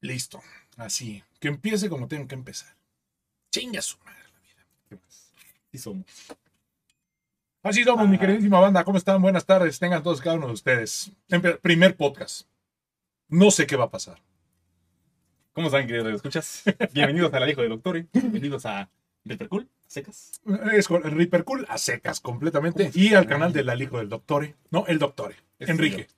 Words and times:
Listo. 0.00 0.42
Así. 0.76 1.22
Que 1.38 1.48
empiece 1.48 1.88
como 1.88 2.08
tengo 2.08 2.26
que 2.26 2.34
empezar. 2.34 2.74
Chinga 3.52 3.82
su 3.82 3.98
madre 3.98 4.18
la 4.32 4.40
vida. 4.40 4.66
¿Qué 4.88 4.96
más? 4.96 5.32
Sí 5.72 5.78
somos. 5.78 6.06
Así 7.62 7.84
somos, 7.84 8.08
mi 8.08 8.16
Ah. 8.16 8.20
queridísima 8.20 8.60
banda. 8.60 8.84
¿Cómo 8.84 8.96
están? 8.98 9.20
Buenas 9.20 9.44
tardes. 9.44 9.78
Tengan 9.78 10.02
todos 10.02 10.20
cada 10.20 10.36
uno 10.36 10.46
de 10.46 10.52
ustedes. 10.54 11.12
Primer 11.62 11.96
podcast. 11.96 12.46
No 13.28 13.50
sé 13.50 13.66
qué 13.66 13.76
va 13.76 13.84
a 13.84 13.90
pasar. 13.90 14.18
¿Cómo 15.52 15.66
están, 15.66 15.86
queridos 15.86 16.14
escuchas? 16.14 16.62
Bienvenidos 16.94 17.32
a 17.34 17.40
la 17.40 17.50
hijo 17.50 17.60
de 17.60 17.68
Doctor. 17.68 18.06
Bienvenidos 18.12 18.64
a 18.66 18.88
Repercool, 19.24 19.68
secas. 19.86 20.40
Es 20.72 20.88
con 20.88 21.02
Reaper 21.02 21.44
Cool 21.44 21.66
a 21.68 21.76
secas 21.76 22.20
completamente. 22.20 22.90
Y 22.94 23.14
al 23.14 23.26
canal 23.26 23.52
del 23.52 23.68
Alijo 23.68 23.98
del 23.98 24.08
Doctore. 24.08 24.54
No, 24.70 24.86
el 24.86 24.98
Doctore. 24.98 25.36
Enrique. 25.58 26.08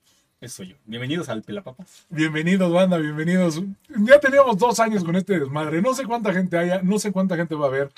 Soy 0.43 0.47
yo. 0.47 0.47
Ese 0.47 0.55
soy 0.57 0.69
yo. 0.69 0.77
Bienvenidos 0.87 1.29
al 1.29 1.43
Pelapapas. 1.43 2.07
Bienvenidos, 2.11 2.73
banda, 2.73 2.99
bienvenidos. 2.99 3.63
Ya 3.89 4.19
teníamos 4.21 4.59
dos 4.59 4.81
años 4.81 5.05
con 5.05 5.17
este 5.17 5.39
desmadre. 5.39 5.81
No 5.83 5.95
sé 5.95 6.05
cuánta 6.05 6.33
gente 6.33 6.59
haya, 6.59 6.83
no 6.83 6.99
sé 6.99 7.13
cuánta 7.13 7.37
gente 7.37 7.55
va 7.55 7.67
a 7.67 7.71
ver. 7.71 7.91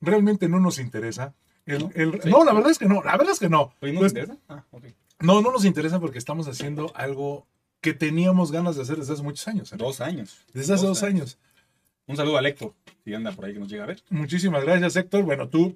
Realmente 0.00 0.48
no 0.48 0.60
nos 0.60 0.78
interesa. 0.78 1.34
El- 1.66 1.80
¿No? 1.84 1.90
el- 1.94 2.22
¿Sí? 2.22 2.30
no, 2.30 2.44
la 2.44 2.52
verdad 2.52 2.70
es 2.70 2.78
que 2.78 2.86
no. 2.86 3.02
La 3.02 3.12
verdad 3.16 3.32
es 3.32 3.38
que 3.38 3.48
no. 3.48 3.72
Oye, 3.80 3.92
¿no 3.92 4.00
Pues, 4.00 4.14
te 4.14 4.20
interesa? 4.20 4.40
Ah, 4.48 4.64
ok. 4.70 4.84
no, 5.20 5.40
no 5.42 5.52
nos 5.52 5.64
interesa 5.64 6.00
porque 6.00 6.18
estamos 6.18 6.48
haciendo 6.48 6.90
algo 6.94 7.46
que 7.80 7.92
teníamos 7.94 8.50
ganas 8.52 8.76
de 8.76 8.82
hacer 8.82 8.96
desde 8.96 9.12
hace 9.14 9.22
muchos 9.22 9.46
años. 9.48 9.72
¿eh? 9.72 9.76
Dos 9.78 10.00
años. 10.00 10.38
Desde 10.52 10.74
hace 10.74 10.86
dos 10.86 11.02
años. 11.02 11.38
Un 12.06 12.16
saludo 12.16 12.38
a 12.38 12.48
Héctor, 12.48 12.72
si 13.04 13.14
anda 13.14 13.30
por 13.32 13.44
ahí 13.44 13.52
que 13.54 13.60
nos 13.60 13.68
llega 13.68 13.84
a 13.84 13.86
ver. 13.86 14.02
Muchísimas 14.10 14.64
gracias, 14.64 14.96
Héctor. 14.96 15.22
Bueno, 15.22 15.48
tú 15.48 15.74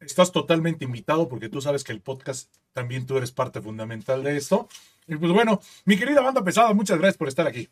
estás 0.00 0.32
totalmente 0.32 0.84
invitado 0.84 1.28
porque 1.28 1.48
tú 1.48 1.60
sabes 1.60 1.84
que 1.84 1.92
el 1.92 2.00
podcast 2.00 2.52
también 2.72 3.06
tú 3.06 3.16
eres 3.16 3.32
parte 3.32 3.60
fundamental 3.60 4.22
de 4.22 4.36
esto. 4.36 4.68
Y 5.06 5.16
pues 5.16 5.32
bueno, 5.32 5.60
mi 5.84 5.96
querida 5.98 6.20
banda 6.20 6.42
pesada, 6.42 6.72
muchas 6.74 6.98
gracias 6.98 7.16
por 7.16 7.28
estar 7.28 7.46
aquí. 7.46 7.68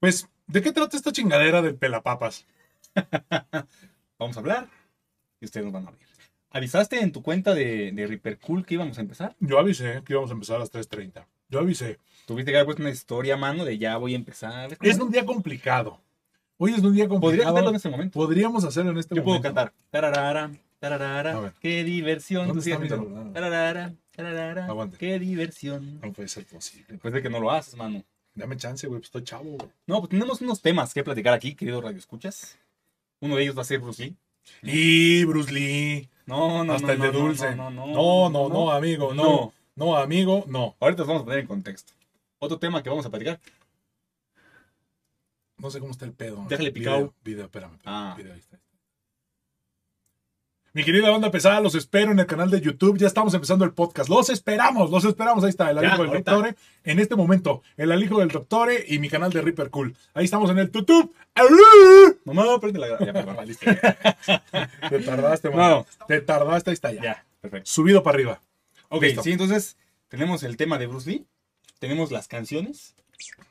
Pues, 0.00 0.28
¿de 0.46 0.62
qué 0.62 0.72
trata 0.72 0.96
esta 0.96 1.12
chingadera 1.12 1.62
del 1.62 1.76
pelapapas? 1.76 2.46
Vamos 4.18 4.36
a 4.36 4.40
hablar 4.40 4.68
y 5.40 5.44
ustedes 5.44 5.64
nos 5.64 5.72
van 5.72 5.86
a 5.86 5.90
oír. 5.90 5.98
¿Avisaste 6.50 7.00
en 7.00 7.12
tu 7.12 7.22
cuenta 7.22 7.54
de, 7.54 7.92
de 7.92 8.06
Repercool 8.06 8.66
que 8.66 8.74
íbamos 8.74 8.98
a 8.98 9.00
empezar? 9.00 9.34
Yo 9.40 9.58
avisé 9.58 10.02
que 10.04 10.12
íbamos 10.12 10.30
a 10.30 10.34
empezar 10.34 10.56
a 10.56 10.58
las 10.60 10.72
3.30. 10.72 11.24
Yo 11.48 11.60
avisé. 11.60 11.98
Tuviste 12.26 12.50
que 12.50 12.58
haber 12.58 12.66
puesto 12.66 12.82
una 12.82 12.90
historia 12.90 13.34
a 13.34 13.36
mano 13.38 13.64
de 13.64 13.78
ya 13.78 13.96
voy 13.96 14.12
a 14.12 14.16
empezar. 14.16 14.76
Es 14.80 14.98
un 14.98 15.10
día 15.10 15.24
complicado. 15.24 16.00
Hoy 16.58 16.74
es 16.74 16.82
un 16.82 16.94
día 16.94 17.08
complicado. 17.08 17.50
hacerlo 17.50 17.70
en 17.70 17.76
este 17.76 17.88
momento. 17.88 18.12
Podríamos 18.12 18.64
hacerlo 18.64 18.90
en 18.92 18.98
este 18.98 19.14
Yo 19.14 19.24
puedo 19.24 19.38
momento. 19.38 19.54
cantar. 19.54 19.72
Tararara, 19.90 20.50
tararara, 20.82 21.54
qué 21.60 21.84
diversión. 21.84 22.48
¿Dónde 22.48 22.68
está 22.68 22.78
mi? 22.78 22.88
Tararara, 23.32 23.94
tararara, 24.16 24.66
Aguante. 24.66 24.96
qué 24.98 25.18
diversión. 25.20 26.00
No 26.00 26.12
puede 26.12 26.28
ser 26.28 26.44
posible. 26.44 26.86
Después 26.88 27.14
de 27.14 27.22
que 27.22 27.30
no 27.30 27.38
lo 27.38 27.52
haces, 27.52 27.76
mano. 27.76 28.02
Dame 28.34 28.56
chance, 28.56 28.86
güey. 28.88 28.98
pues 28.98 29.06
estoy 29.08 29.22
chavo, 29.22 29.44
güey. 29.58 29.70
No, 29.86 30.00
pues 30.00 30.10
tenemos 30.10 30.40
unos 30.40 30.60
temas 30.60 30.92
que 30.92 31.04
platicar 31.04 31.34
aquí, 31.34 31.54
querido 31.54 31.80
Radio 31.80 31.98
Escuchas. 31.98 32.58
Uno 33.20 33.36
de 33.36 33.44
ellos 33.44 33.56
va 33.56 33.62
a 33.62 33.64
ser 33.64 33.78
Bruce 33.78 34.02
Lee. 34.04 34.16
Y 34.62 35.24
Bruce 35.24 35.52
Lee. 35.52 36.08
No, 36.26 36.64
no, 36.64 36.72
hasta 36.72 36.88
no, 36.88 36.92
el 36.94 37.00
de 37.00 37.12
no, 37.12 37.18
dulce. 37.26 37.54
No, 37.54 37.70
no, 37.70 37.86
No, 37.86 38.30
no, 38.30 38.48
no, 38.48 38.72
amigo. 38.72 39.14
No. 39.14 39.22
No. 39.22 39.52
No, 39.76 39.96
amigo, 39.96 40.44
no. 40.48 40.76
Ahorita 40.80 41.02
los 41.02 41.08
vamos 41.08 41.22
a 41.22 41.24
poner 41.24 41.40
en 41.40 41.46
contexto. 41.46 41.92
Otro 42.40 42.58
tema 42.58 42.82
que 42.82 42.90
vamos 42.90 43.06
a 43.06 43.10
platicar. 43.10 43.38
No 45.58 45.70
sé 45.70 45.78
cómo 45.78 45.92
está 45.92 46.04
el 46.06 46.12
pedo. 46.12 46.44
Déjale 46.48 46.70
Video, 46.70 46.92
picado. 46.92 47.14
Video, 47.24 47.44
espérame. 47.44 47.74
espérame, 47.74 47.96
Ah. 47.96 48.14
video, 48.18 48.32
ahí 48.32 48.40
está. 48.40 48.58
Mi 50.74 50.84
querida 50.84 51.10
banda 51.10 51.30
pesada, 51.30 51.60
los 51.60 51.74
espero 51.74 52.12
en 52.12 52.18
el 52.18 52.24
canal 52.24 52.50
de 52.50 52.58
YouTube. 52.60 52.96
Ya 52.96 53.06
estamos 53.06 53.34
empezando 53.34 53.64
el 53.66 53.72
podcast. 53.74 54.08
Los 54.08 54.30
esperamos, 54.30 54.90
los 54.90 55.04
esperamos. 55.04 55.44
Ahí 55.44 55.50
está, 55.50 55.68
el 55.70 55.76
Ya, 55.76 55.80
alijo 55.80 55.98
del 56.02 56.10
ahorita. 56.12 56.30
doctore. 56.32 56.56
En 56.84 56.98
este 56.98 57.14
momento, 57.14 57.62
el 57.76 57.92
alijo 57.92 58.20
del 58.20 58.28
doctore 58.28 58.82
y 58.88 58.98
mi 58.98 59.10
canal 59.10 59.30
de 59.30 59.42
Reaper 59.42 59.68
Cool. 59.68 59.94
Ahí 60.14 60.24
estamos 60.24 60.50
en 60.50 60.58
el 60.58 60.70
YouTube. 60.72 61.14
Mamá, 62.24 62.58
prende 62.58 62.78
la 62.78 62.88
ya, 62.98 63.12
perdón, 63.12 63.36
valiste. 63.36 63.66
Te 64.88 64.98
tardaste, 65.00 65.50
No. 65.50 65.56
mano. 65.56 65.86
Te 66.08 66.20
tardaste, 66.22 66.70
ahí 66.70 66.74
está 66.74 66.90
ya. 66.92 67.02
Ya, 67.02 67.24
perfecto. 67.42 67.70
Subido 67.70 68.02
para 68.02 68.14
arriba. 68.14 68.40
Ok, 68.88 69.02
Listo. 69.02 69.22
sí, 69.24 69.32
entonces 69.32 69.76
tenemos 70.08 70.42
el 70.42 70.56
tema 70.56 70.78
de 70.78 70.86
Bruce 70.86 71.10
Lee. 71.10 71.26
Tenemos 71.80 72.10
las 72.12 72.28
canciones. 72.28 72.94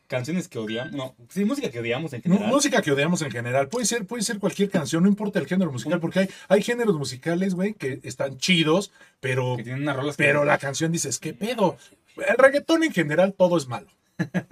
Canciones 0.08 0.50
que 0.50 0.60
odiamos. 0.60 0.92
No, 0.92 1.16
sí, 1.30 1.46
música 1.46 1.70
que 1.72 1.80
odiamos 1.80 2.12
en 2.12 2.22
general. 2.22 2.50
Música 2.50 2.82
que 2.82 2.92
odiamos 2.92 3.22
en 3.22 3.32
general. 3.32 3.70
Puede 3.70 3.86
ser, 3.86 4.06
puede 4.06 4.24
ser 4.24 4.40
cualquier 4.40 4.70
canción, 4.70 5.04
no 5.04 5.10
importa 5.10 5.40
el 5.40 5.48
género 5.48 5.72
musical, 5.72 6.02
porque 6.02 6.20
hay, 6.20 6.30
hay 6.50 6.62
géneros 6.62 6.98
musicales, 6.98 7.54
güey, 7.56 7.74
que 7.76 8.02
están 8.04 8.38
chidos, 8.38 8.92
pero 9.22 9.56
Que 9.56 9.64
tienen 9.64 9.84
unas 9.84 9.96
rolas 9.96 10.18
que- 10.18 10.24
Pero 10.24 10.44
la 10.44 10.58
canción 10.58 10.92
dices, 10.92 11.18
¿qué 11.18 11.34
pedo? 11.34 11.78
El 12.18 12.36
reggaetón 12.38 12.84
en 12.84 12.92
general 12.92 13.34
todo 13.38 13.58
es 13.58 13.68
malo. 13.68 13.88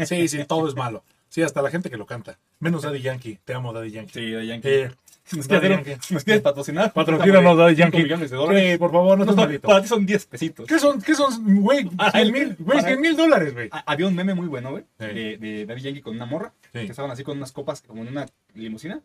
Sí, 0.06 0.28
sí, 0.30 0.46
todo 0.46 0.68
es 0.70 0.76
malo. 0.76 1.04
Sí, 1.28 1.42
hasta 1.44 1.62
la 1.62 1.70
gente 1.70 1.90
que 1.90 1.98
lo 1.98 2.06
canta. 2.06 2.40
Menos 2.60 2.84
Daddy 2.84 3.02
Yankee. 3.02 3.38
Te 3.44 3.54
amo, 3.54 3.74
Daddy 3.74 3.92
Yankee. 3.92 4.14
Sí, 4.14 4.26
de 4.32 4.48
Yankee. 4.48 4.68
Eh, 4.70 4.92
Si 5.30 5.38
nos 5.38 5.48
Daddy 5.48 5.60
quieres, 5.68 5.86
Yankee. 5.86 6.06
si 6.08 6.14
nos 6.16 6.24
quieres 6.24 6.42
patrocinar, 6.42 6.92
Patrocínanos, 6.94 7.58
Daddy 7.58 7.76
Yankee. 7.76 7.98
millones 8.04 8.30
de 8.32 8.36
dólares. 8.38 8.72
Sí, 8.74 8.78
por 8.78 8.92
favor, 8.92 9.18
no 9.18 9.26
No, 9.26 9.32
seas 9.32 9.36
no, 9.36 9.42
malito. 9.46 9.68
para 9.68 9.82
ti 9.82 9.88
son 9.88 10.06
10 10.06 10.26
pesitos. 10.26 10.68
¿Qué 10.68 10.80
son, 10.80 11.02
qué 11.02 11.14
son, 11.16 11.62
güey? 11.62 11.86
Para 11.86 12.12
100 12.12 12.24
el- 12.26 12.32
mil, 12.34 12.56
güey, 12.60 12.78
para- 12.80 12.88
100 12.88 13.02
mil 13.02 13.16
dólares, 13.16 13.54
güey. 13.54 13.70
Ah, 13.72 13.84
Había 13.86 14.08
un 14.08 14.16
meme 14.16 14.34
muy 14.34 14.48
bueno, 14.48 14.72
güey, 14.72 14.84
Sí. 15.00 15.06
de, 15.06 15.38
de 15.38 15.66
Daddy 15.66 15.82
Yankee 15.82 16.02
con 16.02 16.16
una 16.16 16.26
morra, 16.26 16.52
Sí. 16.74 16.80
que 16.80 16.86
estaban 16.92 17.12
así 17.12 17.24
con 17.24 17.38
unas 17.38 17.52
copas 17.52 17.82
como 17.82 18.02
en 18.02 18.08
una 18.10 18.26
limusina, 18.56 19.02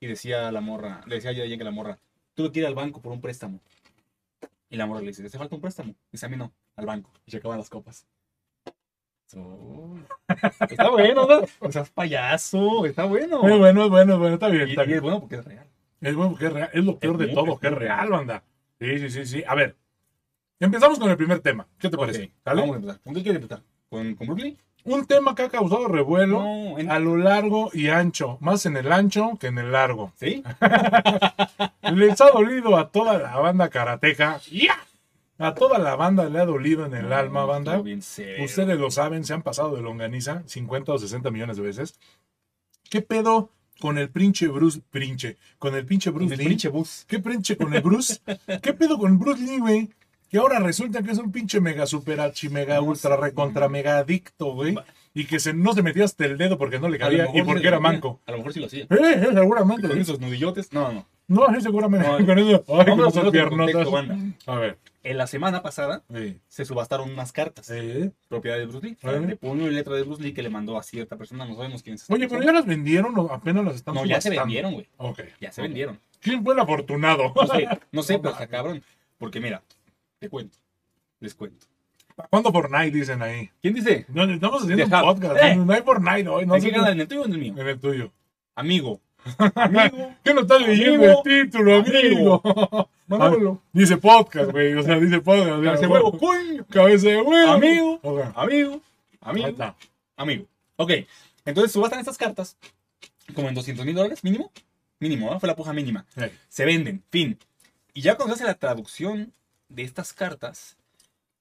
y 0.00 0.06
decía 0.06 0.52
la 0.52 0.60
morra, 0.60 1.00
le 1.06 1.16
decía 1.16 1.32
Daddy 1.32 1.48
Yankee 1.48 1.62
a 1.62 1.64
la 1.64 1.70
morra, 1.72 1.98
tuve 2.34 2.52
que 2.52 2.60
ir 2.60 2.66
al 2.66 2.74
banco 2.76 3.00
por 3.02 3.10
un 3.12 3.20
préstamo. 3.20 3.58
Y 4.70 4.76
la 4.76 4.86
morra 4.86 5.00
le 5.00 5.08
dice, 5.08 5.22
¿te 5.22 5.28
hace 5.28 5.38
falta 5.38 5.54
un 5.56 5.60
préstamo? 5.62 5.94
Dice, 6.12 6.26
a 6.26 6.28
mí 6.28 6.36
no, 6.36 6.52
al 6.76 6.86
banco. 6.86 7.10
Y 7.26 7.30
se 7.32 7.38
acaban 7.38 7.58
las 7.58 7.68
copas. 7.70 8.04
So- 9.28 9.94
Está 10.68 10.90
bueno, 10.90 11.26
¿no? 11.26 11.40
O 11.60 11.70
sea, 11.72 11.82
es 11.82 11.90
payaso, 11.90 12.84
está 12.86 13.04
bueno. 13.04 13.46
Es 13.48 13.58
bueno, 13.58 13.84
es 13.84 13.90
bueno, 13.90 14.12
es 14.14 14.18
bueno, 14.18 14.34
está 14.34 14.48
bien, 14.48 14.68
está 14.68 14.82
y 14.82 14.84
es 14.84 14.88
bien. 14.88 15.02
bueno 15.02 15.20
porque 15.20 15.36
es 15.36 15.44
real. 15.44 15.66
Es 16.00 16.14
bueno 16.14 16.30
porque 16.32 16.46
es 16.46 16.52
real. 16.52 16.70
Es 16.72 16.84
lo 16.84 16.98
peor 16.98 17.14
Es 17.22 17.28
de 17.28 17.34
todo, 17.34 17.58
que 17.58 17.66
es 17.68 17.72
real, 17.74 18.08
banda. 18.10 18.42
Sí, 18.80 18.98
sí, 18.98 19.10
sí, 19.10 19.26
sí. 19.26 19.44
A 19.46 19.54
ver, 19.54 19.76
empezamos 20.60 20.98
con 20.98 21.10
el 21.10 21.16
primer 21.16 21.40
tema. 21.40 21.66
¿Qué 21.78 21.88
te 21.90 21.96
parece? 21.96 22.24
Ok, 22.24 22.30
¿Sale? 22.44 22.60
Vamos 22.62 22.74
a 22.74 22.78
empezar. 22.78 23.00
¿Con 23.02 23.14
qué 23.14 23.22
quieres 23.22 23.42
empezar? 23.42 23.62
¿Con, 23.88 24.14
con 24.14 24.26
Brooklyn? 24.26 24.56
Un 24.84 25.04
tema 25.06 25.34
que 25.34 25.42
ha 25.42 25.48
causado 25.50 25.88
revuelo 25.88 26.40
No, 26.40 26.78
en- 26.78 26.90
a 26.90 26.98
lo 26.98 27.16
largo 27.16 27.68
y 27.74 27.88
ancho. 27.88 28.38
Más 28.40 28.64
en 28.64 28.76
el 28.76 28.90
ancho 28.92 29.36
que 29.40 29.48
en 29.48 29.58
el 29.58 29.72
largo. 29.72 30.12
¿Sí? 30.16 30.42
Les 31.92 32.20
ha 32.20 32.30
dolido 32.30 32.76
a 32.76 32.88
toda 32.90 33.18
la 33.18 33.36
banda 33.38 33.68
karateca. 33.68 34.40
¡Ya! 34.50 34.78
A 35.38 35.54
toda 35.54 35.78
la 35.78 35.94
banda 35.94 36.28
le 36.28 36.40
ha 36.40 36.44
dolido 36.44 36.84
en 36.84 36.94
el 36.94 37.12
alma, 37.12 37.44
banda. 37.44 37.80
Bien. 37.80 38.00
Ustedes 38.00 38.78
lo 38.78 38.90
saben, 38.90 39.24
se 39.24 39.34
han 39.34 39.42
pasado 39.42 39.76
de 39.76 39.82
longaniza 39.82 40.42
50 40.46 40.92
o 40.92 40.98
60 40.98 41.30
millones 41.30 41.56
de 41.56 41.62
veces. 41.62 41.94
¿Qué 42.90 43.02
pedo 43.02 43.50
con 43.80 43.98
el 43.98 44.10
pinche 44.10 44.48
Bruce? 44.48 44.80
Pinche. 44.90 45.36
Con 45.58 45.76
el 45.76 45.86
pinche 45.86 46.10
Bruce 46.10 46.34
El 46.34 46.40
Lee. 46.40 46.48
pinche 46.48 46.68
bus. 46.68 47.04
¿Qué 47.06 47.20
pinche 47.20 47.56
con 47.56 47.72
el 47.72 47.82
Bruce? 47.82 48.18
¿Qué 48.62 48.72
pedo 48.72 48.98
con 48.98 49.18
Bruce 49.18 49.42
Lee, 49.42 49.58
güey? 49.60 49.90
Que 50.28 50.38
ahora 50.38 50.58
resulta 50.58 51.02
que 51.02 51.12
es 51.12 51.18
un 51.18 51.30
pinche 51.32 51.60
mega 51.60 51.86
super 51.86 52.20
archi 52.20 52.48
mega 52.48 52.80
ultra 52.80 53.16
recontra 53.16 53.68
mega 53.68 53.98
adicto, 53.98 54.52
güey. 54.52 54.76
Y 55.14 55.24
que 55.24 55.38
se, 55.40 55.54
no 55.54 55.72
se 55.72 55.82
metía 55.82 56.04
hasta 56.04 56.26
el 56.26 56.36
dedo 56.36 56.58
porque 56.58 56.78
no 56.78 56.88
le 56.88 56.98
cabía 56.98 57.28
y 57.32 57.42
porque 57.42 57.66
era 57.66 57.80
manco. 57.80 58.20
A 58.26 58.32
lo 58.32 58.38
mejor 58.38 58.52
sí 58.52 58.60
lo 58.60 58.66
hacía. 58.66 58.84
Eh, 58.84 58.86
eh, 58.90 59.28
seguramente. 59.32 59.88
Con 59.88 59.98
esos 59.98 60.20
nudillotes. 60.20 60.72
No, 60.72 60.92
no. 60.92 61.06
No, 61.28 61.46
sí, 61.54 61.60
seguramente. 61.60 62.06
No, 62.06 62.16
con 62.26 62.38
eso. 62.38 62.64
Ay, 62.68 62.86
con 62.86 63.06
esas 63.06 63.30
piernotas. 63.30 63.88
A 64.46 64.54
ver. 64.56 64.78
En 65.08 65.16
la 65.16 65.26
semana 65.26 65.62
pasada 65.62 66.02
Sí. 66.14 66.38
se 66.48 66.66
subastaron 66.66 67.10
unas 67.10 67.32
cartas. 67.32 67.72
Propiedad 68.28 68.58
de 68.58 68.66
Bruce 68.66 68.86
Lee. 68.86 68.96
Ah. 69.02 69.12
De 69.12 69.36
puño 69.36 69.66
y 69.66 69.70
letra 69.70 69.94
de 69.94 70.02
Bruce 70.02 70.22
Lee 70.22 70.34
que 70.34 70.42
le 70.42 70.50
mandó 70.50 70.76
a 70.76 70.82
cierta 70.82 71.16
persona. 71.16 71.46
No 71.46 71.56
sabemos 71.56 71.82
quién 71.82 71.94
es. 71.94 72.10
Oye, 72.10 72.28
pero 72.28 72.42
ya 72.42 72.52
las 72.52 72.66
vendieron 72.66 73.18
o 73.18 73.32
apenas 73.32 73.64
las 73.64 73.76
están 73.76 73.94
No, 73.94 74.04
ya 74.04 74.20
se 74.20 74.28
vendieron, 74.28 74.74
güey. 74.74 74.86
Ok. 74.98 75.20
Ya 75.40 75.50
se 75.50 75.62
vendieron. 75.62 75.98
¿Quién 76.20 76.44
fue 76.44 76.52
el 76.52 76.60
afortunado? 76.60 77.32
No 77.34 77.46
sé, 77.46 77.68
no 77.90 78.02
sé 78.02 78.18
pero 78.22 78.32
está 78.32 78.46
cabrón. 78.48 78.82
Porque 79.16 79.40
mira, 79.40 79.62
te 80.18 80.28
cuento. 80.28 80.58
Les 81.20 81.34
cuento. 81.34 81.66
¿Cuándo 82.28 82.52
Fortnite 82.52 82.90
dicen 82.90 83.22
ahí? 83.22 83.48
¿Quién 83.62 83.72
dice? 83.72 84.04
No, 84.08 84.24
estamos 84.24 84.62
haciendo 84.62 84.84
un 84.84 84.90
podcast. 84.90 85.36
Eh. 85.42 85.56
No 85.56 85.72
hay 85.72 85.82
Fortnite 85.82 86.28
hoy. 86.28 86.44
No 86.44 86.56
¿En 86.56 86.62
qué 86.62 86.70
canal? 86.70 86.92
¿En 86.92 87.00
el 87.00 87.08
tuyo 87.08 87.22
o 87.22 87.24
en 87.24 87.32
el 87.32 87.38
mío? 87.38 87.54
En 87.56 87.66
el 87.66 87.80
tuyo. 87.80 88.12
Amigo. 88.56 89.00
Amigo. 89.54 90.10
¿Qué 90.22 90.34
no 90.34 90.42
estás 90.42 90.60
leyendo 90.60 91.04
Amigo. 91.04 91.22
el 91.24 91.44
título, 91.46 91.76
amigo? 91.76 92.90
Manolo. 93.08 93.62
Dice 93.72 93.96
podcast, 93.96 94.50
güey. 94.50 94.74
O 94.74 94.82
sea, 94.82 94.98
dice 95.00 95.20
podcast. 95.20 95.62
Cabeza 95.64 95.80
de 95.80 95.86
huevo, 95.88 96.18
coño. 96.18 96.66
Cabeza 96.68 97.08
de 97.08 97.20
huevo. 97.22 97.52
Amigo. 97.52 98.00
O 98.02 98.16
sea, 98.18 98.32
Amigo. 98.36 98.80
Amigo. 99.20 99.48
está. 99.48 99.76
Amigo. 100.16 100.46
Ok. 100.76 100.92
Entonces 101.44 101.72
subastan 101.72 102.00
estas 102.00 102.18
cartas 102.18 102.56
como 103.34 103.48
en 103.48 103.54
200 103.54 103.84
mil 103.86 103.94
dólares 103.94 104.22
mínimo. 104.22 104.52
Mínimo, 105.00 105.30
¿no? 105.30 105.40
Fue 105.40 105.46
la 105.46 105.56
puja 105.56 105.72
mínima. 105.72 106.04
Eh, 106.16 106.32
Se 106.48 106.64
venden. 106.64 107.02
Fin. 107.10 107.38
Y 107.94 108.02
ya 108.02 108.16
cuando 108.16 108.34
se 108.36 108.42
hace 108.42 108.48
la 108.52 108.58
traducción 108.58 109.32
de 109.68 109.82
estas 109.82 110.12
cartas, 110.12 110.76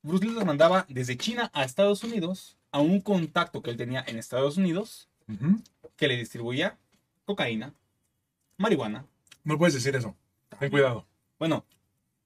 Bruce 0.03 0.25
Lee 0.25 0.33
las 0.33 0.45
mandaba 0.45 0.85
desde 0.89 1.17
China 1.17 1.49
a 1.53 1.63
Estados 1.63 2.03
Unidos 2.03 2.57
a 2.71 2.79
un 2.79 3.01
contacto 3.01 3.61
que 3.61 3.71
él 3.71 3.77
tenía 3.77 4.03
en 4.07 4.17
Estados 4.17 4.57
Unidos 4.57 5.09
que 5.97 6.07
le 6.07 6.15
distribuía 6.15 6.77
cocaína, 7.25 7.73
marihuana, 8.57 9.05
No 9.43 9.57
puedes 9.57 9.73
decir 9.73 9.95
eso. 9.95 10.15
Ten 10.59 10.69
cuidado. 10.69 11.05
Bueno, 11.39 11.65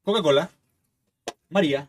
Coca-Cola, 0.03 0.49
María, 1.49 1.87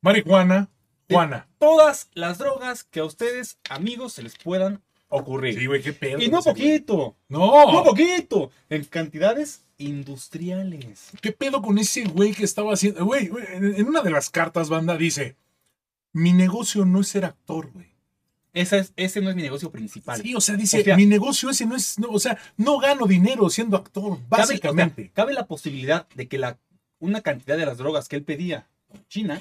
Marihuana, 0.00 0.68
Juana. 1.08 1.46
Todas 1.58 2.08
las 2.14 2.38
drogas 2.38 2.84
que 2.84 3.00
a 3.00 3.04
ustedes, 3.04 3.58
amigos, 3.68 4.14
se 4.14 4.22
les 4.22 4.36
puedan 4.36 4.82
ocurrir. 5.08 5.58
Sí, 5.58 5.66
güey, 5.66 5.82
qué 5.82 5.92
pedo. 5.92 6.20
y 6.20 6.28
no 6.28 6.38
ese 6.38 6.52
güey. 6.52 6.62
poquito, 6.78 7.16
No. 7.28 7.72
no 7.72 7.84
poquito, 7.84 8.50
en 8.68 8.84
cantidades 8.84 9.62
industriales. 9.78 11.10
¿Qué 11.20 11.32
pedo 11.32 11.62
con 11.62 11.78
ese 11.78 12.04
güey 12.04 12.32
que 12.32 12.44
estaba 12.44 12.72
haciendo? 12.74 13.04
Güey, 13.04 13.28
güey, 13.28 13.44
en 13.50 13.86
una 13.88 14.02
de 14.02 14.10
las 14.10 14.30
cartas, 14.30 14.68
banda, 14.68 14.96
dice: 14.96 15.36
Mi 16.12 16.32
negocio 16.32 16.84
no 16.84 17.00
es 17.00 17.08
ser 17.08 17.24
actor, 17.24 17.70
güey. 17.72 17.89
Esa 18.52 18.78
es, 18.78 18.92
ese 18.96 19.20
no 19.20 19.30
es 19.30 19.36
mi 19.36 19.42
negocio 19.42 19.70
principal. 19.70 20.20
Sí, 20.20 20.34
o 20.34 20.40
sea, 20.40 20.56
dice: 20.56 20.80
O 20.80 20.84
sea- 20.84 20.96
Mi 20.96 21.06
negocio 21.06 21.50
ese 21.50 21.66
no 21.66 21.76
es. 21.76 21.98
no, 21.98 22.08
o 22.08 22.18
sea, 22.18 22.36
no 22.56 22.78
gano 22.78 23.06
dinero 23.06 23.48
siendo 23.50 23.76
actor, 23.76 24.18
Cabe- 24.18 24.26
básicamente. 24.28 25.02
o 25.02 25.04
sea, 25.06 25.12
cabe 25.14 25.34
la 25.34 25.46
posibilidad 25.46 26.08
de 26.14 26.26
que 26.28 26.38
la, 26.38 26.58
una 26.98 27.20
cantidad 27.20 27.56
de 27.56 27.66
las 27.66 27.78
drogas 27.78 28.08
que 28.08 28.16
él 28.16 28.24
pedía 28.24 28.66
en 28.92 29.06
China 29.08 29.40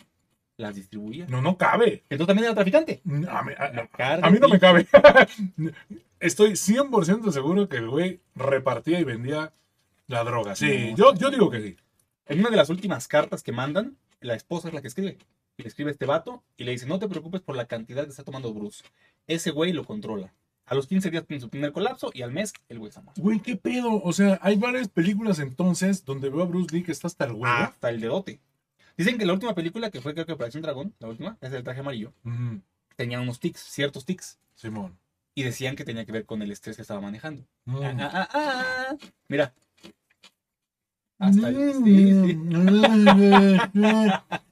las 0.58 0.76
distribuía. 0.76 1.26
No, 1.30 1.42
no 1.42 1.58
cabe. 1.58 2.04
Entonces 2.10 2.28
también 2.28 2.46
era 2.46 2.54
traficante. 2.56 3.02
A 3.30 3.42
mí, 3.44 3.54
a- 3.58 4.20
a- 4.26 4.30
mí 4.30 4.40
no 4.40 4.50
me 4.50 4.60
cabe. 4.60 4.86
Estoy 6.20 6.52
100% 6.52 7.32
seguro 7.32 7.70
que 7.70 7.78
el 7.78 7.90
güey 7.90 8.22
repartía 8.36 9.00
y 9.00 9.04
vendía 9.06 9.54
la 10.08 10.24
droga. 10.24 10.56
Sí, 10.56 10.90
No. 10.92 10.98
yo, 10.98 11.16
yo 11.16 11.30
digo 11.32 11.50
que 11.50 11.62
sí. 11.62 11.78
En 12.26 12.40
una 12.42 12.50
de 12.50 12.58
las 12.58 12.70
últimas 12.70 13.08
cartas 13.08 13.42
que 13.42 13.52
mandan, 13.52 13.98
la 14.20 14.36
esposa 14.36 14.68
es 14.68 14.74
la 14.74 14.82
que 14.82 14.90
escribe. 14.90 15.18
Le 15.64 15.68
escribe 15.68 15.92
este 15.92 16.06
vato 16.06 16.44
y 16.58 16.64
le 16.64 16.72
dice, 16.72 16.86
no 16.86 17.00
te 17.00 17.10
preocupes 17.10 17.42
por 17.42 17.56
la 17.56 17.66
cantidad 17.66 18.04
que 18.04 18.10
está 18.10 18.24
tomando 18.24 18.54
Bruce. 18.54 18.84
Ese 19.28 19.52
güey 19.52 19.74
lo 19.74 19.84
controla. 19.84 20.34
A 20.66 20.76
los 20.76 20.88
15 20.88 21.10
días 21.10 21.26
tiene 21.26 21.42
su 21.42 21.50
primer 21.50 21.72
colapso 21.74 22.12
y 22.14 22.22
al 22.22 22.32
mes 22.32 22.54
el 22.70 22.80
güey 22.80 22.90
está 22.90 23.02
muerto. 23.02 23.22
Güey, 23.22 23.40
qué 23.40 23.56
pedo. 23.56 24.02
O 24.04 24.14
sea, 24.14 24.40
hay 24.42 24.56
varias 24.56 24.88
películas 24.88 25.40
entonces 25.40 26.06
donde 26.06 26.30
veo 26.30 26.44
a 26.44 26.46
Bruce 26.46 26.74
Lee 26.74 26.84
que 26.84 26.92
está 26.92 27.08
hasta 27.08 27.26
el 27.26 27.32
huevo. 27.32 27.46
Hasta 27.48 27.90
el 27.90 28.00
dedote. 28.00 28.40
Dicen 28.96 29.18
que 29.18 29.26
la 29.26 29.34
última 29.34 29.56
película, 29.56 29.90
que 29.90 30.02
fue 30.02 30.14
creo 30.14 30.26
que 30.26 30.34
Operación 30.34 30.62
Dragón, 30.62 30.94
la 31.00 31.08
última, 31.08 31.38
es 31.42 31.52
el 31.54 31.64
traje 31.64 31.80
amarillo, 31.80 32.14
tenía 32.96 33.20
unos 33.20 33.40
tics, 33.40 33.62
ciertos 33.62 34.06
tics. 34.06 34.40
Simón. 34.56 35.00
Y 35.34 35.44
decían 35.44 35.76
que 35.76 35.86
tenía 35.86 36.06
que 36.06 36.12
ver 36.12 36.26
con 36.26 36.42
el 36.42 36.52
estrés 36.52 36.76
que 36.76 36.82
estaba 36.82 37.00
manejando. 37.00 37.46
Mm. 37.66 37.76
Ah, 37.82 37.96
ah, 37.98 38.10
ah, 38.14 38.30
ah. 38.34 38.98
Mira. 39.30 39.54
Hasta 41.20 41.50
el... 41.50 41.74
sí, 41.74 42.14
sí. 42.26 42.40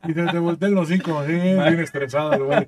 y 0.08 0.14
te, 0.14 0.26
te 0.28 0.40
voltea 0.40 0.68
el 0.70 0.78
hocico, 0.78 1.26
sí, 1.26 1.32
bien 1.34 1.80
estresado 1.80 2.34
el 2.34 2.44
güey. 2.44 2.68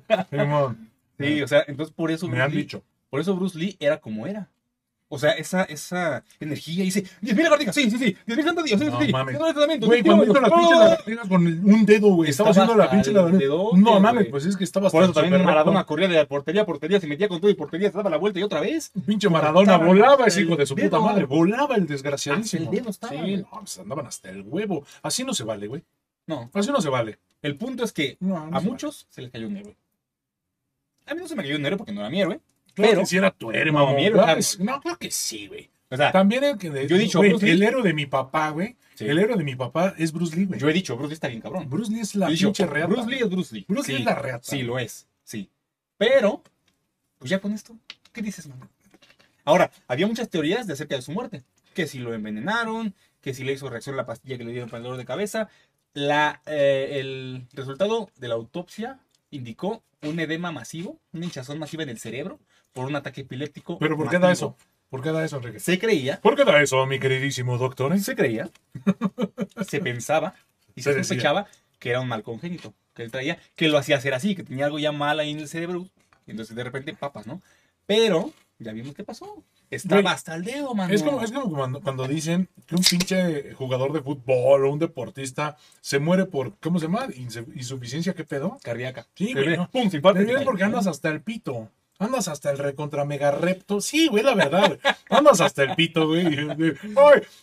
Sí, 1.18 1.42
o 1.42 1.48
sea, 1.48 1.64
entonces 1.68 1.94
por 1.94 2.10
eso 2.10 2.26
Me 2.26 2.32
Bruce 2.32 2.44
han 2.44 2.50
Lee- 2.52 2.56
dicho. 2.58 2.82
Por 3.10 3.20
eso 3.20 3.36
Bruce 3.36 3.58
Lee 3.58 3.76
era 3.78 4.00
como 4.00 4.26
era. 4.26 4.48
O 5.12 5.18
sea, 5.18 5.32
esa, 5.32 5.64
esa 5.64 6.22
energía. 6.38 6.84
Dice, 6.84 7.02
10.000 7.20 7.42
lagartijas, 7.42 7.74
sí, 7.74 7.90
sí, 7.90 7.98
sí. 7.98 8.16
10.000 8.28 8.44
sentadillas, 8.44 8.78
sí, 8.80 8.86
No 8.86 9.00
sí. 9.02 9.12
mames. 9.12 9.34
10.000 9.36 9.52
tratamientos, 9.52 9.88
Güey, 9.88 10.02
10.000 10.02 10.06
cuando 10.06 10.24
hizo 10.24 10.40
las 10.40 10.52
pinches 10.52 10.78
lagartijas 10.78 11.28
con 11.28 11.46
un 11.46 11.84
dedo, 11.86 12.08
güey. 12.14 12.30
Estaba 12.30 12.50
haciendo 12.50 12.74
la 12.76 12.90
pinche 12.90 13.12
lagartija. 13.12 13.52
No 13.74 13.98
mames, 14.00 14.26
pues 14.28 14.44
es 14.46 14.56
que 14.56 14.62
estaba 14.62 14.86
hasta 14.86 14.96
Por 14.96 15.02
eso 15.02 15.10
el 15.20 15.24
también 15.24 15.44
Maradona 15.44 15.84
corría 15.84 16.06
de 16.06 16.24
portería 16.26 16.62
a 16.62 16.66
portería, 16.66 17.00
se 17.00 17.08
metía 17.08 17.26
con 17.28 17.40
todo 17.40 17.50
y 17.50 17.54
portería, 17.54 17.90
se 17.90 17.96
daba 17.96 18.08
la 18.08 18.18
vuelta 18.18 18.38
y 18.38 18.44
otra 18.44 18.60
vez. 18.60 18.92
Pinche 19.04 19.28
Maradona 19.28 19.72
Estaba 19.74 19.84
volaba 19.86 20.26
ese 20.26 20.42
hijo 20.42 20.52
el 20.52 20.58
de 20.58 20.66
su 20.66 20.76
puta 20.76 21.00
madre. 21.00 21.24
Volaba 21.24 21.74
el 21.74 21.86
desgraciadísimo. 21.88 22.70
El 22.70 22.76
dedo 22.78 22.90
estaba, 22.90 23.12
Sí, 23.12 23.36
no, 23.38 23.48
pues 23.58 23.78
andaban 23.80 24.06
hasta 24.06 24.30
el 24.30 24.42
huevo. 24.42 24.84
Así 25.02 25.24
no 25.24 25.34
se 25.34 25.42
vale, 25.42 25.66
güey. 25.66 25.82
No, 26.28 26.48
Así 26.54 26.70
no 26.70 26.80
se 26.80 26.88
vale. 26.88 27.18
el 27.42 27.56
punto 27.56 27.82
es 27.82 27.92
que 27.92 28.16
No, 28.20 28.28
no 28.28 28.36
a 28.36 28.44
se 28.46 28.50
vale. 28.52 28.66
muchos 28.70 29.06
se 29.10 29.22
les 29.22 29.32
cayó 29.32 29.48
un 29.48 29.56
héroe. 29.56 29.76
A 31.06 31.14
mí 31.14 31.20
no 31.20 31.26
se 31.26 31.34
me 31.34 31.42
cayó 31.42 31.56
un 31.56 31.66
héroe 31.66 31.76
porque 31.78 31.90
no 31.92 32.00
era 32.00 32.10
mi 32.10 32.20
héroe. 32.20 32.38
Pero- 32.88 33.00
que 33.00 33.06
sí 33.06 33.16
era 33.16 33.30
tu 33.30 33.50
héroe, 33.50 33.72
No, 33.72 33.78
mamón. 33.80 33.96
mi 33.96 34.04
héroe 34.04 34.14
Claro 34.18 34.28
era- 34.32 34.36
que 34.36 34.42
sí. 34.42 34.62
No, 34.62 34.80
creo 34.80 34.96
que 34.98 35.10
sí, 35.10 35.46
güey. 35.48 35.70
O 35.92 35.96
sea, 35.96 36.12
También 36.12 36.44
el 36.44 36.56
que. 36.58 36.68
Yo 36.86 36.96
he 36.96 36.98
dicho, 37.00 37.18
güey, 37.18 37.34
el 37.40 37.62
héroe 37.62 37.82
de 37.82 37.92
mi 37.92 38.06
papá, 38.06 38.50
güey. 38.50 38.76
Sí. 38.94 39.06
El 39.06 39.18
héroe 39.18 39.36
de 39.36 39.42
mi 39.44 39.56
papá 39.56 39.94
es 39.98 40.12
Bruce 40.12 40.36
Lee, 40.36 40.44
güey. 40.44 40.60
yo 40.60 40.68
he 40.68 40.72
dicho, 40.72 40.94
Bruce 40.96 41.08
Lee 41.10 41.14
está 41.14 41.28
bien 41.28 41.40
cabrón. 41.40 41.68
Bruce 41.68 41.90
Lee 41.90 42.00
es 42.00 42.14
la 42.14 42.28
dicho, 42.28 42.48
pinche 42.48 42.66
reata. 42.66 42.86
Bruce 42.92 43.08
Lee 43.10 43.16
es 43.18 43.28
Bruce 43.30 43.54
Lee. 43.54 43.64
Bruce 43.66 43.92
Lee 43.92 43.98
es 44.00 44.04
la 44.04 44.14
reata. 44.14 44.44
Sí, 44.44 44.62
lo 44.62 44.78
es. 44.78 45.08
Sí. 45.24 45.50
Pero, 45.96 46.42
pues 47.18 47.30
ya 47.30 47.40
con 47.40 47.52
esto, 47.52 47.76
¿qué 48.12 48.22
dices, 48.22 48.46
mamá? 48.46 48.68
Ahora, 49.44 49.70
había 49.88 50.06
muchas 50.06 50.28
teorías 50.28 50.66
de 50.66 50.74
acerca 50.74 50.94
de 50.96 51.02
su 51.02 51.12
muerte. 51.12 51.42
Que 51.74 51.86
si 51.86 51.98
lo 51.98 52.14
envenenaron, 52.14 52.94
que 53.20 53.32
si 53.34 53.42
le 53.42 53.52
hizo 53.52 53.68
reacción 53.68 53.96
la 53.96 54.06
pastilla 54.06 54.36
que 54.38 54.44
le 54.44 54.52
dieron 54.52 54.68
para 54.68 54.78
el 54.78 54.84
dolor 54.84 54.98
de 54.98 55.04
cabeza. 55.06 55.48
La, 55.92 56.40
eh, 56.46 56.98
el 57.00 57.46
resultado 57.52 58.10
de 58.16 58.28
la 58.28 58.34
autopsia 58.34 59.00
indicó 59.30 59.82
un 60.02 60.20
edema 60.20 60.52
masivo, 60.52 61.00
una 61.12 61.24
hinchazón 61.24 61.58
masiva 61.58 61.82
en 61.82 61.88
el 61.88 61.98
cerebro 61.98 62.38
por 62.72 62.86
un 62.86 62.96
ataque 62.96 63.22
epiléptico. 63.22 63.78
Pero 63.78 63.96
¿por 63.96 64.08
qué 64.10 64.18
da 64.18 64.30
eso? 64.32 64.56
¿Por 64.88 65.02
qué 65.02 65.12
da 65.12 65.24
eso, 65.24 65.36
Enrique? 65.36 65.60
Se 65.60 65.78
creía, 65.78 66.20
¿Por 66.20 66.34
qué 66.36 66.44
da 66.44 66.60
eso, 66.60 66.84
mi 66.86 66.98
queridísimo 66.98 67.56
doctor? 67.58 67.92
eh? 67.94 68.00
se 68.00 68.16
creía, 68.16 68.50
se 69.66 69.80
pensaba 69.80 70.34
y 70.74 70.82
Se 70.82 70.94
sospechaba 70.94 71.46
que 71.78 71.90
era 71.90 72.00
un 72.00 72.08
mal 72.08 72.22
congénito, 72.22 72.74
que 72.94 73.02
él 73.04 73.10
traía, 73.10 73.38
que 73.56 73.68
lo 73.68 73.78
hacía 73.78 73.96
hacer 73.96 74.14
así, 74.14 74.34
que 74.34 74.42
tenía 74.42 74.66
algo 74.66 74.78
ya 74.78 74.92
mal 74.92 75.18
ahí 75.20 75.30
en 75.30 75.38
el 75.38 75.48
cerebro, 75.48 75.86
y 76.26 76.32
entonces 76.32 76.54
de 76.56 76.64
repente 76.64 76.92
papas, 76.94 77.26
¿no? 77.26 77.40
Pero 77.86 78.32
ya 78.58 78.72
vimos 78.72 78.94
qué 78.94 79.02
pasó. 79.04 79.42
Estaba 79.70 80.02
Güey, 80.02 80.12
hasta 80.12 80.34
el 80.34 80.42
dedo, 80.44 80.74
mano. 80.74 80.92
Es 80.92 81.02
como, 81.04 81.22
es 81.22 81.30
como 81.30 81.48
cuando, 81.54 81.80
cuando 81.80 82.06
dicen 82.08 82.48
que 82.66 82.74
un 82.74 82.82
pinche 82.82 83.54
jugador 83.54 83.92
de 83.92 84.02
fútbol 84.02 84.64
o 84.64 84.72
un 84.72 84.80
deportista 84.80 85.56
se 85.80 86.00
muere 86.00 86.26
por, 86.26 86.58
¿cómo 86.58 86.80
se 86.80 86.86
llama? 86.86 87.06
Insu- 87.06 87.46
¿Insuficiencia? 87.54 88.12
¿Qué 88.14 88.24
pedo? 88.24 88.58
cardíaca. 88.64 89.06
Sí, 89.14 89.32
güey, 89.32 89.56
no. 89.56 89.70
Pum, 89.70 89.88
se 89.88 89.98
infarta 89.98 90.20
y 90.20 90.22
Te 90.24 90.26
se 90.26 90.26
vienes 90.26 90.40
cae, 90.40 90.44
porque 90.46 90.64
andas 90.64 90.86
hasta 90.88 91.08
el 91.08 91.22
pito. 91.22 91.70
Andas 92.00 92.28
hasta 92.28 92.50
el 92.50 92.56
recontra 92.56 93.04
mega 93.04 93.30
repto. 93.30 93.82
Sí, 93.82 94.08
güey, 94.08 94.24
la 94.24 94.34
verdad. 94.34 94.78
Andas 95.10 95.42
hasta 95.42 95.64
el 95.64 95.76
pito, 95.76 96.08
güey. 96.08 96.26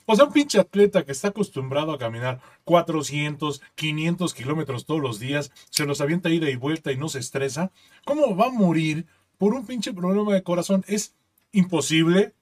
O 0.07 0.15
sea, 0.15 0.25
un 0.25 0.33
pinche 0.33 0.59
atleta 0.59 1.06
que 1.06 1.12
está 1.12 1.27
acostumbrado 1.27 1.94
a 1.94 2.00
caminar 2.00 2.42
400, 2.63 3.62
500 3.75 4.33
kilómetros 4.33 4.88
todos 4.88 5.00
los 5.00 5.19
días, 5.19 5.51
se 5.69 5.86
los 5.86 6.01
avienta 6.01 6.31
ida 6.31 6.50
y 6.50 6.56
vuelta 6.56 6.92
y 6.92 6.98
no 6.98 7.07
se 7.07 7.19
estresa. 7.19 7.71
¿Cómo 8.04 8.36
va 8.36 8.48
a 8.48 8.51
morir 8.51 9.06
por 9.38 9.54
un 9.54 9.63
pinche 9.68 9.94
problema 9.94 10.33
de 10.33 10.42
corazón? 10.42 10.83
Es 10.88 11.13
imposible, 11.51 12.33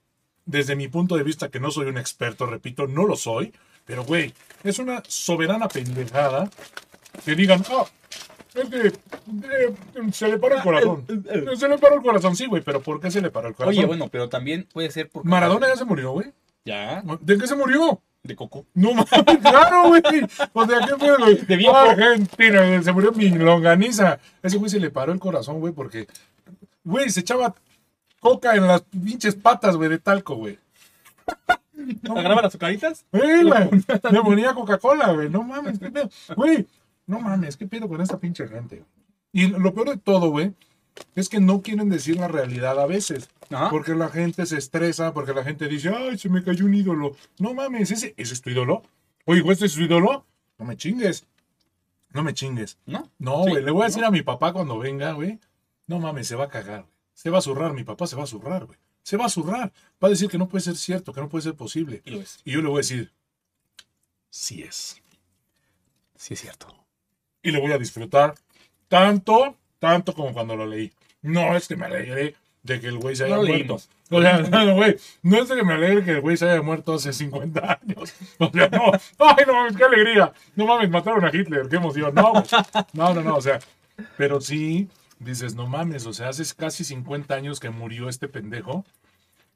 desde 0.45 0.77
mi 0.77 0.87
punto 0.87 1.17
de 1.17 1.23
vista, 1.23 1.49
que 1.49 1.59
no 1.59 1.69
soy 1.69 1.87
un 1.87 1.97
experto, 1.97 2.45
repito, 2.45 2.87
no 2.87 3.05
lo 3.05 3.17
soy. 3.17 3.53
Pero, 3.83 4.05
güey, 4.05 4.33
es 4.63 4.79
una 4.79 5.03
soberana 5.05 5.67
pendejada 5.67 6.49
que 7.25 7.35
digan, 7.35 7.61
ah, 7.71 7.85
es 8.55 8.69
que 8.69 8.87
eh, 8.87 9.75
se 10.11 10.27
le 10.27 10.37
paró 10.37 10.55
el 10.55 10.63
corazón. 10.63 11.05
Se 11.57 11.67
le 11.67 11.77
paró 11.77 11.95
el 11.95 12.01
corazón, 12.01 12.35
sí, 12.35 12.45
güey, 12.45 12.61
pero 12.61 12.81
¿por 12.81 12.99
qué 12.99 13.11
se 13.11 13.21
le 13.21 13.31
paró 13.31 13.49
el 13.49 13.55
corazón? 13.55 13.77
Oye, 13.77 13.85
bueno, 13.85 14.07
pero 14.09 14.29
también 14.29 14.67
puede 14.71 14.91
ser 14.91 15.09
porque... 15.09 15.27
Maradona 15.27 15.67
ya 15.67 15.75
se 15.75 15.85
murió, 15.85 16.11
güey. 16.11 16.33
Ya, 16.63 17.03
¿De 17.21 17.37
qué 17.37 17.47
se 17.47 17.55
murió? 17.55 18.01
de 18.25 18.35
coco. 18.35 18.65
No 18.73 18.93
mames, 18.93 19.07
claro, 19.41 19.89
güey. 19.89 20.01
O 20.53 20.65
sea, 20.65 20.79
¿qué 20.79 20.95
fue, 20.97 21.17
güey? 21.17 21.35
De 21.45 21.55
viejo. 21.55 21.75
Argentina, 21.75 22.83
se 22.83 22.91
murió 22.91 23.11
mi 23.11 23.29
longaniza. 23.29 24.19
Ese 24.41 24.57
güey 24.57 24.69
se 24.69 24.79
le 24.79 24.89
paró 24.89 25.11
el 25.13 25.19
corazón, 25.19 25.59
güey, 25.59 25.73
porque, 25.73 26.07
güey, 26.83 27.09
se 27.09 27.21
echaba 27.21 27.55
coca 28.19 28.55
en 28.55 28.67
las 28.67 28.81
pinches 28.81 29.35
patas, 29.35 29.75
güey, 29.77 29.89
de 29.89 29.99
talco, 29.99 30.35
güey. 30.35 30.57
No, 32.01 32.13
¿Agarraba 32.13 32.41
las 32.41 32.49
azucaritas? 32.49 33.05
Güey, 33.11 33.43
güey, 33.43 33.69
le 34.11 34.21
ponía 34.23 34.53
Coca-Cola, 34.53 35.11
güey. 35.11 35.29
No 35.29 35.43
mames. 35.43 35.79
Güey, 36.35 36.65
no 37.07 37.19
mames, 37.19 37.57
qué 37.57 37.67
pedo 37.67 37.87
con 37.87 38.01
esta 38.01 38.19
pinche 38.19 38.47
gente. 38.47 38.83
Y 39.31 39.47
lo 39.47 39.73
peor 39.73 39.89
de 39.89 39.97
todo, 39.97 40.29
güey, 40.29 40.53
es 41.15 41.29
que 41.29 41.39
no 41.39 41.61
quieren 41.61 41.89
decir 41.89 42.17
la 42.17 42.27
realidad 42.27 42.79
a 42.79 42.85
veces. 42.85 43.29
Ajá. 43.49 43.69
Porque 43.69 43.93
la 43.95 44.09
gente 44.09 44.45
se 44.45 44.57
estresa, 44.57 45.13
porque 45.13 45.33
la 45.33 45.43
gente 45.43 45.67
dice, 45.67 45.89
ay, 45.89 46.17
se 46.17 46.29
me 46.29 46.43
cayó 46.43 46.65
un 46.65 46.73
ídolo. 46.73 47.15
No 47.37 47.53
mames, 47.53 47.91
¿ese, 47.91 48.13
ese 48.17 48.33
es 48.33 48.41
tu 48.41 48.49
ídolo? 48.49 48.83
Oye, 49.25 49.43
¿este 49.51 49.65
es 49.65 49.75
tu 49.75 49.81
ídolo? 49.81 50.25
No 50.57 50.65
me 50.65 50.77
chingues. 50.77 51.25
No 52.11 52.23
me 52.23 52.33
chingues. 52.33 52.77
¿No? 52.85 53.11
No, 53.19 53.43
Sí, 53.43 53.49
güey, 53.51 53.63
le 53.63 53.71
voy 53.71 53.83
a 53.83 53.85
decir 53.87 54.01
¿no? 54.01 54.07
a 54.07 54.11
mi 54.11 54.21
papá 54.21 54.53
cuando 54.53 54.79
venga, 54.79 55.11
güey. 55.11 55.39
No 55.87 55.99
mames, 55.99 56.27
se 56.27 56.35
va 56.35 56.45
a 56.45 56.49
cagar. 56.49 56.85
Se 57.13 57.29
va 57.29 57.39
a 57.39 57.41
zurrar, 57.41 57.73
mi 57.73 57.83
papá 57.83 58.07
se 58.07 58.15
va 58.15 58.23
a 58.23 58.27
zurrar, 58.27 58.65
güey. 58.65 58.79
Se 59.03 59.17
va 59.17 59.25
a 59.25 59.29
zurrar. 59.29 59.71
Va 60.03 60.07
a 60.07 60.09
decir 60.09 60.29
que 60.29 60.37
no 60.37 60.47
puede 60.47 60.63
ser 60.63 60.75
cierto, 60.77 61.13
que 61.13 61.21
no 61.21 61.29
puede 61.29 61.43
ser 61.43 61.55
posible. 61.55 62.01
Y 62.05 62.11
lo 62.11 62.21
es. 62.21 62.39
Y 62.45 62.53
yo 62.53 62.61
le 62.61 62.69
voy 62.69 62.77
a 62.77 62.79
decir, 62.79 63.13
sí 64.29 64.63
es. 64.63 65.01
Sí, 66.15 66.33
es 66.33 66.41
cierto. 66.41 66.84
Y 67.45 67.51
le 67.51 67.59
voy 67.59 67.71
a 67.71 67.77
disfrutar 67.77 68.33
tanto, 68.87 69.55
tanto 69.79 70.13
como 70.13 70.33
cuando 70.33 70.55
lo 70.55 70.65
leí. 70.65 70.91
No 71.21 71.55
es 71.55 71.67
que 71.67 71.75
me 71.75 71.85
alegré 71.85 72.35
de 72.63 72.79
que 72.79 72.87
el 72.87 72.97
güey 72.97 73.15
se 73.15 73.25
haya 73.25 73.35
No 73.35 73.41
lo 73.43 73.47
muerto. 73.47 73.63
leímos. 73.63 73.89
O 74.09 74.21
sea, 74.21 74.37
no, 74.65 74.75
güey, 74.75 74.95
no 75.23 75.37
es 75.41 75.47
de 75.49 75.55
que 75.55 75.63
me 75.63 75.73
alegre 75.73 76.03
que 76.03 76.11
el 76.11 76.21
güey 76.21 76.37
se 76.37 76.49
haya 76.49 76.61
muerto 76.61 76.95
hace 76.95 77.13
50 77.13 77.79
años. 77.81 78.13
O 78.39 78.51
sea, 78.51 78.67
no, 78.69 78.91
ay, 79.19 79.43
no 79.47 79.53
mames, 79.53 79.77
qué 79.77 79.83
alegría. 79.83 80.33
No 80.55 80.65
mames, 80.65 80.89
mataron 80.89 81.23
a 81.25 81.29
Hitler, 81.35 81.67
qué 81.69 81.75
emoción. 81.77 82.13
No, 82.15 82.31
güey. 82.31 82.43
no, 82.93 83.13
no, 83.13 83.21
no, 83.21 83.35
o 83.37 83.41
sea, 83.41 83.59
pero 84.17 84.41
sí 84.41 84.89
dices, 85.19 85.55
no 85.55 85.67
mames, 85.67 86.05
o 86.05 86.13
sea, 86.13 86.29
hace 86.29 86.43
casi 86.55 86.83
50 86.83 87.33
años 87.33 87.59
que 87.59 87.69
murió 87.69 88.09
este 88.09 88.27
pendejo 88.27 88.85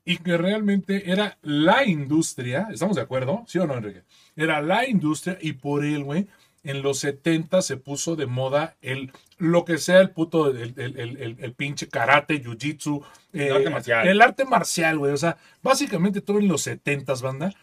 y 0.06 0.18
que 0.18 0.38
realmente 0.38 1.12
era 1.12 1.38
la 1.42 1.84
industria, 1.86 2.68
¿estamos 2.72 2.96
de 2.96 3.02
acuerdo? 3.04 3.44
¿Sí 3.48 3.60
o 3.60 3.68
no, 3.68 3.76
Enrique? 3.76 4.04
Era 4.36 4.62
la 4.62 4.88
industria 4.88 5.38
y 5.42 5.54
por 5.54 5.84
él, 5.84 6.04
güey, 6.04 6.28
en 6.64 6.82
los 6.82 7.00
70 7.00 7.62
se 7.62 7.78
puso 7.78 8.16
de 8.16 8.26
moda 8.26 8.76
el 8.82 9.12
lo 9.38 9.64
que 9.64 9.78
sea 9.78 10.00
el 10.02 10.10
puto, 10.12 10.48
el, 10.50 10.74
el- 10.78 11.38
el- 11.40 11.54
pinche 11.54 11.88
karate, 11.88 12.44
jiu-jitsu, 12.44 13.02
eh, 13.34 13.48
El 13.48 13.54
arte 13.56 13.70
marcial. 13.70 14.08
El 14.08 14.22
arte 14.22 14.46
marcial, 14.46 14.98
güey. 14.98 15.14
O 15.14 15.18
sea, 15.18 15.38
básicamente 15.64 16.20
todo 16.22 16.40
en 16.40 16.48
los 16.50 16.62
70 16.64 17.14
banda, 17.22 17.54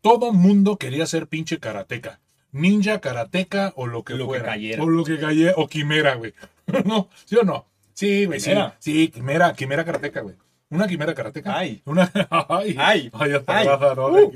todo 0.00 0.32
mundo 0.32 0.76
quería 0.76 1.06
ser 1.06 1.26
pinche 1.28 1.58
karateca. 1.58 2.20
ninja, 2.52 3.00
karateca 3.00 3.72
o 3.76 3.86
lo 3.86 4.02
que 4.04 4.14
Lo 4.14 4.24
que 4.24 4.38
fuera. 4.38 4.44
cayera. 4.46 4.82
O 4.82 4.88
lo 4.88 5.04
que 5.04 5.18
cayera, 5.18 5.52
o 5.56 5.66
quimera, 5.68 6.14
güey. 6.14 6.32
no, 6.84 7.08
¿sí 7.24 7.36
o 7.36 7.42
no? 7.42 7.66
Sí, 7.92 8.24
güey, 8.26 8.40
sí. 8.40 8.50
Quimera. 8.50 8.76
Sí, 8.78 9.08
quimera, 9.08 9.52
quimera 9.54 9.84
karateca, 9.84 10.20
güey. 10.20 10.36
Una 10.70 10.86
quimera 10.88 11.14
karateca. 11.14 11.56
Ay. 11.56 11.82
Una, 11.84 12.10
ay, 12.48 12.74
Ay. 12.78 13.10
ay, 13.12 13.32
hasta 13.32 13.56
Ay. 13.58 13.66
baja, 13.66 13.94
no, 13.94 14.08
Uh. 14.08 14.32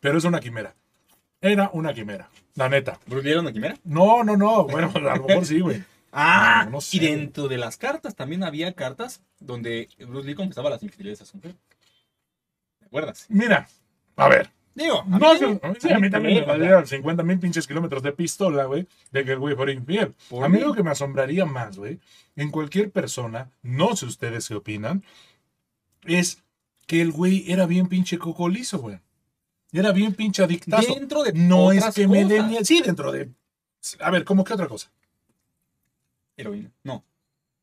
Pero 0.00 0.18
es 0.18 0.24
una 0.24 0.40
quimera. 0.40 0.74
Era 1.40 1.70
una 1.72 1.94
quimera, 1.94 2.28
la 2.58 2.68
neta. 2.68 2.98
¿Bruce 3.06 3.24
Lee 3.24 3.30
era 3.32 3.40
una 3.40 3.52
quimera? 3.52 3.76
No, 3.84 4.22
no, 4.24 4.36
no. 4.36 4.64
Bueno, 4.66 4.90
a 4.94 5.16
lo 5.16 5.26
mejor 5.26 5.46
sí, 5.46 5.60
güey. 5.60 5.82
Ah, 6.12 6.62
No, 6.64 6.72
no 6.72 6.80
sé, 6.80 6.96
y 6.96 7.00
dentro 7.00 7.48
de 7.48 7.58
las 7.58 7.76
cartas 7.76 8.14
también 8.16 8.42
había 8.42 8.72
cartas 8.72 9.22
donde 9.38 9.88
Bruce 9.98 10.26
Lee 10.26 10.34
confesaba 10.34 10.70
las 10.70 10.82
infidelidades 10.82 11.22
a 11.22 11.26
su 11.26 11.36
mujer. 11.36 11.54
¿Te 12.80 12.86
acuerdas? 12.86 13.26
Mira, 13.28 13.68
a 14.16 14.28
ver. 14.28 14.50
Digo, 14.74 15.00
a 15.00 15.04
mí 15.04 15.18
No, 15.18 15.36
sí. 15.36 15.44
sí, 15.80 15.92
a 15.92 15.98
mí 15.98 16.08
también 16.08 16.40
me 16.40 16.46
valieron 16.46 16.86
50 16.86 17.22
mil 17.24 17.38
pinches 17.38 17.66
kilómetros 17.66 18.02
de 18.02 18.12
pistola, 18.12 18.64
güey, 18.64 18.86
de 19.10 19.24
que 19.24 19.32
el 19.32 19.38
güey 19.38 19.54
fuera 19.56 19.72
infiel. 19.72 20.14
Por 20.28 20.44
A 20.44 20.48
mí 20.48 20.58
mí. 20.58 20.64
lo 20.64 20.72
que 20.72 20.82
me 20.84 20.90
asombraría 20.90 21.44
más, 21.44 21.76
güey, 21.76 21.98
en 22.36 22.50
cualquier 22.50 22.90
persona, 22.90 23.50
no 23.62 23.94
sé 23.96 24.06
ustedes 24.06 24.48
qué 24.48 24.54
opinan, 24.54 25.04
es 26.04 26.42
que 26.86 27.00
el 27.02 27.12
güey 27.12 27.50
era 27.50 27.66
bien 27.66 27.88
pinche 27.88 28.18
cocolizo, 28.18 28.78
güey. 28.78 28.98
Era 29.72 29.92
bien 29.92 30.14
pinche 30.14 30.42
adictazo. 30.42 30.94
Dentro 30.94 31.22
de 31.22 31.32
no 31.34 31.72
es 31.72 31.84
que 31.94 32.08
me 32.08 32.24
den 32.24 32.48
miedo. 32.48 32.64
Sí, 32.64 32.80
dentro 32.84 33.12
de. 33.12 33.30
A 34.00 34.10
ver, 34.10 34.24
¿cómo 34.24 34.44
qué 34.44 34.54
otra 34.54 34.66
cosa? 34.68 34.90
Heroína. 36.36 36.70
No. 36.84 37.04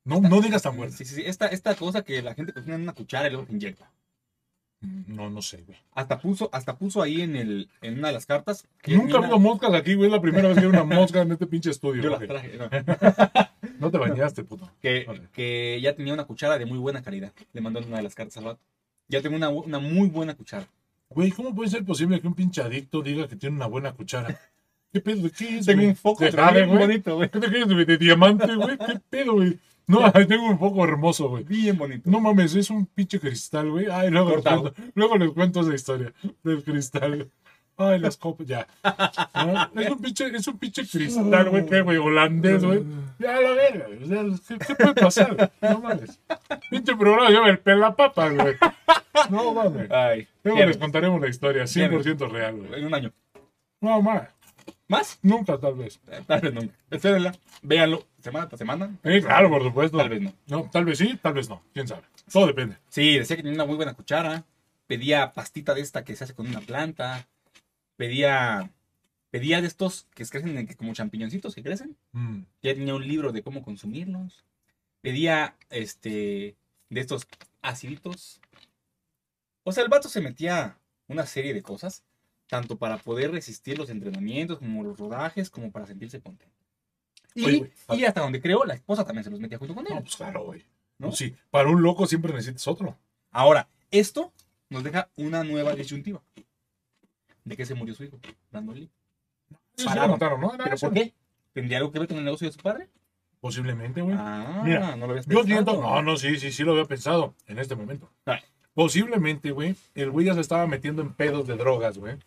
No, 0.04 0.22
no 0.22 0.40
digas 0.42 0.62
tan 0.62 0.76
fuerte. 0.76 0.96
Sí, 0.98 1.06
sí, 1.06 1.16
sí. 1.16 1.24
Esta, 1.26 1.48
esta 1.48 1.74
cosa 1.76 2.04
que 2.04 2.22
la 2.22 2.36
gente 2.36 2.54
cocina 2.54 2.76
en 2.76 2.82
una 2.84 2.94
cuchara 2.94 3.28
y 3.28 3.32
luego 3.32 3.48
inyecta. 3.50 3.92
No, 5.08 5.32
no 5.32 5.42
sé, 5.42 5.64
güey. 5.64 5.80
Hasta 5.94 6.20
puso, 6.20 6.48
hasta 6.54 6.78
puso 6.78 7.02
ahí 7.02 7.22
en, 7.22 7.36
el, 7.36 7.70
en 7.82 7.98
una 7.98 8.10
de 8.10 8.14
las 8.14 8.28
cartas. 8.28 8.68
que 8.84 8.92
Nunca 8.92 9.04
ha 9.04 9.08
Nina- 9.08 9.20
habido 9.20 9.40
moscas 9.40 9.74
aquí, 9.74 9.96
güey. 9.96 10.10
Es 10.10 10.14
la 10.14 10.22
primera 10.22 10.48
vez 10.50 10.58
que 10.58 10.62
hay 10.64 10.68
una 10.70 10.84
mosca 10.84 11.22
en 11.22 11.32
este 11.32 11.48
pinche 11.48 11.72
estudio. 11.72 12.04
Yo 12.04 12.10
las 12.12 12.20
güey. 12.20 12.30
traje. 12.30 12.58
no. 12.58 12.70
No 13.80 13.92
te 13.92 13.98
bañaste, 13.98 14.44
puto. 14.44 14.72
que, 14.82 15.06
que 15.34 15.80
ya 15.82 15.96
tenía 15.96 16.14
una 16.14 16.24
cuchara 16.26 16.58
de 16.58 16.66
muy 16.66 16.78
buena 16.78 17.02
calidad. 17.02 17.34
Le 17.52 17.62
mandó 17.62 17.80
en 17.80 17.88
una 17.88 17.98
de 17.98 18.04
las 18.04 18.16
cartas 18.16 18.38
al 18.38 18.46
vato. 18.46 18.62
Ya 19.10 19.22
tengo 19.22 19.36
una, 19.36 19.50
una 19.50 19.80
muy 19.80 20.08
buena 20.08 20.34
cuchara. 20.36 20.68
Güey, 21.10 21.32
¿cómo 21.32 21.54
puede 21.56 21.70
ser 21.70 21.86
posible 21.86 22.20
que 22.20 22.28
un 22.28 22.34
pinche 22.34 22.62
adicto 22.62 23.02
diga 23.02 23.28
que 23.28 23.36
tiene 23.36 23.56
una 23.56 23.68
buena 23.68 23.94
cuchara? 23.94 24.38
¿Qué 24.94 25.02
pedo? 25.02 25.30
¿Qué 25.38 25.58
es, 25.58 25.66
Tengo 25.66 25.80
güey? 25.82 25.90
un 25.90 25.96
foco 25.96 26.24
de 26.24 26.32
jade, 26.32 26.66
güey. 26.66 26.80
bonito, 26.80 27.16
güey. 27.16 27.30
¿Qué 27.30 27.40
te 27.40 27.48
crees, 27.48 27.68
güey? 27.68 27.86
¿De 27.86 27.98
diamante, 27.98 28.56
güey? 28.56 28.78
¿Qué 28.78 29.00
pedo, 29.10 29.34
güey? 29.34 29.60
No, 29.88 30.12
tengo 30.28 30.48
un 30.50 30.58
foco 30.58 30.84
hermoso, 30.84 31.30
güey. 31.30 31.44
Bien 31.44 31.78
bonito. 31.78 32.10
No 32.10 32.20
mames, 32.20 32.56
es 32.56 32.70
un 32.70 32.86
pinche 32.86 33.20
cristal, 33.20 33.70
güey. 33.70 33.88
Ay, 33.92 34.10
luego 34.10 34.30
les, 34.30 34.36
Cortado. 34.38 34.62
cuento, 34.74 34.82
luego 34.96 35.18
les 35.18 35.32
cuento 35.32 35.62
esa 35.62 35.76
historia 35.76 36.14
del 36.44 36.64
cristal. 36.64 37.30
Ay, 37.78 38.00
las 38.00 38.18
copas, 38.18 38.48
ya. 38.48 38.68
No, 39.36 39.82
Es 39.82 39.90
un 39.90 40.00
pinche, 40.02 40.28
es 40.28 40.48
un 40.48 40.58
pinche 40.58 40.88
cristal, 40.88 41.50
güey, 41.50 41.66
¿qué, 41.66 41.82
güey? 41.82 41.98
Holandés, 41.98 42.64
güey. 42.64 42.84
Ya, 43.20 43.40
la 43.42 43.52
verga, 43.52 43.88
güey. 43.88 44.04
O 44.04 44.08
sea, 44.38 44.58
¿qué, 44.58 44.66
qué 44.66 44.76
puede 44.76 44.94
pasar? 44.96 45.52
No 45.62 45.80
mames. 45.80 46.20
Pinche 46.70 46.96
programa 46.96 47.30
llama 47.30 47.50
el 47.50 47.60
pelapapas, 47.60 48.34
güey. 48.34 48.56
No 49.30 49.54
mames. 49.54 49.92
Ay. 49.92 50.28
Luego 50.44 50.66
les 50.66 50.78
contaremos 50.78 51.20
la 51.22 51.28
historia, 51.28 51.64
100% 51.64 52.30
real, 52.30 52.56
güey. 52.56 52.80
En 52.80 52.86
un 52.88 52.94
año. 52.94 53.12
No, 53.82 54.02
más. 54.02 54.30
¿Más? 54.88 55.20
Nunca, 55.22 55.58
tal 55.58 55.76
vez. 55.76 56.00
Eh, 56.08 56.22
Tal 56.26 56.42
vez 56.42 56.54
nunca. 56.54 56.74
Espérenla. 56.90 57.36
Véanlo. 57.62 58.06
Semana 58.20 58.48
tras 58.48 58.60
semana. 58.60 58.96
Eh, 59.04 59.22
claro, 59.22 59.50
por 59.50 59.64
supuesto. 59.64 59.98
Tal 59.98 60.10
vez 60.10 60.22
no. 60.22 60.34
No, 60.48 60.70
tal 60.72 60.86
vez 60.86 60.98
sí, 60.98 61.20
tal 61.22 61.34
vez 61.34 61.50
no. 61.50 61.62
Quién 61.74 61.88
sabe. 61.88 62.04
Todo 62.32 62.48
depende. 62.48 62.78
Sí, 62.90 63.18
decía 63.18 63.36
que 63.36 63.44
tenía 63.44 63.56
una 63.58 63.66
muy 63.66 63.76
buena 63.76 63.94
cuchara. 63.94 64.44
Pedía 64.88 65.32
pastita 65.34 65.74
de 65.74 65.82
esta 65.82 66.04
que 66.04 66.16
se 66.16 66.24
hace 66.24 66.34
con 66.36 66.48
una 66.48 66.62
planta. 66.62 67.28
Pedía. 67.96 68.72
Pedía 69.32 69.60
de 69.62 69.68
estos 69.68 70.08
que 70.16 70.26
crecen 70.26 70.58
en- 70.58 70.68
como 70.76 70.94
champiñoncitos 70.94 71.56
que 71.56 71.64
crecen. 71.64 71.98
Mm. 72.14 72.42
Ya 72.62 72.74
tenía 72.74 72.96
un 72.96 73.06
libro 73.08 73.32
de 73.32 73.44
cómo 73.44 73.64
consumirlos. 73.64 74.46
Pedía 75.02 75.56
este. 75.70 76.56
de 76.90 77.02
estos 77.02 77.28
aciditos. 77.62 78.40
O 79.64 79.72
sea, 79.72 79.84
el 79.84 79.90
vato 79.90 80.08
se 80.08 80.22
metía 80.22 80.78
una 81.08 81.26
serie 81.26 81.54
de 81.54 81.62
cosas. 81.62 82.04
Tanto 82.48 82.78
para 82.78 82.98
poder 83.00 83.32
resistir 83.32 83.76
los 83.76 83.90
entrenamientos, 83.90 84.60
como 84.60 84.84
los 84.84 85.00
rodajes, 85.00 85.50
como 85.50 85.72
para 85.72 85.88
sentirse 85.88 86.22
contento. 86.22 86.54
Y, 87.34 87.44
Oye, 87.44 87.58
güey, 87.88 88.00
y 88.00 88.06
hasta 88.06 88.22
donde 88.22 88.40
creo, 88.40 88.64
la 88.66 88.76
esposa 88.76 89.04
también 89.04 89.24
se 89.24 89.32
los 89.32 89.40
metía 89.40 89.58
junto 89.58 89.74
con 89.74 89.84
No, 89.84 89.98
él. 89.98 90.04
pues 90.04 90.16
claro, 90.16 90.44
güey. 90.46 90.64
¿no? 91.00 91.08
Pues 91.08 91.18
sí, 91.18 91.36
para 91.50 91.70
un 91.70 91.82
loco 91.82 92.06
siempre 92.06 92.32
necesitas 92.32 92.68
otro. 92.68 93.00
Ahora, 93.32 93.68
esto 93.90 94.32
nos 94.70 94.84
deja 94.84 95.10
una 95.16 95.44
nueva 95.44 95.74
disyuntiva. 95.76 96.22
¿De 97.46 97.56
qué 97.56 97.66
se 97.66 97.74
murió 97.76 97.96
su 97.96 98.04
hijo? 98.04 98.20
Brandon 98.52 98.76
Lee. 98.76 98.90
Sí, 99.78 99.86
Pararon. 99.86 100.08
lo 100.08 100.14
mataron, 100.16 100.42
¿no? 100.42 100.54
Era 100.54 100.64
¿Pero 100.66 100.76
eso. 100.76 100.88
por 100.88 100.96
qué? 100.96 101.14
¿Tendría 101.54 101.78
algo 101.78 101.92
que 101.92 102.00
ver 102.00 102.08
con 102.10 102.18
el 102.18 102.26
negocio 102.26 102.48
de 102.48 102.54
su 102.54 102.60
padre? 102.60 102.90
Posiblemente, 103.40 104.02
güey. 104.02 104.16
Ah, 104.20 104.62
Mira, 104.66 104.96
no 104.96 105.06
lo 105.06 105.12
habías 105.12 105.26
Yo 105.28 105.42
pensado. 105.44 105.46
siento, 105.46 105.82
no, 105.82 106.02
no, 106.02 106.18
sí, 106.18 106.38
sí, 106.40 106.52
sí 106.52 106.64
lo 106.64 106.72
había 106.72 106.86
pensado 106.86 107.36
en 107.48 107.60
este 107.60 107.76
momento. 107.76 108.10
Posiblemente, 108.74 109.52
güey, 109.52 109.76
el 109.94 110.12
güey 110.12 110.26
ya 110.26 110.34
se 110.34 110.42
estaba 110.42 110.68
metiendo 110.68 111.02
en 111.02 111.14
pedos 111.14 111.48
de 111.48 111.56
drogas, 111.56 111.98
güey. 111.98 112.18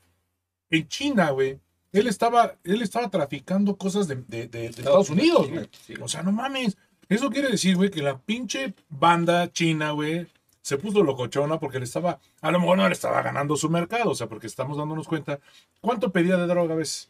En 0.70 0.86
China, 0.88 1.30
güey, 1.30 1.58
él 1.92 2.06
estaba, 2.06 2.54
él 2.64 2.80
estaba 2.82 3.10
traficando 3.10 3.76
cosas 3.76 4.06
de, 4.08 4.16
de- 4.16 4.46
de- 4.46 4.58
de 4.60 4.66
Estados 4.66 5.10
Unidos, 5.10 5.50
güey. 5.50 5.68
Sí, 5.72 5.94
O 6.00 6.08
sea, 6.08 6.22
no 6.22 6.32
mames. 6.32 6.76
Eso 7.08 7.30
quiere 7.30 7.48
decir, 7.50 7.76
güey, 7.76 7.90
que 7.90 8.02
la 8.02 8.18
pinche 8.18 8.74
banda 8.88 9.50
china, 9.52 9.90
güey, 9.92 10.26
se 10.68 10.76
puso 10.76 11.02
locochona 11.02 11.58
porque 11.58 11.78
le 11.78 11.84
estaba, 11.86 12.20
a 12.42 12.50
lo 12.50 12.60
mejor 12.60 12.76
no 12.76 12.86
le 12.86 12.92
estaba 12.92 13.22
ganando 13.22 13.56
su 13.56 13.70
mercado, 13.70 14.10
o 14.10 14.14
sea, 14.14 14.26
porque 14.28 14.46
estamos 14.46 14.76
dándonos 14.76 15.08
cuenta, 15.08 15.40
¿cuánto 15.80 16.12
pedía 16.12 16.36
de 16.36 16.46
droga, 16.46 16.74
ves? 16.74 17.08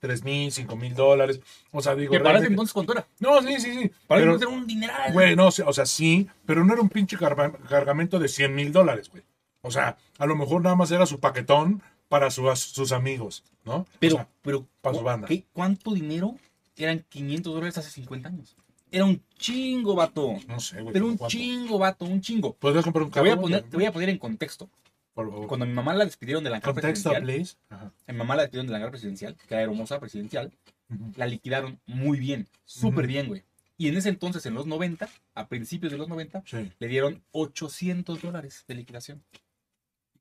Tres 0.00 0.24
mil, 0.24 0.50
cinco 0.50 0.76
mil 0.76 0.94
dólares. 0.94 1.40
O 1.70 1.82
sea, 1.82 1.94
digo, 1.94 2.10
Que 2.12 2.20
para 2.20 2.38
ese 2.38 2.46
entonces, 2.46 2.72
¿cuánto 2.72 2.92
era? 2.94 3.06
No, 3.20 3.42
sí, 3.42 3.60
sí, 3.60 3.74
sí. 3.74 3.90
Para 4.06 4.22
Pero- 4.22 4.32
entonces 4.32 4.48
era 4.48 4.56
un 4.58 4.66
dineral. 4.66 5.12
Güey, 5.12 5.36
no, 5.36 5.48
o 5.48 5.50
sea- 5.50 5.84
sí, 5.84 6.26
pero 6.46 6.64
no 6.64 6.72
era 6.72 6.80
un 6.80 6.88
pinche 6.88 7.18
carga- 7.18 7.52
cargamento 7.68 8.18
de 8.18 8.28
100 8.28 8.54
mil 8.54 8.72
dólares, 8.72 9.10
güey. 9.10 9.22
O 9.60 9.70
sea, 9.70 9.98
a 10.18 10.24
lo 10.26 10.36
mejor 10.36 10.62
nada 10.62 10.74
más 10.74 10.90
era 10.90 11.04
su 11.04 11.20
paquetón 11.20 11.82
para 12.08 12.30
su- 12.30 12.50
sus 12.56 12.92
amigos, 12.92 13.44
¿no? 13.66 13.86
Pero, 13.98 14.14
O 14.14 14.18
sea, 14.18 14.28
pero 14.40 14.66
para 14.80 14.94
su 14.94 15.00
¿cu- 15.00 15.04
banda. 15.04 15.28
qué- 15.28 15.44
¿cuánto 15.52 15.92
dinero 15.92 16.34
eran 16.76 17.04
500 17.10 17.52
dólares 17.52 17.76
hace 17.76 17.90
50 17.90 18.30
años? 18.30 18.56
Era 18.94 19.06
un 19.06 19.20
chingo, 19.38 19.96
vato. 19.96 20.36
no 20.46 20.60
sé, 20.60 20.80
güey. 20.80 20.92
Pero 20.92 21.06
un 21.06 21.16
¿cuánto? 21.16 21.32
chingo, 21.36 21.78
vato, 21.80 22.04
un 22.04 22.20
chingo. 22.20 22.54
¿Podrías 22.54 22.84
comprar 22.84 23.02
un 23.04 23.10
Te 23.10 23.18
voy, 23.20 23.28
a 23.28 23.32
carro, 23.32 23.42
poner, 23.42 23.62
te 23.64 23.76
voy 23.76 23.86
a 23.86 23.92
poner 23.92 24.08
en 24.08 24.18
contexto. 24.18 24.70
Por 25.14 25.28
favor. 25.30 25.48
Cuando 25.48 25.66
mi 25.66 25.72
mamá 25.72 25.94
la 25.94 26.04
despidieron 26.04 26.44
del 26.44 26.54
hangar 26.54 26.72
Contexto, 26.74 27.10
presidencial, 27.10 27.22
please. 27.22 27.56
Ajá. 27.70 27.92
mi 28.06 28.14
mamá 28.18 28.36
la 28.36 28.42
despidieron 28.42 28.66
del 28.68 28.76
hangar 28.76 28.90
presidencial, 28.90 29.36
que 29.36 29.54
era 29.54 29.62
hermosa 29.64 29.98
presidencial, 29.98 30.52
Ujú. 30.90 31.12
la 31.16 31.26
liquidaron 31.26 31.80
muy 31.86 32.18
bien, 32.20 32.46
súper 32.64 33.04
Ujú. 33.04 33.08
bien, 33.08 33.26
güey. 33.28 33.42
Y 33.76 33.88
en 33.88 33.96
ese 33.96 34.08
entonces, 34.10 34.46
en 34.46 34.54
los 34.54 34.66
90, 34.66 35.08
a 35.34 35.48
principios 35.48 35.90
de 35.90 35.98
los 35.98 36.08
90, 36.08 36.44
Sí. 36.46 36.70
le 36.78 36.86
dieron 36.88 37.20
800 37.32 38.22
dólares 38.22 38.64
de 38.68 38.76
liquidación. 38.76 39.24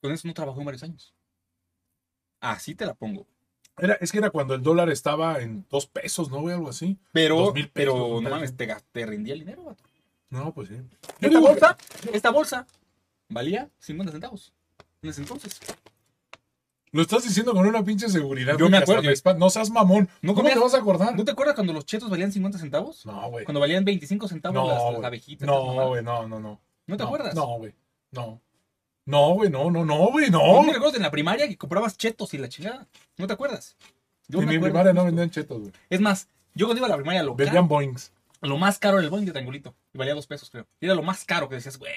Con 0.01 0.11
eso 0.11 0.27
no 0.27 0.33
trabajó 0.33 0.59
en 0.59 0.65
varios 0.65 0.81
años. 0.83 1.13
Así 2.39 2.73
te 2.75 2.85
la 2.87 2.95
pongo. 2.95 3.27
Era, 3.77 3.93
es 3.95 4.11
que 4.11 4.19
era 4.19 4.29
cuando 4.29 4.53
el 4.53 4.61
dólar 4.61 4.89
estaba 4.89 5.39
en 5.39 5.65
dos 5.69 5.87
pesos, 5.87 6.29
¿no, 6.29 6.41
güey? 6.41 6.53
Algo 6.55 6.69
así. 6.69 6.97
Pero, 7.11 7.37
Dos 7.37 7.53
mil 7.53 7.69
pesos, 7.69 7.93
pero 7.95 8.21
no 8.21 8.29
mames, 8.29 8.55
te, 8.55 8.67
te 8.91 9.05
rendía 9.05 9.33
el 9.33 9.39
dinero, 9.39 9.63
vato. 9.63 9.83
No, 10.29 10.53
pues 10.53 10.69
sí. 10.69 10.75
Esta 10.75 11.27
digo 11.29 11.41
que- 11.41 11.47
bolsa, 11.49 11.77
esta 12.13 12.29
bolsa 12.31 12.67
valía 13.29 13.69
50 13.79 14.11
centavos. 14.11 14.53
En 15.01 15.09
ese 15.09 15.21
entonces. 15.21 15.59
Lo 16.91 17.01
estás 17.01 17.23
diciendo 17.23 17.53
con 17.53 17.65
una 17.65 17.83
pinche 17.83 18.07
seguridad. 18.07 18.55
Yo 18.57 18.69
me 18.69 18.77
acuerdo. 18.77 19.09
espa- 19.09 19.35
No 19.35 19.49
seas 19.49 19.71
mamón. 19.71 20.07
¿No 20.21 20.35
¿Cómo 20.35 20.47
te 20.49 20.59
vas 20.59 20.75
a 20.75 20.77
acordar? 20.77 21.15
¿No 21.15 21.25
te 21.25 21.31
acuerdas 21.31 21.55
cuando 21.55 21.73
los 21.73 21.85
chetos 21.85 22.09
valían 22.09 22.31
50 22.31 22.59
centavos? 22.59 23.03
No, 23.07 23.29
güey. 23.31 23.45
Cuando 23.45 23.59
valían 23.59 23.83
25 23.83 24.27
centavos 24.27 24.55
No, 24.55 24.91
las, 24.91 25.03
abejitas. 25.03 25.47
No, 25.47 25.87
güey, 25.87 26.03
no, 26.03 26.27
no, 26.27 26.39
no. 26.39 26.61
¿No 26.85 26.97
te 26.97 27.01
No, 27.03 27.07
acuerdas? 27.07 27.33
No, 27.33 27.47
güey. 27.57 27.73
No. 28.11 28.39
No, 29.05 29.33
güey, 29.33 29.49
no, 29.49 29.69
no, 29.69 29.83
no, 29.83 30.11
güey, 30.11 30.29
¿No 30.29 30.39
no. 30.39 30.63
me 30.63 30.73
recuerdas 30.73 30.95
en 30.95 31.03
la 31.03 31.11
primaria 31.11 31.47
que 31.47 31.57
comprabas 31.57 31.97
chetos 31.97 32.33
y 32.33 32.37
la 32.37 32.47
chingada? 32.47 32.87
¿No 33.17 33.27
te 33.27 33.33
acuerdas? 33.33 33.75
Yo 34.27 34.41
En 34.41 34.47
mi 34.47 34.57
primaria 34.57 34.93
no 34.93 35.03
vendían 35.03 35.29
chetos, 35.29 35.59
güey. 35.59 35.73
Es 35.89 35.99
más, 35.99 36.29
yo 36.55 36.67
cuando 36.67 36.79
iba 36.79 36.87
a 36.87 36.89
la 36.89 36.95
primaria 36.95 37.23
lo, 37.23 37.35
Vendían 37.35 37.67
boings. 37.67 38.13
lo 38.41 38.57
más 38.57 38.79
caro 38.79 38.97
era 38.97 39.03
el 39.05 39.09
boing 39.09 39.25
de 39.25 39.31
triangulito. 39.31 39.75
Y 39.93 39.97
valía 39.97 40.15
dos 40.15 40.27
pesos, 40.27 40.49
creo. 40.49 40.65
Y 40.79 40.85
era 40.85 40.95
lo 40.95 41.03
más 41.03 41.25
caro 41.25 41.49
que 41.49 41.55
decías, 41.55 41.77
güey. 41.77 41.91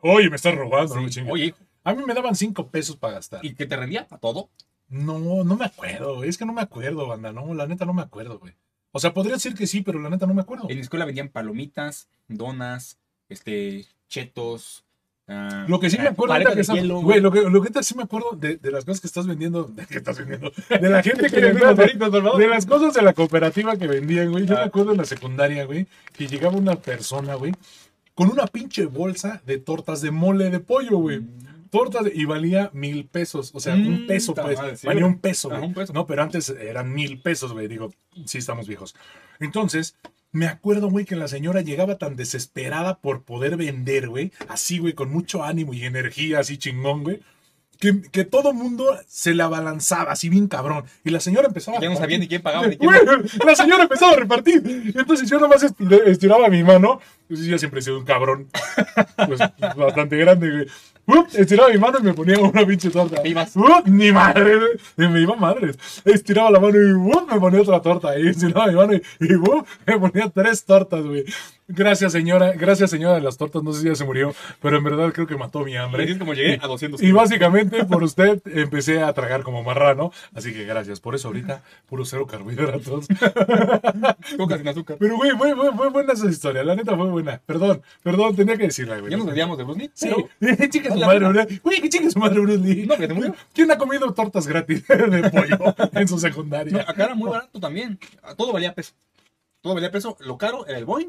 Oye, 0.00 0.28
me 0.28 0.36
estás 0.36 0.54
robando, 0.54 0.96
no 0.96 1.02
me 1.02 1.08
sí, 1.08 1.14
chingues. 1.14 1.32
Oye, 1.32 1.44
hijo. 1.46 1.58
A 1.84 1.94
mí 1.94 2.02
me 2.04 2.12
daban 2.12 2.34
cinco 2.34 2.68
pesos 2.68 2.96
para 2.96 3.14
gastar. 3.14 3.44
¿y 3.44 3.54
qué 3.54 3.64
te 3.66 3.76
rendía? 3.76 4.06
¿A 4.10 4.18
todo? 4.18 4.50
No, 4.88 5.44
no 5.44 5.56
me 5.56 5.66
acuerdo. 5.66 6.24
Es 6.24 6.36
que 6.36 6.44
no 6.44 6.52
me 6.52 6.62
acuerdo, 6.62 7.06
banda. 7.06 7.32
No, 7.32 7.54
la 7.54 7.66
neta 7.66 7.84
no 7.84 7.94
me 7.94 8.02
acuerdo, 8.02 8.38
güey. 8.38 8.54
O 8.90 9.00
sea, 9.00 9.14
podría 9.14 9.34
decir 9.34 9.54
que 9.54 9.66
sí, 9.66 9.82
pero 9.82 10.00
la 10.00 10.10
neta 10.10 10.26
no 10.26 10.34
me 10.34 10.42
acuerdo. 10.42 10.68
En 10.68 10.76
mi 10.76 10.82
escuela 10.82 11.04
vendían 11.04 11.28
palomitas, 11.28 12.08
donas, 12.26 12.98
este, 13.28 13.86
chetos. 14.08 14.84
Ah, 15.28 15.64
Lo 15.68 15.78
que 15.80 15.90
sí 15.90 15.98
me 15.98 16.08
ah, 16.08 16.10
acuerdo 16.10 16.34
que 16.54 16.60
estás- 16.60 16.76
hielo, 16.76 17.00
güey, 17.00 17.20
lo 17.20 17.30
que, 17.30 17.42
lo 17.42 17.62
que 17.62 17.82
sí 17.82 17.94
me 17.96 18.02
acuerdo 18.04 18.32
de, 18.36 18.56
de 18.56 18.70
las 18.70 18.84
cosas 18.84 19.00
que 19.00 19.06
estás 19.06 19.26
vendiendo, 19.26 19.64
de 19.64 19.86
que 19.86 19.98
estás 19.98 20.18
vendiendo, 20.18 20.50
de 20.68 20.88
la 20.88 21.02
gente 21.02 21.28
que 21.30 21.40
vendía, 21.40 21.74
de, 21.74 21.86
de 22.38 22.48
las 22.48 22.66
cosas 22.66 22.94
de 22.94 23.02
la 23.02 23.12
cooperativa 23.12 23.76
que 23.76 23.86
vendían, 23.86 24.30
güey. 24.30 24.46
Yo 24.46 24.54
me 24.54 24.60
Ah. 24.60 24.64
acuerdo 24.64 24.92
en 24.92 24.98
la 24.98 25.04
secundaria, 25.04 25.64
güey, 25.64 25.86
que 26.14 26.26
llegaba 26.26 26.56
una 26.56 26.76
persona, 26.76 27.34
güey, 27.34 27.52
con 28.14 28.30
una 28.30 28.46
pinche 28.46 28.86
bolsa 28.86 29.40
de 29.46 29.58
tortas 29.58 30.00
de 30.00 30.10
mole 30.10 30.50
de 30.50 30.60
pollo, 30.60 30.96
güey. 30.98 31.20
tortas 31.70 32.04
de- 32.04 32.12
y 32.14 32.24
valía 32.24 32.70
mil 32.72 33.04
pesos. 33.04 33.50
O 33.52 33.60
sea, 33.60 33.74
un 33.74 34.04
Mm, 34.04 34.06
peso, 34.06 34.34
pues. 34.34 34.58
sí, 34.80 34.86
valía 34.86 35.04
un 35.04 35.18
peso, 35.18 35.50
güey. 35.50 35.62
un 35.62 35.74
peso. 35.74 35.92
No, 35.92 36.06
pero 36.06 36.22
antes 36.22 36.48
eran 36.48 36.94
mil 36.94 37.20
pesos, 37.20 37.52
güey. 37.52 37.68
Digo, 37.68 37.92
sí 38.24 38.38
estamos 38.38 38.66
viejos. 38.66 38.94
Entonces, 39.38 39.94
me 40.32 40.46
acuerdo, 40.46 40.90
güey, 40.90 41.04
que 41.04 41.16
la 41.16 41.28
señora 41.28 41.62
llegaba 41.62 41.98
tan 41.98 42.16
desesperada 42.16 42.98
por 42.98 43.22
poder 43.22 43.56
vender, 43.56 44.08
güey. 44.08 44.32
Así, 44.48 44.78
güey, 44.78 44.92
con 44.92 45.10
mucho 45.10 45.42
ánimo 45.42 45.74
y 45.74 45.84
energía, 45.84 46.40
así 46.40 46.58
chingón, 46.58 47.02
güey. 47.02 47.20
Que, 47.78 48.02
que 48.02 48.24
todo 48.24 48.52
mundo 48.52 48.98
se 49.06 49.34
la 49.34 49.44
abalanzaba, 49.44 50.10
así 50.10 50.28
bien 50.28 50.48
cabrón. 50.48 50.84
Y 51.04 51.10
la 51.10 51.20
señora 51.20 51.46
empezaba 51.46 51.78
a 51.78 51.80
Ya 51.80 51.88
no 51.88 51.96
sabía 51.96 52.18
ni 52.18 52.26
quién 52.26 52.42
pagaba 52.42 52.66
ni 52.66 52.76
quién. 52.76 52.90
La 53.46 53.54
señora 53.54 53.84
empezaba 53.84 54.12
a 54.12 54.16
repartir. 54.16 54.92
Entonces 54.96 55.30
yo 55.30 55.38
nomás 55.38 55.64
estiraba 56.06 56.48
mi 56.48 56.64
mano. 56.64 57.00
Pues 57.28 57.40
yo 57.44 57.56
siempre 57.56 57.78
he 57.78 57.82
sido 57.84 57.98
un 57.98 58.04
cabrón. 58.04 58.48
Pues 59.28 59.38
bastante 59.76 60.16
grande, 60.16 60.50
güey. 60.50 60.66
Uh, 61.08 61.24
estiraba 61.32 61.70
mi 61.70 61.78
mano 61.78 61.98
y 62.00 62.02
me 62.02 62.12
ponía 62.12 62.38
una 62.38 62.66
pinche 62.66 62.90
torta. 62.90 63.22
¿Qué 63.22 63.30
ibas? 63.30 63.56
Uh, 63.56 63.82
ni 63.86 64.12
madre, 64.12 64.58
me 64.96 65.20
iba 65.22 65.34
madres. 65.36 65.78
Estiraba 66.04 66.50
la 66.50 66.60
mano 66.60 66.78
y 66.78 66.92
uh, 66.92 67.26
me 67.26 67.40
ponía 67.40 67.62
otra 67.62 67.80
torta. 67.80 68.18
Y 68.18 68.28
estiraba 68.28 68.66
mi 68.66 68.74
mano 68.74 68.92
y, 68.92 69.02
y, 69.20 69.28
me 69.86 69.98
ponía 69.98 70.28
tres 70.28 70.62
tortas, 70.66 71.02
güey. 71.02 71.24
Gracias, 71.70 72.12
señora. 72.12 72.52
Gracias, 72.52 72.90
señora 72.90 73.14
de 73.16 73.20
las 73.20 73.36
tortas. 73.36 73.62
No 73.62 73.72
sé 73.74 73.82
si 73.82 73.88
ya 73.88 73.94
se 73.94 74.04
murió, 74.04 74.34
pero 74.62 74.78
en 74.78 74.84
verdad 74.84 75.12
creo 75.12 75.26
que 75.26 75.36
mató 75.36 75.60
mi 75.60 75.76
hambre. 75.76 76.10
Es 76.10 76.16
como 76.16 76.32
llegué 76.32 76.58
a 76.62 76.66
200 76.66 77.02
Y 77.02 77.12
básicamente 77.12 77.84
por 77.84 78.02
usted 78.02 78.40
empecé 78.46 79.02
a 79.02 79.12
tragar 79.12 79.42
como 79.42 79.62
marrano. 79.62 80.10
Así 80.34 80.52
que 80.54 80.64
gracias. 80.64 80.98
Por 81.00 81.14
eso 81.14 81.28
ahorita, 81.28 81.62
puro 81.86 82.04
cero 82.06 82.26
carbohidratos. 82.26 83.06
Coca 84.38 84.56
sin 84.56 84.68
azúcar. 84.68 84.96
Pero, 84.98 85.16
güey, 85.16 85.32
fue, 85.32 85.54
fue, 85.54 85.72
fue 85.76 85.90
buena 85.90 86.14
esa 86.14 86.28
historia. 86.28 86.64
La 86.64 86.74
neta 86.74 86.96
fue 86.96 87.06
buena. 87.10 87.40
Perdón, 87.44 87.82
perdón, 88.02 88.34
tenía 88.34 88.56
que 88.56 88.64
decirla, 88.64 88.98
güey. 88.98 89.10
Ya 89.10 89.18
nos 89.18 89.26
desviamos 89.26 89.58
de 89.58 89.64
Bruce 89.64 89.80
Lee, 89.80 89.90
Sí, 89.94 90.08
pero 90.38 90.66
chica 90.70 90.92
su 90.92 90.98
madre. 91.00 91.18
Bruce. 91.28 91.60
Güey, 91.62 91.80
que 91.82 91.88
chica 91.90 92.10
su 92.10 92.18
madre, 92.18 92.40
Bruce 92.40 92.58
Lee. 92.60 92.86
No, 92.86 92.96
que 92.96 93.06
se 93.06 93.12
murió. 93.14 93.34
¿Quién 93.52 93.70
ha 93.70 93.76
comido 93.76 94.10
tortas 94.14 94.46
gratis 94.46 94.86
de 94.88 95.30
pollo 95.30 95.74
en 95.92 96.08
su 96.08 96.14
No, 96.14 96.20
secundaria? 96.20 96.82
acá 96.88 97.04
era 97.04 97.14
muy 97.14 97.28
barato 97.30 97.60
también. 97.60 97.98
Todo 98.38 98.52
valía 98.54 98.74
peso. 98.74 98.94
Todo 99.60 99.74
valía 99.74 99.90
peso. 99.90 100.16
Lo 100.20 100.38
caro 100.38 100.66
era 100.66 100.78
el 100.78 100.84
Boeing. 100.86 101.08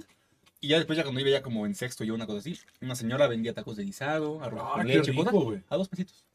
Y 0.61 0.67
ya 0.69 0.77
después, 0.77 0.97
ya 0.97 1.03
cuando 1.03 1.21
iba 1.21 1.29
ya 1.29 1.41
como 1.41 1.65
en 1.65 1.73
sexto, 1.75 2.03
yo 2.03 2.13
una 2.13 2.25
cosa 2.25 2.39
así, 2.39 2.59
una 2.81 2.95
señora 2.95 3.27
vendía 3.27 3.53
tacos 3.53 3.77
de 3.77 3.83
guisado, 3.85 4.41
arroz 4.43 4.61
Ah, 4.63 4.71
con 4.75 4.87
qué 4.87 4.97
leche, 4.97 5.11
rico, 5.11 5.41
güey. 5.41 5.61
a 5.69 5.77
dos 5.77 5.87
pesitos. 5.87 6.25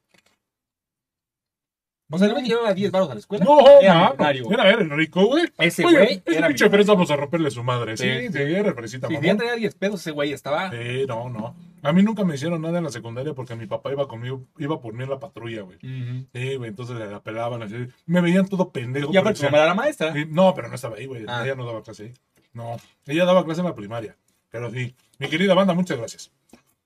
O 2.11 2.19
sea, 2.19 2.29
el 2.29 2.35
güey 2.35 2.45
llevaba 2.47 2.73
10 2.73 2.93
baros 2.93 3.11
a 3.11 3.15
la 3.15 3.21
escuela. 3.21 3.45
No, 3.45 3.59
era 3.81 3.95
no, 3.95 4.11
millonario. 4.11 4.51
era, 4.53 4.71
era 4.71 4.95
rico, 4.95 5.27
güey. 5.27 5.45
Ese 5.59 5.83
güey 5.83 6.23
ese 6.25 6.39
era 6.39 6.47
pinche 6.49 6.69
vamos 6.69 7.11
a 7.11 7.17
romperle 7.17 7.51
su 7.51 7.65
madre. 7.65 7.97
Sí, 7.97 8.05
Sí, 8.05 8.27
sí, 8.29 8.33
sí. 8.35 8.55
era 8.55 8.73
fresita, 8.73 9.09
Si 9.09 9.15
ya 9.21 9.37
traía 9.37 9.55
10 9.57 9.75
pesos, 9.75 10.01
ese 10.01 10.11
güey 10.13 10.33
estaba. 10.33 10.71
Sí, 10.71 11.07
no, 11.09 11.29
no. 11.29 11.57
A 11.83 11.93
mí 11.93 12.03
nunca 12.03 12.25
me 12.25 12.37
hicieron 12.37 12.63
nada 12.63 12.79
en 12.79 12.85
la 12.85 12.91
secundaria 12.91 13.35
porque 13.35 13.57
mi 13.57 13.67
papá 13.67 13.91
iba 13.91 14.07
conmigo, 14.07 14.47
iba 14.59 14.81
por 14.81 14.95
mí 14.95 15.03
en 15.03 15.11
la 15.11 15.19
patrulla, 15.19 15.63
güey. 15.63 15.79
Ujú. 15.79 16.27
Sí, 16.33 16.57
güey, 16.57 16.71
entonces 16.71 16.97
la 16.97 17.21
pelaban 17.23 17.63
así. 17.63 17.75
Me 18.07 18.21
veían 18.21 18.47
todo 18.49 18.71
pendejo. 18.71 19.09
Y 19.09 19.11
pero 19.11 19.21
aparte, 19.23 19.45
mamá 19.47 19.57
era 19.59 19.67
la 19.67 19.75
maestra. 19.75 20.13
Sí, 20.13 20.25
No, 20.29 20.55
pero 20.55 20.69
no 20.69 20.75
estaba 20.77 20.97
ahí, 20.97 21.07
güey. 21.07 21.25
Ah. 21.27 21.43
Ella 21.45 21.57
no 21.57 21.67
daba 21.67 21.83
clase 21.83 22.05
ahí. 22.05 22.13
No, 22.55 22.77
ella 23.07 23.25
daba 23.25 23.45
clase 23.45 23.61
en 23.61 23.67
la 23.67 23.75
primaria. 23.75 24.17
Pero 24.51 24.71
sí. 24.71 24.95
Mi 25.19 25.29
querida 25.29 25.55
banda, 25.55 25.75
muchas 25.75 25.99
gracias. 25.99 26.31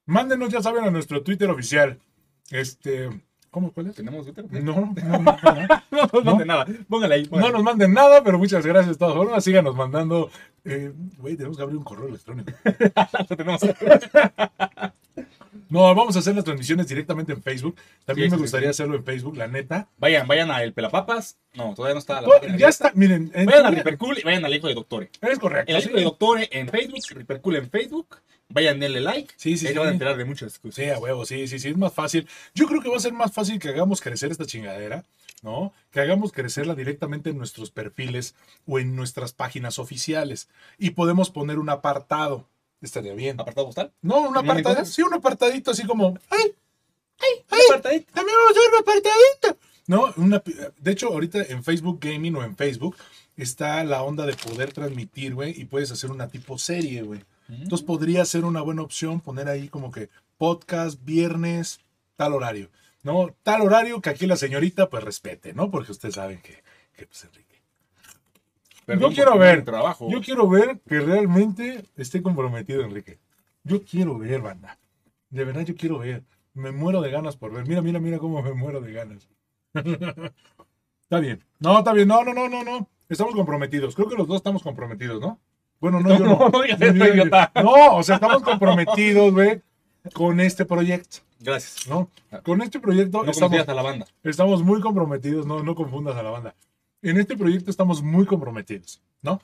Mándenos, 0.06 0.48
ya 0.50 0.62
saben, 0.62 0.84
a 0.84 0.90
nuestro 0.90 1.22
Twitter 1.22 1.48
oficial. 1.50 1.98
Este. 2.50 3.10
¿Cómo? 3.50 3.72
¿Cuál 3.72 3.88
es? 3.88 3.96
¿Tenemos 3.96 4.24
Twitter? 4.24 4.44
No, 4.50 4.60
no, 4.60 4.94
no, 4.94 5.18
no. 5.18 5.36
No, 5.90 6.10
no, 6.12 6.20
no, 6.22 6.36
de 6.38 6.44
nada. 6.46 6.66
Póngale 6.88 7.14
ahí. 7.14 7.28
No 7.30 7.50
nos 7.50 7.62
manden 7.62 7.92
nada, 7.92 8.22
pero 8.24 8.38
muchas 8.38 8.64
gracias 8.64 8.94
de 8.96 8.98
todas 8.98 9.14
formas. 9.14 9.44
Síganos 9.44 9.74
mandando. 9.74 10.30
eh, 10.64 10.92
Güey, 11.18 11.36
tenemos 11.36 11.56
que 11.56 11.62
abrir 11.62 11.76
un 11.78 11.84
correo 11.84 12.08
electrónico. 12.08 12.52
Lo 13.30 13.36
tenemos. 13.36 13.60
No, 15.70 15.94
vamos 15.94 16.16
a 16.16 16.20
hacer 16.20 16.34
las 16.34 16.44
transmisiones 16.44 16.88
directamente 16.88 17.32
en 17.32 17.42
Facebook. 17.42 17.76
También 18.04 18.30
Sí, 18.30 18.36
me 18.36 18.40
gustaría 18.42 18.68
sí. 18.68 18.70
hacerlo 18.70 18.96
en 18.96 19.04
Facebook, 19.04 19.36
la 19.36 19.48
neta. 19.48 19.88
Vayan, 19.98 20.26
vayan 20.26 20.50
a 20.50 20.62
El 20.62 20.72
Pelapapas. 20.72 21.36
No, 21.54 21.74
todavía 21.74 21.94
no 21.94 21.98
está 22.00 22.20
la 22.20 22.26
Pues, 22.26 22.40
ya 22.56 22.68
está, 22.68 22.92
miren. 22.94 23.30
en- 23.34 23.46
Vayan 23.46 23.66
a 23.66 23.70
Ripercool 23.70 24.18
y 24.18 24.22
vayan 24.22 24.44
al 24.44 24.54
hijo 24.54 24.68
de 24.68 24.74
Doctore. 24.74 25.10
Es 25.20 25.38
correcto. 25.38 25.70
El 25.76 25.82
hijo 25.84 25.96
de 25.96 26.02
Doctore 26.04 26.48
en 26.52 26.68
Facebook, 26.68 27.00
Ripercool 27.10 27.56
en 27.56 27.70
Facebook. 27.70 28.16
Vayan, 28.50 28.80
denle 28.80 29.00
like. 29.02 29.34
Sí, 29.36 29.58
sí, 29.58 29.66
Ahí 29.66 29.72
sí. 29.72 29.74
se 29.74 29.78
van 29.78 29.88
a 29.88 29.92
enterar 29.92 30.16
de 30.16 30.24
muchas 30.24 30.58
cosas. 30.58 30.76
Sí, 30.76 30.88
a 30.90 30.98
huevo, 30.98 31.26
sí, 31.26 31.46
sí, 31.48 31.58
sí, 31.58 31.68
es 31.68 31.76
más 31.76 31.92
fácil. 31.92 32.26
Yo 32.54 32.66
creo 32.66 32.80
que 32.80 32.88
va 32.88 32.96
a 32.96 33.00
ser 33.00 33.12
más 33.12 33.32
fácil 33.32 33.58
que 33.58 33.68
hagamos 33.68 34.00
crecer 34.00 34.30
esta 34.30 34.46
chingadera, 34.46 35.04
¿no? 35.42 35.74
Que 35.90 36.00
hagamos 36.00 36.32
crecerla 36.32 36.74
directamente 36.74 37.28
en 37.28 37.36
nuestros 37.36 37.70
perfiles 37.70 38.34
o 38.66 38.78
en 38.78 38.96
nuestras 38.96 39.34
páginas 39.34 39.78
oficiales. 39.78 40.48
Y 40.78 40.90
podemos 40.90 41.28
poner 41.28 41.58
un 41.58 41.68
apartado. 41.68 42.48
Estaría 42.80 43.14
bien. 43.14 43.40
Apartado 43.40 43.66
postal. 43.66 43.92
No, 44.02 44.18
un 44.18 44.32
¿Vienen 44.32 44.50
apartado. 44.50 44.76
cosas? 44.76 44.94
Sí, 44.94 45.02
un 45.02 45.14
apartadito 45.14 45.70
así 45.70 45.84
como. 45.84 46.18
¡Ay! 46.30 46.54
Apartadito. 47.68 48.12
También 48.12 48.36
vamos 48.36 48.48
a 48.48 48.60
hacer 48.60 48.72
un 48.72 48.80
apartadito. 48.80 49.68
No, 49.86 50.14
una, 50.16 50.42
de 50.78 50.90
hecho, 50.90 51.08
ahorita 51.08 51.42
en 51.48 51.64
Facebook 51.64 51.98
Gaming 52.00 52.36
o 52.36 52.44
en 52.44 52.56
Facebook 52.56 52.96
está 53.36 53.82
la 53.84 54.02
onda 54.02 54.26
de 54.26 54.34
poder 54.34 54.72
transmitir, 54.72 55.34
güey, 55.34 55.58
y 55.58 55.64
puedes 55.64 55.90
hacer 55.90 56.10
una 56.10 56.28
tipo 56.28 56.58
serie, 56.58 57.02
güey. 57.02 57.24
Entonces 57.48 57.86
podría 57.86 58.24
ser 58.26 58.44
una 58.44 58.60
buena 58.60 58.82
opción 58.82 59.20
poner 59.20 59.48
ahí 59.48 59.68
como 59.68 59.90
que 59.90 60.10
podcast, 60.36 61.02
viernes, 61.02 61.80
tal 62.16 62.34
horario. 62.34 62.68
¿No? 63.02 63.34
Tal 63.42 63.62
horario 63.62 64.02
que 64.02 64.10
aquí 64.10 64.26
la 64.26 64.36
señorita 64.36 64.90
pues 64.90 65.02
respete, 65.02 65.54
¿no? 65.54 65.70
Porque 65.70 65.92
ustedes 65.92 66.16
saben 66.16 66.42
que, 66.42 66.62
que 66.94 67.06
pues 67.06 67.24
Enrique. 67.24 67.47
Perdón 68.88 69.10
yo 69.10 69.14
quiero 69.14 69.38
ver, 69.38 69.64
trabajo. 69.66 70.08
yo 70.10 70.22
quiero 70.22 70.48
ver 70.48 70.80
que 70.88 70.98
realmente 71.00 71.84
esté 71.98 72.22
comprometido 72.22 72.80
Enrique. 72.80 73.18
Yo 73.62 73.84
quiero 73.84 74.16
ver, 74.18 74.40
banda. 74.40 74.78
De 75.28 75.44
verdad 75.44 75.60
yo 75.66 75.74
quiero 75.76 75.98
ver. 75.98 76.24
Me 76.54 76.72
muero 76.72 77.02
de 77.02 77.10
ganas 77.10 77.36
por 77.36 77.52
ver. 77.52 77.66
Mira, 77.68 77.82
mira, 77.82 78.00
mira 78.00 78.18
cómo 78.18 78.40
me 78.40 78.54
muero 78.54 78.80
de 78.80 78.92
ganas. 78.94 79.28
está 81.02 81.20
bien. 81.20 81.44
No, 81.58 81.76
está 81.80 81.92
bien. 81.92 82.08
No, 82.08 82.24
no, 82.24 82.32
no, 82.32 82.48
no, 82.48 82.64
no. 82.64 82.88
Estamos 83.10 83.34
comprometidos. 83.34 83.94
Creo 83.94 84.08
que 84.08 84.16
los 84.16 84.26
dos 84.26 84.36
estamos 84.36 84.62
comprometidos, 84.62 85.20
¿no? 85.20 85.38
Bueno, 85.80 86.00
no, 86.00 86.08
yo 86.18 86.24
no. 86.24 86.48
No, 86.50 86.62
digas 86.62 86.80
eso, 86.80 87.06
idiota. 87.06 87.52
No, 87.62 87.96
o 87.96 88.02
sea, 88.02 88.14
estamos 88.14 88.42
comprometidos, 88.42 89.34
güey, 89.34 89.60
con 90.14 90.40
este 90.40 90.64
proyecto, 90.64 91.18
Gracias. 91.40 91.86
¿no? 91.88 92.08
Con 92.42 92.62
este 92.62 92.80
proyecto 92.80 93.22
No 93.22 93.30
estamos, 93.30 93.68
a 93.68 93.74
la 93.74 93.82
banda. 93.82 94.06
estamos 94.24 94.62
muy 94.62 94.80
comprometidos, 94.80 95.44
no, 95.46 95.62
no 95.62 95.74
confundas 95.74 96.16
a 96.16 96.22
la 96.22 96.30
banda. 96.30 96.54
En 97.02 97.18
este 97.18 97.36
proyecto 97.36 97.70
estamos 97.70 98.02
muy 98.02 98.26
comprometidos, 98.26 99.00
¿no? 99.22 99.40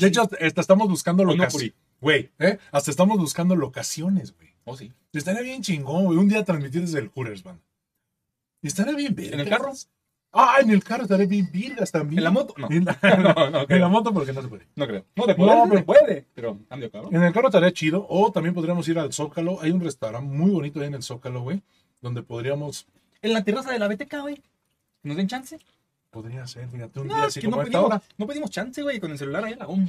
De 0.00 0.06
hecho, 0.06 0.22
hasta 0.22 0.60
estamos 0.60 0.88
buscando 0.88 1.24
locaciones. 1.24 1.72
Güey, 2.00 2.30
¿eh? 2.38 2.58
Hasta 2.70 2.90
estamos 2.90 3.18
buscando 3.18 3.56
locaciones, 3.56 4.34
güey. 4.36 4.50
Oh, 4.64 4.76
sí. 4.76 4.92
Estaría 5.12 5.42
bien 5.42 5.62
chingón, 5.62 6.04
güey. 6.04 6.18
Un 6.18 6.28
día 6.28 6.44
transmitir 6.44 6.82
desde 6.82 6.98
el 7.00 7.08
Hooters, 7.08 7.44
man. 7.44 7.60
Estaría 8.62 8.94
bien 8.94 9.14
¿En 9.18 9.40
el 9.40 9.48
carro? 9.48 9.72
Ah, 10.32 10.56
en 10.60 10.70
el 10.70 10.82
carro 10.82 11.02
estaría 11.04 11.26
bien 11.26 11.48
virgas 11.52 11.92
también. 11.92 12.18
¿En 12.18 12.24
la 12.24 12.30
moto? 12.30 12.54
No. 12.56 12.68
En 12.70 12.84
la, 12.84 12.98
No, 13.36 13.50
no 13.50 13.60
en 13.60 13.66
creo. 13.66 13.78
la 13.78 13.88
moto 13.88 14.12
porque 14.12 14.32
no 14.32 14.42
se 14.42 14.48
puede. 14.48 14.66
No 14.74 14.86
creo. 14.86 15.04
No, 15.16 15.26
de 15.26 15.34
poder, 15.34 15.56
No, 15.56 15.64
no, 15.64 15.70
pero- 15.70 15.78
se 15.80 15.84
puede. 15.84 16.26
Pero 16.34 16.58
cambio, 16.68 16.90
cabrón. 16.90 17.14
En 17.14 17.22
el 17.22 17.32
carro 17.32 17.48
estaría 17.48 17.72
chido. 17.72 18.06
O 18.08 18.30
también 18.32 18.54
podríamos 18.54 18.86
ir 18.88 18.98
al 18.98 19.12
Zócalo. 19.12 19.60
Hay 19.60 19.70
un 19.70 19.80
restaurante 19.80 20.28
muy 20.28 20.50
bonito 20.50 20.80
ahí 20.80 20.86
en 20.88 20.94
el 20.94 21.02
Zócalo, 21.02 21.42
güey. 21.42 21.62
Donde 22.00 22.22
podríamos. 22.22 22.86
En 23.22 23.32
la 23.32 23.42
terraza 23.44 23.70
de 23.72 23.78
la 23.78 23.88
BTK, 23.88 24.20
güey. 24.20 24.36
¿Que 24.36 25.08
¿Nos 25.08 25.16
den 25.16 25.28
chance? 25.28 25.58
Podría 26.14 26.46
ser, 26.46 26.68
fíjate, 26.68 27.00
un 27.00 27.08
No, 27.08 27.16
día 27.16 27.24
así 27.26 27.40
que 27.40 27.48
no 27.48 27.56
como 27.56 27.64
pedimos, 27.64 28.02
no 28.16 28.26
pedimos 28.28 28.50
chance, 28.50 28.80
güey, 28.82 29.00
con 29.00 29.10
el 29.10 29.18
celular 29.18 29.44
ahí 29.44 29.52
en 29.54 29.58
la 29.58 29.64
goma. 29.64 29.88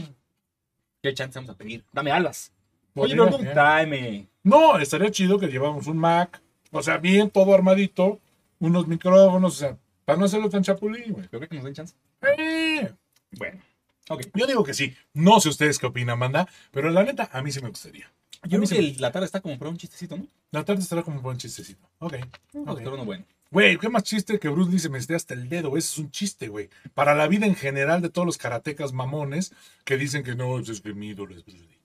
¿Qué 1.03 1.13
chance 1.13 1.37
vamos 1.37 1.51
a 1.51 1.57
pedir? 1.57 1.85
Dame 1.93 2.11
alas. 2.11 2.51
Oye, 2.95 3.13
pero 3.15 3.29
no, 3.29 3.37
tráeme. 3.37 4.27
No, 4.41 4.79
estaría 4.79 5.11
chido 5.11 5.37
que 5.37 5.47
llevamos 5.47 5.85
un 5.85 5.97
Mac. 5.97 6.41
O 6.71 6.81
sea, 6.81 6.97
bien 6.97 7.29
todo 7.29 7.53
armadito. 7.53 8.19
Unos 8.57 8.87
micrófonos. 8.87 9.53
O 9.53 9.55
sea, 9.57 9.77
para 10.03 10.17
no 10.17 10.25
hacerlo 10.25 10.49
tan 10.49 10.63
chapulín, 10.63 11.13
güey. 11.13 11.27
¿Pero 11.29 11.39
crees 11.41 11.49
que 11.49 11.55
nos 11.57 11.65
den 11.65 11.73
chance? 11.75 11.93
Eh, 12.37 12.91
Bueno. 13.31 13.61
Ok. 14.09 14.23
Yo 14.33 14.47
digo 14.47 14.63
que 14.63 14.73
sí. 14.73 14.95
No 15.13 15.39
sé 15.39 15.49
ustedes 15.49 15.77
qué 15.77 15.85
opinan, 15.85 16.17
manda. 16.17 16.47
Pero 16.71 16.89
la 16.89 17.03
neta, 17.03 17.29
a 17.31 17.41
mí 17.43 17.51
sí 17.51 17.61
me 17.61 17.69
gustaría. 17.69 18.11
Yo 18.43 18.57
creo 18.59 18.69
que 18.69 18.81
me- 18.81 18.93
la 18.99 19.11
tarde 19.11 19.25
está 19.25 19.41
como 19.41 19.57
para 19.59 19.69
un 19.71 19.77
chistecito, 19.77 20.17
¿no? 20.17 20.25
La 20.51 20.63
tarde 20.63 20.81
estará 20.81 21.03
como 21.03 21.17
un 21.17 21.23
buen 21.23 21.37
chistecito. 21.37 21.87
Ok. 21.99 22.13
Un 22.53 22.61
Ok. 22.61 22.75
doctor 22.75 22.93
uno 22.93 23.05
bueno. 23.05 23.25
Güey, 23.55 23.77
qué 23.77 23.87
más 23.87 24.03
chiste 24.03 24.37
que 24.37 24.49
Bruce 24.49 24.69
Lee 24.69 24.79
se 24.79 24.89
me 24.89 24.97
esté 24.97 25.15
hasta 25.15 25.33
el 25.33 25.47
dedo. 25.47 25.77
Ese 25.77 25.87
es 25.87 25.97
un 25.97 26.11
chiste, 26.11 26.49
güey. 26.49 26.69
Para 26.93 27.15
la 27.15 27.25
vida 27.25 27.45
en 27.45 27.55
general 27.55 28.01
de 28.01 28.09
todos 28.09 28.25
los 28.25 28.37
karatecas 28.37 28.91
mamones 28.91 29.53
que 29.85 29.95
dicen 29.95 30.23
que 30.23 30.35
no, 30.35 30.59
ese 30.59 30.73
es 30.73 30.81
que 30.81 30.93
mi 30.93 31.07
ídolo 31.07 31.33
es 31.33 31.45
Bruce 31.45 31.63
Lee. 31.63 31.79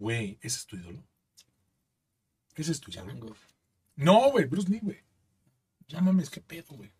Güey, 0.00 0.38
¿ese 0.40 0.56
es 0.56 0.66
tu 0.66 0.74
ídolo? 0.74 1.04
¿Ese 2.56 2.72
es 2.72 2.80
tu 2.80 2.90
ídolo? 2.90 3.36
No, 3.94 4.32
güey, 4.32 4.46
Bruce 4.46 4.68
Lee, 4.68 4.80
güey. 4.82 5.04
Ya 5.86 6.00
mames, 6.00 6.30
qué 6.30 6.40
pedo, 6.40 6.74
güey. 6.74 6.90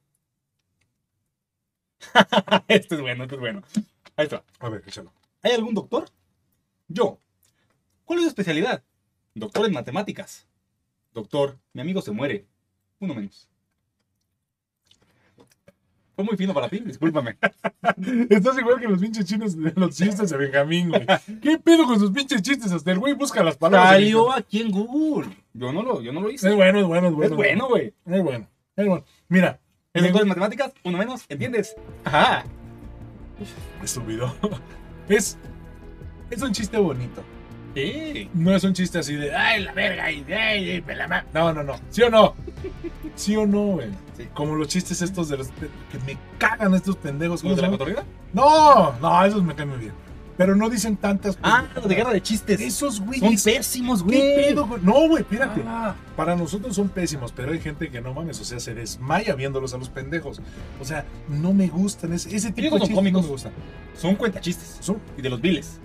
este 2.68 2.94
es 2.94 3.00
bueno, 3.00 3.24
este 3.24 3.34
es 3.34 3.40
bueno. 3.40 3.64
Ahí 4.14 4.26
está. 4.26 4.44
A 4.60 4.68
ver, 4.68 4.84
échalo. 4.86 5.12
¿Hay 5.42 5.54
algún 5.54 5.74
doctor? 5.74 6.08
Yo. 6.86 7.18
¿Cuál 8.04 8.20
es 8.20 8.26
su 8.26 8.28
especialidad? 8.28 8.84
Doctor 9.34 9.66
en 9.66 9.72
matemáticas. 9.72 10.46
Doctor, 11.12 11.58
mi 11.72 11.80
amigo 11.80 12.00
se 12.00 12.12
muere. 12.12 12.46
Uno 13.00 13.16
menos. 13.16 13.48
Fue 16.14 16.24
muy 16.24 16.36
fino 16.36 16.54
para 16.54 16.68
ti, 16.68 16.78
discúlpame. 16.80 17.36
Estás 18.30 18.58
igual 18.58 18.78
que 18.80 18.86
los 18.88 19.00
pinches 19.00 19.24
chinos 19.24 19.56
de 19.60 19.72
los 19.74 19.96
chistes 19.96 20.30
de 20.30 20.36
Benjamín, 20.36 20.90
güey. 20.90 21.06
¿Qué 21.42 21.58
pedo 21.58 21.86
con 21.86 21.98
sus 21.98 22.10
pinches 22.12 22.40
chistes? 22.42 22.70
Hasta 22.70 22.92
el 22.92 22.98
güey 23.00 23.14
busca 23.14 23.42
las 23.42 23.56
palabras. 23.56 23.90
Salió 23.94 24.32
aquí 24.32 24.60
en 24.60 24.70
Google. 24.70 25.28
Yo 25.52 25.72
no 25.72 25.82
lo, 25.82 26.00
yo 26.00 26.12
no 26.12 26.20
lo 26.20 26.30
hice. 26.30 26.48
Es 26.50 26.54
bueno, 26.54 26.78
es 26.80 26.86
bueno, 26.86 27.08
es 27.08 27.14
bueno. 27.14 27.32
Es 27.32 27.36
bueno, 27.36 27.68
güey. 27.68 27.86
Es 28.06 28.22
bueno, 28.22 28.48
es 28.76 28.86
bueno. 28.86 29.04
Mira, 29.28 29.60
me- 29.92 30.02
doctor 30.02 30.22
en 30.22 30.28
matemáticas, 30.28 30.72
uno 30.84 30.98
menos, 30.98 31.24
¿entiendes? 31.28 31.74
Ajá. 32.04 32.44
estúpido. 33.82 34.34
Es, 35.08 35.36
es 36.30 36.40
un 36.40 36.52
chiste 36.52 36.78
bonito. 36.78 37.22
Sí. 37.74 38.30
No 38.34 38.54
es 38.54 38.62
un 38.64 38.72
chiste 38.72 38.98
así 38.98 39.14
de, 39.14 39.34
ay, 39.34 39.62
la 39.64 39.72
verga, 39.72 40.10
y 40.10 40.24
ay, 40.32 40.70
ay, 40.70 40.82
me 40.86 40.94
la 40.94 41.08
ma-". 41.08 41.24
No, 41.34 41.52
no, 41.52 41.62
no. 41.62 41.74
¿Sí 41.90 42.02
o 42.02 42.10
no? 42.10 42.34
¿Sí 43.16 43.36
o 43.36 43.46
no, 43.46 43.66
güey? 43.72 43.88
Sí. 44.16 44.28
Como 44.34 44.54
los 44.54 44.68
chistes 44.68 45.02
estos 45.02 45.28
de 45.28 45.38
los 45.38 45.48
que 45.48 45.98
me 46.06 46.16
cagan 46.38 46.74
estos 46.74 46.96
pendejos. 46.96 47.42
¿cómo 47.42 47.50
¿Los 47.52 47.56
de 47.56 47.62
la 47.62 47.68
se 47.68 47.72
cotorrida? 47.78 48.04
No, 48.32 48.92
no, 49.00 49.24
esos 49.24 49.42
me 49.42 49.54
caen 49.54 49.70
muy 49.70 49.78
bien. 49.78 49.92
Pero 50.36 50.56
no 50.56 50.68
dicen 50.68 50.96
tantas 50.96 51.38
Ah, 51.44 51.64
los 51.76 51.86
de 51.86 51.94
guerra 51.94 52.12
de 52.12 52.20
chistes. 52.20 52.60
Esos 52.60 52.96
Son 52.96 53.06
güeyes. 53.06 53.44
pésimos, 53.44 54.02
¿Qué 54.02 54.18
güey. 54.18 54.34
pedo, 54.48 54.66
güey? 54.66 54.82
No, 54.82 55.06
güey, 55.08 55.22
espérate. 55.22 55.62
Ah, 55.64 55.94
Para 56.16 56.34
nosotros 56.34 56.74
son 56.74 56.88
pésimos, 56.88 57.30
pero 57.30 57.52
hay 57.52 57.60
gente 57.60 57.88
que 57.88 58.00
no 58.00 58.12
mames, 58.14 58.40
o 58.40 58.44
sea, 58.44 58.58
se 58.58 58.74
desmaya 58.74 59.36
viéndolos 59.36 59.74
a 59.74 59.78
los 59.78 59.88
pendejos. 59.90 60.40
O 60.80 60.84
sea, 60.84 61.04
no 61.28 61.52
me 61.54 61.68
gustan 61.68 62.12
ese, 62.14 62.34
ese 62.34 62.50
tipo 62.50 62.64
de 62.64 62.70
son 62.70 62.80
chistes. 62.80 62.96
cómicos. 62.96 63.22
Me 63.22 63.28
gustan. 63.28 63.52
Son 63.96 64.16
cuentachistes. 64.16 64.78
Son 64.80 64.98
Y 65.16 65.22
de 65.22 65.30
los 65.30 65.40
viles. 65.40 65.78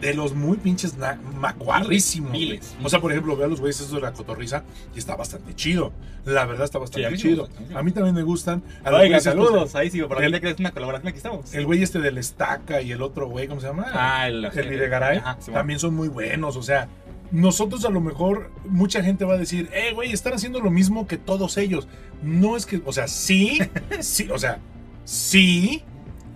De 0.00 0.14
los 0.14 0.34
muy 0.34 0.56
pinches 0.58 0.96
macuarrísimos. 1.36 2.32
Viles. 2.32 2.74
O 2.82 2.88
sea, 2.88 3.00
por 3.00 3.10
ejemplo, 3.10 3.36
veo 3.36 3.46
a 3.46 3.48
los 3.48 3.60
güeyes 3.60 3.80
esos 3.80 3.92
de 3.92 4.00
la 4.00 4.12
cotorriza 4.12 4.62
y 4.94 4.98
está 4.98 5.16
bastante 5.16 5.54
chido. 5.54 5.92
La 6.24 6.44
verdad 6.46 6.64
está 6.64 6.78
bastante 6.78 7.08
Sí, 7.08 7.14
a 7.14 7.16
chido. 7.16 7.46
gusta, 7.46 7.58
a 7.58 7.62
mí 7.62 7.68
me 7.72 7.78
a 7.78 7.82
mí 7.82 7.92
también 7.92 8.14
me 8.14 8.22
gustan. 8.22 8.62
A 8.84 8.88
Oiga, 8.90 8.98
güeyes 9.00 9.22
saludos. 9.24 9.74
Ahí 9.74 9.90
sí, 9.90 10.02
para 10.02 10.24
El- 10.24 10.40
que 10.40 10.50
es 10.50 10.58
una 10.60 10.70
colaboración. 10.72 11.08
Aquí 11.08 11.16
estamos. 11.16 11.52
El 11.54 11.66
güey 11.66 11.82
este 11.82 12.00
del 12.00 12.18
Estaca 12.18 12.80
y 12.82 12.92
el 12.92 13.02
otro 13.02 13.28
güey, 13.28 13.48
¿cómo 13.48 13.60
se 13.60 13.66
llama? 13.66 13.86
Ah, 13.92 14.28
el, 14.28 14.44
el 14.44 14.68
Videgaray. 14.68 15.18
Ajá, 15.18 15.36
sí, 15.40 15.50
también 15.52 15.78
son 15.78 15.94
muy 15.94 16.08
buenos. 16.08 16.56
O 16.56 16.62
sea, 16.62 16.88
nosotros 17.30 17.84
a 17.84 17.90
lo 17.90 18.00
mejor, 18.00 18.50
mucha 18.66 19.02
gente 19.02 19.24
va 19.24 19.34
a 19.34 19.38
decir, 19.38 19.68
eh, 19.72 19.92
güey, 19.94 20.12
están 20.12 20.34
haciendo 20.34 20.60
lo 20.60 20.70
mismo 20.70 21.06
que 21.06 21.16
todos 21.16 21.56
ellos. 21.56 21.88
No 22.22 22.56
es 22.56 22.66
que, 22.66 22.80
o 22.84 22.92
sea, 22.92 23.08
sí, 23.08 23.58
sí, 24.00 24.28
o 24.30 24.38
sea, 24.38 24.58
sí, 25.04 25.82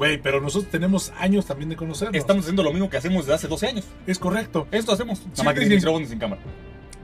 güey, 0.02 0.20
pero 0.20 0.40
nosotros 0.40 0.68
tenemos 0.68 1.12
años 1.16 1.46
también 1.46 1.68
de 1.68 1.76
conocernos. 1.76 2.16
Estamos 2.16 2.42
haciendo 2.42 2.64
lo 2.64 2.72
mismo 2.72 2.90
que 2.90 2.96
hacemos 2.96 3.24
desde 3.24 3.34
hace 3.34 3.46
12 3.46 3.66
años. 3.68 3.84
Es 4.04 4.18
correcto. 4.18 4.66
Esto 4.72 4.90
hacemos. 4.90 5.24
Nada 5.24 5.44
más 5.44 5.54
que 5.54 5.60
sin 5.60 5.68
micrófono 5.68 6.06
sin 6.06 6.18
cámara. 6.18 6.42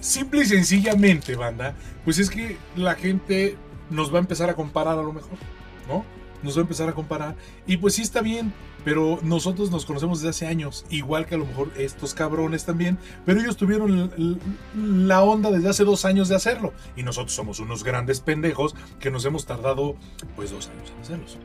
Simple 0.00 0.42
y 0.42 0.46
sencillamente, 0.46 1.36
banda, 1.36 1.76
pues 2.04 2.18
es 2.18 2.28
que 2.28 2.56
la 2.74 2.96
gente 2.96 3.56
nos 3.88 4.12
va 4.12 4.16
a 4.16 4.20
empezar 4.20 4.50
a 4.50 4.54
comparar 4.54 4.98
a 4.98 5.02
lo 5.02 5.12
mejor, 5.12 5.38
¿no? 5.86 6.04
Nos 6.42 6.56
va 6.56 6.60
a 6.60 6.62
empezar 6.62 6.88
a 6.88 6.92
comparar. 6.92 7.36
Y 7.68 7.76
pues 7.76 7.94
sí 7.94 8.02
está 8.02 8.20
bien, 8.20 8.52
pero 8.84 9.20
nosotros 9.22 9.70
nos 9.70 9.86
conocemos 9.86 10.18
desde 10.18 10.30
hace 10.30 10.46
años, 10.48 10.84
igual 10.90 11.26
que 11.26 11.36
a 11.36 11.38
lo 11.38 11.46
mejor 11.46 11.70
estos 11.76 12.14
cabrones 12.14 12.64
también, 12.64 12.98
pero 13.24 13.40
ellos 13.40 13.56
tuvieron 13.56 14.40
la 14.74 15.22
onda 15.22 15.52
desde 15.52 15.68
hace 15.68 15.84
dos 15.84 16.04
años 16.04 16.28
de 16.28 16.34
hacerlo. 16.34 16.72
Y 16.96 17.04
nosotros 17.04 17.32
somos 17.32 17.60
unos 17.60 17.84
grandes 17.84 18.20
pendejos 18.20 18.74
que 18.98 19.12
nos 19.12 19.24
hemos 19.24 19.46
tardado 19.46 19.94
pues 20.34 20.50
dos 20.50 20.68
años 20.68 20.90
en 20.90 21.00
hacerlos. 21.00 21.38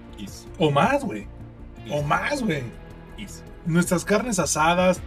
O 0.57 0.71
más, 0.71 1.03
güey. 1.03 1.27
O 1.91 2.01
más, 2.03 2.41
güey 2.43 2.63
nuestras 3.65 4.03
carnes 4.03 4.39
asadas, 4.39 4.99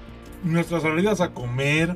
nuestras 0.43 0.83
salidas 0.83 1.21
a 1.21 1.29
comer. 1.31 1.95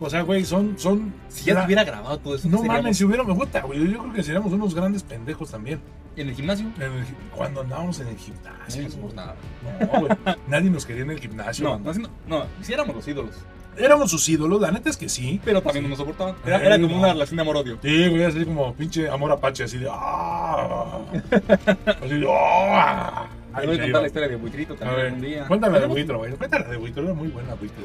O 0.00 0.10
sea, 0.10 0.22
güey, 0.22 0.44
son, 0.44 0.76
son. 0.76 1.12
Si 1.28 1.44
ya 1.44 1.60
se 1.60 1.66
hubiera 1.66 1.84
grabado 1.84 2.18
todo 2.18 2.34
eso. 2.34 2.48
no 2.48 2.58
seríamos- 2.58 2.82
mames, 2.82 2.96
si 2.96 3.04
hubiera 3.04 3.22
me 3.22 3.32
gusta, 3.34 3.60
güey. 3.60 3.78
Yo 3.92 3.98
creo 4.00 4.12
que 4.12 4.22
seríamos 4.24 4.52
unos 4.52 4.74
grandes 4.74 5.02
pendejos 5.04 5.50
también. 5.52 5.80
En 6.16 6.28
el 6.28 6.34
gimnasio. 6.34 6.66
En 6.78 6.82
el 6.82 7.04
gi- 7.04 7.14
cuando 7.36 7.60
andábamos 7.60 8.00
en 8.00 8.08
el 8.08 8.14
No 8.14 8.18
gimnasio. 8.20 8.86
hacemos 8.88 9.14
nada. 9.14 9.36
No, 9.80 10.00
güey. 10.00 10.12
Nadie 10.48 10.70
nos 10.70 10.84
quería 10.86 11.02
en 11.04 11.10
el 11.12 11.20
gimnasio. 11.20 11.64
No, 11.64 11.78
no, 11.78 11.92
no, 11.92 12.08
no, 12.26 12.44
sí 12.62 12.72
éramos 12.72 12.96
los 12.96 13.06
ídolos. 13.06 13.36
Éramos 13.76 14.10
sus 14.10 14.28
ídolos, 14.28 14.60
la 14.60 14.72
neta 14.72 14.90
es 14.90 14.96
que 14.96 15.08
sí. 15.08 15.40
Pero 15.44 15.62
también 15.62 15.84
no 15.84 15.90
nos 15.90 15.98
soportaban. 15.98 16.34
Era, 16.44 16.76
como 16.80 16.88
no. 16.94 16.98
una 16.98 17.12
relación 17.12 17.36
de 17.36 17.42
amor-odio. 17.42 17.78
Sí, 17.80 18.08
güey, 18.08 18.24
así 18.24 18.44
como 18.44 18.74
pinche 18.74 19.08
amor 19.08 19.30
apache, 19.30 19.62
así 19.64 19.78
de. 19.78 19.88
¡Ah! 19.90 20.98
Así 22.02 22.14
de. 22.18 22.26
¡Ah! 22.28 23.19
Te 23.58 23.66
voy 23.66 23.76
a 23.76 23.82
contar 23.82 24.02
la 24.02 24.06
historia 24.06 24.28
de 24.28 24.36
Buitrito 24.36 24.74
también 24.74 25.00
ver, 25.00 25.12
un 25.12 25.20
día. 25.20 25.46
cuéntame 25.46 25.74
la 25.74 25.80
de 25.80 25.86
Buitro, 25.86 26.18
güey. 26.18 26.32
Cuéntame 26.32 26.64
la 26.64 26.70
de 26.70 26.76
Buitro, 26.76 27.02
era 27.02 27.14
muy 27.14 27.28
buena 27.28 27.54
Buitro. 27.54 27.82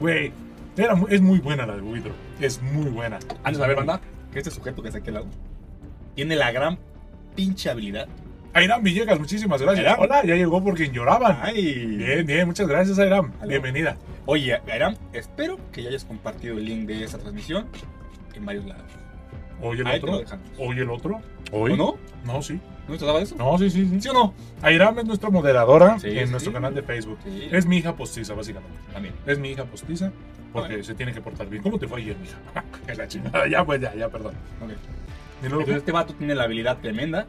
Güey, 0.00 0.32
era 0.76 0.94
es 1.08 1.20
muy 1.20 1.38
buena 1.38 1.66
la 1.66 1.76
de 1.76 1.82
Buitro. 1.82 2.12
Es 2.40 2.60
muy 2.62 2.90
buena. 2.90 3.18
Antes 3.44 3.58
de 3.60 3.66
ver, 3.66 3.76
banda, 3.76 4.00
que 4.32 4.38
este 4.38 4.50
sujeto 4.50 4.82
que 4.82 4.88
está 4.88 4.98
aquí 4.98 5.08
al 5.08 5.14
lado 5.14 5.26
tiene 6.14 6.36
la 6.36 6.50
gran 6.52 6.78
pinche 7.34 7.70
habilidad. 7.70 8.08
Airam 8.52 8.82
Villegas, 8.82 9.18
muchísimas 9.18 9.60
gracias. 9.60 9.84
Airam. 9.84 10.00
Hola, 10.00 10.24
ya 10.24 10.36
llegó 10.36 10.62
porque 10.62 10.88
lloraban. 10.88 11.38
Ay. 11.42 11.86
Bien, 11.86 12.24
bien, 12.24 12.46
muchas 12.46 12.68
gracias, 12.68 12.98
Airam. 12.98 13.32
Aló. 13.40 13.48
Bienvenida. 13.48 13.96
Oye, 14.26 14.60
Airam, 14.70 14.94
espero 15.12 15.58
que 15.72 15.82
ya 15.82 15.88
hayas 15.88 16.04
compartido 16.04 16.56
el 16.58 16.64
link 16.64 16.86
de 16.86 17.04
esta 17.04 17.18
transmisión 17.18 17.66
en 18.34 18.46
varios 18.46 18.64
lados. 18.64 18.84
Oye 19.64 19.80
el 19.80 19.86
Ahí 19.86 19.98
otro. 19.98 20.22
Oye 20.58 20.82
el 20.82 20.90
otro. 20.90 21.20
¿O 21.52 21.60
Oye. 21.62 21.76
no? 21.76 21.96
No, 22.24 22.42
sí. 22.42 22.60
¿No 22.88 22.96
te 22.98 23.04
daba 23.06 23.20
eso? 23.20 23.34
No, 23.36 23.56
sí, 23.58 23.70
sí, 23.70 23.88
sí. 23.88 24.00
¿Sí 24.00 24.08
o 24.08 24.12
no? 24.12 24.34
Airam 24.62 24.98
es 24.98 25.04
nuestra 25.06 25.30
moderadora 25.30 25.98
Sí, 25.98 26.08
en 26.18 26.26
sí. 26.26 26.30
nuestro 26.30 26.52
canal 26.52 26.74
de 26.74 26.82
Facebook. 26.82 27.18
Sí. 27.24 27.48
Es 27.50 27.64
mi 27.66 27.78
hija 27.78 27.96
postiza, 27.96 28.34
básicamente. 28.34 28.76
También. 28.92 29.14
Es 29.26 29.38
mi 29.38 29.50
hija 29.50 29.64
postiza 29.64 30.12
porque 30.52 30.82
se 30.84 30.94
tiene 30.94 31.12
que 31.12 31.20
portar 31.20 31.48
bien. 31.48 31.62
¿Cómo 31.62 31.78
te 31.78 31.88
fue 31.88 32.00
ayer, 32.00 32.16
mija? 32.18 32.36
Es 32.86 32.98
la 32.98 33.08
chingada. 33.08 33.46
Ya, 33.48 33.64
pues, 33.64 33.80
ya, 33.80 33.94
ya, 33.94 34.08
perdón. 34.08 34.34
Ok. 34.62 34.70
Y 35.42 35.48
luego, 35.48 35.60
Entonces 35.60 35.76
este 35.76 35.92
vato 35.92 36.14
tiene 36.14 36.34
la 36.34 36.44
habilidad 36.44 36.78
tremenda 36.78 37.26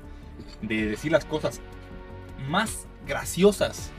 de 0.62 0.86
decir 0.88 1.12
las 1.12 1.26
cosas 1.26 1.62
más 2.50 2.88
graciosas 3.08 3.91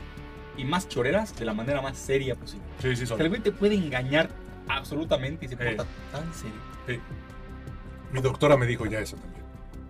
y 0.56 0.64
más 0.64 0.88
choreras 0.88 1.36
de 1.38 1.44
la 1.44 1.54
manera 1.54 1.80
más 1.82 1.96
seria 1.98 2.34
posible. 2.34 2.64
sí, 2.80 2.96
sí, 2.96 3.04
O 3.04 3.06
sea, 3.06 3.16
soy. 3.16 3.24
el 3.24 3.28
güey 3.30 3.40
te 3.42 3.52
puede 3.52 3.74
engañar 3.74 4.28
absolutamente 4.68 5.46
y 5.46 5.48
se 5.48 5.54
Eh. 5.54 5.74
porta 5.76 5.86
tan 6.12 6.32
serio. 6.34 6.56
Sí. 6.86 6.98
Mi 8.12 8.20
doctora 8.20 8.56
me 8.56 8.66
dijo 8.66 8.86
ya 8.86 9.00
eso 9.00 9.16
también. 9.16 9.44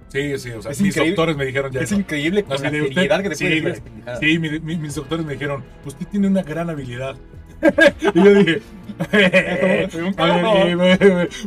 Sí, 0.09 0.38
sí, 0.38 0.50
o 0.52 0.62
sea, 0.62 0.70
Es 0.70 0.81
mis 0.81 0.90
increíble. 0.94 1.16
doctores 1.16 1.37
me 1.37 1.44
dijeron 1.46 1.72
ya 1.72 1.81
Es 1.81 1.90
eso. 1.90 2.00
increíble 2.00 2.42
con 2.44 2.52
la 2.52 2.59
seriedad 2.70 3.22
que 3.22 3.29
te 3.31 3.35
sí, 3.35 3.44
puede 3.44 3.55
decir 3.55 3.62
güey. 3.62 3.72
las 3.72 3.81
pendejadas. 3.81 4.20
Sí, 4.20 4.38
mi- 4.38 4.61
mi- 4.61 4.76
mis 4.79 4.94
doctores 4.94 5.26
me 5.26 5.33
dijeron, 5.35 5.64
usted 5.85 6.07
tiene 6.07 6.29
una 6.29 6.42
gran 6.42 6.70
habilidad. 6.70 7.16
y 8.14 8.22
yo 8.22 8.35
dije, 8.35 8.62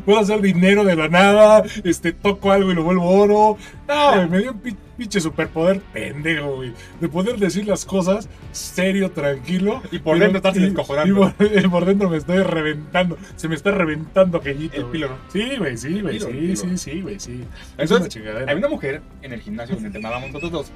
puedo 0.05 0.19
hacer 0.19 0.41
dinero 0.41 0.83
de 0.83 0.95
la 0.95 1.07
nada, 1.07 1.63
este, 1.83 2.11
toco 2.13 2.51
algo 2.51 2.71
y 2.71 2.75
lo 2.75 2.83
vuelvo 2.83 3.09
oro. 3.09 3.57
No, 3.87 4.27
me 4.27 4.39
dio 4.39 4.51
un 4.51 4.59
pi- 4.59 4.75
pinche 4.99 5.19
superpoder 5.19 5.81
pendejo, 5.91 6.57
güey. 6.57 6.73
De 7.01 7.09
poder 7.09 7.37
decir 7.39 7.65
las 7.67 7.85
cosas 7.85 8.29
serio, 8.51 9.09
tranquilo. 9.11 9.81
Y 9.91 9.97
por 9.99 10.19
dentro 10.19 10.37
estarse 10.37 10.59
y- 10.59 10.63
descojonando. 10.65 11.33
Y 11.39 11.67
por, 11.67 11.85
dentro 11.85 12.09
me 12.09 12.17
estoy 12.17 12.39
reventando. 12.43 13.17
Se 13.35 13.47
me 13.47 13.55
está 13.55 13.71
reventando 13.71 14.37
aquellito. 14.37 14.75
El 14.77 14.85
píloro. 14.85 15.17
Sí, 15.33 15.55
güey, 15.57 15.77
sí, 15.77 16.01
güey. 16.01 16.19
Sí, 16.19 16.55
sí, 16.55 16.77
sí, 16.77 17.01
güey, 17.01 17.19
sí. 17.19 17.41
Es 17.41 17.89
Entonces, 17.91 17.99
una 18.01 18.07
chingadera. 18.09 18.41
Había 18.51 18.57
una 18.57 18.69
mujer 18.69 19.01
en 19.23 19.33
el 19.33 19.41
gimnasio 19.41 19.73
donde 19.75 19.87
entrenábamos 19.87 20.27
nosotros 20.29 20.51
dos 20.51 20.71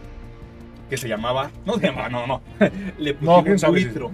que 0.90 0.98
se 0.98 1.08
llamaba, 1.08 1.50
no 1.66 1.76
se 1.76 1.88
llamaba, 1.88 2.10
no, 2.10 2.28
no, 2.28 2.42
le 3.00 3.14
No, 3.22 3.44
pusimos 3.44 3.62
si- 3.62 3.68
buitro. 3.68 4.12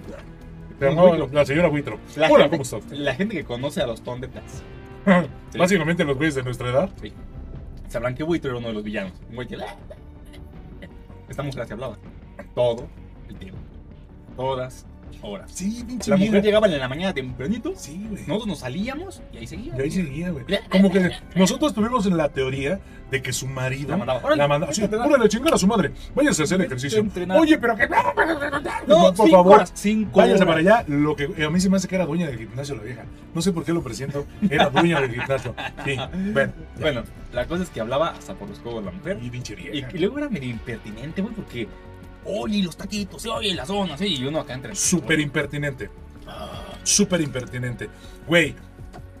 La 1.32 1.44
señora 1.44 1.68
Buitro. 1.68 1.98
La 2.16 2.28
Hola, 2.30 2.44
gente- 2.44 2.50
¿cómo 2.50 2.62
estás? 2.62 2.98
La 2.98 3.14
gente 3.14 3.34
que 3.36 3.44
conoce 3.44 3.82
a 3.82 3.86
los 3.86 4.00
Sí. 4.00 4.62
Básicamente 5.58 6.04
los 6.04 6.16
güeyes 6.16 6.34
de 6.34 6.42
nuestra 6.42 6.70
edad. 6.70 6.90
sí, 7.02 7.12
sabrán 7.88 8.14
que 8.14 8.22
Buitro 8.22 8.50
era 8.50 8.58
uno 8.60 8.68
de 8.68 8.74
los 8.74 8.82
villanos. 8.84 9.12
Un 9.28 9.34
güey 9.36 9.46
que... 9.48 9.56
Esta 11.30 11.42
mujer 11.44 11.62
así 11.62 11.72
hablaba 11.72 11.96
todo 12.54 12.88
el 13.28 13.36
tiempo, 13.36 13.60
todas 14.36 14.84
horas. 15.22 15.50
Sí, 15.52 15.84
pinche 15.86 16.10
La 16.10 16.16
mujer 16.16 16.32
vida. 16.32 16.40
llegaba 16.42 16.66
en 16.66 16.78
la 16.78 16.88
mañana 16.88 17.12
tempranito, 17.14 17.72
Sí, 17.76 18.04
güey. 18.08 18.22
nosotros 18.26 18.46
nos 18.46 18.58
salíamos 18.60 19.22
y 19.32 19.38
ahí 19.38 19.46
seguía. 19.46 19.74
Y 19.76 19.80
ahí 19.80 19.90
seguía, 19.90 20.30
güey. 20.30 20.44
Como 20.70 20.90
que 20.90 21.10
nosotros 21.34 21.74
tuvimos 21.74 22.06
en 22.06 22.16
la 22.16 22.28
teoría 22.28 22.80
de 23.10 23.22
que 23.22 23.32
su 23.32 23.46
marido 23.46 23.90
La 23.90 23.96
mandaba. 23.96 24.20
Órale, 24.20 24.36
la 24.36 24.48
mandaba. 24.48 24.72
Sí, 24.72 24.82
órale, 24.84 25.28
chingar 25.28 25.54
a 25.54 25.58
su 25.58 25.66
madre. 25.66 25.90
Váyase 26.14 26.42
a 26.42 26.44
hacer 26.44 26.60
ejercicio. 26.60 27.04
Oye, 27.38 27.58
pero 27.58 27.76
que. 27.76 27.88
No, 28.86 29.12
por 29.14 29.26
cinco 29.26 29.28
favor. 29.30 29.54
horas, 29.56 29.72
cinco 29.74 30.18
Váyase 30.18 30.42
horas. 30.42 30.46
para 30.46 30.60
allá. 30.60 30.84
Lo 30.88 31.16
que 31.16 31.44
a 31.44 31.50
mí 31.50 31.60
se 31.60 31.68
me 31.68 31.76
hace 31.76 31.88
que 31.88 31.96
era 31.96 32.06
dueña 32.06 32.26
del 32.28 32.38
gimnasio 32.38 32.76
la 32.76 32.82
vieja. 32.82 33.04
No 33.34 33.42
sé 33.42 33.52
por 33.52 33.64
qué 33.64 33.72
lo 33.72 33.82
presento. 33.82 34.26
Era 34.48 34.70
dueña 34.70 35.00
del 35.00 35.10
gimnasio. 35.12 35.54
Sí, 35.84 35.96
bueno. 36.32 36.52
Bueno, 36.80 37.02
la 37.32 37.46
cosa 37.46 37.62
es 37.64 37.70
que 37.70 37.80
hablaba 37.80 38.10
hasta 38.10 38.34
por 38.34 38.48
los 38.48 38.58
codos 38.60 38.84
la 38.84 38.90
mujer. 38.90 39.18
Y 39.22 39.30
pinche 39.30 39.54
Y, 39.54 39.70
vieja. 39.70 39.88
y 39.92 39.98
luego 39.98 40.18
era 40.18 40.28
medio 40.28 40.48
impertinente, 40.50 41.20
güey, 41.22 41.34
porque. 41.34 41.68
Oye, 42.24 42.62
los 42.62 42.76
taquitos, 42.76 43.24
oye, 43.26 43.54
las 43.54 43.68
zonas, 43.68 43.98
¿sí? 43.98 44.06
y 44.18 44.24
uno 44.24 44.40
acá 44.40 44.54
entre. 44.54 44.74
Súper 44.74 45.20
impertinente. 45.20 45.90
Súper 46.82 47.20
impertinente. 47.20 47.88
Güey, 48.26 48.54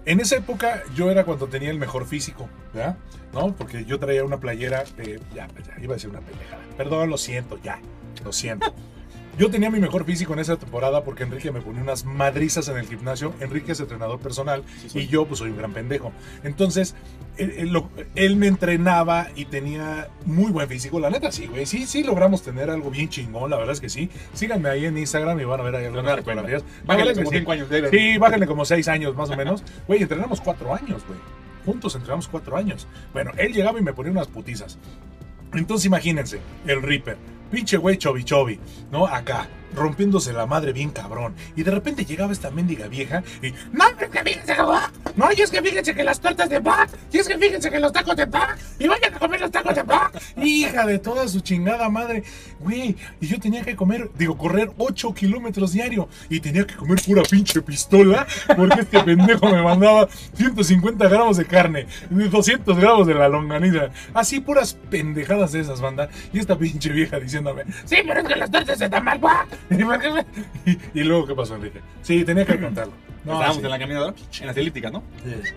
en 0.06 0.20
esa 0.20 0.36
época 0.36 0.82
yo 0.94 1.10
era 1.10 1.24
cuando 1.24 1.46
tenía 1.46 1.70
el 1.70 1.78
mejor 1.78 2.06
físico, 2.06 2.48
¿verdad? 2.72 2.96
¿No? 3.32 3.54
Porque 3.54 3.84
yo 3.84 3.98
traía 3.98 4.24
una 4.24 4.38
playera, 4.38 4.84
eh, 4.98 5.20
ya, 5.34 5.46
pues 5.48 5.66
ya, 5.66 5.74
iba 5.82 5.92
a 5.92 5.96
decir 5.96 6.10
una 6.10 6.20
pendejada. 6.20 6.62
Perdón, 6.76 7.10
lo 7.10 7.18
siento, 7.18 7.58
ya, 7.62 7.78
lo 8.24 8.32
siento. 8.32 8.74
Yo 9.38 9.50
tenía 9.50 9.70
mi 9.70 9.78
mejor 9.78 10.04
físico 10.04 10.32
en 10.34 10.40
esa 10.40 10.56
temporada 10.56 11.04
porque 11.04 11.22
Enrique 11.22 11.50
me 11.52 11.60
ponía 11.62 11.80
unas 11.82 12.04
madrizas 12.04 12.68
en 12.68 12.76
el 12.76 12.86
gimnasio. 12.86 13.32
Enrique 13.40 13.72
es 13.72 13.80
entrenador 13.80 14.18
personal 14.20 14.64
Sí, 14.82 14.90
soy. 14.90 15.02
y 15.02 15.06
yo 15.08 15.24
pues 15.26 15.38
soy 15.38 15.50
un 15.50 15.56
gran 15.56 15.72
pendejo. 15.72 16.12
Entonces, 16.42 16.94
él, 17.36 17.54
él 17.56 17.68
lo- 17.72 17.90
él 18.14 18.36
me 18.36 18.46
entrenaba 18.46 19.28
y 19.34 19.44
tenía 19.46 20.08
muy 20.26 20.50
buen 20.52 20.68
físico. 20.68 20.98
La 21.00 21.10
neta, 21.10 21.30
sí, 21.32 21.46
güey. 21.46 21.66
Sí, 21.66 21.86
sí 21.86 22.02
logramos 22.02 22.42
tener 22.42 22.70
algo 22.70 22.90
bien 22.90 23.08
chingón, 23.08 23.50
la 23.50 23.56
verdad 23.56 23.72
es 23.72 23.80
que 23.80 23.88
sí. 23.88 24.10
Síganme 24.34 24.68
ahí 24.68 24.84
en 24.86 24.96
Instagram 24.98 25.40
y 25.40 25.44
van 25.44 25.60
a 25.60 25.62
ver 25.62 25.76
ahí 25.76 25.84
algunas 25.86 26.16
fotografías. 26.18 26.62
Que 26.62 27.14
como 27.14 27.30
sí. 27.30 27.38
5 27.38 27.52
años. 27.52 27.68
debe. 27.68 27.90
Sí, 27.90 28.18
bájenle 28.18 28.46
como 28.46 28.64
seis 28.64 28.88
años 28.88 29.14
más 29.16 29.30
o 29.30 29.36
menos. 29.36 29.62
Güey, 29.86 30.02
entrenamos 30.02 30.40
cuatro 30.40 30.74
años, 30.74 31.04
güey. 31.06 31.18
Juntos 31.64 31.94
entrenamos 31.94 32.28
cuatro 32.28 32.56
años. 32.56 32.86
Bueno, 33.12 33.32
él 33.36 33.52
llegaba 33.52 33.78
y 33.78 33.82
me 33.82 33.92
ponía 33.92 34.12
unas 34.12 34.28
putizas. 34.28 34.78
Entonces 35.52 35.86
imagínense, 35.86 36.40
el 36.66 36.80
Reaper, 36.82 37.16
pinche 37.50 37.76
güey 37.76 37.96
chovi 37.98 38.22
chovi, 38.24 38.58
¿no? 38.92 39.06
Acá, 39.06 39.48
rompiéndose 39.74 40.32
la 40.32 40.46
madre 40.46 40.72
bien 40.72 40.90
cabrón. 40.90 41.34
Y 41.56 41.62
de 41.62 41.70
repente 41.70 42.04
llegaba 42.04 42.32
esta 42.32 42.50
mendiga 42.50 42.88
vieja 42.88 43.22
y, 43.42 43.52
no, 43.72 43.88
es 43.88 44.08
que 44.08 44.22
fíjense 44.22 44.54
que 44.54 44.62
va. 44.62 44.90
No, 45.16 45.28
y 45.36 45.40
es 45.40 45.50
que 45.50 45.62
fíjense 45.62 45.94
que 45.94 46.04
las 46.04 46.20
tortas 46.20 46.48
de 46.48 46.60
pan, 46.60 46.88
y 47.12 47.18
es 47.18 47.28
que 47.28 47.38
fíjense 47.38 47.70
que 47.70 47.80
los 47.80 47.92
tacos 47.92 48.16
de 48.16 48.26
pan, 48.26 48.56
y 48.78 48.88
vayan 48.88 49.14
a 49.14 49.18
comer 49.18 49.40
los 49.40 49.50
tacos 49.50 49.74
de 49.74 49.84
pan. 49.84 50.10
Hija 50.36 50.86
de 50.86 50.98
toda 50.98 51.28
su 51.28 51.40
chingada 51.40 51.88
madre, 51.88 52.22
güey. 52.60 52.96
Y 53.20 53.26
yo 53.26 53.38
tenía 53.40 53.62
que 53.62 53.74
comer, 53.76 54.10
digo, 54.16 54.36
correr 54.36 54.70
8 54.78 55.14
kilómetros 55.14 55.72
diario. 55.72 56.08
Y 56.28 56.40
tenía 56.40 56.66
que 56.66 56.74
comer 56.74 57.00
pura 57.04 57.22
pinche 57.22 57.60
pistola, 57.62 58.26
porque 58.56 58.80
este 58.82 59.00
pendejo 59.04 59.50
me 59.50 59.62
mandaba 59.62 60.08
150 60.34 61.08
gramos 61.08 61.36
de 61.36 61.44
carne, 61.44 61.86
200 62.10 62.78
gramos 62.78 63.06
de 63.06 63.14
la 63.14 63.28
longaniza. 63.28 63.90
Así 64.14 64.40
puras 64.40 64.74
pendejadas 64.90 65.52
de 65.52 65.60
esas, 65.60 65.80
banda. 65.80 66.08
Y 66.32 66.38
esta 66.38 66.56
pinche 66.56 66.90
vieja 66.90 67.18
diciéndome, 67.18 67.64
sí, 67.84 67.96
pero 68.06 68.20
es 68.20 68.28
que 68.28 68.36
las 68.36 68.50
tortas 68.50 68.78
de 68.78 68.88
tamal, 68.88 69.24
va. 69.24 69.46
Y, 70.66 71.00
y 71.00 71.04
luego, 71.04 71.26
¿qué 71.26 71.34
pasó, 71.34 71.56
Enrique? 71.56 71.80
Sí, 72.02 72.24
tenía 72.24 72.44
que 72.44 72.58
contarlo. 72.60 72.92
No, 73.24 73.32
Estábamos 73.34 73.56
sí. 73.56 73.64
en 73.64 73.70
la 73.70 73.78
caminadora, 73.78 74.14
en 74.40 74.46
las 74.46 74.56
elípticas, 74.56 74.92
¿no? 74.92 75.02
Sí. 75.22 75.50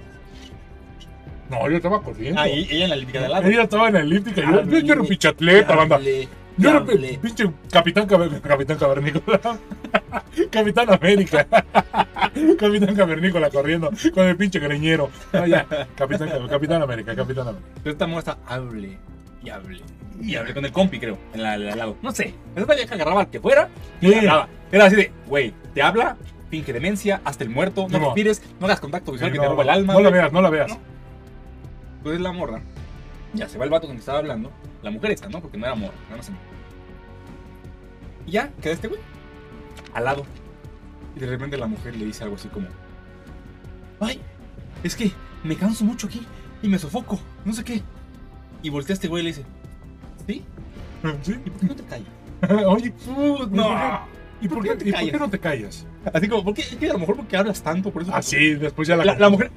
No, 1.50 1.70
yo 1.70 1.78
estaba 1.78 2.02
corriendo. 2.02 2.42
Ah, 2.42 2.48
y 2.50 2.68
ella 2.70 2.86
en 2.86 2.90
la 2.90 2.96
elíptica 2.96 3.22
de 3.22 3.30
lado. 3.30 3.48
Ella 3.48 3.64
estaba 3.64 3.88
en 3.88 3.94
la 3.94 4.00
elíptica. 4.02 4.42
Yo, 4.42 4.64
yo, 4.64 4.80
yo 4.80 4.94
era 4.94 5.02
un 5.02 5.08
pinche 5.08 5.28
atleta, 5.28 5.76
banda. 5.76 6.00
Yo 6.58 6.70
era 6.70 6.86
pinche 6.86 7.50
capitán, 7.72 8.08
capitán 8.08 8.78
cavernícola. 8.78 9.40
capitán 10.52 10.94
América. 10.94 11.48
capitán 12.60 12.96
cavernícola 12.96 13.50
corriendo 13.50 13.92
con 14.14 14.28
el 14.28 14.38
pinche 14.38 14.60
greñero. 14.60 15.10
No, 15.32 15.48
ya. 15.48 15.66
Capitán, 15.96 16.30
capitán 16.48 16.82
América, 16.82 17.16
capitán 17.16 17.48
América. 17.48 17.70
Pero 17.84 17.92
esta 17.94 18.08
muestra 18.08 18.38
hable 18.48 18.98
y 19.44 19.50
hable 19.50 19.82
y 20.22 20.36
hable 20.36 20.54
con 20.54 20.64
el 20.64 20.72
compi, 20.72 21.00
creo, 21.00 21.18
en 21.34 21.42
la. 21.42 21.94
No 22.02 22.12
sé. 22.12 22.34
Esta 22.56 22.76
vieja 22.76 22.96
agarraba 22.96 23.22
al 23.22 23.30
que 23.30 23.40
fuera 23.40 23.70
y 24.00 24.08
Sí. 24.10 24.14
hablaba. 24.16 24.48
Era 24.72 24.86
así 24.86 24.96
de, 24.96 25.12
güey, 25.28 25.54
te 25.74 25.82
habla, 25.82 26.18
finge 26.50 26.72
demencia, 26.72 27.22
hazte 27.26 27.44
el 27.44 27.50
muerto, 27.50 27.88
no 27.90 27.98
No. 28.00 28.06
respires, 28.06 28.42
no 28.60 28.68
hagas 28.68 28.80
contacto 28.80 29.12
visual 29.12 29.32
que 29.32 29.38
no, 29.38 29.44
te 29.44 29.50
roba 29.50 29.64
el 29.64 29.70
alma. 29.70 29.94
no 29.94 30.00
la 30.02 30.10
veas, 30.12 30.32
no 30.32 30.42
la 30.42 30.50
veas. 30.50 30.70
No. 30.70 30.80
Entonces 31.98 32.22
la 32.22 32.32
morra, 32.32 32.62
ya 33.34 33.50
se 33.50 33.58
va 33.58 33.66
el 33.66 33.70
vato 33.72 33.88
con 33.88 33.92
el 33.92 33.98
que 33.98 34.02
estaba 34.02 34.20
hablando, 34.20 34.52
la 34.82 34.92
mujer 34.92 35.12
esta, 35.12 35.28
¿no? 35.30 35.42
Porque 35.42 35.58
no 35.58 35.66
era 35.66 35.76
era 35.76 35.92
una 36.14 36.24
señora. 36.24 36.44
Y 38.26 38.32
ya, 38.32 38.52
queda 38.62 38.74
este 38.74 38.88
güey, 38.88 39.02
al 39.94 40.06
lado. 40.06 40.26
Y 41.16 41.20
de 41.20 41.28
repente 41.28 41.58
la 41.58 41.68
mujer 41.68 41.96
le 41.96 42.06
dice 42.06 42.24
algo 42.24 42.36
así 42.36 42.48
como, 42.48 42.68
ay, 44.00 44.20
es 44.84 44.96
que 44.96 45.12
me 45.44 45.56
canso 45.56 45.84
mucho 45.84 46.08
aquí 46.08 46.26
y 46.62 46.68
me 46.68 46.80
sofoco, 46.80 47.20
no 47.46 47.54
sé 47.54 47.64
qué. 47.64 47.82
Y 48.62 48.70
voltea 48.70 48.94
a 48.94 48.96
este 48.96 49.08
güey 49.08 49.22
y 49.22 49.24
le 49.26 49.30
dice, 49.32 49.46
¿sí? 50.28 50.46
¿Sí? 51.22 51.40
¿Y 51.46 51.50
por 51.50 51.60
qué 51.60 51.66
no 51.68 51.76
te 51.76 51.84
callas? 51.84 52.08
Oye, 52.68 52.94
No. 53.52 54.08
¿y 54.42 54.48
por 54.48 54.58
¿Por 54.58 54.64
qué 54.64 54.70
qué, 54.70 54.76
no 54.76 54.80
te 54.80 54.90
y 54.90 54.92
por 54.92 55.00
qué 55.02 55.06
callas? 55.12 55.20
no 55.22 55.30
te 55.30 55.40
callas? 55.40 55.86
Así 56.12 56.28
como, 56.28 56.44
¿por 56.44 56.54
qué? 56.54 56.62
Es 56.62 56.76
que 56.76 56.90
a 56.90 56.94
lo 56.94 57.00
mejor 57.00 57.16
porque 57.18 57.38
hablas 57.38 57.62
tanto, 57.62 57.92
por 57.92 58.02
eso. 58.02 58.12
Ah, 58.14 58.22
sí, 58.22 58.56
después 58.56 58.88
ya 58.88 58.96
la. 58.98 59.06
La, 59.06 59.18
la 59.20 59.30
mujer. 59.30 59.52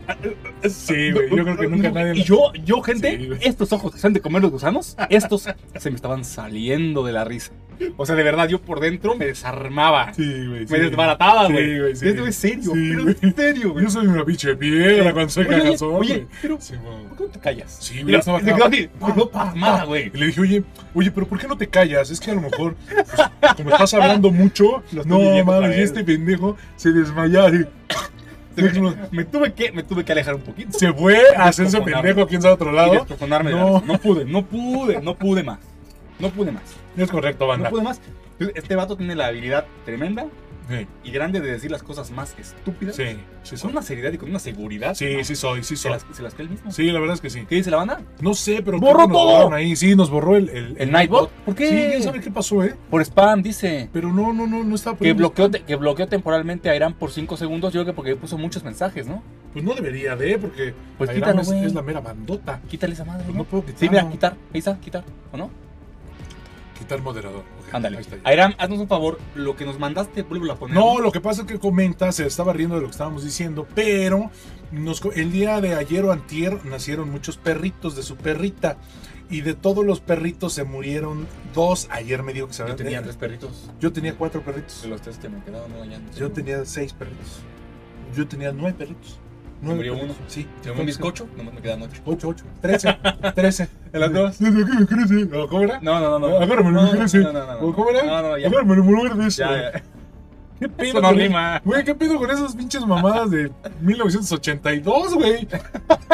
Sí, 0.69 1.11
güey, 1.13 1.29
yo 1.31 1.45
creo 1.45 1.57
que 1.57 1.69
nunca 1.69 1.91
nadie- 1.91 2.17
Y 2.21 2.25
yo, 2.25 2.53
yo, 2.65 2.83
gente, 2.83 3.17
Sí, 3.19 3.27
güey. 3.27 3.39
estos 3.43 3.73
ojos 3.73 3.93
que 3.93 3.99
se 3.99 4.07
han 4.07 4.13
de 4.13 4.21
comer 4.21 4.43
los 4.43 4.51
gusanos, 4.51 4.97
estos 5.11 5.43
se 5.43 5.91
me 5.91 5.97
estaban 5.97 6.25
saliendo 6.25 7.05
de 7.05 7.13
la 7.13 7.25
risa. 7.25 7.53
O 7.99 8.07
sea, 8.07 8.15
de 8.15 8.23
verdad, 8.23 8.49
yo 8.49 8.61
por 8.63 8.81
dentro 8.81 9.17
me 9.17 9.27
desarmaba. 9.27 10.15
Sí, 10.15 10.23
güey. 10.47 10.67
sí. 10.67 10.73
Me 10.73 10.79
desbarataba, 10.81 11.47
Sí, 11.49 11.53
güey. 11.53 11.79
güey, 11.81 11.97
sí. 11.97 12.09
Esto 12.09 12.27
es 12.27 12.35
serio, 12.37 12.73
pero 12.73 13.03
güey. 13.03 13.17
en 13.21 13.37
serio, 13.37 13.73
güey. 13.73 13.85
Yo 13.85 13.91
soy 13.91 14.07
una 14.07 14.25
pinche 14.25 14.57
piedra 14.57 15.13
cuando 15.13 15.29
soy 15.31 15.45
Oye, 15.45 15.55
oye, 15.57 15.63
cagazón. 15.65 15.95
oye, 15.95 16.15
güey. 16.15 16.27
pero 16.41 16.57
güey. 16.57 17.05
¿por 17.09 17.17
qué 17.19 17.25
no 17.25 17.31
te 17.31 17.39
callas? 17.41 17.77
Sí, 17.81 18.03
güey, 18.03 18.15
estaba 18.15 18.41
quedó 18.41 18.65
así, 18.65 18.89
pa, 18.99 19.15
pasmada, 19.31 19.79
pa. 19.81 19.85
güey. 19.85 20.11
Y 20.15 20.17
le 20.19 20.27
dije, 20.27 20.41
oye, 20.41 20.65
oye, 20.95 21.11
pero 21.11 21.27
¿por 21.29 21.39
qué 21.39 21.47
no 21.49 21.57
te 21.59 21.67
callas? 21.69 22.11
Es 22.11 22.19
que 22.19 22.31
a 22.31 22.35
lo 22.35 22.41
mejor, 22.41 22.77
pues, 22.89 23.55
como 23.59 23.71
estás 23.71 23.93
hablando 23.93 24.31
mucho, 24.31 24.83
no 25.05 25.45
mames, 25.45 25.79
este 25.79 26.03
pendejo 26.03 26.36
se 26.77 26.93
Se 28.55 28.73
me, 28.81 28.95
me 29.11 29.25
tuve 29.25 29.53
que, 29.53 29.73
me 29.73 29.83
tuve 29.83 30.05
que 30.05 30.13
alejar 30.13 30.35
un 30.35 30.43
poquito. 30.43 30.79
se 30.79 30.93
fue 30.93 31.19
a 31.37 31.45
hacerse 31.45 31.81
pendejo 31.81 32.23
aquí 32.23 32.37
en 32.37 32.47
otro 32.47 32.73
lado. 32.73 33.07
No. 33.43 33.83
no 33.87 33.99
pude, 33.99 34.25
no 34.25 34.45
pude, 34.45 35.01
no 35.01 35.15
pude 35.15 35.43
más. 35.43 35.59
No 36.19 36.31
pude 36.31 36.53
más. 36.53 36.63
Es 36.97 37.11
correcto, 37.11 37.45
No 37.45 37.49
banda. 37.49 37.71
pude 37.71 37.83
más. 37.83 38.01
Este 38.39 38.75
vato 38.77 38.97
tiene 38.97 39.15
la 39.15 39.27
habilidad 39.27 39.67
tremenda 39.85 40.27
Sí, 40.69 40.87
y 41.05 41.11
grande 41.13 41.41
de 41.41 41.53
decir 41.53 41.71
las 41.71 41.85
cosas 41.85 42.11
más 42.11 42.35
estúpidas. 42.39 42.97
sí, 42.97 43.05
sí 43.45 43.57
Con 43.57 43.71
una 43.71 43.83
seriedad 43.83 44.13
y 44.13 44.19
con 44.19 44.29
una 44.31 44.41
seguridad. 44.41 44.95
Sí, 44.97 45.15
¿no? 45.17 45.23
sí 45.25 45.37
soy, 45.37 45.63
sí 45.63 45.77
Se 45.77 45.83
soy. 45.85 45.93
las, 45.93 46.07
se 46.13 46.23
las 46.25 46.35
cree 46.35 46.47
el 46.47 46.51
mismo. 46.51 46.73
Sí, 46.73 46.91
la 46.91 46.99
verdad 46.99 47.15
es 47.15 47.21
que 47.21 47.31
sí. 47.31 47.45
¿Qué 47.49 47.55
dice 47.55 47.71
la 47.71 47.77
banda? 47.77 48.01
No 48.21 48.35
sé, 48.35 48.63
pero 48.65 48.81
¡Borró 48.81 49.07
todo! 49.07 49.53
ahí. 49.53 49.77
Sí, 49.77 49.95
nos 49.95 50.11
borró 50.11 50.35
el, 50.37 50.49
el, 50.49 50.75
¿El 50.79 50.91
Nightbot? 50.91 51.31
¿Por 51.31 51.55
qué? 51.55 51.69
Sí, 51.69 51.75
quién 51.91 52.03
sabe 52.03 52.21
qué 52.21 52.31
pasó, 52.33 52.65
¿eh? 52.65 52.75
Por 52.91 53.01
spam, 53.03 53.43
dice. 53.43 53.89
Pero 53.93 54.13
no, 54.13 54.33
no, 54.33 54.49
no, 54.49 54.65
no 54.65 54.75
estaba 54.75 54.99
Que 54.99 55.13
bloqueó, 55.13 55.49
te- 55.51 55.63
que 55.63 55.77
bloqueó 55.77 56.09
temporalmente 56.09 56.69
a 56.69 56.75
Irán 56.75 56.95
por 56.95 57.13
5 57.13 57.37
segundos. 57.37 57.73
Yo 57.73 57.83
creo 57.83 57.93
que 57.93 57.97
porque 57.97 58.17
puso 58.17 58.37
muchos 58.37 58.65
mensajes, 58.65 59.07
¿no? 59.07 59.23
Pues 59.53 59.65
no 59.65 59.73
debería 59.75 60.17
de, 60.17 60.37
porque 60.39 60.75
Pues 60.99 61.11
quítalo, 61.11 61.43
es, 61.43 61.51
es 61.51 61.75
la 61.75 61.83
mera 61.83 62.01
bandota. 62.01 62.61
Quítale 62.69 62.95
esa 62.95 63.05
madre. 63.05 63.23
Pues 63.25 63.35
¿no? 63.37 63.45
no 63.45 63.49
puedo 63.49 63.65
quitarlo. 63.65 63.79
Sí, 63.81 63.89
mira, 63.89 64.11
quitar. 64.11 64.33
Ahí 64.53 64.59
está, 64.59 64.79
quitar. 64.81 65.05
¿O 65.33 65.37
no? 65.37 65.49
Quitar 66.79 67.01
moderador. 67.01 67.43
Ándale. 67.77 67.99
Airam, 68.25 68.55
haznos 68.59 68.79
un 68.81 68.89
favor. 68.89 69.19
Lo 69.35 69.55
que 69.55 69.65
nos 69.65 69.79
mandaste, 69.79 70.23
vuelvo 70.23 70.51
a 70.51 70.57
poner. 70.57 70.75
No, 70.75 70.99
lo 70.99 71.13
que 71.13 71.21
pasa 71.21 71.43
es 71.43 71.47
que 71.49 71.59
comenta, 71.59 72.11
se 72.13 72.27
estaba 72.27 72.53
riendo 72.53 72.75
de 72.77 72.81
lo 72.81 72.87
que 72.89 72.93
estábamos 72.93 73.23
diciendo, 73.25 73.67
pero 73.75 74.31
nos 74.73 75.03
el 75.15 75.31
día 75.31 75.61
de 75.61 75.75
ayer 75.75 76.05
o 76.05 76.13
antier 76.13 76.65
nacieron 76.65 77.11
muchos 77.11 77.37
perritos 77.37 77.95
de 77.97 78.03
su 78.03 78.17
perrita. 78.17 78.79
Y 79.29 79.41
de 79.41 79.55
todos 79.55 79.85
los 79.85 79.99
perritos 80.01 80.53
se 80.53 80.63
murieron 80.63 81.27
dos. 81.53 81.89
Ayer 81.91 82.23
me 82.23 82.33
dijo 82.33 82.47
que 82.47 82.53
se 82.55 82.59
Yo 82.59 82.65
habían- 82.65 82.77
tenía 82.77 83.03
tres 83.03 83.17
perritos. 83.17 83.71
Yo 83.81 83.93
tenía 83.93 84.15
cuatro 84.15 84.41
perritos. 84.43 84.83
De 84.83 84.89
los 84.89 85.01
tres 85.03 85.19
que 85.19 85.29
me 85.29 85.43
quedaban, 85.43 85.69
no. 85.71 85.85
Yo 86.17 86.31
tenía 86.31 86.65
seis 86.65 86.93
perritos. 86.93 87.41
Yo 88.17 88.27
tenía 88.29 88.53
nueve 88.53 88.77
perritos. 88.79 89.19
Murió 89.63 89.95
perritos. 89.95 90.17
uno. 90.19 90.29
Sí. 90.29 90.47
Tengo 90.63 90.81
un 90.81 90.87
bizcocho, 90.87 91.27
nomás 91.37 91.55
me 91.55 91.61
quedan 91.61 91.83
ocho. 91.83 92.03
Ocho, 92.05 92.29
ocho. 92.29 92.45
Trece. 92.61 92.97
Trece. 93.35 93.69
¿En 93.93 94.01
las 94.01 94.13
dos? 94.13 94.39
Desde 94.39 94.63
aquí 94.63 94.73
me 94.79 94.87
crece. 94.87 95.37
¿O 95.37 95.49
¿Cómo 95.49 95.63
era? 95.63 95.81
No, 95.81 96.01
no, 96.01 96.19
no. 96.19 96.29
no. 96.29 96.37
Agárrame, 96.37 96.73
no, 96.73 96.83
me 96.83 96.99
crece. 96.99 97.19
No, 97.19 97.33
no, 97.33 97.47
no. 97.47 97.61
no. 97.61 97.67
¿O 97.67 97.75
¿Cómo 97.75 97.91
era? 97.91 98.05
No, 98.05 98.23
no, 98.23 98.39
ya. 98.39 98.49
Agárrame, 98.49 98.77
me 98.77 98.83
muerdes. 98.83 99.37
Ya, 99.37 99.73
ya. 99.73 99.83
¿Qué 100.59 100.69
pedo 100.69 101.03
no 101.03 101.13
rima. 101.13 101.61
Güey, 101.65 101.85
¿qué 101.85 101.95
pedo 101.95 102.17
con 102.17 102.31
esas 102.31 102.57
pinches 102.57 102.87
mamadas 102.87 103.31
de 103.31 103.53
1982, 103.83 105.15
güey? 105.15 105.47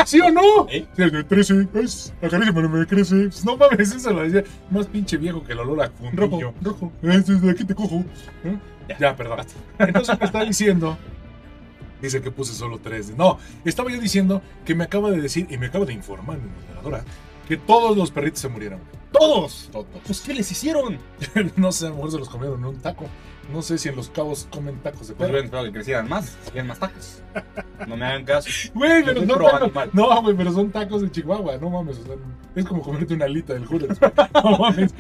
¿Sí 0.05 0.21
o 0.21 0.31
no? 0.31 0.69
¿Eh? 0.69 0.85
Sí, 0.97 1.11
de 1.11 1.23
13, 1.23 1.69
es, 1.75 2.13
acaríciame, 2.21 2.69
me 2.69 2.87
crece. 2.87 3.29
No 3.45 3.57
mames, 3.57 3.95
eso 3.95 4.11
lo 4.11 4.29
decía 4.29 4.43
más 4.71 4.87
pinche 4.87 5.17
viejo 5.17 5.45
que 5.45 5.53
el 5.53 5.61
olor 5.61 5.83
a 5.83 5.91
fundillo. 5.91 6.53
Rojo, 6.61 6.91
rojo. 6.91 6.93
Este 7.03 7.33
es 7.35 7.41
de 7.41 7.51
aquí 7.51 7.65
te 7.65 7.75
cojo. 7.75 8.05
¿Eh? 8.45 8.59
Ya. 8.89 8.99
Ya, 8.99 9.17
perdón. 9.17 9.39
Entonces 9.79 10.19
me 10.19 10.27
está 10.27 10.45
diciendo. 10.45 10.99
Dice 12.03 12.21
que 12.21 12.31
puse 12.31 12.53
solo 12.53 12.79
tres. 12.79 13.17
No, 13.17 13.39
estaba 13.65 13.91
yo 13.91 14.01
diciendo 14.01 14.43
que 14.65 14.75
me 14.75 14.85
acaba 14.85 15.11
de 15.11 15.21
decir 15.21 15.47
y 15.49 15.57
me 15.57 15.67
acaba 15.67 15.85
de 15.85 15.93
informar 15.93 16.39
mi 16.39 16.51
moderadora 16.51 17.05
que 17.49 17.57
todos 17.57 17.97
los 17.97 18.11
perritos 18.11 18.41
se 18.41 18.49
murieron. 18.49 18.81
¡Todos! 19.13 19.69
Todos. 19.73 19.87
Pues, 20.07 20.21
¿qué 20.21 20.35
les 20.35 20.51
hicieron? 20.51 20.99
No 21.57 21.73
sé, 21.73 21.87
a 21.87 21.91
lo 21.91 21.97
mejor 21.97 22.11
se 22.11 22.19
los 22.19 22.29
comieron 22.29 22.59
en 22.61 22.67
un 22.67 22.81
taco. 22.81 23.07
No 23.53 23.61
sé 23.61 23.77
si 23.79 23.89
en 23.89 23.97
los 23.97 24.09
cabos 24.09 24.47
comen 24.51 24.77
tacos 24.83 25.09
de 25.09 25.15
Pues 25.15 25.17
perro. 25.17 25.31
hubieran 25.31 25.45
esperado 25.47 25.67
que 25.67 25.73
crecieran 25.73 26.09
más, 26.09 26.37
hacían 26.47 26.67
más 26.67 26.79
tacos. 26.79 27.23
No 27.87 27.97
me 27.97 28.07
hagan 28.07 28.25
caso. 28.25 28.49
Güey, 28.75 29.05
pero 29.05 29.21
animal. 29.57 29.91
No, 29.93 30.23
güey, 30.23 30.37
pero 30.37 30.53
son 30.53 30.71
tacos 30.71 31.03
de 31.03 31.11
Chihuahua. 31.11 31.57
No 31.59 31.69
mames, 31.71 31.99
o 31.99 32.03
sea, 32.05 32.15
es 32.55 32.65
como 32.65 32.83
comerte 32.83 33.15
una 33.15 33.25
alita 33.27 33.53
del 33.55 33.67
Hooters. 33.67 33.99
No 34.45 34.59
mames. 34.59 34.95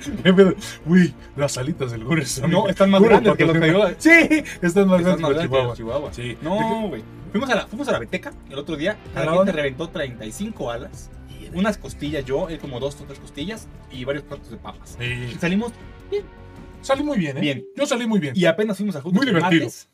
Güey, 0.84 1.14
las 1.36 1.56
alitas 1.58 1.92
del 1.92 2.04
Hooters. 2.04 2.30
son- 2.32 2.50
No, 2.50 2.68
están 2.68 2.90
más 2.90 3.02
grandes 3.02 3.36
que 3.36 3.44
los 3.46 3.56
que 3.56 3.94
Sí, 3.98 4.44
están 4.60 4.88
más 4.88 5.00
Están 5.00 5.18
grandes 5.18 5.26
que 5.26 5.34
que 5.34 5.42
Chihuahua. 5.42 5.64
los 5.68 5.76
Chihuahua. 5.78 6.12
Sí. 6.12 6.22
¿De 6.22 6.38
No, 6.42 6.88
güey. 6.88 7.02
Fuimos 7.30 7.48
a 7.50 7.54
la, 7.54 7.66
fuimos 7.66 7.88
a 7.88 7.92
la 7.92 7.98
Beteca 8.00 8.32
el 8.50 8.58
otro 8.58 8.76
día. 8.76 8.96
¿A 9.14 9.24
La 9.24 9.32
gente 9.34 9.52
reventó 9.52 9.88
35 9.88 10.70
alas, 10.70 11.10
unas 11.54 11.78
costillas 11.78 12.24
yo, 12.24 12.48
él 12.50 12.58
como 12.58 12.78
dos 12.80 13.00
o 13.00 13.04
tres 13.04 13.18
costillas 13.18 13.68
y 13.90 14.04
varios 14.04 14.24
platos 14.24 14.50
de 14.50 14.56
papas. 14.58 14.98
Y 15.00 15.30
Sí. 15.32 15.36
salimos 15.40 15.72
Salí 16.82 17.02
muy 17.04 17.18
bien, 17.18 17.36
¿eh? 17.38 17.40
Bien. 17.40 17.64
Yo 17.76 17.86
salí 17.86 18.06
muy 18.06 18.18
bien. 18.20 18.34
y 18.36 18.44
apenas 18.44 18.76
fuimos 18.76 18.96
a 18.96 19.00
Muy 19.02 19.12
divertido. 19.26 19.40
martes, 19.64 19.88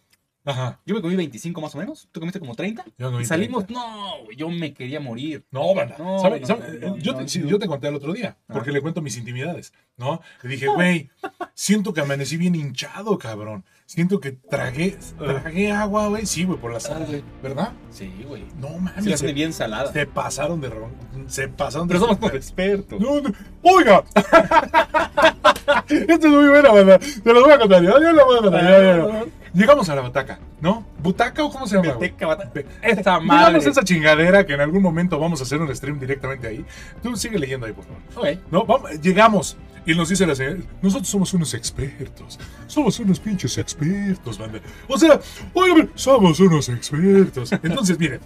Ajá. 0.44 0.80
Yo 0.86 0.94
me 0.94 1.02
comí 1.02 1.14
25 1.14 1.60
más 1.60 1.74
o 1.74 1.78
menos. 1.78 2.08
¿Tú 2.10 2.20
comiste 2.20 2.40
como 2.40 2.54
30? 2.54 2.82
Yo 2.96 3.10
no 3.10 3.20
Y 3.20 3.24
salimos, 3.26 3.66
30. 3.66 3.84
no, 3.84 4.30
yo 4.34 4.48
me 4.48 4.72
quería 4.72 4.98
morir. 4.98 5.44
No, 5.50 5.74
banda. 5.74 5.96
No, 5.98 6.18
¿Sabe- 6.20 6.40
no, 6.40 6.46
sabe? 6.46 6.78
no, 6.80 6.96
yo, 6.96 7.14
te, 7.16 7.28
sí, 7.28 7.42
yo 7.46 7.58
te 7.58 7.66
conté 7.66 7.88
el 7.88 7.96
otro 7.96 8.14
día, 8.14 8.38
porque 8.46 8.70
Ah. 8.70 8.72
le 8.72 8.80
cuento 8.80 9.02
mis 9.02 9.18
intimidades, 9.18 9.74
¿no? 9.98 10.22
Le 10.42 10.48
dije, 10.48 10.68
güey, 10.68 11.10
siento 11.52 11.92
que 11.92 12.00
amanecí 12.00 12.38
bien 12.38 12.54
hinchado, 12.54 13.18
cabrón. 13.18 13.64
Siento 13.88 14.20
que 14.20 14.32
tragué, 14.32 14.98
tragué 15.16 15.72
agua, 15.72 16.08
güey. 16.08 16.26
Sí, 16.26 16.44
güey, 16.44 16.58
por 16.58 16.70
la 16.70 16.78
sal, 16.78 17.06
güey. 17.06 17.24
¿Verdad? 17.42 17.72
Sí, 17.88 18.12
güey. 18.28 18.44
No 18.60 18.68
mames. 18.78 19.02
Se 19.02 19.16
se, 19.16 19.32
bien 19.32 19.54
salada. 19.54 19.90
se 19.90 20.04
pasaron 20.04 20.60
de 20.60 20.68
ron. 20.68 20.92
Se 21.26 21.48
pasaron 21.48 21.88
de 21.88 21.94
Pero 21.94 22.06
somos 22.06 22.34
expertos. 22.34 23.00
No, 23.00 23.18
no. 23.22 23.32
¡Oiga! 23.62 24.04
Esto 25.88 26.26
es 26.26 26.32
muy 26.32 26.48
buena, 26.48 26.70
banda. 26.70 26.98
Te 26.98 27.32
lo 27.32 27.42
voy 27.42 27.50
a 27.50 27.58
contar. 27.58 27.82
Ya, 27.82 27.98
ya 27.98 28.12
lo 28.12 28.26
voy 28.26 28.38
a 28.38 28.42
contar. 28.42 29.26
Llegamos 29.54 29.88
a 29.88 29.94
la 29.94 30.02
butaca, 30.02 30.38
¿no? 30.60 30.84
¿Butaca 31.02 31.42
o 31.44 31.50
cómo 31.50 31.66
se 31.66 31.76
llama? 31.76 31.94
Beteca, 31.94 32.26
bata- 32.26 32.50
Be- 32.54 32.66
Esa 32.82 33.00
Digamos 33.18 33.24
madre. 33.26 33.58
esa 33.58 33.82
chingadera 33.82 34.44
que 34.46 34.54
en 34.54 34.60
algún 34.60 34.82
momento 34.82 35.18
vamos 35.18 35.40
a 35.40 35.44
hacer 35.44 35.60
un 35.60 35.74
stream 35.74 35.98
directamente 35.98 36.46
ahí. 36.48 36.64
Tú 37.02 37.16
sigue 37.16 37.38
leyendo 37.38 37.66
ahí, 37.66 37.72
por 37.72 37.84
favor. 37.84 38.34
Ok. 38.34 38.40
No, 38.50 38.64
vamos, 38.64 38.90
llegamos. 39.00 39.56
Y 39.86 39.94
nos 39.94 40.10
dice 40.10 40.26
la 40.26 40.34
señora, 40.34 40.58
nosotros 40.82 41.08
somos 41.08 41.32
unos 41.32 41.54
expertos. 41.54 42.38
Somos 42.66 42.98
unos 43.00 43.18
pinches 43.20 43.56
expertos, 43.56 44.36
banda. 44.36 44.60
O 44.86 44.98
sea, 44.98 45.18
oigan, 45.54 45.90
somos 45.94 46.38
unos 46.40 46.68
expertos. 46.68 47.50
Entonces, 47.52 47.98
miren, 47.98 48.20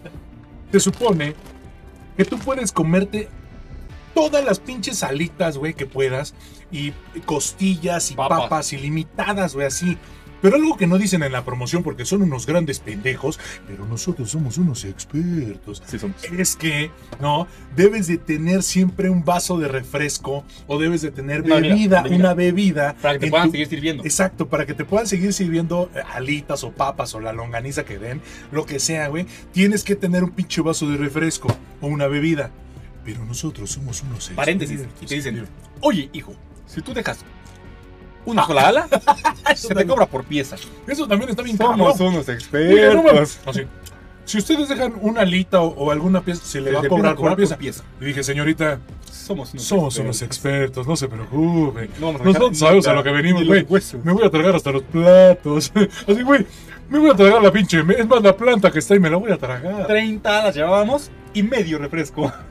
te 0.72 0.80
supone 0.80 1.34
que 2.16 2.24
tú 2.24 2.36
puedes 2.38 2.72
comerte 2.72 3.28
todas 4.12 4.44
las 4.44 4.58
pinches 4.58 5.04
alitas, 5.04 5.56
güey, 5.56 5.74
que 5.74 5.86
puedas. 5.86 6.34
Y 6.72 6.92
costillas 7.26 8.10
y 8.10 8.14
Papas. 8.14 8.40
papas, 8.40 8.72
ilimitadas, 8.72 9.54
güey, 9.54 9.66
así. 9.68 9.96
Pero 10.42 10.56
algo 10.56 10.76
que 10.76 10.86
no 10.86 10.98
dicen 10.98 11.22
en 11.22 11.32
la 11.32 11.44
promoción 11.44 11.82
porque 11.82 12.04
son 12.04 12.20
unos 12.22 12.44
grandes 12.46 12.80
pendejos, 12.80 13.38
pero 13.66 13.86
nosotros 13.86 14.30
somos 14.30 14.58
unos 14.58 14.84
expertos 14.84 15.82
Sí, 15.86 15.98
somos. 15.98 16.16
es 16.36 16.56
que, 16.56 16.90
¿no? 17.20 17.46
Debes 17.76 18.08
de 18.08 18.18
tener 18.18 18.62
siempre 18.62 19.08
un 19.08 19.24
vaso 19.24 19.56
de 19.58 19.68
refresco 19.68 20.44
o 20.66 20.78
debes 20.78 21.00
de 21.02 21.10
tener 21.12 21.42
Una 21.42 21.60
bebida, 21.60 22.04
una 22.10 22.34
bebida. 22.34 22.94
Para 23.00 23.14
que 23.18 23.26
te 23.26 23.30
puedan 23.30 23.46
tu- 23.48 23.52
seguir 23.52 23.68
sirviendo. 23.68 24.02
Exacto, 24.04 24.48
para 24.48 24.66
que 24.66 24.74
te 24.74 24.84
puedan 24.84 25.06
seguir 25.06 25.32
sirviendo 25.32 25.90
eh, 25.94 26.00
alitas 26.12 26.64
o 26.64 26.72
papas 26.72 27.14
o 27.14 27.20
la 27.20 27.32
longaniza 27.32 27.84
que 27.84 27.98
den, 27.98 28.20
lo 28.50 28.66
que 28.66 28.80
sea, 28.80 29.08
güey. 29.08 29.26
Tienes 29.52 29.84
que 29.84 29.94
tener 29.96 30.24
un 30.24 30.30
pinche 30.30 30.60
vaso 30.60 30.88
de 30.90 30.96
refresco 30.96 31.48
o 31.80 31.86
una 31.86 32.08
bebida. 32.08 32.50
Pero 33.04 33.24
nosotros 33.24 33.70
somos 33.70 34.02
unos 34.02 34.30
Paréntesis. 34.30 34.80
expertos. 34.80 35.02
Y 35.02 35.06
te 35.06 35.14
dicen, 35.14 35.46
oye, 35.80 36.08
hijo, 36.12 36.34
si 36.66 36.80
tú 36.82 36.92
dejas 36.94 37.18
una 38.24 38.46
sola 38.46 38.68
ala, 38.68 38.88
se 39.56 39.74
te 39.74 39.86
cobra 39.86 40.06
por 40.06 40.24
pieza. 40.24 40.56
Eso 40.86 41.06
también 41.06 41.30
está 41.30 41.42
bien 41.42 41.56
Somos 41.56 41.96
cabrón. 41.96 42.14
unos 42.14 42.28
Oye, 42.28 42.94
no 42.94 43.02
mames. 43.02 43.34
expertos. 43.34 43.40
Así. 43.46 43.62
Si 44.24 44.38
ustedes 44.38 44.68
dejan 44.68 44.94
una 45.00 45.22
alita 45.22 45.60
o, 45.60 45.68
o 45.68 45.90
alguna 45.90 46.20
pieza, 46.20 46.44
se 46.44 46.60
le 46.60 46.72
va 46.72 46.80
a 46.80 46.88
cobrar 46.88 47.16
por 47.16 47.36
pieza. 47.36 47.84
Y 48.00 48.04
dije, 48.04 48.22
señorita, 48.22 48.78
Somos 49.10 49.52
unos 49.52 49.64
somos 49.64 49.98
unos 49.98 50.22
expertos, 50.22 50.86
no 50.86 50.96
se 50.96 51.08
preocupe. 51.08 51.90
No 51.98 52.06
vamos 52.06 52.20
a 52.20 52.24
Nosotros 52.24 52.58
sabemos 52.58 52.86
a 52.86 52.92
lo 52.94 53.02
que 53.02 53.10
venimos, 53.10 53.42
ni 53.42 53.62
güey. 53.62 53.82
Me 54.04 54.12
voy 54.12 54.24
a 54.24 54.30
tragar 54.30 54.54
hasta 54.54 54.70
los 54.70 54.82
platos. 54.84 55.72
Así, 56.08 56.22
güey, 56.22 56.46
me 56.88 56.98
voy 56.98 57.10
a 57.10 57.14
tragar 57.14 57.42
la 57.42 57.50
pinche. 57.50 57.82
Es 57.98 58.06
más, 58.06 58.22
la 58.22 58.36
planta 58.36 58.70
que 58.70 58.78
está 58.78 58.94
ahí 58.94 59.00
me 59.00 59.10
la 59.10 59.16
voy 59.16 59.32
a 59.32 59.38
tragar. 59.38 59.86
30 59.86 60.40
alas 60.40 60.54
llevábamos 60.54 61.10
y 61.34 61.42
medio 61.42 61.78
refresco. 61.78 62.32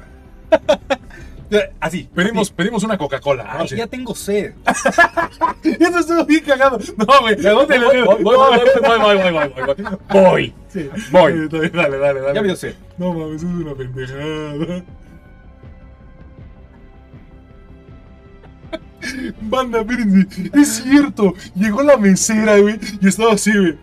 Así. 1.80 2.10
Pedimos, 2.14 2.50
pedimos 2.52 2.84
una 2.84 2.98
Coca-Cola. 2.98 3.66
ya 3.66 3.88
tengo 3.88 4.16
sed. 4.16 4.54
Eso 5.64 6.00
estuvo 6.00 6.26
bien 6.26 6.44
cagado. 6.44 6.80
No, 6.98 7.06
güey. 7.22 7.36
Voy, 7.36 7.66
voy, 7.66 7.66
voy, 7.66 8.18
voy, 8.24 9.32
voy, 9.32 9.54
voy, 10.10 10.54
sí. 10.70 10.90
voy, 11.12 11.48
voy. 11.48 11.70
Dale, 11.70 11.98
dale, 11.98 12.22
dale. 12.22 12.36
Ya 12.36 12.42
me 12.42 12.48
dio 12.48 12.56
sed. 12.56 12.76
No 12.98 13.14
mames, 13.14 13.44
es 13.44 13.50
una 13.50 13.76
pendejada. 13.76 14.84
Banda, 19.42 19.84
miren, 19.84 20.30
es 20.54 20.84
cierto. 20.84 21.34
Llegó 21.56 21.82
la 21.82 21.98
mesera, 21.98 22.58
güey, 22.60 22.80
y 23.02 23.08
estaba 23.08 23.34
así, 23.34 23.52
güey. 23.52 23.78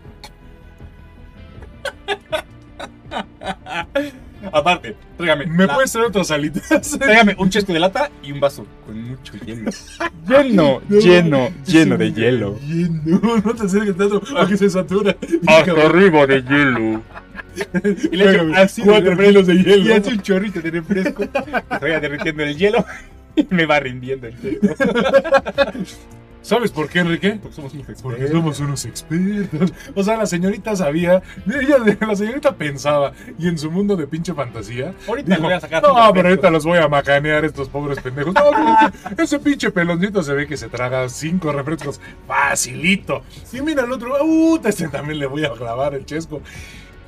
Aparte, 4.52 4.96
tráigame. 5.16 5.46
¿Me 5.46 5.66
la- 5.66 5.74
puedes 5.74 5.90
traer 5.92 6.06
otras 6.08 6.30
alitas? 6.30 6.96
Tráigame 6.98 7.34
un 7.38 7.50
chesco 7.50 7.72
de 7.72 7.80
lata 7.80 8.10
y 8.22 8.32
un 8.32 8.40
vaso 8.40 8.66
con 8.86 9.02
mucho 9.02 9.32
hielo. 9.44 9.70
Lleno, 10.28 10.80
No, 10.88 10.98
lleno, 11.00 11.48
lleno 11.66 11.96
de 11.96 12.12
hielo. 12.12 12.58
Lleno. 12.66 13.20
No 13.44 13.54
te 13.54 13.64
acerques 13.66 13.96
tanto 13.96 14.20
porque 14.20 14.56
se 14.56 14.70
satura. 14.70 15.16
Hasta 15.46 15.72
arriba 15.72 16.26
de 16.26 16.42
hielo. 16.42 17.02
Y 18.12 18.16
le 18.16 18.30
echo 18.30 18.50
así 18.54 18.82
cuatro 18.82 19.16
kilos 19.16 19.46
de 19.46 19.54
hielo. 19.56 19.84
Y 19.88 19.92
hace 19.92 20.10
un 20.10 20.20
chorrito 20.22 20.60
de 20.60 20.70
refresco. 20.70 21.24
Vaya 21.80 21.98
derritiendo 21.98 22.42
el 22.44 22.56
hielo 22.56 22.84
y 23.34 23.46
me 23.50 23.66
va 23.66 23.80
rindiendo 23.80 24.28
el 24.28 24.36
hielo. 24.40 24.74
¿Sabes 26.48 26.70
por 26.72 26.88
qué, 26.88 27.00
Enrique? 27.00 27.38
Porque 27.42 27.56
somos 27.56 27.74
unos 27.74 27.84
Porque 27.86 27.92
expertos. 27.92 28.30
somos 28.30 28.60
unos 28.60 28.84
expertos. 28.86 29.70
O 29.94 30.02
sea, 30.02 30.16
la 30.16 30.24
señorita 30.24 30.74
sabía, 30.74 31.22
ella, 31.46 31.76
la 32.00 32.16
señorita 32.16 32.56
pensaba, 32.56 33.12
y 33.38 33.48
en 33.48 33.58
su 33.58 33.70
mundo 33.70 33.96
de 33.96 34.06
pinche 34.06 34.32
fantasía, 34.32 34.94
Ahorita 35.06 35.28
dijo, 35.34 35.42
voy 35.42 35.52
a 35.52 35.60
sacar 35.60 35.82
no, 35.82 35.88
pero 35.88 35.98
refrescos". 36.06 36.24
ahorita 36.24 36.50
los 36.50 36.64
voy 36.64 36.78
a 36.78 36.88
macanear 36.88 37.44
estos 37.44 37.68
pobres 37.68 38.00
pendejos. 38.00 38.32
No, 38.32 38.40
pero 39.10 39.22
ese, 39.22 39.38
pinche 39.40 39.70
peloncito 39.70 40.22
se 40.22 40.32
ve 40.32 40.46
que 40.46 40.56
se 40.56 40.68
traga 40.70 41.06
cinco 41.10 41.52
refrescos 41.52 42.00
facilito. 42.26 43.22
Y 43.52 43.60
mira 43.60 43.84
el 43.84 43.92
otro, 43.92 44.16
uh, 44.24 44.58
este 44.64 44.88
también 44.88 45.18
le 45.18 45.26
voy 45.26 45.44
a 45.44 45.52
clavar 45.52 45.94
el 45.94 46.06
chesco. 46.06 46.40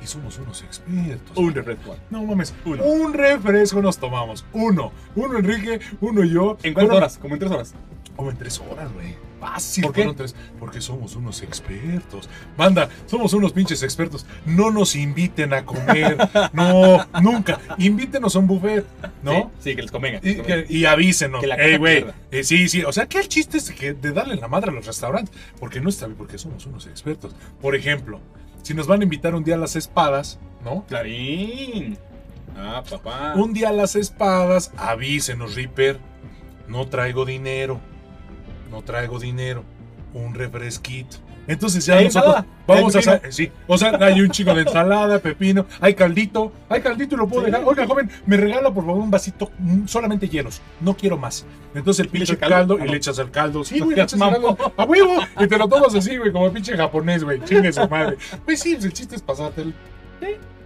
Y 0.03 0.05
somos 0.05 0.37
unos 0.37 0.61
expertos. 0.61 1.35
Un 1.35 1.51
refresco. 1.51 1.97
No 2.11 2.23
mames, 2.25 2.53
Uno. 2.63 2.83
un 2.83 3.11
refresco 3.15 3.81
nos 3.81 3.97
tomamos. 3.97 4.45
Uno. 4.53 4.91
Uno 5.15 5.39
Enrique, 5.39 5.79
uno 5.99 6.23
yo. 6.23 6.59
¿En 6.61 6.75
cuántas 6.75 6.95
horas? 6.95 7.17
Como 7.17 7.33
en 7.33 7.39
tres 7.39 7.51
horas. 7.51 7.73
como 8.15 8.29
en 8.29 8.37
tres 8.37 8.61
horas, 8.69 8.93
güey. 8.93 9.30
Fácil, 9.41 9.83
¿Por 9.85 9.93
qué? 9.93 10.13
tres. 10.15 10.35
Porque 10.59 10.79
somos 10.81 11.15
unos 11.15 11.41
expertos. 11.41 12.29
Banda, 12.55 12.87
somos 13.07 13.33
unos 13.33 13.51
pinches 13.51 13.81
expertos. 13.83 14.25
No 14.45 14.69
nos 14.71 14.95
inviten 14.95 15.53
a 15.53 15.65
comer. 15.65 16.15
No, 16.53 17.05
nunca. 17.21 17.59
Invítenos 17.79 18.35
a 18.35 18.39
un 18.39 18.45
buffet, 18.47 18.85
¿no? 19.23 19.51
Sí, 19.59 19.71
sí, 19.71 19.75
que 19.75 19.81
les 19.81 19.91
convenga. 19.91 20.19
Y, 20.21 20.35
que- 20.35 20.65
y 20.69 20.85
avísenos. 20.85 21.41
Que 21.41 21.47
la 21.47 21.55
Ey, 21.55 21.77
güey. 21.77 22.05
eh, 22.29 22.43
sí, 22.43 22.69
sí. 22.69 22.83
O 22.83 22.91
sea, 22.93 23.07
que 23.07 23.17
el 23.19 23.27
chiste 23.27 23.57
es 23.57 23.71
que 23.71 23.93
de 23.93 24.11
darle 24.11 24.35
la 24.35 24.47
madre 24.47 24.69
a 24.69 24.73
los 24.73 24.85
restaurantes. 24.85 25.35
Porque 25.59 25.81
no 25.81 25.89
está 25.89 26.05
bien, 26.05 26.17
porque 26.17 26.37
somos 26.37 26.65
unos 26.67 26.85
expertos. 26.87 27.35
Por 27.61 27.75
ejemplo, 27.75 28.19
si 28.61 28.73
nos 28.75 28.85
van 28.87 29.01
a 29.01 29.03
invitar 29.03 29.33
un 29.33 29.43
día 29.43 29.55
a 29.55 29.57
las 29.57 29.75
espadas, 29.75 30.39
¿no? 30.63 30.85
Clarín. 30.87 31.97
Ah, 32.55 32.83
papá. 32.87 33.33
Un 33.35 33.53
día 33.53 33.69
a 33.69 33.73
las 33.73 33.95
espadas, 33.95 34.71
avísenos, 34.77 35.55
Reaper. 35.55 35.99
No 36.67 36.87
traigo 36.87 37.25
dinero. 37.25 37.79
No 38.71 38.81
traigo 38.81 39.19
dinero. 39.19 39.63
Un 40.13 40.33
refresquito. 40.33 41.17
Entonces 41.47 41.85
ya 41.85 41.95
¿Hay 41.97 42.05
nosotros 42.05 42.43
vamos 42.67 42.95
a. 43.07 43.19
Sí, 43.31 43.51
o 43.67 43.77
sea, 43.77 43.97
hay 43.99 44.21
un 44.21 44.29
chico 44.29 44.53
de 44.53 44.61
ensalada, 44.61 45.17
pepino, 45.19 45.65
hay 45.79 45.95
caldito, 45.95 46.51
hay 46.69 46.81
caldito 46.81 47.15
y 47.15 47.17
lo 47.17 47.27
puedo 47.27 47.45
Sí. 47.45 47.51
dejar. 47.51 47.65
Oiga, 47.67 47.87
joven, 47.87 48.09
me 48.27 48.37
regala 48.37 48.71
por 48.71 48.85
favor 48.85 49.01
un 49.01 49.09
vasito, 49.09 49.49
mm, 49.57 49.87
solamente 49.87 50.29
hielos. 50.29 50.61
No 50.81 50.95
quiero 50.95 51.17
más. 51.17 51.45
Entonces 51.73 52.01
el 52.01 52.05
¿Y 52.07 52.19
le 52.19 52.25
pinche 52.25 52.37
caldo? 52.37 52.55
caldo, 52.55 52.73
Ah, 52.75 52.83
y 52.83 52.85
no. 52.85 52.91
le 52.91 52.97
echas 52.97 53.17
el 53.17 53.31
caldo. 53.31 53.63
Sí, 53.63 53.79
No 53.79 53.85
güey, 53.85 53.97
le 53.97 54.01
seas 54.07 54.13
echas 54.13 54.27
el 54.27 54.39
mamón. 54.41 54.55
caldo. 54.55 54.73
A 54.77 54.83
huevo. 54.85 55.15
Y 55.39 55.47
te 55.47 55.57
lo 55.57 55.67
tomas 55.67 55.95
así, 55.95 56.15
güey, 56.17 56.31
como 56.31 56.51
pinche 56.53 56.77
japonés, 56.77 57.23
güey. 57.23 57.41
Chingue 57.43 57.73
su 57.73 57.87
madre. 57.89 58.17
Pues 58.45 58.59
sí, 58.59 58.77
el 58.79 58.93
chiste 58.93 59.15
es 59.15 59.21
pasarte 59.23 59.61
el 59.63 59.73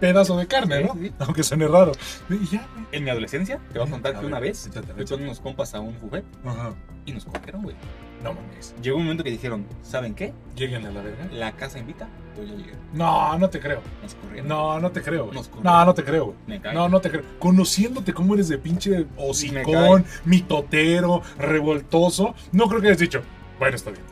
pedazo 0.00 0.36
de 0.36 0.46
carne, 0.46 0.84
¿no? 0.84 0.92
sí, 0.94 1.06
sí. 1.08 1.12
Aunque 1.20 1.42
suene 1.42 1.66
raro. 1.68 1.92
Y 2.30 2.46
ya, 2.46 2.66
güey. 2.74 2.86
En 2.92 3.04
mi 3.04 3.10
adolescencia, 3.10 3.58
te 3.72 3.78
voy 3.78 3.88
a 3.88 3.90
contar 3.90 4.16
A 4.16 4.20
que 4.20 4.26
una 4.26 4.40
ver, 4.40 4.50
vez 4.50 4.66
échate, 4.66 4.92
fui 4.94 5.04
con 5.04 5.22
unos 5.22 5.40
compas 5.40 5.74
a 5.74 5.80
un 5.80 5.98
buffet 6.00 6.24
Ajá. 6.44 6.74
y 7.04 7.12
nos 7.12 7.24
cogieron, 7.24 7.62
güey. 7.62 7.76
No 8.22 8.32
mames. 8.32 8.74
Llegó 8.82 8.96
un 8.96 9.02
momento 9.04 9.22
que 9.22 9.30
dijeron, 9.30 9.66
¿saben 9.82 10.14
qué? 10.14 10.32
Lleguen 10.56 10.86
a 10.86 10.90
la 10.90 11.02
verga. 11.02 11.28
La 11.32 11.52
casa 11.52 11.78
invita, 11.78 12.08
yo 12.36 12.44
ya 12.44 12.54
llegué. 12.54 12.72
No, 12.94 13.38
no 13.38 13.50
te 13.50 13.60
creo. 13.60 13.82
Nos 14.02 14.14
corrieron. 14.14 14.48
No, 14.48 14.80
no 14.80 14.90
te 14.90 15.02
creo, 15.02 15.24
güey. 15.24 15.34
Nos 15.36 15.48
corrieron. 15.48 15.72
No, 15.72 15.84
no 15.84 15.94
te 15.94 16.02
creo, 16.04 16.24
güey. 16.26 16.36
Me 16.46 16.60
cae. 16.60 16.74
No, 16.74 16.88
no 16.88 17.00
te 17.00 17.10
creo. 17.10 17.22
Conociéndote 17.38 18.14
cómo 18.14 18.34
eres 18.34 18.48
de 18.48 18.56
pinche 18.58 19.06
hocicón, 19.16 20.04
mitotero, 20.24 21.22
revoltoso, 21.38 22.34
no 22.52 22.68
creo 22.68 22.80
que 22.80 22.86
hayas 22.88 23.00
dicho, 23.00 23.22
bueno, 23.58 23.76
está 23.76 23.90
bien. 23.90 24.02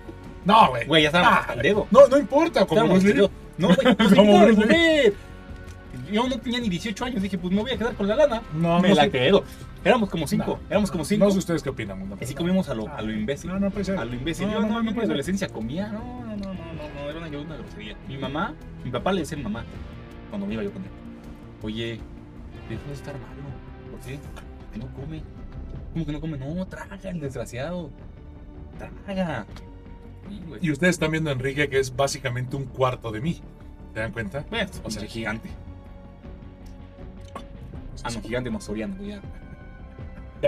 No, 0.45 0.69
güey. 0.69 0.87
Güey, 0.87 1.03
ya 1.05 1.09
estábamos 1.09 1.33
Ah, 1.35 1.41
hasta 1.41 1.53
el 1.55 1.63
dedo. 1.63 1.87
No, 1.91 2.07
no 2.07 2.19
importa, 2.19 2.67
como. 2.67 2.83
No, 2.83 2.89
güey, 3.69 3.95
pues 3.97 4.15
Como 4.15 4.47
Yo 6.13 6.27
no 6.29 6.39
tenía 6.39 6.61
ni 6.61 6.69
18 6.69 7.05
años, 7.05 7.23
dije, 7.23 7.39
pues 7.39 7.53
me 7.53 7.63
voy 7.63 7.71
a 7.73 7.77
quedar 7.79 7.95
con 7.95 8.07
la 8.07 8.17
lana. 8.17 8.43
No, 8.55 8.81
me 8.81 8.89
no 8.91 8.95
la 8.95 9.05
sé. 9.05 9.11
quedo. 9.11 9.45
Éramos 9.85 10.09
como 10.09 10.27
cinco, 10.27 10.59
No, 10.63 10.71
éramos 10.71 10.91
como 10.91 11.05
cinco. 11.05 11.25
No 11.27 11.31
sé 11.31 11.39
ustedes 11.39 11.63
qué 11.63 11.69
opinan, 11.71 11.99
mundo. 11.99 12.17
y 12.21 12.25
sí 12.25 12.35
comimos 12.35 12.69
a 12.69 12.75
lo, 12.75 12.89
a 12.89 13.03
lo 13.03 13.13
imbécil. 13.13 13.51
No, 13.51 13.59
no 13.61 13.71
puede 13.71 13.85
ser. 13.85 13.99
A 13.99 14.05
lo 14.05 14.15
imbécil. 14.15 14.47
No, 14.47 14.55
Yo 14.55 14.61
no, 14.61 14.67
no, 14.69 14.83
no, 14.83 14.91
en 14.91 14.97
mi 14.97 15.03
adolescencia 15.03 15.49
comía. 15.49 15.89
No, 15.89 16.25
no, 16.25 16.37
no, 16.37 16.55
no, 16.55 17.11
era 17.11 17.19
una, 17.19 17.39
una 17.39 17.57
grosería. 17.57 17.97
Mi 18.09 18.17
mamá, 18.17 18.55
mi 18.85 18.91
papá 18.91 19.13
le 19.13 19.21
decía 19.21 19.37
a 19.37 19.39
mi 19.39 19.45
mamá, 19.45 19.65
cuando 20.31 20.47
me 20.47 20.55
iba 20.55 20.63
yo 20.63 20.73
con 20.73 20.83
él, 20.83 20.89
oye, 21.63 22.01
dejó 22.69 22.87
de 22.89 22.93
estar 22.95 23.15
malo. 23.15 23.43
¿Por 23.91 24.01
qué? 24.01 24.19
Que 24.73 24.79
no 24.79 24.87
come. 24.95 25.23
¿Cómo 25.93 26.07
que 26.07 26.13
no 26.13 26.21
come? 26.21 26.39
No, 26.39 26.67
traga 26.67 26.99
el 27.05 27.21
desgraciado. 27.21 27.91
Traga. 29.05 29.47
Y 30.61 30.71
ustedes 30.71 30.95
están 30.95 31.11
viendo 31.11 31.31
a 31.31 31.35
Enrique, 31.35 31.69
que 31.69 31.79
es 31.79 31.95
básicamente 31.95 32.57
un 32.57 32.65
cuarto 32.65 33.13
de 33.13 33.21
mí. 33.21 33.41
¿Te 33.93 34.01
dan 34.01 34.13
cuenta? 34.13 34.45
Bueno, 34.51 34.69
O 34.83 34.91
sea, 34.91 35.05
gigante. 35.05 35.51
Ah, 38.05 38.11
no, 38.15 38.21
gigante 38.23 38.51
no, 38.51 38.61
soriano, 38.61 38.95
ya. 39.03 39.21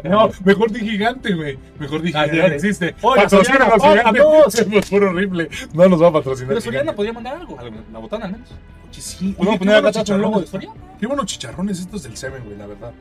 No, 0.04 0.30
mejor 0.44 0.70
di 0.70 0.80
gigante, 0.80 1.32
güey. 1.34 1.59
Mejor 1.78 2.02
di 2.02 2.12
Ah, 2.14 2.24
gigante. 2.28 2.54
existe. 2.57 2.94
Oye, 3.00 3.26
gigante. 3.28 4.20
vamos. 4.20 4.52
Somos 4.52 4.90
puro 4.90 5.09
horrible. 5.11 5.48
No 5.72 5.88
nos 5.88 6.02
va 6.02 6.09
a 6.09 6.12
patrocinar. 6.12 6.48
Pero 6.50 6.61
Soriana 6.61 6.92
podría 6.92 7.14
mandar 7.14 7.36
algo, 7.36 7.57
la 7.92 7.98
botana 7.98 8.26
al 8.26 8.32
menos. 8.32 8.50
Oye, 8.90 9.00
sí. 9.00 9.32
Podemos 9.36 9.59
poner 9.59 9.76
acá 9.86 10.16
logo 10.18 10.40
de. 10.40 10.46
Soriana. 10.46 10.74
Qué 11.00 11.07
buenos 11.07 11.24
chicharrones 11.26 11.80
estos 11.80 12.02
del 12.02 12.14
Seven, 12.16 12.44
güey, 12.44 12.59
la 12.59 12.66
verdad. 12.66 12.92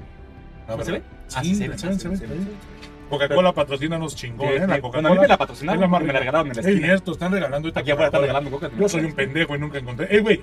La 0.69 0.73
¿Se 0.83 0.91
verdad. 0.91 0.93
ve? 0.93 1.41
Sí, 1.43 1.55
se 1.55 1.61
del 1.63 1.71
ve, 1.71 1.77
Seven, 1.77 1.99
se 1.99 2.07
ve, 2.09 2.17
se 2.17 2.25
ve. 2.27 2.33
se 2.33 2.39
ve. 2.39 2.49
Coca-Cola 3.09 3.51
patrocínanos 3.53 4.15
chingón, 4.15 4.47
¿eh? 4.47 4.59
La 4.59 4.65
Bueno, 4.65 4.73
a 4.73 4.75
mí 4.77 4.81
Coca-Cola. 4.81 5.21
me 5.21 5.27
la 5.27 5.37
patrocinaron, 5.37 5.81
la 5.81 5.99
me 5.99 6.13
la 6.13 6.19
regalaron 6.19 6.47
en 6.47 6.55
la 6.63 6.69
Es 6.69 6.77
cierto, 6.81 7.11
están 7.11 7.31
regalando 7.33 7.67
ahorita 7.67 7.79
Aquí 7.81 7.91
afuera 7.91 8.07
están 8.07 8.21
Coca-Cola. 8.21 8.39
regalando 8.39 8.51
coca. 8.69 8.81
Yo 8.81 8.89
soy 8.89 9.03
un 9.03 9.13
pendejo 9.13 9.55
y 9.55 9.59
nunca 9.59 9.77
encontré. 9.79 10.07
¡Eh, 10.15 10.21
güey! 10.21 10.41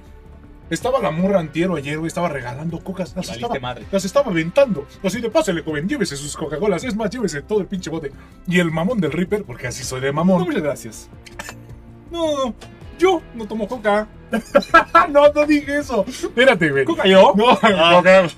Estaba 0.72 1.00
la 1.00 1.10
morra 1.10 1.38
antiero 1.38 1.76
ayer, 1.76 1.98
güey, 1.98 2.08
estaba 2.08 2.28
regalando 2.30 2.82
cocas. 2.82 3.14
Las 3.14 3.28
estaba, 3.28 3.58
madre. 3.60 3.84
las 3.92 4.04
estaba 4.04 4.30
aventando. 4.30 4.86
Así 5.04 5.20
de 5.20 5.28
pásale, 5.30 5.62
joven, 5.62 5.86
llévese 5.88 6.16
sus 6.16 6.34
Coca-Colas. 6.36 6.82
Es 6.84 6.96
más, 6.96 7.10
llévese 7.10 7.42
todo 7.42 7.60
el 7.60 7.66
pinche 7.66 7.90
bote. 7.90 8.10
Y 8.46 8.58
el 8.58 8.70
mamón 8.70 8.98
del 9.00 9.12
Reaper, 9.12 9.44
porque 9.44 9.66
así 9.66 9.84
soy 9.84 10.00
de 10.00 10.06
No, 10.08 10.12
mamón. 10.14 10.44
muchas 10.44 10.62
gracias. 10.62 11.08
No, 12.10 12.54
yo 12.98 13.20
no 13.34 13.46
tomo 13.46 13.68
coca. 13.68 14.06
¡Ah, 14.94 15.06
no, 15.10 15.28
no 15.32 15.46
dije 15.46 15.78
eso! 15.78 16.04
Espérate, 16.08 16.70
güey. 16.70 16.84
¿Coca 16.84 17.06
yo? 17.06 17.34
No, 17.36 17.48
Coca. 17.54 18.28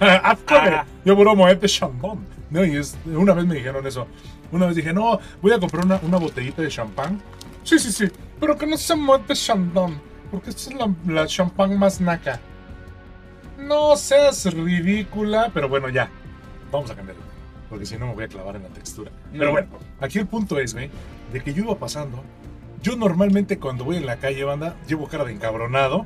Ah, 0.00 0.36
Ah. 0.48 0.84
Yo 1.04 1.14
bromo, 1.16 1.46
es 1.48 1.60
de 1.60 1.68
champán. 1.68 2.26
No, 2.50 2.64
y 2.64 2.76
es, 2.76 2.96
una 3.04 3.34
vez 3.34 3.44
me 3.44 3.56
dijeron 3.56 3.86
eso. 3.86 4.06
Una 4.52 4.66
vez 4.66 4.76
dije, 4.76 4.92
no, 4.92 5.18
voy 5.42 5.52
a 5.52 5.58
comprar 5.58 5.84
una, 5.84 5.98
una 6.02 6.16
botellita 6.18 6.62
de 6.62 6.68
champán. 6.68 7.20
Sí, 7.62 7.78
sí, 7.78 7.90
sí, 7.92 8.06
pero 8.40 8.56
que 8.56 8.66
no 8.66 8.76
se 8.76 8.94
mueve 8.94 9.34
champán, 9.34 10.00
porque 10.30 10.50
esta 10.50 10.70
es 10.70 10.74
la, 10.78 10.92
la 11.06 11.26
champán 11.26 11.78
más 11.78 12.00
naca. 12.00 12.40
No 13.58 13.96
seas 13.96 14.44
ridícula, 14.52 15.50
pero 15.54 15.68
bueno, 15.68 15.88
ya. 15.88 16.10
Vamos 16.72 16.90
a 16.90 16.96
cambiarlo, 16.96 17.22
porque 17.70 17.86
si 17.86 17.96
no 17.96 18.06
me 18.08 18.14
voy 18.14 18.24
a 18.24 18.28
clavar 18.28 18.56
en 18.56 18.64
la 18.64 18.68
textura. 18.68 19.10
Pero 19.32 19.44
No. 19.46 19.50
bueno, 19.52 19.68
aquí 20.00 20.18
el 20.18 20.26
punto 20.26 20.58
es, 20.58 20.74
güey, 20.74 20.90
de 21.32 21.40
que 21.40 21.54
yo 21.54 21.62
iba 21.64 21.76
pasando. 21.78 22.22
Yo 22.82 22.96
normalmente 22.96 23.58
cuando 23.58 23.84
voy 23.84 23.96
en 23.96 24.06
la 24.06 24.16
calle, 24.16 24.42
banda, 24.44 24.76
llevo 24.88 25.06
cara 25.06 25.24
de 25.24 25.32
encabronado. 25.32 26.04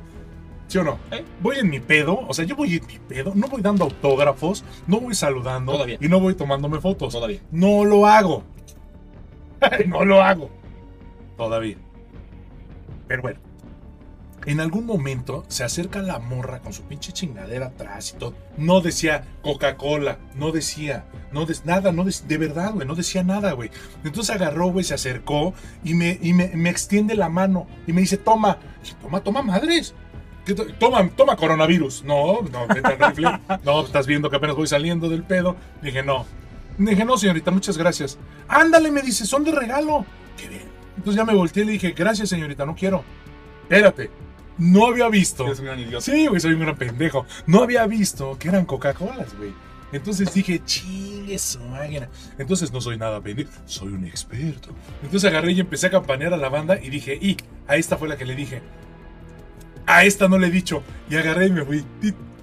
¿Sí 0.67 0.77
o 0.77 0.83
no? 0.83 0.99
¿Eh? 1.11 1.25
Voy 1.41 1.57
en 1.57 1.69
mi 1.69 1.79
pedo, 1.79 2.19
o 2.27 2.33
sea, 2.33 2.45
yo 2.45 2.55
voy 2.55 2.75
en 2.75 2.85
mi 2.85 2.99
pedo, 2.99 3.31
no 3.33 3.47
voy 3.47 3.61
dando 3.63 3.85
autógrafos, 3.85 4.63
no 4.85 4.99
voy 4.99 5.15
saludando 5.15 5.71
Todavía. 5.71 5.97
y 5.99 6.07
no 6.07 6.19
voy 6.19 6.35
tomándome 6.35 6.79
fotos. 6.79 7.11
Todavía. 7.11 7.39
No 7.51 7.83
lo 7.85 8.05
hago. 8.05 8.43
no 9.87 10.05
lo 10.05 10.21
hago. 10.21 10.51
Todavía. 11.35 11.77
Pero 13.07 13.23
bueno. 13.23 13.39
En 14.49 14.59
algún 14.59 14.87
momento 14.87 15.45
se 15.47 15.63
acerca 15.63 16.01
la 16.01 16.17
morra 16.17 16.59
con 16.59 16.73
su 16.73 16.81
pinche 16.83 17.11
chingadera 17.11 17.67
atrás 17.67 18.13
y 18.15 18.17
todo. 18.17 18.33
No 18.57 18.81
decía 18.81 19.23
Coca-Cola, 19.43 20.17
no 20.33 20.51
decía, 20.51 21.05
no 21.31 21.45
des- 21.45 21.65
nada, 21.65 21.91
no 21.91 22.03
des- 22.03 22.27
de 22.27 22.37
verdad, 22.39 22.73
güey, 22.73 22.87
no 22.87 22.95
decía 22.95 23.23
nada, 23.23 23.51
güey. 23.51 23.69
Entonces 24.03 24.35
agarró, 24.35 24.71
güey, 24.71 24.83
se 24.83 24.95
acercó 24.95 25.53
y 25.83 25.93
me, 25.93 26.17
y 26.21 26.33
me, 26.33 26.47
me 26.55 26.71
extiende 26.71 27.13
la 27.15 27.29
mano 27.29 27.67
y 27.85 27.93
me 27.93 28.01
dice, 28.01 28.17
toma, 28.17 28.57
Dije, 28.81 28.95
toma, 28.99 29.21
toma 29.21 29.41
madres. 29.43 29.93
¿Qué 30.45 30.55
to- 30.55 30.65
Toma, 30.79 31.07
toma 31.09 31.35
coronavirus. 31.35 32.03
No, 32.05 32.41
no, 32.41 32.65
vete 32.67 32.87
al 32.87 32.97
rifle. 32.97 33.29
No, 33.63 33.85
estás 33.85 34.07
viendo 34.07 34.31
que 34.31 34.37
apenas 34.37 34.55
voy 34.55 34.65
saliendo 34.65 35.09
del 35.09 35.21
pedo. 35.21 35.55
Dije, 35.83 36.01
no. 36.01 36.25
Dije, 36.79 37.05
no, 37.05 37.17
señorita, 37.19 37.51
muchas 37.51 37.77
gracias. 37.77 38.17
Ándale, 38.47 38.89
me 38.89 39.03
dice, 39.03 39.27
son 39.27 39.43
de 39.43 39.51
regalo. 39.51 40.05
Qué 40.37 40.47
bien. 40.49 40.63
Entonces 40.97 41.17
ya 41.17 41.23
me 41.25 41.35
volteé 41.35 41.61
y 41.61 41.65
le 41.67 41.71
dije, 41.73 41.91
gracias, 41.91 42.29
señorita, 42.29 42.65
no 42.65 42.73
quiero. 42.73 43.03
Espérate. 43.63 44.09
No 44.59 44.87
había 44.87 45.09
visto. 45.09 45.45
Eres 45.45 45.59
un 45.59 45.65
gran 45.65 45.79
idiota. 45.79 46.01
Sí, 46.01 46.27
güey, 46.27 46.39
soy 46.39 46.53
un 46.53 46.59
gran 46.59 46.75
pendejo. 46.75 47.25
No 47.47 47.63
había 47.63 47.87
visto 47.87 48.37
que 48.37 48.49
eran 48.49 48.65
Coca-Colas, 48.65 49.35
güey. 49.37 49.53
Entonces 49.91 50.31
dije, 50.33 50.61
chingue 50.63 51.39
su 51.39 51.59
máquina. 51.61 52.09
Entonces 52.37 52.71
no 52.71 52.79
soy 52.79 52.97
nada 52.97 53.21
pendejo, 53.21 53.51
soy 53.65 53.93
un 53.93 54.05
experto. 54.05 54.69
Entonces 55.01 55.27
agarré 55.27 55.53
y 55.53 55.59
empecé 55.59 55.87
a 55.87 55.89
campanear 55.89 56.33
a 56.33 56.37
la 56.37 56.49
banda 56.49 56.79
y 56.79 56.89
dije, 56.89 57.17
y 57.19 57.37
a 57.67 57.75
esta 57.75 57.97
fue 57.97 58.07
la 58.07 58.17
que 58.17 58.25
le 58.25 58.35
dije. 58.35 58.61
A 59.87 60.03
esta 60.03 60.27
no 60.27 60.37
le 60.37 60.47
he 60.47 60.51
dicho. 60.51 60.83
Y 61.09 61.15
agarré 61.15 61.47
y 61.47 61.51
me 61.51 61.65
fui. 61.65 61.83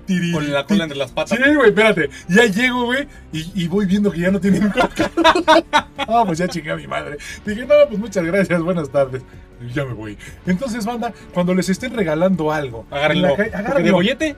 Tiri, 0.07 0.32
Con 0.32 0.52
la 0.52 0.64
cola 0.64 0.84
entre 0.84 0.96
las 0.98 1.11
patas. 1.12 1.38
Sí, 1.38 1.54
güey, 1.54 1.68
espérate. 1.68 2.09
Ya 2.28 2.44
llego, 2.46 2.84
güey, 2.86 3.07
y, 3.32 3.50
y 3.54 3.68
voy 3.68 3.86
viendo 3.86 4.11
que 4.11 4.20
ya 4.20 4.30
no 4.30 4.40
tienen 4.40 4.70
coca. 4.70 5.11
Ah, 6.09 6.22
pues 6.24 6.38
ya 6.38 6.46
chingué 6.46 6.70
a 6.70 6.76
mi 6.76 6.86
madre. 6.86 7.16
Dije, 7.44 7.62
no, 7.62 7.74
pues 7.88 7.98
muchas 7.98 8.24
gracias, 8.24 8.62
buenas 8.62 8.88
tardes. 8.90 9.22
Y 9.61 9.72
ya 9.72 9.84
me 9.84 9.92
voy. 9.92 10.16
Entonces, 10.46 10.84
banda, 10.84 11.12
cuando 11.34 11.52
les 11.52 11.68
estén 11.68 11.94
regalando 11.94 12.52
algo, 12.52 12.86
en 12.90 12.96
Agárrenlo. 12.96 13.36
de 13.82 13.90
bollete, 13.90 14.36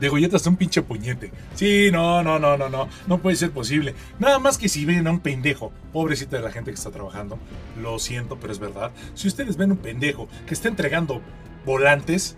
De 0.00 0.08
golletas 0.08 0.46
un 0.46 0.56
pinche 0.56 0.80
puñete. 0.80 1.30
Sí, 1.54 1.90
no, 1.92 2.22
no, 2.22 2.38
no, 2.38 2.56
no, 2.56 2.68
no. 2.70 2.88
No 3.06 3.18
puede 3.18 3.36
ser 3.36 3.50
posible. 3.50 3.94
Nada 4.18 4.38
más 4.38 4.56
que 4.56 4.68
si 4.70 4.86
ven 4.86 5.06
a 5.06 5.10
un 5.10 5.20
pendejo, 5.20 5.70
pobrecita 5.92 6.38
de 6.38 6.42
la 6.44 6.50
gente 6.50 6.70
que 6.70 6.76
está 6.76 6.90
trabajando, 6.90 7.38
lo 7.82 7.98
siento, 7.98 8.38
pero 8.40 8.52
es 8.52 8.58
verdad. 8.58 8.90
Si 9.14 9.28
ustedes 9.28 9.56
ven 9.58 9.72
un 9.72 9.78
pendejo 9.78 10.28
que 10.46 10.54
está 10.54 10.68
entregando 10.68 11.20
volantes, 11.66 12.36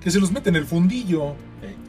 que 0.00 0.10
se 0.12 0.20
los 0.20 0.30
mete 0.30 0.50
en 0.50 0.56
el 0.56 0.66
fundillo. 0.66 1.34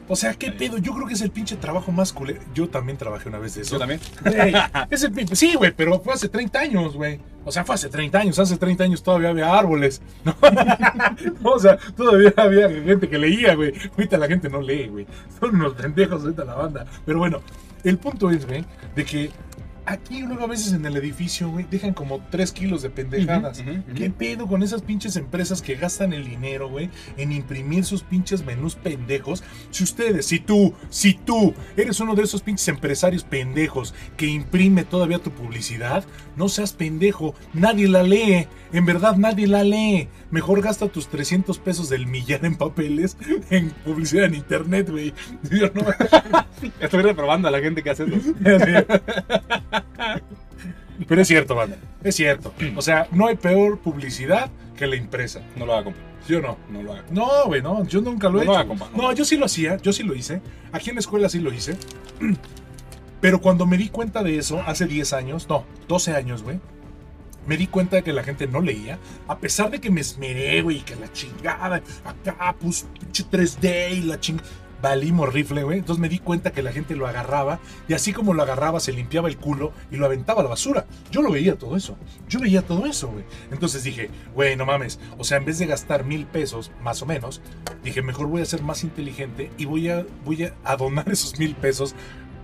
O 0.08 0.16
sea, 0.16 0.34
¿qué 0.34 0.50
pedo? 0.50 0.78
Yo 0.78 0.94
creo 0.94 1.06
que 1.06 1.14
es 1.14 1.20
el 1.20 1.30
pinche 1.30 1.56
trabajo 1.56 1.92
más 1.92 2.12
culero. 2.12 2.40
Yo 2.54 2.68
también 2.68 2.96
trabajé 2.96 3.28
una 3.28 3.38
vez 3.38 3.54
de 3.54 3.62
eso. 3.62 3.72
yo 3.72 3.78
también. 3.78 4.00
Güey, 4.24 4.54
es 4.90 5.02
el 5.02 5.12
pinche- 5.12 5.34
Sí, 5.34 5.54
güey, 5.54 5.72
pero 5.76 6.00
fue 6.00 6.14
hace 6.14 6.28
30 6.28 6.58
años, 6.58 6.94
güey. 6.96 7.20
O 7.44 7.52
sea, 7.52 7.64
fue 7.64 7.74
hace 7.74 7.88
30 7.88 8.18
años. 8.18 8.38
Hace 8.38 8.56
30 8.56 8.84
años 8.84 9.02
todavía 9.02 9.28
había 9.30 9.52
árboles. 9.56 10.00
¿no? 10.24 10.34
o 11.50 11.58
sea, 11.58 11.76
todavía 11.96 12.32
había 12.36 12.68
gente 12.68 13.08
que 13.08 13.18
leía, 13.18 13.54
güey. 13.54 13.72
Ahorita 13.92 14.16
la 14.18 14.26
gente 14.28 14.48
no 14.48 14.60
lee, 14.62 14.88
güey. 14.88 15.06
Son 15.38 15.54
unos 15.54 15.74
pendejos 15.74 16.22
ahorita 16.22 16.44
la 16.44 16.54
banda. 16.54 16.86
Pero 17.04 17.18
bueno, 17.18 17.40
el 17.84 17.98
punto 17.98 18.30
es, 18.30 18.46
güey, 18.46 18.64
de 18.96 19.04
que 19.04 19.30
aquí 19.88 20.20
luego 20.22 20.44
a 20.44 20.46
veces 20.46 20.72
en 20.72 20.84
el 20.86 20.96
edificio, 20.96 21.48
güey, 21.50 21.66
dejan 21.70 21.94
como 21.94 22.20
3 22.30 22.52
kilos 22.52 22.82
de 22.82 22.90
pendejadas. 22.90 23.62
¿Qué 23.94 24.10
pedo 24.10 24.46
con 24.46 24.62
esas 24.62 24.82
pinches 24.82 25.16
empresas 25.16 25.62
que 25.62 25.74
gastan 25.76 26.12
el 26.12 26.24
dinero, 26.28 26.68
güey, 26.68 26.90
en 27.16 27.32
imprimir 27.32 27.84
sus 27.84 28.02
pinches 28.02 28.44
menús 28.44 28.74
pendejos? 28.74 29.42
Si 29.70 29.84
ustedes, 29.84 30.26
si 30.26 30.38
tú, 30.40 30.74
si 30.90 31.14
tú 31.14 31.54
eres 31.76 32.00
uno 32.00 32.14
de 32.14 32.22
esos 32.22 32.42
pinches 32.42 32.68
empresarios 32.68 33.24
pendejos 33.24 33.94
que 34.16 34.26
imprime 34.26 34.84
todavía 34.84 35.18
tu 35.18 35.30
publicidad, 35.30 36.04
no 36.36 36.48
seas 36.48 36.72
pendejo, 36.72 37.34
nadie 37.54 37.88
la 37.88 38.02
lee, 38.02 38.46
en 38.72 38.86
verdad 38.86 39.16
nadie 39.16 39.46
la 39.46 39.64
lee. 39.64 40.08
Mejor 40.30 40.60
gasta 40.60 40.88
tus 40.88 41.08
300 41.08 41.58
pesos 41.58 41.88
del 41.88 42.06
millar 42.06 42.44
en 42.44 42.54
papeles 42.56 43.16
en 43.50 43.70
publicidad 43.70 44.26
en 44.26 44.34
internet, 44.34 44.90
güey. 44.90 45.14
Yo 45.50 45.70
no- 45.74 45.86
Estoy 46.80 47.02
reprobando 47.02 47.48
a 47.48 47.50
la 47.50 47.60
gente 47.60 47.82
que 47.82 47.90
hace 47.90 48.04
eso. 48.04 48.34
Pero 51.06 51.22
es 51.22 51.28
cierto, 51.28 51.54
banda, 51.54 51.76
es 52.02 52.14
cierto. 52.16 52.52
O 52.76 52.82
sea, 52.82 53.06
no 53.12 53.26
hay 53.28 53.36
peor 53.36 53.78
publicidad 53.78 54.50
que 54.76 54.86
la 54.86 54.96
impresa, 54.96 55.40
No 55.56 55.66
lo 55.66 55.74
haga, 55.74 55.84
compa. 55.84 56.00
¿sí 56.26 56.34
o 56.34 56.40
no? 56.42 56.58
No 56.70 56.82
lo 56.82 56.92
haga. 56.92 57.04
No, 57.10 57.26
güey, 57.46 57.62
no, 57.62 57.84
yo 57.86 58.00
nunca 58.00 58.28
lo 58.28 58.42
he 58.42 58.44
No 58.44 58.52
lo 58.52 58.58
hecho. 58.58 58.60
haga, 58.60 58.68
compa, 58.68 58.90
no. 58.94 59.02
no, 59.02 59.12
yo 59.12 59.24
sí 59.24 59.36
lo 59.36 59.46
hacía, 59.46 59.76
yo 59.78 59.92
sí 59.92 60.02
lo 60.02 60.14
hice. 60.14 60.40
Aquí 60.72 60.90
en 60.90 60.96
la 60.96 61.00
escuela 61.00 61.28
sí 61.28 61.38
lo 61.40 61.52
hice. 61.52 61.76
Pero 63.20 63.40
cuando 63.40 63.66
me 63.66 63.76
di 63.76 63.88
cuenta 63.88 64.22
de 64.22 64.38
eso, 64.38 64.60
hace 64.66 64.86
10 64.86 65.12
años, 65.12 65.48
no, 65.48 65.64
12 65.88 66.14
años, 66.14 66.42
güey, 66.42 66.60
me 67.46 67.56
di 67.56 67.66
cuenta 67.66 67.96
de 67.96 68.02
que 68.02 68.12
la 68.12 68.22
gente 68.22 68.46
no 68.46 68.60
leía, 68.60 68.98
a 69.26 69.38
pesar 69.38 69.70
de 69.70 69.80
que 69.80 69.90
me 69.90 70.00
esmeré, 70.02 70.62
güey, 70.62 70.78
y 70.78 70.80
que 70.80 70.94
la 70.96 71.10
chingada, 71.12 71.82
acá, 72.04 72.54
pues, 72.60 72.86
pinche 73.00 73.24
3D 73.24 73.92
y 73.96 74.00
la 74.02 74.20
chingada. 74.20 74.46
Valimos 74.80 75.32
rifle, 75.32 75.64
güey. 75.64 75.78
Entonces 75.78 76.00
me 76.00 76.08
di 76.08 76.18
cuenta 76.18 76.52
que 76.52 76.62
la 76.62 76.72
gente 76.72 76.94
lo 76.94 77.06
agarraba 77.06 77.58
y 77.88 77.94
así 77.94 78.12
como 78.12 78.34
lo 78.34 78.42
agarraba, 78.42 78.80
se 78.80 78.92
limpiaba 78.92 79.28
el 79.28 79.36
culo 79.36 79.72
y 79.90 79.96
lo 79.96 80.06
aventaba 80.06 80.40
a 80.40 80.44
la 80.44 80.50
basura. 80.50 80.86
Yo 81.10 81.22
lo 81.22 81.30
veía 81.30 81.56
todo 81.56 81.76
eso. 81.76 81.96
Yo 82.28 82.40
veía 82.40 82.62
todo 82.62 82.86
eso, 82.86 83.08
güey. 83.08 83.24
Entonces 83.50 83.82
dije, 83.82 84.10
güey, 84.34 84.56
no 84.56 84.66
mames. 84.66 85.00
O 85.18 85.24
sea, 85.24 85.38
en 85.38 85.44
vez 85.44 85.58
de 85.58 85.66
gastar 85.66 86.04
mil 86.04 86.26
pesos, 86.26 86.70
más 86.82 87.02
o 87.02 87.06
menos, 87.06 87.40
dije, 87.82 88.02
mejor 88.02 88.28
voy 88.28 88.42
a 88.42 88.46
ser 88.46 88.62
más 88.62 88.84
inteligente 88.84 89.50
y 89.58 89.64
voy 89.64 89.88
a, 89.88 90.06
voy 90.24 90.50
a, 90.64 90.76
donar 90.76 91.08
esos 91.12 91.38
mil 91.38 91.54
pesos. 91.54 91.94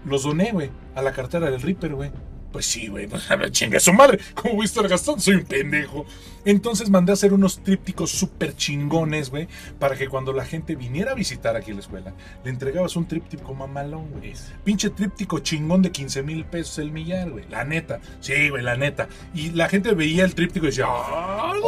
Los 0.05 0.25
doné, 0.25 0.53
güey, 0.53 0.71
a 0.95 1.03
la 1.03 1.13
cartera 1.13 1.51
del 1.51 1.63
Reaper, 1.63 1.95
güey. 1.95 2.11
Pues 2.55 2.67
sí, 2.67 2.87
güey, 2.87 3.09
pues, 3.09 3.29
a 3.33 3.35
ver, 3.35 3.51
chingue 3.51 3.79
a 3.79 3.81
su 3.81 3.93
madre. 3.93 4.21
¿Cómo 4.33 4.55
voy 4.55 4.63
a 4.63 4.67
estar 4.67 4.87
gastando? 4.87 5.21
Soy 5.21 5.35
un 5.35 5.45
pendejo. 5.45 6.07
Entonces 6.45 6.89
mandé 6.89 7.11
a 7.11 7.15
hacer 7.15 7.33
unos 7.33 7.59
trípticos 7.65 8.13
súper 8.13 8.55
chingones, 8.55 9.31
güey, 9.31 9.49
para 9.81 9.97
que 9.97 10.09
cuando 10.09 10.33
la 10.33 10.45
gente 10.45 10.77
viniera 10.77 11.11
a 11.11 11.15
visitar 11.17 11.57
aquí 11.57 11.73
la 11.73 11.81
escuela, 11.81 12.15
le 12.45 12.51
entregabas 12.51 12.95
un 12.95 13.09
tríptico 13.09 13.55
mamalón, 13.55 14.09
güey. 14.11 14.35
Pinche 14.63 14.91
tríptico 14.91 15.41
chingón 15.41 15.83
de 15.83 15.91
15 15.91 16.23
mil 16.23 16.45
pesos 16.45 16.79
el 16.79 16.93
millar, 16.93 17.29
güey. 17.29 17.45
La 17.49 17.65
neta. 17.65 17.99
Sí, 18.21 18.51
güey, 18.51 18.63
la 18.63 18.77
neta. 18.77 19.09
Y 19.35 19.51
la 19.51 19.69
gente 19.69 19.93
veía 19.93 20.25
el 20.25 20.37
tríptico 20.37 20.67
y 20.67 20.69
decía. 20.69 20.87
¡ay! 20.87 21.61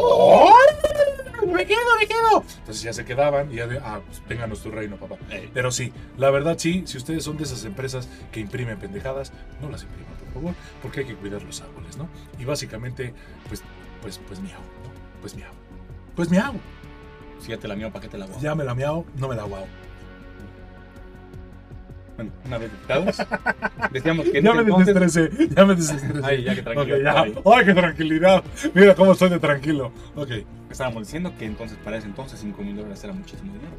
¡Me 1.53 1.67
quedo, 1.67 1.81
me 1.99 2.07
quedo! 2.07 2.45
Entonces 2.59 2.83
ya 2.83 2.93
se 2.93 3.05
quedaban 3.05 3.53
y 3.53 3.57
ya 3.57 3.67
de, 3.67 3.79
ah, 3.79 4.01
pues 4.07 4.23
vénganos 4.29 4.63
tu 4.63 4.71
reino, 4.71 4.99
papá. 4.99 5.17
Pero 5.53 5.73
sí, 5.73 5.93
la 6.17 6.31
verdad 6.31 6.57
sí, 6.59 6.85
si 6.87 6.97
ustedes 6.97 7.25
son 7.25 7.37
de 7.39 7.43
esas 7.43 7.65
empresas 7.65 8.09
que 8.31 8.39
imprimen 8.39 8.79
pendejadas, 8.79 9.33
no 9.61 9.69
las 9.69 9.83
impriman, 9.83 10.16
favor, 10.37 10.55
porque 10.83 11.01
hay 11.01 11.07
que 11.07 11.15
cuidar 11.15 11.43
los 11.43 11.61
árboles, 11.61 11.97
¿no? 11.97 12.09
Y 12.39 12.45
básicamente, 12.45 13.15
pues, 13.49 13.63
pues, 14.03 14.21
pues 14.27 14.41
miau, 14.41 14.61
¿no? 14.61 14.91
Pues 15.21 15.35
miau. 15.35 15.53
Pues 16.15 16.31
miau. 16.31 16.55
Si 17.39 17.49
ya 17.49 17.59
te 17.59 17.69
la 17.69 17.77
mío, 17.77 17.91
¿para 17.91 18.03
qué 18.03 18.09
te 18.09 18.19
la 18.19 18.27
voy? 18.27 18.41
Ya 18.41 18.55
me 18.55 18.65
la 18.65 18.75
miau, 18.75 19.05
no 19.17 19.29
me 19.29 19.37
la 19.37 19.45
guau. 19.45 19.67
Bueno, 22.17 22.33
una 22.47 22.57
vez 22.57 22.73
dictados, 22.73 23.17
decíamos 23.93 24.25
que 24.31 24.39
en 24.39 24.45
Ya 24.45 24.55
me 24.55 24.63
entonces... 24.63 24.95
desestresé, 24.95 25.49
ya 25.55 25.67
me 25.67 25.75
desestresé. 25.75 26.21
Ay, 26.25 26.45
ya 26.45 26.55
que 26.55 26.63
tranquilo. 26.63 26.97
Ok, 26.97 27.03
ya. 27.03 27.21
ay. 27.21 27.35
Ay, 27.45 27.65
qué 27.67 27.75
tranquilidad. 27.75 28.45
Mira 28.73 28.95
cómo 28.95 29.13
estoy 29.13 29.29
de 29.29 29.39
tranquilo. 29.39 29.93
Ok. 30.15 30.31
Estábamos 30.71 31.03
diciendo 31.03 31.33
que 31.39 31.45
entonces, 31.45 31.77
para 31.85 31.99
ese 31.99 32.07
entonces, 32.07 32.41
5 32.41 32.63
mil 32.63 32.77
dólares 32.77 33.05
era 33.05 33.13
muchísimo 33.13 33.53
dinero. 33.53 33.77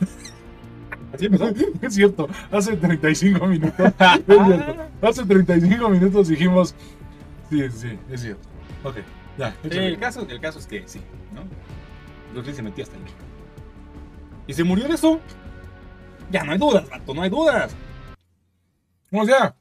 Es 1.82 1.94
cierto, 1.94 2.28
hace 2.50 2.76
35 2.76 3.46
minutos. 3.46 3.74
Es 3.78 4.24
cierto. 4.26 4.76
Hace 5.02 5.24
35 5.24 5.88
minutos 5.88 6.28
dijimos. 6.28 6.74
Sí, 7.48 7.68
sí, 7.70 7.98
es 8.10 8.20
cierto. 8.20 8.48
Ok, 8.84 8.96
ya. 9.36 9.54
Sí, 9.62 9.78
el, 9.78 9.98
caso, 9.98 10.26
el 10.28 10.40
caso 10.40 10.58
es 10.58 10.66
que 10.66 10.84
sí, 10.86 11.00
¿no? 11.34 11.42
Lee 12.40 12.54
se 12.54 12.62
metía 12.62 12.84
hasta 12.84 12.96
el 12.96 13.02
Y 14.46 14.54
se 14.54 14.64
murió 14.64 14.86
de 14.86 14.94
eso. 14.94 15.20
Ya 16.30 16.44
no 16.44 16.52
hay 16.52 16.58
dudas, 16.58 16.88
rato, 16.88 17.12
no 17.12 17.22
hay 17.22 17.30
dudas. 17.30 17.74
O 19.10 19.24
sea, 19.24 19.56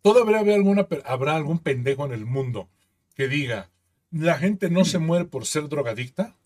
todavía 0.00 0.38
habrá, 0.38 0.54
alguna, 0.54 0.86
habrá 1.04 1.36
algún 1.36 1.58
pendejo 1.58 2.06
en 2.06 2.12
el 2.12 2.24
mundo 2.24 2.70
que 3.14 3.28
diga: 3.28 3.68
la 4.10 4.38
gente 4.38 4.70
no 4.70 4.84
se 4.84 4.98
muere 4.98 5.26
por 5.26 5.44
ser 5.44 5.68
drogadicta. 5.68 6.36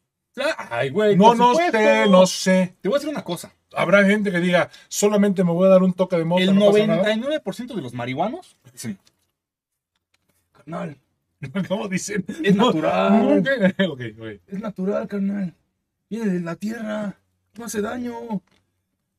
Ay, 0.70 0.90
güey. 0.90 1.16
No, 1.16 1.34
no 1.34 1.54
sé, 1.54 2.06
no 2.08 2.26
sé. 2.26 2.76
Te 2.80 2.88
voy 2.88 2.96
a 2.96 2.98
decir 2.98 3.10
una 3.10 3.24
cosa. 3.24 3.52
Habrá 3.76 4.04
gente 4.04 4.30
que 4.32 4.40
diga: 4.40 4.70
solamente 4.88 5.44
me 5.44 5.52
voy 5.52 5.66
a 5.66 5.70
dar 5.70 5.82
un 5.82 5.92
toque 5.92 6.16
de 6.16 6.24
moto. 6.24 6.42
El 6.42 6.54
no 6.54 6.72
pasa 6.72 6.86
nada. 6.86 7.14
99% 7.14 7.74
de 7.74 7.82
los 7.82 7.92
marihuanos 7.94 8.56
dicen, 8.72 8.98
carnal, 10.52 10.96
¿Cómo 11.68 11.88
dicen? 11.88 12.24
Es 12.42 12.54
No, 12.56 12.66
natural. 12.66 13.44
no, 13.44 14.30
es 14.46 14.60
natural, 14.60 15.06
carnal. 15.06 15.54
Viene 16.08 16.32
de 16.32 16.40
la 16.40 16.56
tierra, 16.56 17.14
no 17.58 17.64
hace 17.64 17.80
daño. 17.80 18.14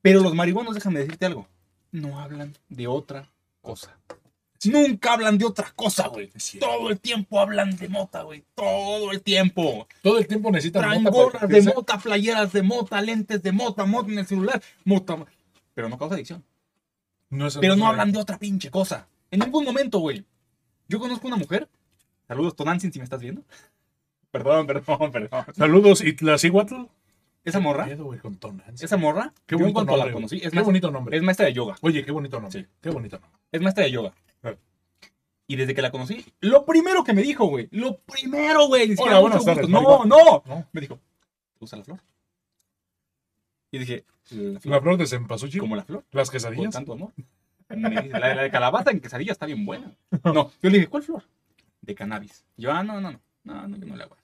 Pero 0.01 0.21
los 0.21 0.33
marihuanos, 0.33 0.73
déjame 0.75 0.99
decirte 0.99 1.25
algo, 1.25 1.47
no 1.91 2.19
hablan 2.19 2.53
de 2.69 2.87
otra 2.87 3.29
cosa. 3.61 3.97
Nunca 4.65 5.13
hablan 5.13 5.37
de 5.37 5.45
otra 5.45 5.71
cosa, 5.75 6.07
güey. 6.07 6.31
Todo 6.59 6.89
el 6.89 6.99
tiempo 6.99 7.39
hablan 7.39 7.75
de 7.77 7.87
mota, 7.89 8.23
güey. 8.23 8.43
Todo 8.55 9.11
el 9.11 9.21
tiempo. 9.21 9.87
Todo 10.01 10.17
el 10.17 10.27
tiempo 10.27 10.51
necesitan 10.51 10.81
Traen 10.83 11.03
mota 11.03 11.15
gorras 11.17 11.47
de 11.49 11.61
mota, 11.61 11.97
playeras 11.97 12.51
de 12.53 12.63
mota, 12.63 13.01
lentes 13.01 13.43
de 13.43 13.51
mota, 13.51 13.85
mota 13.85 14.11
en 14.11 14.19
el 14.19 14.25
celular, 14.27 14.61
mota. 14.83 15.17
Pero 15.73 15.89
no 15.89 15.97
causa 15.97 16.15
adicción. 16.15 16.43
No 17.29 17.47
es- 17.47 17.57
Pero 17.57 17.75
no 17.75 17.87
hablan 17.87 18.11
de 18.11 18.19
otra 18.19 18.37
pinche 18.37 18.71
cosa. 18.71 19.07
En 19.31 19.39
ningún 19.41 19.65
momento, 19.65 19.99
güey. 19.99 20.25
Yo 20.87 20.99
conozco 20.99 21.27
una 21.27 21.35
mujer. 21.35 21.67
Saludos, 22.27 22.55
Tonantzin, 22.55 22.91
si 22.91 22.99
me 22.99 23.03
estás 23.03 23.19
viendo. 23.21 23.43
Perdón, 24.31 24.67
perdón, 24.67 25.11
perdón. 25.11 25.45
Saludos, 25.55 26.01
Itlacíhuatl. 26.03 26.75
Esa 27.45 27.59
morra, 27.61 27.87
güey, 27.95 28.19
con 28.19 28.35
Tonantzin. 28.35 28.85
esa 28.85 28.97
morra, 28.97 29.33
Qué 29.45 29.55
bonito 29.55 29.85
nombre. 29.85 29.97
la 30.05 30.11
conocí, 30.11 30.35
es, 30.35 30.41
Qué 30.41 30.47
maestra- 30.47 30.63
bonito 30.63 30.91
nombre. 30.91 31.15
es 31.17 31.23
maestra 31.23 31.45
de 31.45 31.53
yoga. 31.53 31.77
Oye, 31.81 32.03
qué 32.03 32.11
bonito 32.11 32.41
nombre. 32.41 32.61
Sí. 32.61 32.67
Qué 32.81 32.89
bonito 32.89 33.19
nombre. 33.19 33.39
Es 33.53 33.61
maestra 33.61 33.85
de 33.85 33.91
yoga. 33.91 34.13
Y 35.47 35.55
desde 35.55 35.73
que 35.73 35.81
la 35.81 35.91
conocí, 35.91 36.25
lo 36.41 36.65
primero 36.65 37.03
que 37.03 37.13
me 37.13 37.21
dijo, 37.21 37.45
güey. 37.45 37.69
Lo 37.71 37.97
primero, 37.99 38.67
güey. 38.67 38.89
ni 38.89 38.95
siquiera 38.97 39.21
mucho 39.21 39.37
gusto. 39.39 39.67
No, 39.67 40.03
no. 40.05 40.43
No. 40.45 40.67
Me 40.73 40.81
dijo, 40.81 40.95
¿te 40.95 41.59
gusta 41.59 41.77
la 41.77 41.83
flor? 41.85 41.99
Y 43.71 43.79
dije, 43.79 44.05
la 44.31 44.53
La 44.53 44.59
flor, 44.59 44.81
flor 44.81 44.97
de 44.97 45.07
cempasúchil. 45.07 45.59
como 45.61 45.75
la 45.75 45.83
flor. 45.83 46.03
Las 46.11 46.29
Con 46.29 46.33
quesadillas. 46.33 46.73
tanto 46.73 46.93
amor. 46.93 47.11
La, 47.69 47.89
la 48.35 48.43
de 48.43 48.51
calabaza 48.51 48.91
en 48.91 48.99
quesadilla 49.01 49.31
está 49.33 49.45
bien 49.45 49.65
buena. 49.65 49.93
No, 50.23 50.51
yo 50.61 50.69
le 50.69 50.77
dije, 50.79 50.87
¿cuál 50.87 51.03
flor? 51.03 51.23
De 51.81 51.95
cannabis. 51.95 52.45
Yo, 52.57 52.71
ah, 52.71 52.83
no, 52.83 52.99
no, 53.01 53.11
no. 53.11 53.21
No, 53.43 53.67
no, 53.67 53.77
yo 53.77 53.85
no 53.85 53.95
le 53.95 54.03
hago. 54.03 54.17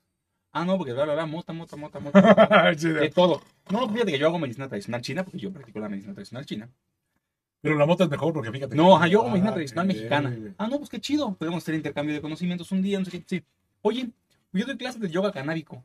Ah, 0.51 0.65
no, 0.65 0.77
porque 0.77 0.93
bla, 0.93 1.05
bla, 1.05 1.13
bla, 1.13 1.25
mota, 1.25 1.51
mota, 1.53 1.75
mota, 1.77 1.99
mota. 1.99 2.71
De 2.75 3.09
todo. 3.09 3.41
No, 3.71 3.89
fíjate 3.89 4.11
que 4.11 4.19
yo 4.19 4.27
hago 4.27 4.39
medicina 4.39 4.67
tradicional 4.67 5.01
china, 5.01 5.23
porque 5.23 5.39
yo 5.39 5.51
practico 5.51 5.79
la 5.79 5.89
medicina 5.89 6.13
tradicional 6.13 6.45
china. 6.45 6.69
Pero 7.63 7.77
la 7.77 7.85
mota 7.85 8.03
es 8.03 8.09
mejor 8.09 8.33
porque 8.33 8.51
fíjate. 8.51 8.75
No, 8.75 8.97
ajá, 8.97 9.07
yo 9.07 9.21
hago 9.21 9.29
medicina 9.29 9.53
tradicional 9.53 9.87
mexicana. 9.87 10.37
Ah, 10.57 10.67
no, 10.67 10.77
pues 10.79 10.89
qué 10.89 10.99
chido. 10.99 11.33
Podemos 11.35 11.63
hacer 11.63 11.75
intercambio 11.75 12.13
de 12.13 12.21
conocimientos 12.21 12.69
un 12.73 12.81
día, 12.81 12.99
no 12.99 13.05
sé 13.05 13.11
qué. 13.11 13.23
Sí. 13.25 13.43
Oye, 13.81 14.09
yo 14.51 14.65
doy 14.65 14.77
clases 14.77 14.99
de 14.99 15.09
yoga 15.09 15.31
canábico. 15.31 15.81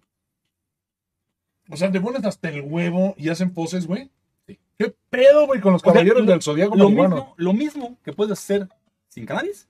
O 1.70 1.76
sea, 1.76 1.92
te 1.92 2.00
pones 2.00 2.24
hasta 2.24 2.48
el 2.48 2.62
huevo 2.62 3.14
y 3.16 3.28
hacen 3.28 3.54
poses, 3.54 3.86
güey. 3.86 4.10
Sí. 4.48 4.58
¿Qué 4.76 4.92
pedo, 5.08 5.46
güey, 5.46 5.60
con 5.60 5.72
los 5.72 5.82
sea, 5.82 5.92
caballeros 5.92 6.24
lo- 6.24 6.32
del 6.32 6.42
zodiaco 6.42 6.74
Lo 6.74 6.84
marihuano? 6.86 7.14
mismo, 7.16 7.34
lo 7.36 7.52
mismo 7.52 7.96
que 8.02 8.12
puedes 8.12 8.32
hacer 8.32 8.68
sin 9.06 9.24
cannabis, 9.24 9.68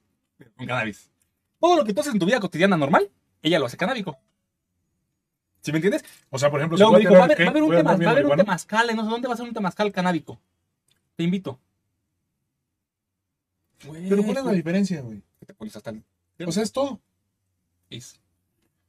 con 0.56 0.66
cannabis. 0.66 1.11
Todo 1.61 1.76
lo 1.76 1.84
que 1.84 1.92
tú 1.92 2.00
haces 2.00 2.14
en 2.14 2.18
tu 2.20 2.24
vida 2.26 2.40
cotidiana 2.40 2.76
normal, 2.78 3.11
ella 3.42 3.59
lo 3.59 3.66
hace 3.66 3.76
canábico. 3.76 4.16
¿Sí 5.61 5.72
me 5.72 5.78
entiendes? 5.78 6.04
O 6.30 6.38
sea, 6.38 6.50
por 6.50 6.61
ejemplo, 6.61 6.78
voy 6.88 7.00
dijo, 7.00 7.12
va 7.12 7.20
a 7.20 7.24
haber, 7.24 7.38
va 7.40 7.44
a 7.46 7.50
haber 7.50 7.62
un, 7.64 7.70
va 7.72 7.90
a 7.90 8.11
haber 8.12 8.26
un 8.26 8.36
temazcal, 8.36 8.88
en 8.88 8.96
no 8.96 9.04
sé 9.04 9.11
dónde 9.11 9.28
va 9.28 9.34
a 9.34 9.36
ser 9.36 9.46
un 9.46 9.52
temazcal 9.52 9.92
canábico. 9.92 10.40
Te 11.16 11.24
invito. 11.24 11.59
Güey, 13.84 14.08
Pero 14.08 14.22
¿cuál 14.24 14.36
es 14.38 14.44
la 14.44 14.52
diferencia, 14.52 15.00
güey? 15.02 15.22
que 15.40 15.46
te 15.46 15.54
pones 15.54 15.74
hasta 15.76 15.90
el... 15.90 16.02
O 16.46 16.52
sea, 16.52 16.62
es 16.62 16.72
todo. 16.72 17.00
es 17.90 18.20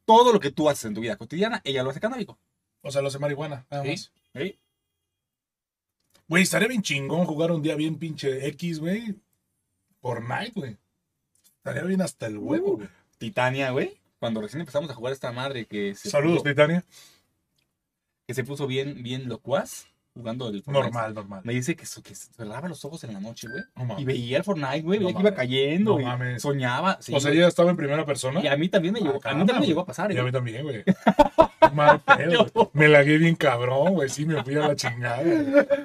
todo 0.05 0.33
lo 0.33 0.39
que 0.39 0.51
tú 0.51 0.67
haces 0.69 0.85
en 0.85 0.95
tu 0.95 1.01
vida 1.01 1.15
cotidiana, 1.17 1.61
ella 1.63 1.83
lo 1.83 1.91
hace 1.91 1.99
canábico. 1.99 2.37
O 2.81 2.91
sea, 2.91 3.01
lo 3.03 3.09
hace 3.09 3.19
marihuana. 3.19 3.65
Nada 3.69 3.83
Sí. 3.83 3.89
más. 3.91 4.11
¿Sí? 4.35 4.57
Güey, 6.27 6.43
estaría 6.43 6.67
bien 6.67 6.81
chingón 6.81 7.25
jugar 7.25 7.51
un 7.51 7.61
día 7.61 7.75
bien 7.75 7.95
pinche 7.97 8.47
X, 8.47 8.79
güey. 8.79 9.15
Por 9.99 10.23
night, 10.27 10.53
güey. 10.55 10.77
Estaría 11.57 11.83
bien 11.83 12.01
hasta 12.01 12.25
el 12.27 12.37
huevo, 12.39 12.71
Uh. 12.73 12.77
güey. 12.77 12.89
Titania, 13.19 13.69
güey. 13.71 13.97
Cuando 14.19 14.41
recién 14.41 14.61
empezamos 14.61 14.89
a 14.89 14.95
jugar 14.95 15.13
esta 15.13 15.31
madre 15.31 15.65
que 15.65 15.93
se, 15.95 16.09
Saludos, 16.09 16.39
puso, 16.39 16.49
Titania. 16.49 16.83
que 18.27 18.33
se 18.33 18.43
puso 18.43 18.65
bien, 18.67 19.01
bien 19.03 19.27
locuaz 19.29 19.85
jugando 20.19 20.49
el 20.49 20.61
Fortnite. 20.61 20.83
Normal, 20.91 21.13
normal. 21.15 21.41
Me 21.43 21.53
dice 21.53 21.75
que, 21.75 21.85
su- 21.85 22.03
que 22.03 22.13
cerraba 22.15 22.67
los 22.67 22.83
ojos 22.85 23.03
en 23.03 23.13
la 23.13 23.19
noche, 23.19 23.47
güey. 23.47 23.63
No. 23.87 23.99
Y 23.99 24.05
veía 24.05 24.37
el 24.37 24.43
Fortnite, 24.43 24.81
güey. 24.81 24.99
No 24.99 25.05
Veía 25.07 25.15
que 25.17 25.21
iba 25.27 25.33
cayendo, 25.33 25.97
No 25.99 26.05
mames. 26.05 26.41
Soñaba. 26.41 26.97
sí, 27.01 27.13
o 27.15 27.19
sea, 27.19 27.29
güey. 27.31 27.39
ella 27.39 27.47
estaba 27.47 27.71
en 27.71 27.77
primera 27.77 28.05
persona. 28.05 28.41
Y 28.43 28.47
a 28.47 28.55
mí 28.57 28.69
también 28.69 28.93
me 28.93 28.99
llegó, 28.99 29.11
a 29.11 29.13
mí 29.13 29.19
Bacana, 29.19 29.39
también 29.45 29.59
me 29.61 29.67
llegó 29.67 29.81
a 29.81 29.85
pasar, 29.85 30.11
Y 30.11 30.17
a 30.17 30.21
¿eh? 30.21 30.23
mí 30.23 30.31
también, 30.31 30.63
güey. 30.63 30.83
Mal 31.73 31.99
pedo. 32.17 32.47
Me 32.73 32.87
lagué 32.87 33.17
bien 33.17 33.35
cabrón, 33.35 33.93
güey. 33.95 34.09
Sí, 34.09 34.25
me 34.25 34.43
fui 34.43 34.55
a 34.55 34.59
la 34.67 34.75
chingada. 34.75 35.21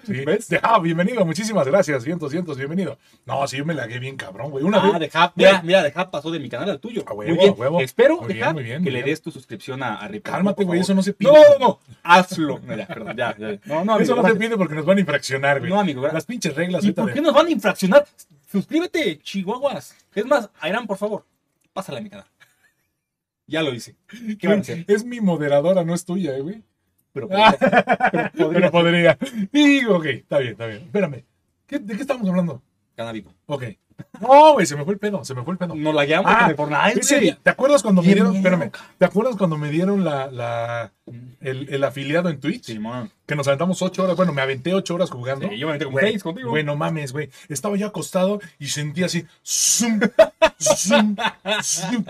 Sí. 0.07 0.25
¿Ves? 0.25 0.49
De- 0.49 0.61
Ah, 0.63 0.79
bienvenido, 0.79 1.25
muchísimas 1.25 1.67
gracias. 1.67 2.03
Cientos, 2.05 2.31
cientos, 2.31 2.57
bienvenido. 2.57 2.99
No, 3.27 3.47
sí, 3.47 3.63
me 3.63 3.75
lagué 3.75 3.99
bien 3.99 4.17
cabrón, 4.17 4.51
güey. 4.51 4.65
Una 4.65 4.79
Ah, 4.79 4.99
vez. 4.99 5.13
de 5.13 5.19
Hub, 5.19 5.33
mira, 5.35 5.63
mira, 5.63 5.83
de 5.83 5.93
Hub 5.95 6.11
pasó 6.11 6.31
de 6.31 6.39
mi 6.39 6.49
canal 6.49 6.71
al 6.71 6.81
tuyo. 6.81 7.05
A 7.07 7.13
huevo, 7.13 7.31
muy 7.35 7.39
bien. 7.39 7.51
a 7.51 7.57
huevo. 7.57 7.81
Espero, 7.81 8.19
Muy 8.19 8.29
de 8.29 8.35
bien, 8.35 8.47
Hub, 8.49 8.53
muy 8.55 8.63
bien, 8.65 8.85
que 8.85 8.91
le 8.91 9.03
des 9.03 9.21
tu 9.21 9.31
suscripción 9.31 9.83
a, 9.83 10.05
a 10.05 10.11
Cálmate, 10.23 10.65
güey. 10.65 10.81
Eso 10.81 10.95
no 10.95 11.03
se 11.03 11.13
pide. 11.13 11.31
No, 11.33 11.39
no, 11.59 11.59
no. 11.59 11.79
Hazlo. 12.03 12.61
No, 12.65 12.77
ya, 12.77 12.87
perdón, 12.87 13.17
ya, 13.17 13.37
ya. 13.37 13.49
No, 13.67 13.85
no, 13.85 13.95
amigo. 13.95 13.99
Eso 14.01 14.15
no 14.17 14.27
se 14.29 14.35
pide 14.37 14.57
porque 14.57 14.75
nos 14.75 14.85
van 14.87 14.97
a 14.97 15.01
infraccionar, 15.01 15.59
güey. 15.59 15.71
No, 15.71 15.81
amigo, 15.81 16.01
gracias. 16.01 16.15
Las 16.15 16.27
pinches 16.27 16.55
reglas. 16.55 16.83
¿Y 16.83 16.87
ahorita 16.89 17.03
por 17.03 17.13
qué 17.13 17.21
nos 17.21 17.35
van 17.35 17.47
a 17.47 17.51
infraccionar? 17.51 18.07
Suscríbete, 18.51 19.19
chihuahuas. 19.19 19.97
Es 20.15 20.25
más, 20.25 20.49
Ayrán, 20.61 20.87
por 20.87 20.97
favor, 20.97 21.25
pásala 21.73 21.99
a 21.99 22.01
mi 22.01 22.09
canal. 22.11 22.27
Ya 23.47 23.63
lo 23.63 23.75
hice. 23.75 23.97
¿Qué 24.39 24.49
van 24.49 24.59
a 24.59 24.61
hacer? 24.63 24.85
Es 24.89 25.05
mi 25.05 25.21
moderadora, 25.21 25.85
no 25.85 25.95
es 25.95 26.05
tuya, 26.05 26.37
eh, 26.37 26.41
güey. 26.41 26.63
Pero, 27.13 27.29
Ah, 27.33 27.55
pero 27.61 28.31
podría 28.33 28.61
Pero 28.61 28.71
podría. 28.71 29.19
Y, 29.53 29.85
ok, 29.85 30.05
está 30.07 30.39
bien, 30.39 30.53
está 30.53 30.67
bien. 30.67 30.83
Espérame. 30.83 31.25
¿Qué- 31.67 31.79
¿De 31.79 31.95
qué 31.95 32.01
estamos 32.03 32.29
hablando? 32.29 32.63
canábico. 32.97 33.33
Ok. 33.47 33.65
No, 34.21 34.53
güey, 34.55 34.67
se 34.67 34.77
me 34.77 34.85
fue 34.85 34.95
el 34.95 34.99
pedo, 35.01 35.25
se 35.25 35.35
me 35.35 35.43
fue 35.43 35.53
el 35.53 35.59
pedo. 35.59 35.75
Nos 35.75 35.95
la 35.95 36.05
guiamos 36.05 36.31
Ah, 36.35 36.49
en 36.51 36.57
Fortnite, 36.57 37.01
Ese 37.01 37.15
güey. 37.17 37.25
día, 37.27 37.39
¿Te 37.43 37.51
acuerdas 37.51 37.83
cuando 37.83 38.03
me 38.03 38.07
dieron, 38.15 38.37
espérame. 38.37 38.71
¿te 38.99 39.05
acuerdas 39.05 39.37
cuando 39.37 39.57
me 39.57 39.71
dieron 39.71 40.05
la, 40.05 40.29
la, 40.31 40.93
el, 41.41 41.69
el 41.71 41.85
afiliado 41.85 42.29
en 42.29 42.41
Twitch? 42.41 42.65
Simón. 42.65 43.11
Que 43.27 43.35
nos 43.37 43.47
aventamos 43.49 43.81
ocho 43.81 44.05
horas, 44.05 44.17
bueno, 44.17 44.33
me 44.33 44.43
aventé 44.43 44.75
ocho 44.75 44.95
horas 44.95 45.11
jugando. 45.11 45.49
Sí, 45.49 45.59
yo 45.59 45.67
me 45.67 45.75
metí 45.75 45.85
como 45.87 45.99
seis 45.99 46.23
contigo. 46.23 46.51
Güey, 46.51 46.63
no 46.65 46.77
mames, 46.77 47.13
güey. 47.13 47.31
Estaba 47.49 47.77
yo 47.77 47.87
acostado 47.87 48.41
y 48.59 48.67
sentía 48.69 49.07
así, 49.07 49.25
zoom, 49.43 50.01
zoom, 50.61 51.17
zoom, 51.63 52.05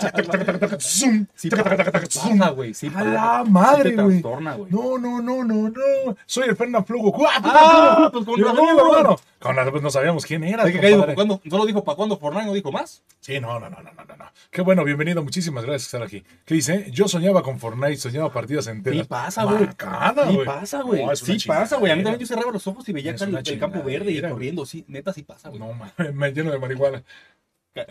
zoom, 0.81 1.27
Sí 1.39 1.51
zoom. 1.51 2.39
güey. 2.55 2.75
Sí, 2.75 2.91
A 2.95 3.05
la 3.05 3.43
Sí 3.45 3.51
madre, 3.51 3.95
güey. 3.95 4.23
No, 4.23 4.99
no, 4.99 5.21
no, 5.23 5.45
no, 5.45 5.69
no. 5.71 6.17
Soy 6.27 6.49
el 6.49 6.57
Fernando 6.57 6.85
Flugo. 6.85 7.27
¡Ah, 7.29 8.11
pues 8.13 8.25
con 8.25 8.41
razón, 8.41 8.69
hermano. 8.79 9.17
Con 9.39 9.57
razón, 9.57 9.71
pues 9.73 9.83
no 9.83 9.91
sabíamos 9.91 10.25
quién 10.27 10.43
era. 10.45 10.65
Compadre. 10.71 11.15
¿Cuándo? 11.15 11.41
Solo 11.49 11.67
dijo 11.67 11.85
para 11.85 11.97
cuándo 11.97 12.17
Fortnite, 12.19 12.47
no 12.47 12.53
dijo 12.55 12.73
más. 12.73 13.03
Sí, 13.21 13.39
no, 13.41 13.61
no, 13.61 13.71
no, 13.71 13.83
no, 13.83 13.91
no. 13.93 14.14
Qué 14.51 14.63
bueno, 14.63 14.85
bienvenido, 14.85 15.23
muchísimas 15.23 15.65
gracias 15.65 15.91
por 15.91 16.03
estar 16.03 16.21
aquí. 16.21 16.27
¿Qué 16.45 16.55
dice? 16.55 16.89
Yo 16.91 17.09
soñaba 17.09 17.43
con 17.43 17.59
Fortnite, 17.59 17.97
soñaba 17.97 18.33
partidas 18.33 18.67
enteras. 18.67 19.01
Sí 19.01 19.05
pasa, 19.09 19.45
güey. 19.45 19.65
Sí 19.65 20.39
pasa, 20.45 20.83
güey. 20.83 21.05
No, 21.07 21.17
sí 21.17 21.39
pasa, 21.47 21.77
güey. 21.77 21.93
A 21.93 21.97
mí 21.97 22.03
también 22.03 22.21
yo 22.21 22.27
cerraba 22.27 22.53
los 22.53 22.67
ojos 22.67 22.89
y 22.89 22.93
veía 22.93 23.13
acá 23.13 23.25
el, 23.25 23.59
campo 23.59 23.83
verde 23.83 24.13
y 24.13 24.21
corriendo. 24.23 24.65
Sí, 24.67 24.85
neta, 24.89 25.13
sí 25.13 25.23
pasa, 25.23 25.49
güey. 25.49 25.61
No, 25.61 25.73
mames, 25.73 25.95
me 26.15 26.33
lleno 26.33 26.51
de 26.53 26.59
marihuana. 26.59 27.03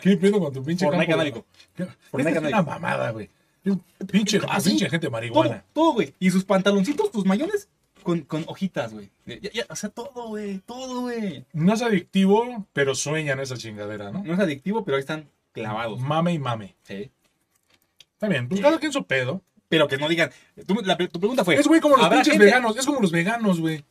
¿Qué 0.02 0.16
pedo 0.18 0.40
con 0.40 0.54
tu 0.54 0.64
pinche 0.64 0.86
Fortnite 0.86 1.12
canábico. 1.12 1.46
Fortnite 1.76 1.94
Esta 2.18 2.30
es 2.30 2.36
canábico. 2.36 2.60
una 2.60 2.62
mamada, 2.64 3.12
güey. 3.12 3.30
Pinche, 4.12 4.40
Ah, 4.48 4.60
sí. 4.60 4.70
pinche 4.72 4.90
gente 4.90 5.10
marihuana. 5.10 5.64
todo, 5.74 5.94
güey. 5.94 6.14
Y 6.20 6.30
sus 6.32 6.44
pantaloncitos, 6.46 7.12
tus 7.12 7.26
mayones, 7.26 7.68
con, 8.04 8.22
con 8.22 8.44
hojitas, 8.48 8.94
güey. 8.94 9.10
Ya- 9.26 9.66
o 9.70 9.76
sea, 9.76 9.90
todo, 9.90 10.28
güey. 10.30 10.60
Todo, 10.60 11.02
güey. 11.02 11.46
No 11.54 11.74
es 11.74 11.82
adictivo, 11.82 12.66
pero 12.74 12.96
sueñan 12.96 13.40
esa 13.40 13.58
chingadera, 13.58 14.12
¿no? 14.12 14.24
No 14.24 14.34
es 14.34 14.40
adictivo, 14.40 14.84
pero 14.86 14.96
ahí 14.98 15.02
están 15.02 15.30
clavados. 15.54 16.00
Mame 16.02 16.34
y 16.34 16.40
mame. 16.40 16.76
Sí. 16.84 17.10
Está 18.14 18.28
bien, 18.28 18.48
pues 18.50 18.60
cada 18.62 18.80
quien 18.80 18.92
su 18.92 19.06
pedo. 19.06 19.42
Pero 19.70 19.88
que 19.88 19.98
no 19.98 20.08
digan. 20.08 20.30
tú- 20.68 20.76
la- 20.84 20.98
tu 20.98 21.20
pregunta 21.20 21.44
fue. 21.44 21.56
Es, 21.56 21.68
güey, 21.68 21.82
como 21.82 21.96
los 21.96 22.06
¿habrá 22.06 22.18
pinches 22.18 22.34
gente- 22.34 22.46
veganos. 22.46 22.78
Es 22.78 22.86
como 22.86 23.00
los 23.02 23.12
veganos, 23.12 23.60
güey. 23.60 23.84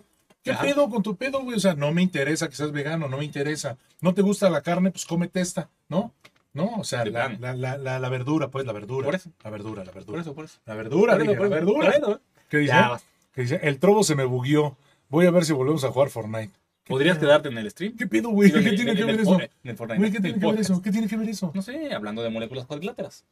¿Qué 0.44 0.52
Ajá. 0.52 0.62
pedo 0.62 0.88
con 0.90 1.02
tu 1.02 1.16
pedo, 1.16 1.40
güey? 1.42 1.56
O 1.56 1.60
sea, 1.60 1.74
no 1.74 1.92
me 1.92 2.02
interesa 2.02 2.48
que 2.48 2.54
seas 2.56 2.72
vegano, 2.72 3.08
no 3.08 3.16
me 3.18 3.24
interesa. 3.24 3.76
¿No 4.00 4.12
te 4.14 4.22
gusta 4.22 4.50
la 4.50 4.60
carne? 4.60 4.90
Pues 4.90 5.04
cómete 5.06 5.40
esta, 5.40 5.70
¿no? 5.88 6.12
No, 6.52 6.66
o 6.78 6.84
sea, 6.84 7.04
De 7.04 7.10
la, 7.10 7.28
la, 7.38 7.54
la, 7.78 7.98
la, 7.98 8.08
verdura, 8.08 8.48
pues, 8.48 8.66
la 8.66 8.72
verdura. 8.72 9.06
Por 9.06 9.14
eso. 9.14 9.30
La 9.42 9.50
verdura, 9.50 9.84
la 9.84 9.92
verdura. 9.92 10.16
Por 10.16 10.20
eso, 10.20 10.34
por 10.34 10.44
eso. 10.44 10.58
La 10.66 10.74
verdura, 10.74 11.12
Por 11.14 11.22
eso, 11.22 11.30
dije, 11.30 11.38
por 11.40 11.48
la 11.48 11.54
verdura. 11.56 11.92
Por 11.92 11.94
eso. 12.10 12.20
¿Qué 12.48 12.58
dice? 12.58 12.72
Ya. 12.72 13.00
¿Qué 13.32 13.42
dice? 13.42 13.60
El 13.62 13.78
trobo 13.78 14.04
se 14.04 14.14
me 14.14 14.24
bugueó. 14.24 14.76
Voy 15.08 15.26
a 15.26 15.30
ver 15.30 15.44
si 15.44 15.52
volvemos 15.52 15.82
a 15.84 15.88
jugar 15.90 16.10
Fortnite. 16.10 16.52
¿Qué 16.85 16.91
Podrías 16.93 17.16
pedo? 17.16 17.28
quedarte 17.28 17.49
en 17.49 17.59
el 17.59 17.70
stream. 17.70 17.97
¿Qué 17.97 18.07
pedo, 18.07 18.30
güey? 18.30 18.51
¿Qué 18.51 18.61
tiene 18.61 18.91
en 18.91 18.97
que 18.97 19.05
ver 19.05 19.20
eso? 19.20 19.35
Güey, 19.37 19.49
¿qué 19.62 19.68
en 20.16 20.22
tiene 20.22 20.39
que 20.39 20.47
ver 20.47 20.61
eso? 20.61 20.83
¿Qué 20.83 20.91
tiene 20.91 21.09
que 21.09 21.16
ver 21.16 21.28
eso? 21.28 21.53
No 21.55 21.62
sé, 21.62 21.95
hablando 21.95 22.22
de 22.22 22.30
moléculas 22.30 22.66
cuadriláteras. 22.66 23.24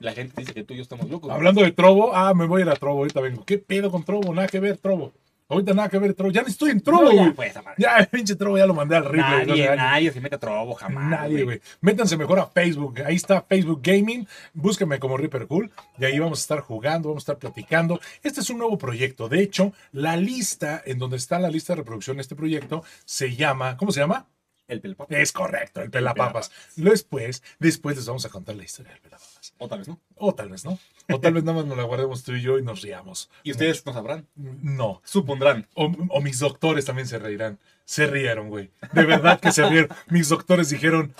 La 0.00 0.12
gente 0.12 0.34
dice 0.36 0.52
que 0.52 0.64
tú 0.64 0.74
y 0.74 0.76
yo 0.76 0.82
estamos 0.82 1.08
locos. 1.08 1.30
Hablando 1.30 1.62
de 1.62 1.72
Trobo, 1.72 2.14
ah, 2.14 2.34
me 2.34 2.46
voy 2.46 2.60
a 2.62 2.64
ir 2.66 2.70
a 2.70 2.76
Trobo, 2.76 2.98
ahorita 2.98 3.20
vengo. 3.20 3.44
¿Qué 3.44 3.58
pedo 3.58 3.90
con 3.90 4.04
Trobo? 4.04 4.34
Nada 4.34 4.48
que 4.48 4.60
ver, 4.60 4.76
Trobo. 4.76 5.12
Ahorita 5.48 5.74
nada 5.74 5.88
que 5.88 5.98
ver, 5.98 6.14
Trobo. 6.14 6.30
Ya 6.30 6.42
no 6.42 6.48
estoy 6.48 6.70
en 6.70 6.80
Trobo, 6.80 7.02
No, 7.02 7.10
güey. 7.10 7.26
ya, 7.26 7.32
pues. 7.34 7.54
Ya, 7.76 7.96
el 7.98 8.06
pinche 8.06 8.36
Trobo 8.36 8.56
ya 8.56 8.64
lo 8.66 8.72
mandé 8.74 8.96
al 8.96 9.04
rifle. 9.04 9.46
Nadie, 9.46 9.76
nadie 9.76 10.10
se 10.12 10.20
mete 10.20 10.36
a 10.36 10.38
trobo 10.38 10.74
jamás. 10.74 11.10
Nadie, 11.10 11.44
güey. 11.44 11.60
Métanse 11.80 12.16
mejor 12.16 12.38
a 12.38 12.46
Facebook. 12.46 13.00
Ahí 13.04 13.16
está 13.16 13.42
Facebook 13.42 13.80
Gaming. 13.82 14.26
Búsquenme 14.54 14.98
como 14.98 15.16
Reaper 15.16 15.46
Cool. 15.46 15.70
Y 15.98 16.04
ahí 16.06 16.18
vamos 16.18 16.38
a 16.38 16.42
estar 16.42 16.60
jugando, 16.60 17.10
vamos 17.10 17.22
a 17.22 17.24
estar 17.32 17.38
platicando. 17.38 18.00
Este 18.22 18.40
es 18.40 18.48
un 18.50 18.58
nuevo 18.58 18.78
proyecto. 18.78 19.28
De 19.28 19.40
hecho, 19.42 19.72
la 19.92 20.16
lista, 20.16 20.82
en 20.86 20.98
donde 20.98 21.16
está 21.18 21.38
la 21.38 21.50
lista 21.50 21.74
de 21.74 21.78
reproducción 21.78 22.16
de 22.16 22.22
este 22.22 22.34
proyecto, 22.34 22.82
se 23.04 23.36
llama. 23.36 23.76
¿Cómo 23.76 23.92
se 23.92 24.00
llama? 24.00 24.26
El 24.68 24.80
pelpa. 24.80 25.06
Es 25.10 25.32
correcto, 25.32 25.82
el 25.82 25.90
Pelapapas. 25.90 26.50
Después, 26.76 27.42
después 27.58 27.96
les 27.96 28.06
vamos 28.06 28.24
a 28.24 28.30
contar 28.30 28.54
la 28.56 28.64
historia 28.64 28.92
del 28.92 29.00
Pelapapas. 29.02 29.31
O 29.58 29.68
tal 29.68 29.78
vez 29.78 29.88
no. 29.88 30.00
O 30.16 30.34
tal 30.34 30.48
vez 30.48 30.64
no. 30.64 30.78
O 31.10 31.20
tal 31.20 31.34
vez 31.34 31.42
nada 31.44 31.58
más 31.58 31.66
nos 31.66 31.76
la 31.76 31.82
guardemos 31.84 32.22
tú 32.22 32.32
y 32.32 32.42
yo 32.42 32.58
y 32.58 32.62
nos 32.62 32.82
riamos. 32.82 33.30
Y 33.42 33.50
ustedes 33.50 33.84
no 33.84 33.92
sabrán. 33.92 34.26
No. 34.36 35.00
Supondrán. 35.04 35.66
O, 35.74 35.90
o 36.08 36.20
mis 36.20 36.38
doctores 36.38 36.84
también 36.84 37.08
se 37.08 37.18
reirán. 37.18 37.58
Se 37.84 38.06
rieron, 38.06 38.48
güey. 38.48 38.70
De 38.92 39.04
verdad 39.04 39.40
que 39.40 39.50
se 39.52 39.68
rieron. 39.68 39.90
Mis 40.08 40.28
doctores 40.28 40.70
dijeron, 40.70 41.14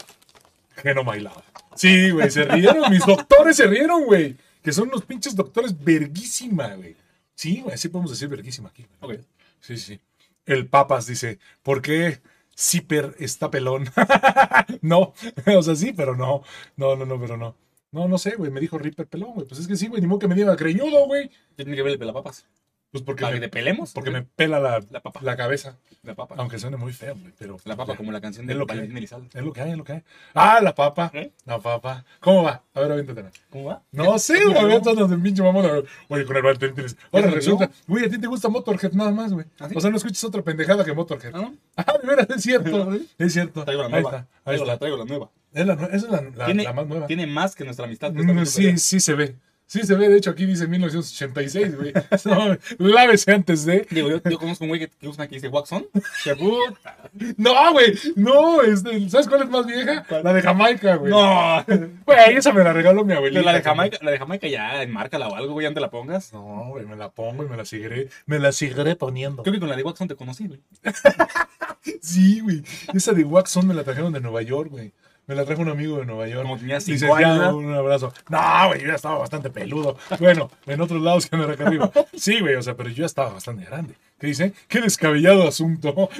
Geno 0.77 1.05
my 1.05 1.20
love. 1.20 1.43
Sí, 1.75 2.11
güey, 2.11 2.31
se 2.31 2.45
rieron. 2.45 2.91
Mis 2.91 3.05
doctores 3.05 3.57
se 3.57 3.66
rieron, 3.66 4.05
güey. 4.05 4.37
Que 4.62 4.73
son 4.73 4.89
unos 4.89 5.05
pinches 5.05 5.35
doctores 5.35 5.83
verguísima, 5.83 6.75
güey. 6.75 6.97
Sí, 7.35 7.61
güey, 7.61 7.75
así 7.75 7.89
podemos 7.89 8.11
decir 8.11 8.29
verguísima 8.29 8.68
aquí. 8.68 8.87
güey. 9.01 9.18
Ok. 9.18 9.25
Sí, 9.61 9.77
sí. 9.77 10.01
El 10.47 10.66
Papas 10.66 11.07
dice, 11.07 11.39
¿por 11.62 11.83
qué 11.83 12.20
Zipper 12.59 13.14
está 13.18 13.51
pelón? 13.51 13.91
no, 14.81 15.14
o 15.57 15.62
sea, 15.62 15.75
sí, 15.77 15.93
pero 15.93 16.16
no. 16.16 16.43
No, 16.77 16.97
no, 16.97 17.05
no, 17.07 17.20
pero 17.20 17.37
no. 17.37 17.57
No, 17.93 18.09
no 18.09 18.18
sé, 18.18 18.34
güey, 18.36 18.51
me 18.51 18.61
dijo 18.61 18.78
Ripper 18.78 19.07
pelón, 19.07 19.34
güey. 19.34 19.47
Pues 19.47 19.61
es 19.61 19.68
que 19.68 19.76
sí, 19.76 19.86
güey, 19.88 20.01
ni 20.01 20.07
modo 20.09 20.18
que 20.20 20.28
me 20.28 20.34
diga 20.34 20.55
greñudo, 20.57 21.07
güey. 21.07 21.28
¿Qué 21.57 21.64
tiene 21.64 21.76
que 21.76 21.82
ver 21.82 21.93
el 21.93 21.99
pelapapas? 21.99 22.47
Pues 22.90 23.03
porque, 23.05 23.22
¿Para 23.22 23.34
me, 23.34 23.40
que 23.40 23.47
te 23.47 23.51
pelemos? 23.51 23.93
porque 23.93 24.11
me 24.11 24.20
pela 24.22 24.61
la, 24.61 24.82
La 24.90 25.01
papa. 25.01 25.20
la 25.22 25.34
cabeza. 25.34 25.78
La 26.03 26.14
papa. 26.14 26.34
Aunque 26.36 26.59
suene 26.59 26.76
muy 26.76 26.93
feo, 26.93 27.14
güey, 27.18 27.32
pero... 27.38 27.57
La 27.64 27.74
papa, 27.74 27.97
como 27.97 28.12
la 28.12 28.20
canción 28.20 28.47
de 28.47 28.53
Es 28.53 28.59
lo 28.59 28.66
que 28.66 28.74
Valentín. 28.74 28.99
Elizalde. 28.99 29.28
Es 29.32 29.43
lo 29.43 29.51
que 29.53 29.62
hay, 29.62 29.70
es 29.70 29.78
lo 29.78 29.84
que 29.84 29.93
hay. 29.95 30.03
Ah, 30.34 30.61
la 30.61 30.74
papa. 30.74 31.11
¿Eh? 31.14 31.32
La 31.47 31.59
papa. 31.59 32.05
¿Cómo 32.20 32.43
va? 32.43 32.62
A 32.74 32.80
ver, 32.80 32.93
aviéntate. 32.93 33.24
¿Cómo 33.51 33.64
va? 33.64 33.82
No 33.93 34.18
sé, 34.18 34.38
¿Ya 34.40 34.45
güey, 34.45 34.59
aviéntanos 34.59 35.09
del 35.09 35.22
pinche 35.22 35.43
mamón. 35.43 35.64
Oye, 36.09 36.24
con 36.26 36.36
el 36.36 36.43
Valentín 36.43 36.74
tienes- 36.74 36.97
Ahora 37.11 37.30
resulta, 37.30 37.70
güey, 37.86 38.05
a 38.05 38.11
ti 38.11 38.18
te 38.20 38.26
gusta 38.26 38.51
Motorhead 38.51 38.93
nada 38.93 39.11
más, 39.11 39.32
güey. 39.32 39.47
¿Ah, 39.59 39.68
sí? 39.70 39.74
O 39.76 39.80
sea, 39.80 39.88
no 39.90 39.97
escuchas 39.97 40.24
otra 40.24 40.43
pendejada 40.43 40.84
que 40.84 40.93
Motorhead. 40.93 41.32
¿Ah? 41.34 41.51
Ah, 41.76 41.95
de 41.99 42.07
veras, 42.07 42.28
es 42.28 42.43
cierto. 42.43 42.93
¿Sí? 42.99 43.09
Es 43.18 43.32
cierto. 43.32 43.64
Traigo 43.64 43.82
la 43.82 43.86
Ahí 43.97 44.03
nueva. 44.03 44.11
está, 44.11 44.18
ahí 44.18 44.26
Traigo 44.45 44.64
la, 44.66 44.72
está. 44.74 44.78
traigo 44.80 44.97
la 44.99 45.05
nueva. 45.07 45.30
Es 45.55 45.66
la, 45.66 45.74
esa 45.74 45.96
es 45.96 46.03
la, 46.09 46.22
la- 46.34 46.44
tiene, 46.46 46.62
la 46.64 46.72
más 46.72 46.86
nueva. 46.86 47.07
tiene 47.07 47.26
más 47.26 47.55
que 47.55 47.64
nuestra 47.64 47.86
amistad. 47.86 48.12
que 48.12 48.22
Mm, 48.22 48.46
sí, 48.46 48.78
sí 48.78 49.00
se 49.00 49.14
ve. 49.14 49.36
Sí 49.64 49.84
se 49.84 49.94
ve, 49.94 50.11
de 50.11 50.18
hecho 50.18 50.28
aquí 50.30 50.44
dice 50.44 50.66
1986, 50.66 51.76
güey. 51.78 51.92
No, 52.26 52.59
lávese 52.78 53.32
antes 53.32 53.64
de... 53.64 53.86
Digo, 53.90 54.11
yo, 54.11 54.20
yo 54.22 54.38
conozco 54.38 54.64
un 54.64 54.68
güey 54.68 54.80
que, 54.80 54.88
que 54.88 55.09
usa 55.09 55.26
que 55.26 55.36
dice 55.36 55.48
Waxon. 55.48 55.86
No, 57.38 57.72
güey, 57.72 57.94
no, 58.16 58.61
este, 58.62 59.09
¿sabes 59.09 59.28
cuál 59.28 59.42
es 59.42 59.48
más 59.48 59.66
vieja? 59.66 60.05
La 60.22 60.32
de 60.34 60.42
Jamaica, 60.42 60.96
güey. 60.96 61.11
No. 61.11 61.64
Güey, 62.05 62.36
esa 62.36 62.53
me 62.53 62.62
la 62.64 62.72
regaló 62.74 63.05
mi 63.05 63.14
abuelita. 63.14 63.40
Pero 63.40 63.50
la 63.50 63.57
de 63.59 63.62
Jamaica, 63.62 63.98
la 64.03 64.11
de 64.11 64.18
Jamaica 64.18 64.46
ya 64.48 64.82
enmárcala 64.82 65.28
o 65.28 65.34
algo, 65.36 65.53
güey, 65.55 65.66
antes 65.66 65.80
la 65.80 65.90
pongas. 65.90 66.32
No, 66.34 66.66
güey, 66.70 66.84
me 66.84 66.96
la 66.96 67.11
pongo 67.11 67.44
y 67.44 67.48
me 67.48 67.57
la 67.57 67.64
seguiré, 67.64 68.09
me 68.26 68.38
la 68.38 68.53
seguiré 68.53 68.94
poniendo. 68.96 69.42
Creo 69.42 69.55
que 69.55 69.61
con 69.61 69.68
la 69.70 69.76
de 69.76 69.82
Waxon 69.84 70.09
te 70.09 70.16
conocí, 70.16 70.48
güey. 70.48 70.61
Sí, 72.00 72.40
güey. 72.40 72.62
Esa 72.92 73.12
de 73.12 73.24
Waxon 73.24 73.66
me 73.66 73.74
la 73.74 73.84
trajeron 73.84 74.12
de 74.12 74.20
Nueva 74.20 74.42
York, 74.42 74.70
güey. 74.70 74.92
Me 75.33 75.37
la 75.37 75.47
trajo 75.47 75.62
un 75.62 75.70
amigo 75.70 75.97
de 75.97 76.05
Nueva 76.05 76.28
York. 76.28 76.43
Como 76.43 76.59
tenía 76.59 76.78
cinco 76.78 76.93
Licenciado, 77.07 77.43
años, 77.43 77.55
un 77.55 77.72
abrazo. 77.72 78.12
No, 78.28 78.68
güey, 78.68 78.83
yo 78.83 78.89
ya 78.89 78.97
estaba 78.97 79.16
bastante 79.16 79.49
peludo. 79.49 79.97
Bueno, 80.18 80.51
en 80.66 80.78
otros 80.78 81.01
lados 81.01 81.24
que 81.24 81.37
andar 81.37 81.53
acá 81.53 81.66
arriba. 81.66 81.91
Sí, 82.14 82.41
güey, 82.41 82.55
o 82.57 82.62
sea, 82.62 82.76
pero 82.76 82.91
yo 82.91 82.97
ya 82.97 83.07
estaba 83.07 83.33
bastante 83.33 83.64
grande. 83.64 83.95
¿Qué 84.18 84.26
dice? 84.26 84.53
Qué 84.68 84.83
descabellado 84.83 85.49
asunto. 85.49 86.11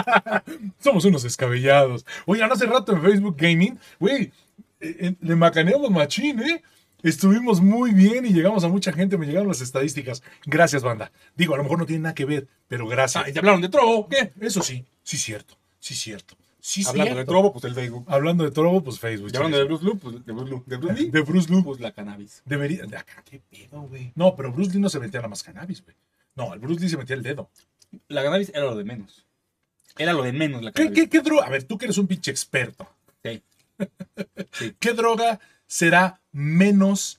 Somos 0.80 1.04
unos 1.04 1.24
descabellados. 1.24 2.06
Oigan, 2.24 2.50
hace 2.50 2.64
rato 2.64 2.92
en 2.92 3.02
Facebook 3.02 3.36
Gaming, 3.36 3.78
güey, 4.00 4.32
eh, 4.80 4.96
eh, 4.98 5.14
le 5.20 5.36
macaneamos 5.36 5.90
machín, 5.90 6.40
¿eh? 6.40 6.62
Estuvimos 7.02 7.60
muy 7.60 7.92
bien 7.92 8.24
y 8.24 8.32
llegamos 8.32 8.64
a 8.64 8.68
mucha 8.68 8.94
gente, 8.94 9.18
me 9.18 9.26
llegaron 9.26 9.48
las 9.48 9.60
estadísticas. 9.60 10.22
Gracias, 10.46 10.82
banda. 10.82 11.12
Digo, 11.36 11.52
a 11.52 11.58
lo 11.58 11.64
mejor 11.64 11.78
no 11.80 11.84
tiene 11.84 12.04
nada 12.04 12.14
que 12.14 12.24
ver, 12.24 12.48
pero 12.66 12.88
gracias. 12.88 13.26
Ah, 13.26 13.28
y 13.28 13.32
te 13.34 13.40
hablaron 13.40 13.60
de 13.60 13.68
Trobo, 13.68 14.08
¿qué? 14.08 14.32
Eso 14.40 14.62
sí, 14.62 14.86
sí 15.02 15.18
cierto, 15.18 15.58
sí 15.80 15.94
cierto. 15.94 16.34
Sí 16.70 16.82
Hablando 16.86 17.04
de 17.12 17.14
cierto. 17.14 17.32
Trobo, 17.32 17.52
pues 17.54 17.64
el 17.64 17.74
Facebook. 17.74 18.04
Hablando 18.08 18.44
de 18.44 18.50
Trobo, 18.50 18.84
pues 18.84 19.00
Facebook. 19.00 19.30
Y 19.32 19.36
hablando 19.38 19.56
de 19.56 19.64
Bruce 19.64 19.84
Lee, 19.86 19.94
pues 19.94 20.26
de 20.26 20.32
Bruce 20.34 20.50
Lee. 20.52 20.62
De 20.66 20.76
Bruce 20.76 20.94
Lee, 21.02 21.10
de 21.10 21.20
Bruce 21.22 21.50
Lee. 21.54 21.62
pues 21.62 21.80
la 21.80 21.92
cannabis. 21.92 22.42
Debería. 22.44 22.84
De 22.84 22.94
acá, 22.98 23.22
qué 23.24 23.40
pedo, 23.40 23.80
güey. 23.84 24.12
No, 24.16 24.36
pero 24.36 24.52
Bruce 24.52 24.72
Lee 24.74 24.78
no 24.78 24.90
se 24.90 25.00
metía 25.00 25.20
nada 25.20 25.28
más 25.30 25.42
cannabis, 25.42 25.82
güey. 25.82 25.96
No, 26.34 26.52
el 26.52 26.60
Bruce 26.60 26.82
Lee 26.82 26.90
se 26.90 26.98
metía 26.98 27.16
el 27.16 27.22
dedo. 27.22 27.48
La 28.08 28.22
cannabis 28.22 28.50
era 28.50 28.66
lo 28.66 28.76
de 28.76 28.84
menos. 28.84 29.24
Era 29.96 30.12
lo 30.12 30.22
de 30.22 30.32
menos 30.34 30.62
la 30.62 30.72
¿Qué, 30.72 30.82
cannabis. 30.82 31.04
qué, 31.04 31.08
qué 31.08 31.20
droga? 31.22 31.46
A 31.46 31.48
ver, 31.48 31.62
tú 31.64 31.78
que 31.78 31.86
eres 31.86 31.96
un 31.96 32.06
pinche 32.06 32.30
experto. 32.30 32.86
Sí. 33.24 33.42
¿Qué 34.78 34.92
droga 34.92 35.40
será 35.66 36.20
menos 36.32 37.18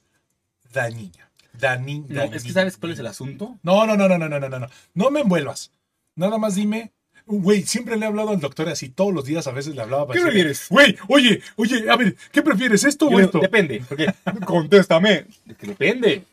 dañina? 0.71 1.31
Dañi- 1.59 2.05
No, 2.07 2.15
dañina. 2.19 2.35
es 2.37 2.43
que 2.43 2.51
¿sabes 2.51 2.77
cuál 2.77 2.91
es 2.91 2.99
el 2.99 3.07
asunto? 3.07 3.57
No, 3.63 3.87
no, 3.87 3.97
no, 3.97 4.07
no, 4.07 4.17
no, 4.19 4.29
no, 4.29 4.39
no, 4.39 4.59
no. 4.59 4.67
No 4.93 5.09
me 5.09 5.21
envuelvas. 5.21 5.71
Nada 6.15 6.37
más 6.37 6.53
dime. 6.53 6.91
Güey, 7.31 7.61
siempre 7.61 7.95
le 7.95 8.05
he 8.05 8.07
hablado 8.07 8.31
al 8.31 8.39
doctor 8.39 8.67
así 8.69 8.89
todos 8.89 9.13
los 9.13 9.23
días, 9.23 9.45
a 9.45 9.51
veces 9.51 9.75
le 9.75 9.81
hablaba 9.83 10.07
para 10.07 10.19
¿Qué 10.19 10.25
decirle, 10.25 10.49
prefieres? 10.51 10.67
Güey, 10.67 10.97
oye, 11.07 11.41
oye, 11.57 11.87
a 11.87 11.95
ver, 11.95 12.15
¿qué 12.31 12.41
prefieres, 12.41 12.83
esto 12.83 13.05
o 13.05 13.19
esto? 13.19 13.37
Depende. 13.39 13.83
Porque, 13.87 14.11
contéstame. 14.47 15.27
Es 15.47 15.55
que 15.55 15.67
depende. 15.67 16.23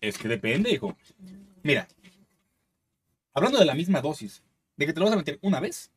Es 0.00 0.18
que 0.18 0.26
depende, 0.26 0.72
hijo. 0.72 0.96
Mira. 1.62 1.86
Hablando 3.34 3.60
de 3.60 3.64
la 3.64 3.74
misma 3.74 4.00
dosis, 4.00 4.42
de 4.76 4.86
que 4.86 4.92
te 4.92 4.98
lo 4.98 5.06
vas 5.06 5.14
a 5.14 5.18
meter 5.18 5.38
una 5.42 5.60
vez, 5.60 5.92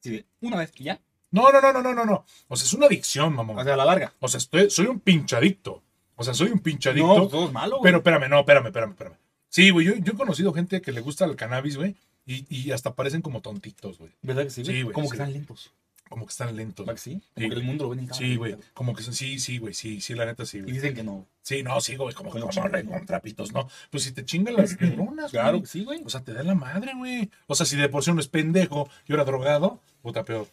así 0.00 0.10
de 0.10 0.26
una 0.40 0.56
vez 0.56 0.72
y 0.76 0.84
ya, 0.84 1.00
No, 1.30 1.52
no, 1.52 1.60
no, 1.60 1.72
no, 1.72 1.80
no, 1.80 1.94
no, 1.94 2.04
no. 2.04 2.24
O 2.48 2.56
sea, 2.56 2.66
es 2.66 2.72
una 2.74 2.86
adicción, 2.86 3.36
mamón. 3.36 3.56
o 3.56 3.62
sea, 3.62 3.74
a 3.74 3.76
la 3.76 3.84
larga. 3.84 4.14
O 4.18 4.26
sea, 4.26 4.38
estoy, 4.38 4.68
soy 4.68 4.86
un 4.86 4.98
pinchadicto. 4.98 5.80
O 6.16 6.24
sea, 6.24 6.34
soy 6.34 6.50
un 6.50 6.58
pinchadicto. 6.58 7.06
No, 7.06 7.18
pues 7.18 7.30
todo 7.30 7.46
es 7.46 7.52
malo, 7.52 7.76
güey. 7.78 7.84
pero 7.84 7.98
espérame, 7.98 8.28
no, 8.28 8.40
espérame, 8.40 8.66
espérame, 8.66 8.90
espérame. 8.90 9.16
Sí, 9.48 9.70
güey, 9.70 9.86
yo, 9.86 9.94
yo 9.94 10.12
he 10.12 10.16
conocido 10.16 10.52
gente 10.52 10.82
que 10.82 10.90
le 10.90 11.00
gusta 11.00 11.24
el 11.24 11.36
cannabis, 11.36 11.76
güey, 11.76 11.94
y, 12.26 12.46
y 12.48 12.70
hasta 12.72 12.94
parecen 12.94 13.22
como 13.22 13.40
tontitos, 13.40 13.98
güey. 13.98 14.10
¿Verdad 14.22 14.44
que 14.44 14.50
sí? 14.50 14.64
Sí, 14.64 14.82
güey, 14.82 14.94
Como 14.94 15.06
sí. 15.06 15.10
que 15.12 15.16
están 15.16 15.32
lentos. 15.32 15.72
Como 16.08 16.26
que 16.26 16.30
están 16.30 16.54
lentos. 16.54 16.84
¿Verdad 16.86 16.96
que 16.96 17.02
sí? 17.02 17.20
Como 17.34 17.44
Sí. 17.46 17.50
que 17.50 17.56
el 17.60 17.64
mundo 17.64 17.84
lo 17.84 17.90
ven 17.90 18.00
en 18.00 18.06
cámara 18.06 18.26
Sí, 18.26 18.36
güey. 18.36 18.56
Como 18.74 18.94
que 18.94 19.02
son, 19.02 19.14
sí, 19.14 19.38
sí, 19.38 19.58
güey, 19.58 19.74
sí, 19.74 20.00
sí, 20.00 20.14
la 20.14 20.26
neta 20.26 20.44
sí, 20.46 20.58
Y 20.58 20.62
güey. 20.62 20.74
dicen 20.74 20.94
que 20.94 21.02
no. 21.02 21.26
Sí, 21.42 21.62
no, 21.62 21.80
sí, 21.80 21.96
güey, 21.96 22.14
como, 22.14 22.30
chingón. 22.30 22.70
re 22.72 22.84
con 22.84 23.04
trapitos, 23.06 23.52
¿no? 23.52 23.68
Pues 23.90 24.04
si 24.04 24.12
te 24.12 24.24
chingan 24.24 24.54
las 24.54 24.78
neuronas, 24.80 25.30
Claro 25.30 25.52
güey. 25.52 25.62
que 25.62 25.66
sí, 25.68 25.84
güey. 25.84 26.02
O 26.04 26.10
sea, 26.10 26.22
te 26.22 26.32
da 26.34 26.42
la 26.42 26.54
madre, 26.54 26.92
güey. 26.96 27.30
O 27.46 27.54
sea, 27.54 27.66
si 27.66 27.76
de 27.76 27.88
por 27.88 28.04
sí 28.04 28.10
uno 28.10 28.20
es 28.20 28.28
pendejo 28.28 28.88
y 29.08 29.12
ahora 29.12 29.24
drogado, 29.24 29.80
puta 30.02 30.24
peor. 30.24 30.46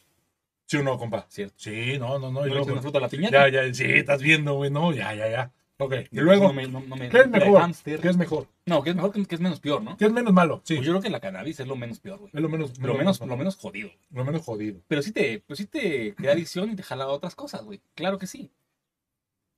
¿Sí 0.67 0.77
o 0.77 0.83
no, 0.83 0.97
compa? 0.97 1.25
Cierto. 1.29 1.53
Sí, 1.57 1.97
no, 1.99 2.17
no, 2.17 2.31
no. 2.31 2.41
¿No 2.41 2.47
Y 2.47 2.51
le 2.51 2.61
una 2.61 2.81
fruta 2.81 2.97
a 2.97 3.01
la 3.01 3.09
piñata? 3.09 3.49
ya, 3.49 3.65
ya, 3.67 3.73
sí, 3.73 3.83
estás 3.85 4.21
viendo, 4.21 4.53
güey, 4.55 4.71
no, 4.71 4.93
ya, 4.93 5.13
ya, 5.13 5.29
ya. 5.29 5.51
Ok, 5.83 5.93
y 6.11 6.15
No 6.17 6.21
luego, 6.21 6.53
me- 6.53 6.67
no- 6.67 6.79
no 6.81 6.95
me- 6.95 7.09
¿qué 7.09 7.21
es 7.21 7.27
mejor? 7.27 7.71
¿Qué 7.83 8.07
es 8.07 8.15
mejor? 8.15 8.45
No, 8.67 8.83
que 8.83 8.91
es 8.91 8.95
mejor 8.95 9.11
que, 9.11 9.25
que 9.25 9.33
es 9.33 9.41
menos 9.41 9.59
peor, 9.59 9.81
¿no? 9.81 9.97
¿Qué 9.97 10.05
es 10.05 10.11
menos 10.11 10.31
malo? 10.31 10.61
Sí, 10.63 10.75
Pues 10.75 10.85
yo 10.85 10.91
creo 10.93 11.01
que 11.01 11.09
la 11.09 11.19
cannabis 11.19 11.59
es 11.59 11.67
lo 11.67 11.75
menos 11.75 11.99
peor, 11.99 12.19
güey. 12.19 12.29
es 12.33 12.39
lo 12.39 12.49
menos, 12.49 12.77
Lo 12.77 12.93
menos, 12.93 13.19
lo 13.19 13.35
menos 13.35 13.55
jodido. 13.57 13.89
lo 14.11 14.23
menos 14.23 14.43
jodido. 14.43 14.79
Pero 14.87 15.01
sí 15.01 15.11
te, 15.11 15.43
pues 15.47 15.57
sí 15.57 15.65
te 15.65 16.13
crea 16.13 16.33
adicción 16.33 16.69
y 16.71 16.75
te 16.75 16.83
jala 16.83 17.05
a 17.05 17.07
otras 17.07 17.33
cosas, 17.33 17.63
güey. 17.63 17.81
Claro 17.95 18.19
que 18.19 18.27
sí. 18.27 18.51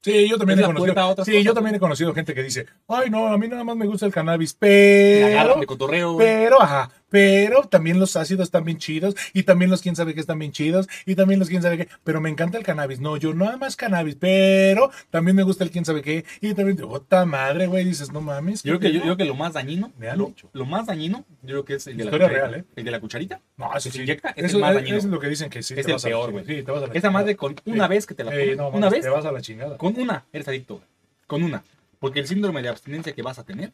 Sí, 0.02 0.28
yo 0.30 0.38
también 0.38 0.60
he 0.60 0.62
la 0.64 0.68
conocido. 0.68 0.94
Sí, 0.94 1.32
cosas, 1.32 1.44
yo 1.44 1.54
también 1.54 1.76
he 1.76 1.80
conocido 1.80 2.14
gente 2.14 2.34
que 2.34 2.44
dice, 2.44 2.66
ay, 2.90 3.10
no, 3.10 3.28
a 3.28 3.38
mí 3.38 3.48
nada 3.48 3.64
más 3.64 3.78
me 3.78 3.86
gusta 3.86 4.06
el 4.06 4.12
cannabis, 4.14 4.54
pero, 4.54 5.60
de 5.60 5.66
cotorreo, 5.66 6.18
pero, 6.18 6.62
ajá, 6.62 6.90
pero 7.14 7.62
también 7.66 8.00
los 8.00 8.16
ácidos 8.16 8.46
están 8.46 8.64
bien 8.66 8.80
chidos 8.80 9.14
y 9.34 9.44
también 9.44 9.70
los 9.70 9.84
quién 9.84 9.96
sabe 9.96 10.16
qué 10.16 10.20
están 10.20 10.40
bien 10.40 10.52
chidos 10.52 10.90
y 11.06 11.14
también 11.14 11.40
los 11.40 11.48
quién 11.48 11.62
sabe 11.62 11.78
qué, 11.78 11.88
pero 12.04 12.20
me 12.22 12.30
encanta 12.32 12.58
el 12.58 12.64
cannabis. 12.64 13.00
No, 13.00 13.18
yo 13.18 13.36
nada 13.36 13.56
más 13.58 13.76
cannabis, 13.76 14.16
pero 14.20 14.90
también 15.12 15.36
me 15.36 15.44
gusta 15.44 15.64
el 15.64 15.70
quién 15.70 15.86
sabe 15.86 16.02
qué 16.02 16.26
y 16.42 16.56
también, 16.56 16.76
puta 16.76 17.24
madre, 17.26 17.68
güey, 17.68 17.86
dices, 17.86 18.12
no 18.12 18.20
mames. 18.20 18.64
Yo 18.64 18.80
creo, 18.80 18.80
¿qué 18.80 18.88
que, 18.88 18.94
yo, 18.94 19.00
pedo?". 19.02 19.08
yo 19.12 19.16
creo 19.16 19.26
que 19.28 19.32
lo 19.32 19.36
más 19.36 19.54
dañino, 19.54 19.92
Me 20.00 20.10
han 20.10 20.18
lo, 20.18 20.26
dicho. 20.26 20.50
lo 20.54 20.66
más 20.66 20.88
dañino, 20.88 21.24
yo 21.44 21.50
creo 21.50 21.66
que 21.66 21.74
es 21.76 21.86
el 21.86 21.98
de 21.98 22.06
la 22.06 22.10
Historia 22.10 22.28
cucharita. 22.30 22.48
real, 22.50 22.60
¿eh? 22.62 22.66
El 22.76 22.84
de 22.86 22.92
la 22.92 23.00
cucharita. 23.00 23.42
No, 23.58 23.70
eso 23.78 23.92
sí. 23.92 23.92
se 23.98 24.02
inyecta, 24.04 24.30
es 24.36 24.46
eso 24.46 24.58
el 24.58 24.62
más 24.62 24.74
dañino. 24.74 24.98
es 24.98 25.06
lo 25.06 25.20
que 25.20 25.28
dicen 25.28 25.52
que 25.52 25.62
sí. 25.62 25.76
Es 25.78 25.88
el 25.88 25.96
peor, 26.02 26.32
güey. 26.32 26.46
Sí, 26.46 26.64
te 26.64 26.72
vas 26.72 26.78
a 26.78 26.80
la 26.82 26.86
Esa 26.88 26.94
chingada. 26.94 27.12
madre 27.12 27.36
con 27.36 27.56
una 27.66 27.86
Sí. 27.86 27.90
vez 27.92 28.06
que 28.08 28.16
te 28.16 28.24
la 28.24 28.34
Ey, 28.36 28.56
pones, 28.56 28.74
una 28.74 28.90
vez, 28.90 29.02
Te 29.04 29.10
vas 29.10 29.26
a 29.26 29.32
la 29.32 29.42
chingada. 29.42 29.78
con 29.78 30.00
una, 30.00 30.26
eres 30.34 30.48
adicto, 30.48 30.78
güey. 30.78 30.88
Con 31.28 31.44
una. 31.44 31.64
Porque 32.04 32.20
el 32.20 32.28
síndrome 32.28 32.62
de 32.62 32.68
abstinencia 32.68 33.14
que 33.14 33.22
vas 33.22 33.40
a 33.40 33.46
tener. 33.46 33.72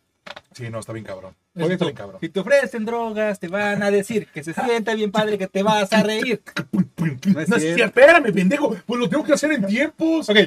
Sí, 0.51 0.69
no, 0.69 0.77
está 0.77 0.93
bien 0.93 1.03
cabrón. 1.03 1.33
Está 1.55 1.85
bien 1.85 1.95
cabrón. 1.95 2.19
si 2.21 2.29
te 2.29 2.39
ofrecen 2.39 2.85
drogas, 2.85 3.39
te 3.39 3.47
van 3.47 3.81
a 3.81 3.89
decir 3.89 4.27
que 4.27 4.43
se 4.43 4.53
siente 4.53 4.93
bien 4.93 5.11
padre, 5.11 5.35
que 5.39 5.47
te 5.47 5.63
vas 5.63 5.91
a 5.91 6.03
reír. 6.03 6.39
No 7.25 7.55
es 7.55 7.63
cierto. 7.63 7.85
Espérame, 7.85 8.31
pendejo. 8.31 8.77
Pues 8.85 8.99
lo 8.99 9.09
tengo 9.09 9.23
que 9.23 9.33
hacer 9.33 9.51
en 9.53 9.65
tiempos. 9.65 10.29
Ok, 10.29 10.37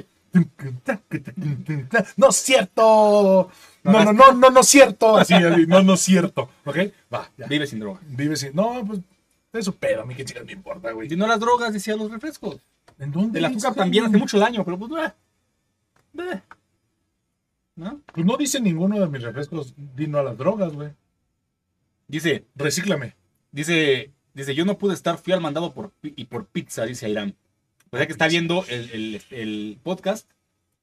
No 2.16 2.28
es 2.28 2.36
cierto. 2.36 3.50
No, 3.82 4.04
no, 4.04 4.12
no, 4.12 4.32
no, 4.32 4.50
no 4.50 4.60
es 4.60 4.68
cierto. 4.68 5.16
Así, 5.18 5.34
no, 5.66 5.82
no 5.82 5.94
es 5.94 6.00
cierto. 6.02 6.50
¿Ok? 6.64 6.76
Va, 7.12 7.28
ya. 7.36 7.48
vive 7.48 7.66
sin 7.66 7.80
droga. 7.80 7.98
Vive 8.06 8.36
sin. 8.36 8.54
No, 8.54 8.84
pues. 8.86 9.00
Es 9.52 9.64
su 9.64 9.74
pedo, 9.74 10.02
a 10.02 10.06
mí 10.06 10.14
que 10.14 10.24
chicas 10.24 10.44
me 10.44 10.52
importa, 10.52 10.92
güey. 10.92 11.08
Si 11.08 11.16
no 11.16 11.26
las 11.26 11.40
drogas, 11.40 11.72
decía 11.72 11.96
los 11.96 12.12
refrescos. 12.12 12.58
¿En 13.00 13.10
dónde? 13.10 13.40
El 13.40 13.44
azúcar 13.46 13.74
también 13.74 14.04
hace 14.04 14.18
mucho 14.18 14.38
daño, 14.38 14.64
pero 14.64 14.78
pues. 14.78 14.92
eh. 14.92 16.40
¿No? 17.76 18.00
Pues 18.12 18.26
no 18.26 18.36
dice 18.36 18.60
ninguno 18.60 19.00
de 19.00 19.06
mis 19.08 19.22
refrescos, 19.22 19.74
dino 19.96 20.18
a 20.18 20.22
las 20.22 20.36
drogas, 20.36 20.72
güey. 20.74 20.90
Dice, 22.08 22.44
Recíclame. 22.54 23.14
dice, 23.50 24.10
dice, 24.34 24.54
yo 24.54 24.64
no 24.64 24.76
pude 24.78 24.94
estar, 24.94 25.18
fui 25.18 25.32
al 25.32 25.40
mandado 25.40 25.72
por, 25.72 25.92
y 26.02 26.24
por 26.26 26.46
pizza, 26.46 26.84
dice 26.84 27.06
Airam. 27.06 27.32
O 27.90 27.96
sea 27.96 28.06
que 28.06 28.12
está 28.12 28.28
viendo 28.28 28.64
el, 28.68 28.90
el- 28.90 29.22
el 29.30 29.78
podcast. 29.82 30.28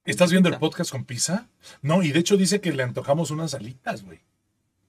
¿Estás 0.06 0.32
viendo 0.32 0.50
el 0.50 0.58
podcast 0.58 0.92
con 0.92 1.06
pizza? 1.06 1.48
No, 1.82 2.02
y 2.02 2.12
de 2.12 2.20
hecho 2.20 2.38
dice 2.38 2.62
que 2.62 2.72
le 2.72 2.82
antojamos 2.84 3.30
unas 3.32 3.54
alitas, 3.54 4.04
güey. 4.04 4.20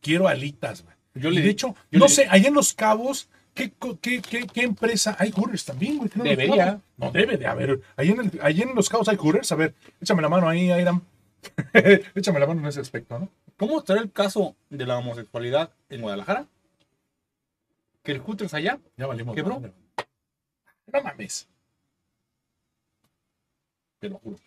Quiero 0.00 0.28
alitas, 0.28 0.82
güey. 0.82 0.94
Yo 1.14 1.30
Y 1.30 1.34
le 1.34 1.40
de 1.42 1.50
hecho, 1.50 1.74
yo 1.90 1.98
no 1.98 2.06
le- 2.06 2.10
sé, 2.10 2.26
allá 2.30 2.48
en 2.48 2.54
Los 2.54 2.72
Cabos, 2.72 3.28
¿qué, 3.52 3.72
qué, 4.00 4.22
qué, 4.22 4.46
qué 4.46 4.62
empresa? 4.62 5.16
Hay 5.18 5.30
Hooters 5.32 5.64
también, 5.66 5.98
güey. 5.98 6.10
Los 6.14 6.24
Debería. 6.24 6.80
No, 6.96 7.10
debe 7.10 7.36
de 7.36 7.46
haber. 7.46 7.80
Allá 7.96 8.12
en, 8.12 8.20
el, 8.20 8.40
allá 8.42 8.62
en 8.64 8.74
Los 8.74 8.88
Cabos 8.88 9.08
hay 9.08 9.16
Hooters. 9.16 9.52
A 9.52 9.56
ver, 9.56 9.74
échame 10.00 10.22
la 10.22 10.28
mano 10.30 10.48
ahí, 10.48 10.70
Airam. 10.70 11.02
échame 12.14 12.40
la 12.40 12.46
mano 12.46 12.60
en 12.60 12.66
ese 12.66 12.80
aspecto, 12.80 13.18
¿no? 13.18 13.28
¿Cómo 13.56 13.78
estará 13.78 14.00
el 14.00 14.10
caso 14.12 14.56
de 14.70 14.86
la 14.86 14.98
homosexualidad 14.98 15.72
en 15.88 16.02
Guadalajara? 16.02 16.46
Que 18.02 18.12
el 18.12 18.20
Hooters 18.20 18.54
allá, 18.54 18.80
Ya 18.96 19.06
valimos. 19.06 19.34
¿Qué, 19.34 19.42
bro? 19.42 19.60
madre. 19.60 19.74
No 20.92 21.02
mames. 21.02 21.48
te 23.98 24.08
lo 24.08 24.18
juro. 24.18 24.38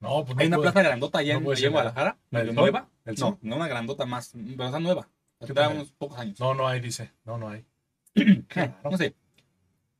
No, 0.00 0.24
pues 0.24 0.36
no 0.36 0.40
Hay 0.40 0.46
una 0.46 0.58
plaza 0.58 0.82
grandota 0.82 1.18
allá, 1.18 1.34
no 1.34 1.40
en, 1.40 1.58
allá. 1.58 1.70
Guadalajara, 1.70 2.16
¿La 2.30 2.44
del 2.44 2.54
nueva. 2.54 2.80
Sol? 2.80 2.88
¿El 3.04 3.14
no, 3.14 3.18
Sol? 3.18 3.38
no 3.42 3.56
una 3.56 3.68
grandota 3.68 4.06
más, 4.06 4.32
pero 4.56 4.78
nueva. 4.80 5.08
¿Qué 5.40 5.46
Tendrá 5.46 5.68
unos 5.68 5.92
pocos 5.92 6.18
años. 6.18 6.40
No, 6.40 6.54
no 6.54 6.66
hay, 6.66 6.80
dice. 6.80 7.12
No, 7.24 7.38
no 7.38 7.48
hay. 7.48 7.64
Eh, 8.14 8.74
no 8.82 8.96
sé. 8.96 9.14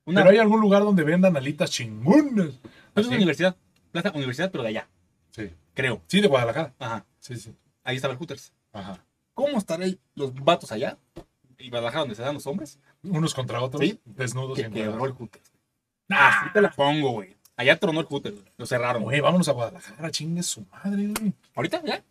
Una, 0.05 0.23
Pero 0.23 0.33
hay 0.33 0.39
algún 0.39 0.61
lugar 0.61 0.83
donde 0.83 1.05
vendan 1.05 1.37
alitas 1.37 1.71
chingonas. 1.71 2.59
es 2.95 3.07
una 3.07 3.17
universidad, 3.17 3.57
plaza 4.03 4.17
universidad, 4.17 4.51
pero 4.51 4.63
de 4.63 4.71
allá, 4.71 4.89
Sí. 5.31 5.51
creo. 5.75 6.03
Sí, 6.07 6.21
de 6.21 6.29
Guadalajara. 6.29 6.75
Ajá, 6.79 7.05
Sí, 7.21 7.37
sí. 7.37 7.55
ahí 7.85 7.97
estaba 7.97 8.13
el 8.13 8.19
Hooters. 8.19 8.53
Ajá. 8.73 9.05
¿Cómo 9.35 9.59
estarán 9.59 9.99
los 10.15 10.35
vatos 10.35 10.73
allá? 10.73 10.99
Y 11.59 11.71
Guadalajara, 11.71 12.01
donde 12.01 12.15
se 12.15 12.23
dan 12.23 12.35
los 12.35 12.47
hombres, 12.47 12.79
Unos 13.03 13.33
contra 13.35 13.61
otros, 13.63 13.81
Sí. 13.83 14.01
desnudos 14.05 14.57
que 14.57 14.65
quebró 14.65 14.79
encuerados. 14.93 15.07
el 15.09 15.13
Hooters. 15.15 15.53
Así 16.09 16.53
te 16.53 16.61
la 16.61 16.71
pongo, 16.71 17.13
güey. 17.13 17.37
Allá 17.57 17.77
tronó 17.79 18.01
el 18.01 18.07
Hooters, 18.07 18.35
güey. 18.41 18.53
Lo 18.57 18.67
cerraron. 18.67 19.05
Oye, 19.05 19.21
vámonos 19.21 19.49
a 19.49 19.53
Guadalajara, 19.53 20.11
chingue 20.11 20.43
su 20.43 20.65
madre, 20.67 21.07
güey. 21.09 21.33
¿Ahorita? 21.55 21.83
¿Ya? 21.85 22.05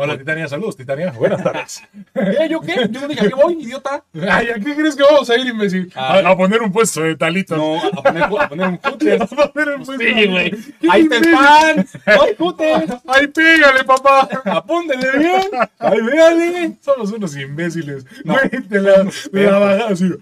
Hola, 0.00 0.16
Titania, 0.16 0.46
saludos, 0.46 0.76
Titania. 0.76 1.10
Buenas 1.10 1.42
tardes. 1.42 1.82
¿Eh? 2.14 2.46
¿Yo 2.48 2.60
qué? 2.60 2.86
Yo 2.88 3.00
no 3.00 3.08
dije, 3.08 3.26
¿a 3.26 3.28
qué 3.28 3.34
voy, 3.34 3.54
idiota? 3.54 4.04
Ay, 4.30 4.48
¿a 4.50 4.54
qué 4.54 4.76
crees 4.76 4.94
que 4.94 5.02
vamos 5.02 5.28
a 5.28 5.36
ir, 5.36 5.48
imbécil? 5.48 5.92
Ah. 5.96 6.20
a, 6.24 6.28
a 6.30 6.36
poner 6.36 6.62
un 6.62 6.70
puesto 6.70 7.00
de 7.02 7.16
talitos. 7.16 7.58
No, 7.58 7.78
a 7.84 8.00
poner, 8.00 8.22
a 8.22 8.48
poner 8.48 8.68
un 8.68 8.76
Hooters. 8.76 9.32
A 9.38 9.52
poner 9.52 9.74
un 9.74 9.84
puesto. 9.84 10.04
Sí, 10.04 10.26
güey. 10.28 10.50
¿Qué 10.52 10.88
Ahí 10.88 11.02
está 11.02 11.16
el 11.16 11.24
imbécil? 11.24 11.32
pan. 11.34 11.86
¡No 12.06 12.22
hay 12.22 12.34
Hooters! 12.38 12.92
¡Ay, 13.08 13.26
pégale, 13.26 13.82
papá! 13.82 14.28
¡Apúntele 14.44 15.18
bien! 15.18 15.42
¡Ay, 15.80 16.00
véale! 16.00 16.76
Somos 16.80 17.10
unos 17.10 17.36
imbéciles. 17.36 18.06
No. 18.22 18.34
Güey, 18.34 18.50
te 18.68 18.80
la, 18.80 19.04
te 19.32 19.42
la 19.50 19.86
así. 19.86 20.14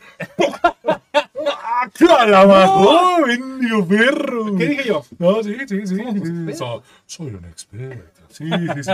¡Ah, 1.44 1.90
¡A 2.18 2.26
la 2.26 2.44
bajó! 2.46 3.26
¡Bendigo 3.26 3.86
perro! 3.86 4.56
¿Qué 4.56 4.66
dije 4.68 4.84
yo? 4.88 5.04
No, 5.18 5.42
sí, 5.42 5.54
sí, 5.68 5.86
sí. 5.86 5.96
Sí, 5.96 6.54
soy 7.06 7.26
un 7.26 7.44
experto. 7.44 8.15
Sí, 8.36 8.44
sí, 8.50 8.82
sí. 8.82 8.90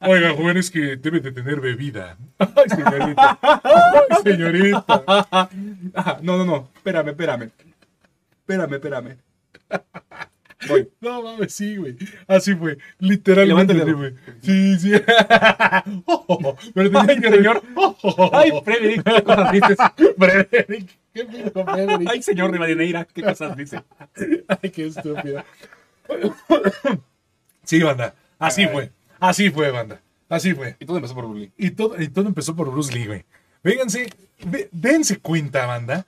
Oiga, 0.00 0.34
joven, 0.34 0.58
es 0.58 0.70
que 0.70 0.96
debe 0.96 1.20
de 1.20 1.32
tener 1.32 1.58
bebida. 1.58 2.18
Ay, 2.38 2.68
señorita. 2.68 3.38
Ay, 3.40 4.22
señorita. 4.22 5.04
Ah, 5.08 6.18
no, 6.20 6.36
no, 6.36 6.44
no. 6.44 6.68
Espérame, 6.76 7.08
espérame. 7.08 7.50
Espérame, 8.40 8.74
espérame. 8.74 9.16
Voy. 10.68 10.90
No 11.00 11.22
mames, 11.22 11.54
sí, 11.54 11.76
güey. 11.76 11.96
Así 12.26 12.54
fue. 12.54 12.76
Literalmente, 12.98 13.72
sí. 13.72 14.14
Sí, 14.42 14.78
sí. 14.78 14.92
Pero 16.74 16.90
tenías 16.90 17.20
que 17.20 17.30
señor. 17.30 17.62
Ay, 18.32 18.52
Frederick, 18.62 19.02
¿qué 19.02 19.22
cosas 19.22 19.52
dices? 19.52 19.78
Frederick. 20.18 20.98
¿Qué 21.14 21.24
Frederick? 21.24 22.10
Ay, 22.10 22.22
señor 22.22 22.52
Rivadeneira, 22.52 23.06
¿qué 23.06 23.22
cosas 23.22 23.56
dice? 23.56 23.82
Ay, 24.62 24.70
qué 24.70 24.86
estúpido. 24.88 25.42
Sí, 27.62 27.82
banda. 27.82 28.14
Así 28.38 28.66
fue. 28.66 28.90
Así 29.20 29.50
fue, 29.50 29.70
banda. 29.70 30.00
Así 30.28 30.54
fue. 30.54 30.76
Y 30.80 30.84
todo 30.86 30.96
empezó 30.96 31.14
por 31.14 31.26
Bully. 31.26 31.52
Y 31.56 31.70
todo, 31.70 32.00
y 32.00 32.08
todo 32.08 32.26
empezó 32.28 32.56
por 32.56 32.70
Bruce 32.70 32.92
Lee, 32.92 33.06
güey. 33.06 33.24
Vénganse, 33.62 34.10
ve- 34.46 34.68
dense 34.72 35.18
cuenta, 35.18 35.66
banda, 35.66 36.06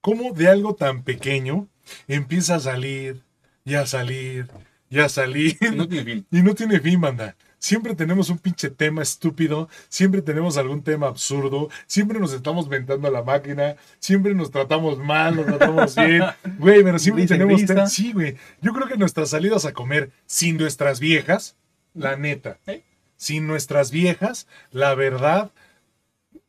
cómo 0.00 0.32
de 0.32 0.48
algo 0.48 0.74
tan 0.74 1.02
pequeño 1.02 1.68
empieza 2.06 2.56
a 2.56 2.60
salir, 2.60 3.22
y 3.64 3.74
a 3.74 3.86
salir, 3.86 4.48
y 4.90 4.98
a 4.98 5.08
salir. 5.08 5.56
No 5.74 5.88
tiene 5.88 6.04
fin. 6.04 6.26
Y 6.30 6.42
no 6.42 6.54
tiene 6.54 6.80
fin, 6.80 7.00
banda. 7.00 7.36
Siempre 7.60 7.94
tenemos 7.96 8.30
un 8.30 8.38
pinche 8.38 8.70
tema 8.70 9.02
estúpido, 9.02 9.68
siempre 9.88 10.22
tenemos 10.22 10.56
algún 10.56 10.82
tema 10.82 11.08
absurdo, 11.08 11.68
siempre 11.88 12.20
nos 12.20 12.32
estamos 12.32 12.68
ventando 12.68 13.08
a 13.08 13.10
la 13.10 13.22
máquina, 13.24 13.74
siempre 13.98 14.32
nos 14.34 14.52
tratamos 14.52 14.98
mal, 14.98 15.34
nos 15.34 15.46
tratamos 15.46 15.96
bien. 15.96 16.22
Güey, 16.58 16.84
pero 16.84 16.98
siempre 17.00 17.22
Risa 17.24 17.34
y 17.34 17.38
tenemos. 17.38 17.92
Sí, 17.92 18.12
güey. 18.12 18.36
Yo 18.62 18.72
creo 18.72 18.86
que 18.86 18.96
nuestras 18.96 19.30
salidas 19.30 19.64
a 19.64 19.72
comer 19.72 20.10
sin 20.26 20.56
nuestras 20.56 21.00
viejas, 21.00 21.56
la 21.98 22.16
neta, 22.16 22.58
¿Eh? 22.66 22.82
sin 23.16 23.46
nuestras 23.46 23.90
viejas, 23.90 24.46
la 24.70 24.94
verdad, 24.94 25.50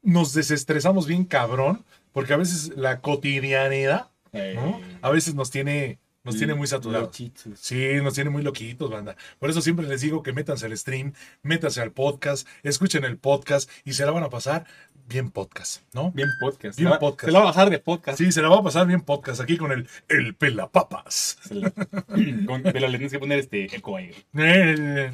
nos 0.02 0.34
desestresamos 0.34 1.08
bien 1.08 1.26
cabrón, 1.26 1.84
porque 2.14 2.34
a 2.34 2.38
veces 2.38 2.72
la 2.76 3.02
cotidianidad, 3.02 4.10
¿no? 4.34 4.80
A 5.02 5.10
veces 5.10 5.36
nos 5.36 5.52
tiene, 5.52 6.00
nos 6.24 6.38
tiene 6.38 6.54
muy 6.54 6.68
saturados. 6.68 7.16
Sí, 7.56 7.80
nos 8.02 8.14
tiene 8.14 8.30
muy 8.30 8.44
loquitos, 8.44 8.90
banda. 8.90 9.16
Por 9.40 9.50
eso 9.50 9.62
siempre 9.62 9.88
les 9.88 10.02
digo 10.02 10.24
que 10.24 10.34
métanse 10.34 10.66
al 10.68 10.78
stream, 10.78 11.14
métanse 11.44 11.82
al 11.82 11.92
podcast, 11.92 12.48
escuchen 12.64 13.04
el 13.04 13.18
podcast 13.18 13.70
y 13.86 13.94
se 13.94 14.06
la 14.06 14.12
van 14.12 14.24
a 14.24 14.30
pasar 14.30 14.66
bien 15.08 15.32
podcast, 15.32 15.82
¿no? 15.94 16.12
Bien 16.12 16.30
podcast. 16.40 16.78
Bien 16.78 16.92
la- 16.92 17.00
podcast. 17.00 17.26
Se 17.26 17.32
la 17.32 17.40
va 17.40 17.46
a 17.46 17.48
bajar 17.48 17.70
de 17.72 17.80
podcast. 17.80 18.18
Sí, 18.20 18.32
se 18.32 18.44
la 18.44 18.50
va 18.50 18.58
a 18.60 18.64
pasar 18.64 18.86
bien 18.86 19.02
podcast 19.02 19.42
aquí 19.42 19.58
con 19.58 19.72
el, 19.72 19.88
el 20.08 20.36
pelapapas. 20.36 21.40
La- 21.50 21.72
Con- 22.46 22.62
Pero 22.62 22.80
le 22.88 22.98
tienes 23.00 23.12
que 23.12 23.18
poner 23.20 23.40
este 23.40 23.76
eco 23.76 23.98
ahí. 23.98 24.12
Eh, 24.38 25.12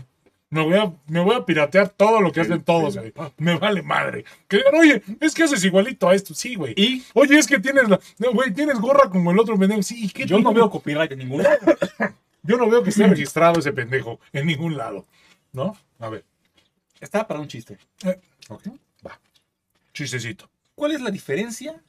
me, 0.56 0.64
voy 0.64 0.78
a, 0.78 0.94
me 1.08 1.20
voy 1.20 1.36
a 1.36 1.46
piratear 1.46 1.90
todo 1.90 2.22
lo 2.22 2.32
que 2.32 2.40
hacen 2.40 2.64
todos, 2.64 2.98
güey. 2.98 3.14
Me 3.38 3.58
vale 3.58 3.82
madre. 3.82 4.24
Que 4.48 4.64
oye, 4.74 5.04
es 5.20 5.34
que 5.34 5.44
haces 5.44 5.64
igualito 5.66 6.08
a 6.08 6.16
esto. 6.16 6.34
Sí, 6.34 6.56
güey. 6.56 6.74
Y 6.78 7.04
Oye, 7.14 7.38
es 7.38 7.46
que 7.46 7.60
tienes, 7.60 7.90
la, 7.90 8.00
no, 8.20 8.32
güey, 8.32 8.54
tienes 8.54 8.80
gorra 8.80 9.10
como 9.10 9.32
el 9.32 9.40
otro 9.40 9.60
pendejo. 9.60 9.84
Sí, 9.84 10.06
¿y 10.06 10.10
¿qué 10.10 10.26
yo 10.26 10.40
no 10.40 10.54
veo 10.54 10.70
copyright 10.70 11.12
en 11.12 11.20
ningún 11.20 11.44
lado. 11.44 11.60
Yo 12.48 12.58
no 12.58 12.70
veo 12.70 12.84
que 12.84 12.92
esté 12.92 13.08
registrado 13.08 13.60
ese 13.60 13.74
pendejo 13.74 14.20
en 14.32 14.46
ningún 14.46 14.78
lado. 14.78 15.08
¿No? 15.52 15.76
A 15.98 16.10
ver. 16.10 16.24
Está 17.00 17.28
para 17.28 17.40
un 17.40 17.48
chiste. 17.48 17.80
Eh, 18.04 18.22
ok, 18.50 18.68
va. 19.04 19.20
Chistecito. 19.94 20.48
¿Cuál 20.76 20.92
es 20.92 21.02
la 21.02 21.10
diferencia 21.10 21.82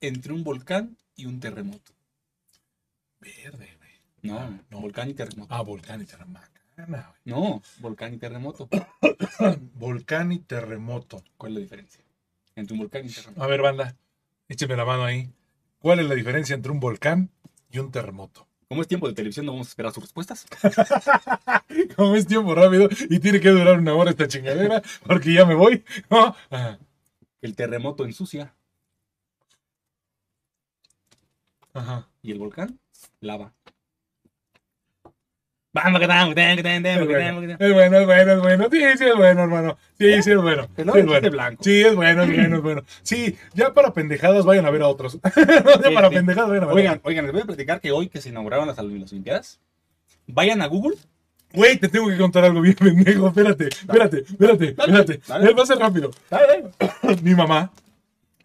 entre 0.00 0.32
un 0.32 0.44
volcán 0.44 0.96
y 1.16 1.26
un 1.26 1.40
terremoto? 1.40 1.92
Verde, 3.18 3.76
güey. 3.78 3.90
No, 4.22 4.60
no. 4.70 4.80
volcán 4.80 5.10
y 5.10 5.14
terremoto. 5.14 5.52
Ah, 5.52 5.62
volcán 5.62 6.02
y 6.02 6.04
terremoto. 6.04 6.55
No, 7.24 7.62
volcán 7.78 8.14
y 8.14 8.18
terremoto. 8.18 8.68
Volcán 9.74 10.32
y 10.32 10.38
terremoto. 10.40 11.22
¿Cuál 11.38 11.52
es 11.52 11.54
la 11.56 11.60
diferencia 11.60 12.04
entre 12.54 12.74
un 12.74 12.80
volcán 12.80 13.06
y 13.06 13.08
terremoto? 13.08 13.42
A 13.42 13.46
ver, 13.46 13.62
banda, 13.62 13.96
écheme 14.48 14.76
la 14.76 14.84
mano 14.84 15.04
ahí. 15.04 15.30
¿Cuál 15.78 16.00
es 16.00 16.06
la 16.06 16.14
diferencia 16.14 16.54
entre 16.54 16.72
un 16.72 16.80
volcán 16.80 17.30
y 17.70 17.78
un 17.78 17.90
terremoto? 17.90 18.46
Como 18.68 18.82
es 18.82 18.88
tiempo 18.88 19.06
de 19.08 19.14
televisión, 19.14 19.46
no 19.46 19.52
vamos 19.52 19.68
a 19.68 19.70
esperar 19.70 19.92
sus 19.92 20.02
respuestas. 20.04 20.46
Como 21.96 22.16
es 22.16 22.26
tiempo 22.26 22.54
rápido 22.54 22.88
y 23.08 23.20
tiene 23.20 23.40
que 23.40 23.50
durar 23.50 23.78
una 23.78 23.94
hora 23.94 24.10
esta 24.10 24.26
chingadera, 24.26 24.82
porque 25.06 25.32
ya 25.32 25.46
me 25.46 25.54
voy. 25.54 25.84
El 27.40 27.54
terremoto 27.54 28.04
ensucia 28.04 28.54
Ajá. 31.72 32.08
y 32.22 32.32
el 32.32 32.38
volcán 32.38 32.80
lava. 33.20 33.54
Vamos, 35.76 36.00
que 36.00 36.06
vamos, 36.06 36.34
que 36.34 36.62
vamos, 36.62 37.06
que 37.06 37.16
vamos, 37.18 37.44
Es 37.58 37.72
bueno, 37.74 37.98
es 37.98 38.06
bueno, 38.06 38.32
es 38.32 38.40
bueno. 38.40 38.68
Sí, 38.70 38.80
sí, 38.96 39.04
es 39.04 39.14
bueno, 39.14 39.42
hermano. 39.42 39.78
Sí, 39.98 40.22
sí, 40.22 40.30
es 40.30 40.40
bueno. 40.40 40.68
Sí, 40.74 40.82
es 40.82 41.06
bueno. 41.06 41.30
blanco. 41.30 41.62
Sí, 41.62 41.80
es 41.82 41.94
bueno, 41.94 42.22
es 42.22 42.28
bueno, 42.34 42.56
es 42.56 42.62
bueno. 42.62 42.82
Sí, 43.02 43.36
ya 43.52 43.74
para 43.74 43.92
pendejadas 43.92 44.46
vayan 44.46 44.64
a 44.64 44.70
ver 44.70 44.80
a 44.80 44.88
otros. 44.88 45.18
ya 45.36 45.90
para 45.94 46.08
pendejadas 46.08 46.48
vayan 46.48 46.64
a 46.64 46.66
ver 46.68 46.76
Oigan, 46.76 47.00
oigan, 47.04 47.26
les 47.26 47.32
voy 47.34 47.42
a 47.42 47.44
platicar 47.44 47.80
que 47.82 47.92
hoy 47.92 48.08
que 48.08 48.22
se 48.22 48.30
inauguraron 48.30 48.66
las, 48.66 48.78
Olimpiadas, 48.78 49.60
vayan 50.26 50.62
a 50.62 50.66
Google 50.66 50.96
Güey, 51.52 51.76
te 51.76 51.88
tengo 51.88 52.08
que 52.08 52.16
contar 52.16 52.44
algo 52.44 52.62
bien 52.62 52.74
pendejo. 52.74 53.28
Espérate, 53.28 53.68
espérate, 53.68 54.18
espérate, 54.18 54.64
espérate. 54.68 55.20
dale. 55.28 55.52
Va 55.52 55.62
a 55.62 55.66
ser 55.66 55.78
rápido. 55.78 56.10
Dale, 56.30 56.70
dale. 56.80 57.20
Mi 57.22 57.34
mamá. 57.34 57.70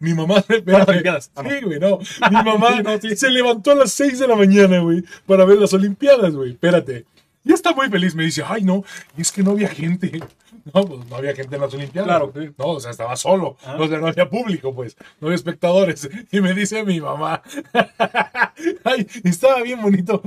Mi 0.02 0.14
mamá, 0.14 0.38
espérate. 0.48 1.08
Ah, 1.08 1.42
no. 1.42 1.50
Sí, 1.50 1.60
güey, 1.62 1.78
no. 1.78 1.98
Mi 1.98 2.42
mamá 2.44 2.82
no, 2.82 3.00
sí. 3.00 3.16
se 3.16 3.30
levantó 3.30 3.70
a 3.70 3.76
las 3.76 3.92
6 3.92 4.18
de 4.18 4.28
la 4.28 4.36
mañana, 4.36 4.80
güey, 4.80 5.04
para 5.26 5.44
ver 5.44 5.58
las 5.58 5.72
Olimpiadas, 5.72 6.34
güey. 6.34 6.50
Espérate. 6.50 7.06
Ya 7.44 7.54
está 7.54 7.72
muy 7.74 7.88
feliz. 7.88 8.14
Me 8.14 8.24
dice, 8.24 8.42
ay, 8.46 8.62
no, 8.62 8.84
es 9.16 9.32
que 9.32 9.42
no 9.42 9.52
había 9.52 9.68
gente. 9.68 10.20
No, 10.72 10.84
pues 10.84 11.08
no 11.08 11.16
había 11.16 11.34
gente 11.34 11.56
en 11.56 11.60
las 11.60 11.74
Olimpiadas. 11.74 12.06
Claro. 12.06 12.32
No, 12.56 12.66
o 12.66 12.78
sea, 12.78 12.92
estaba 12.92 13.16
solo. 13.16 13.56
Ah. 13.64 13.76
O 13.80 13.88
sea, 13.88 13.98
no 13.98 14.06
había 14.06 14.30
público, 14.30 14.72
pues. 14.72 14.96
No 15.18 15.26
había 15.26 15.34
espectadores. 15.34 16.08
Y 16.30 16.40
me 16.40 16.54
dice 16.54 16.84
mi 16.84 17.00
mamá, 17.00 17.42
ay, 18.84 19.08
estaba 19.24 19.60
bien 19.62 19.82
bonito. 19.82 20.22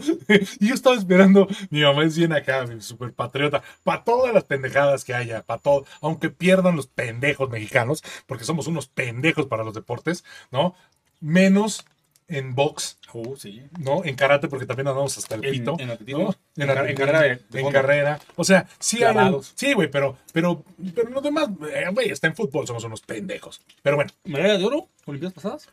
Y 0.60 0.68
yo 0.68 0.74
estaba 0.74 0.96
esperando. 0.96 1.48
Mi 1.70 1.84
mamá 1.84 2.04
es 2.04 2.18
bien 2.18 2.34
acá, 2.34 2.66
súper 2.80 3.14
patriota. 3.14 3.64
Para 3.84 4.04
todas 4.04 4.34
las 4.34 4.44
pendejadas 4.44 5.06
que 5.06 5.14
haya, 5.14 5.42
para 5.44 5.62
todo. 5.62 5.86
Aunque 6.02 6.30
pierdan 6.30 6.76
los 6.76 6.88
pendejos 6.88 7.50
mexicanos, 7.50 8.04
porque 8.26 8.44
somos 8.44 8.68
unos 8.68 8.88
pendejos 8.88 9.46
para 9.46 9.64
los 9.64 9.74
deportes, 9.74 10.26
¿no? 10.52 10.76
Menos 11.22 11.86
en 12.28 12.56
box, 12.56 12.98
sí. 13.38 13.62
¿no? 13.80 14.04
En 14.04 14.16
karate, 14.16 14.48
porque 14.48 14.66
también 14.66 14.88
andamos 14.88 15.18
hasta 15.18 15.36
el 15.36 15.46
En- 15.46 15.52
pito. 15.52 15.76
en 15.80 15.92
atletismo. 15.92 16.36
¿no? 16.56 16.64
En 16.64 16.68
car- 16.68 16.90
en 16.90 16.96
carrera 16.96 17.22
de- 17.22 17.42
de 17.50 17.62
en 17.62 17.72
carrera. 17.72 18.20
O 18.36 18.44
sea, 18.44 18.68
sí 18.80 19.04
hay. 19.04 19.32
Sí, 19.56 19.74
güey, 19.74 19.90
pero, 19.92 20.18
pero, 20.34 20.64
pero 20.96 21.10
los 21.12 21.22
demás, 21.24 21.50
eh, 21.74 21.86
güey, 21.94 22.10
está 22.10 22.28
en 22.28 22.36
fútbol, 22.36 22.66
somos 22.66 22.84
unos 22.84 23.02
pendejos. 23.02 23.62
Pero 23.84 23.96
bueno, 23.98 24.12
Medalla 24.24 24.58
de 24.58 24.66
oro, 24.66 24.90
Olimpiadas 25.06 25.34
pasadas. 25.36 25.70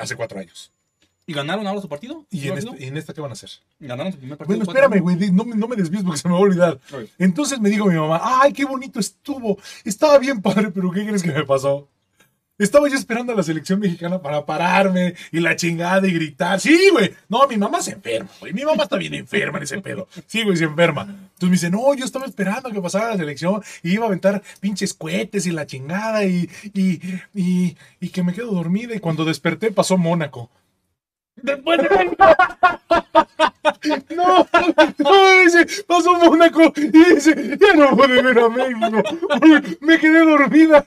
hace 0.00 0.16
cuatro 0.16 0.38
años. 0.40 0.72
¿Y 1.24 1.34
ganaron 1.34 1.64
ahora 1.68 1.80
su 1.80 1.88
partido? 1.88 2.26
¿Y 2.30 2.40
¿Su 2.40 2.46
en, 2.48 2.52
partido? 2.54 2.72
este- 2.72 2.84
y 2.84 2.88
en 2.88 2.96
esta 2.96 3.14
qué 3.14 3.20
van 3.20 3.30
a 3.30 3.34
hacer? 3.34 3.50
Ganaron 3.78 4.12
su 4.12 4.18
primer 4.18 4.36
partido. 4.36 4.58
Bueno, 4.58 4.72
espérame, 4.72 5.00
güey, 5.00 5.30
no, 5.30 5.44
me- 5.44 5.54
no 5.54 5.68
me 5.68 5.76
desvíes 5.76 6.02
porque 6.02 6.18
se 6.18 6.26
me 6.28 6.34
va 6.34 6.40
a 6.40 6.42
olvidar. 6.42 6.80
Entonces 7.18 7.60
me 7.60 7.70
dijo 7.70 7.86
mi 7.86 7.94
mamá, 7.94 8.20
ay, 8.22 8.52
qué 8.52 8.64
bonito 8.64 8.98
estuvo. 8.98 9.56
Estaba 9.84 10.18
bien 10.18 10.42
padre, 10.42 10.70
pero 10.72 10.90
¿qué 10.90 11.06
crees 11.06 11.22
que 11.22 11.30
me 11.30 11.44
pasó? 11.44 11.88
Estaba 12.58 12.88
yo 12.88 12.94
esperando 12.94 13.32
a 13.32 13.36
la 13.36 13.42
selección 13.42 13.80
mexicana 13.80 14.20
para 14.20 14.44
pararme 14.44 15.14
y 15.32 15.40
la 15.40 15.56
chingada 15.56 16.06
y 16.06 16.12
gritar. 16.12 16.60
Sí, 16.60 16.90
güey. 16.92 17.12
No, 17.28 17.48
mi 17.48 17.56
mamá 17.56 17.80
se 17.82 17.92
enferma, 17.92 18.30
güey. 18.40 18.52
Mi 18.52 18.64
mamá 18.64 18.84
está 18.84 18.96
bien 18.96 19.14
enferma 19.14 19.58
en 19.58 19.64
ese 19.64 19.80
pedo. 19.80 20.06
Sí, 20.26 20.42
güey, 20.44 20.56
se 20.56 20.64
enferma. 20.64 21.02
Entonces 21.02 21.48
me 21.48 21.50
dice, 21.50 21.70
no, 21.70 21.94
yo 21.94 22.04
estaba 22.04 22.26
esperando 22.26 22.70
que 22.70 22.80
pasara 22.80 23.08
la 23.08 23.16
selección 23.16 23.62
y 23.82 23.94
iba 23.94 24.04
a 24.04 24.08
aventar 24.08 24.42
pinches 24.60 24.94
cohetes 24.94 25.46
y 25.46 25.50
la 25.50 25.66
chingada 25.66 26.24
y, 26.24 26.48
y, 26.74 27.00
y, 27.34 27.76
y 28.00 28.08
que 28.10 28.22
me 28.22 28.34
quedo 28.34 28.52
dormida. 28.52 28.94
Y 28.94 29.00
cuando 29.00 29.24
desperté 29.24 29.72
pasó 29.72 29.96
Mónaco. 29.96 30.50
Después 31.36 31.78
de 31.78 31.88
No, 34.16 34.46
no, 34.98 35.40
dice, 35.44 35.84
pasó 35.86 36.14
Mónaco 36.14 36.72
y 36.76 36.88
dice, 36.88 37.58
ya 37.58 37.74
no 37.74 37.96
pude 37.96 38.22
ver 38.22 38.38
a 38.38 38.48
México. 38.48 39.02
Me 39.80 39.98
quedé 39.98 40.24
dormida 40.24 40.84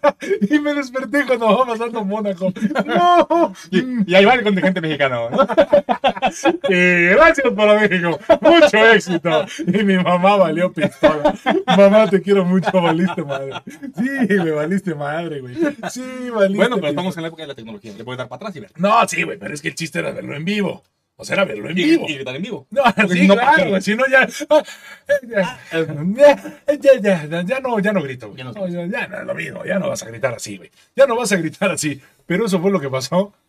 y 0.50 0.60
me 0.60 0.74
desperté 0.74 1.26
cuando 1.26 1.58
va 1.58 1.66
pasando 1.66 2.04
Mónaco. 2.04 2.52
No. 2.86 3.54
Y, 3.72 4.12
y 4.12 4.16
ahí 4.16 4.26
va 4.26 4.34
el 4.34 4.44
contingente 4.44 4.82
mexicano. 4.82 5.30
¿no? 5.30 5.38
Y 6.70 7.06
gracias 7.10 7.54
para 7.56 7.80
México. 7.80 8.20
Mucho 8.42 8.78
éxito. 8.92 9.46
Y 9.68 9.84
mi 9.84 9.98
mamá 9.98 10.36
valió 10.38 10.72
pistola. 10.72 11.34
Mamá, 11.78 12.10
te 12.10 12.22
quiero 12.22 12.46
mucho, 12.46 12.72
valiste 12.82 13.24
madre. 13.24 13.54
Sí, 13.66 14.10
me 14.30 14.52
valiste 14.52 14.96
madre, 14.96 15.42
güey. 15.42 15.56
Sí, 15.90 16.02
valiste. 16.34 16.58
Bueno, 16.58 16.76
pero 16.76 16.76
pistola. 16.76 16.90
estamos 16.90 17.18
en 17.18 17.22
la 17.22 17.28
época 17.28 17.44
de 17.44 17.48
la 17.48 17.56
tecnología. 17.56 17.94
Le 17.98 18.04
puedes 18.04 18.18
dar 18.18 18.28
para 18.28 18.38
atrás 18.38 18.56
y 18.56 18.60
ver. 18.60 18.72
No, 18.78 19.08
sí, 19.08 19.24
güey, 19.24 19.38
pero 19.38 19.54
es 19.54 19.62
que 19.62 19.70
el 19.70 19.76
chiste 19.76 20.00
era 20.00 20.12
verlo 20.12 20.36
en 20.36 20.46
vivo. 20.46 20.84
O 21.18 21.24
sea, 21.24 21.36
era 21.36 21.46
verlo 21.46 21.70
en 21.70 21.78
Y, 21.78 21.84
vivo. 21.84 22.06
y 22.10 22.16
gritar 22.16 22.36
en 22.36 22.42
vivo. 22.42 22.68
No, 22.72 22.84
Porque 22.84 23.14
sí, 23.14 23.20
si 23.22 23.28
no, 23.28 23.82
si 23.82 23.96
no 23.96 24.04
ya, 24.08 24.28
ah, 24.50 24.64
ya, 25.24 27.00
ya, 27.00 27.26
ya, 27.26 27.42
ya, 27.44 27.60
no, 27.60 27.80
ya 27.80 27.94
no 27.94 28.02
grito, 28.02 28.28
güey. 28.28 28.38
Ya 28.40 28.44
no 28.44 28.52
No, 28.52 28.68
ya, 28.68 28.86
ya 28.86 29.08
no 29.08 29.20
es 29.20 29.26
lo 29.26 29.36
mismo, 29.36 29.66
ya 29.66 29.80
no 29.80 29.88
vas 29.90 30.04
a 30.04 30.08
gritar 30.08 30.34
así, 30.36 30.58
güey. 30.58 30.72
Ya 30.96 31.06
no 31.08 31.16
vas 31.16 31.32
a 31.32 31.38
gritar 31.38 31.72
así. 31.72 32.02
Pero 32.26 32.46
eso 32.46 32.60
fue 32.60 32.72
lo 32.72 32.80
que 32.80 32.90
pasó. 32.90 33.34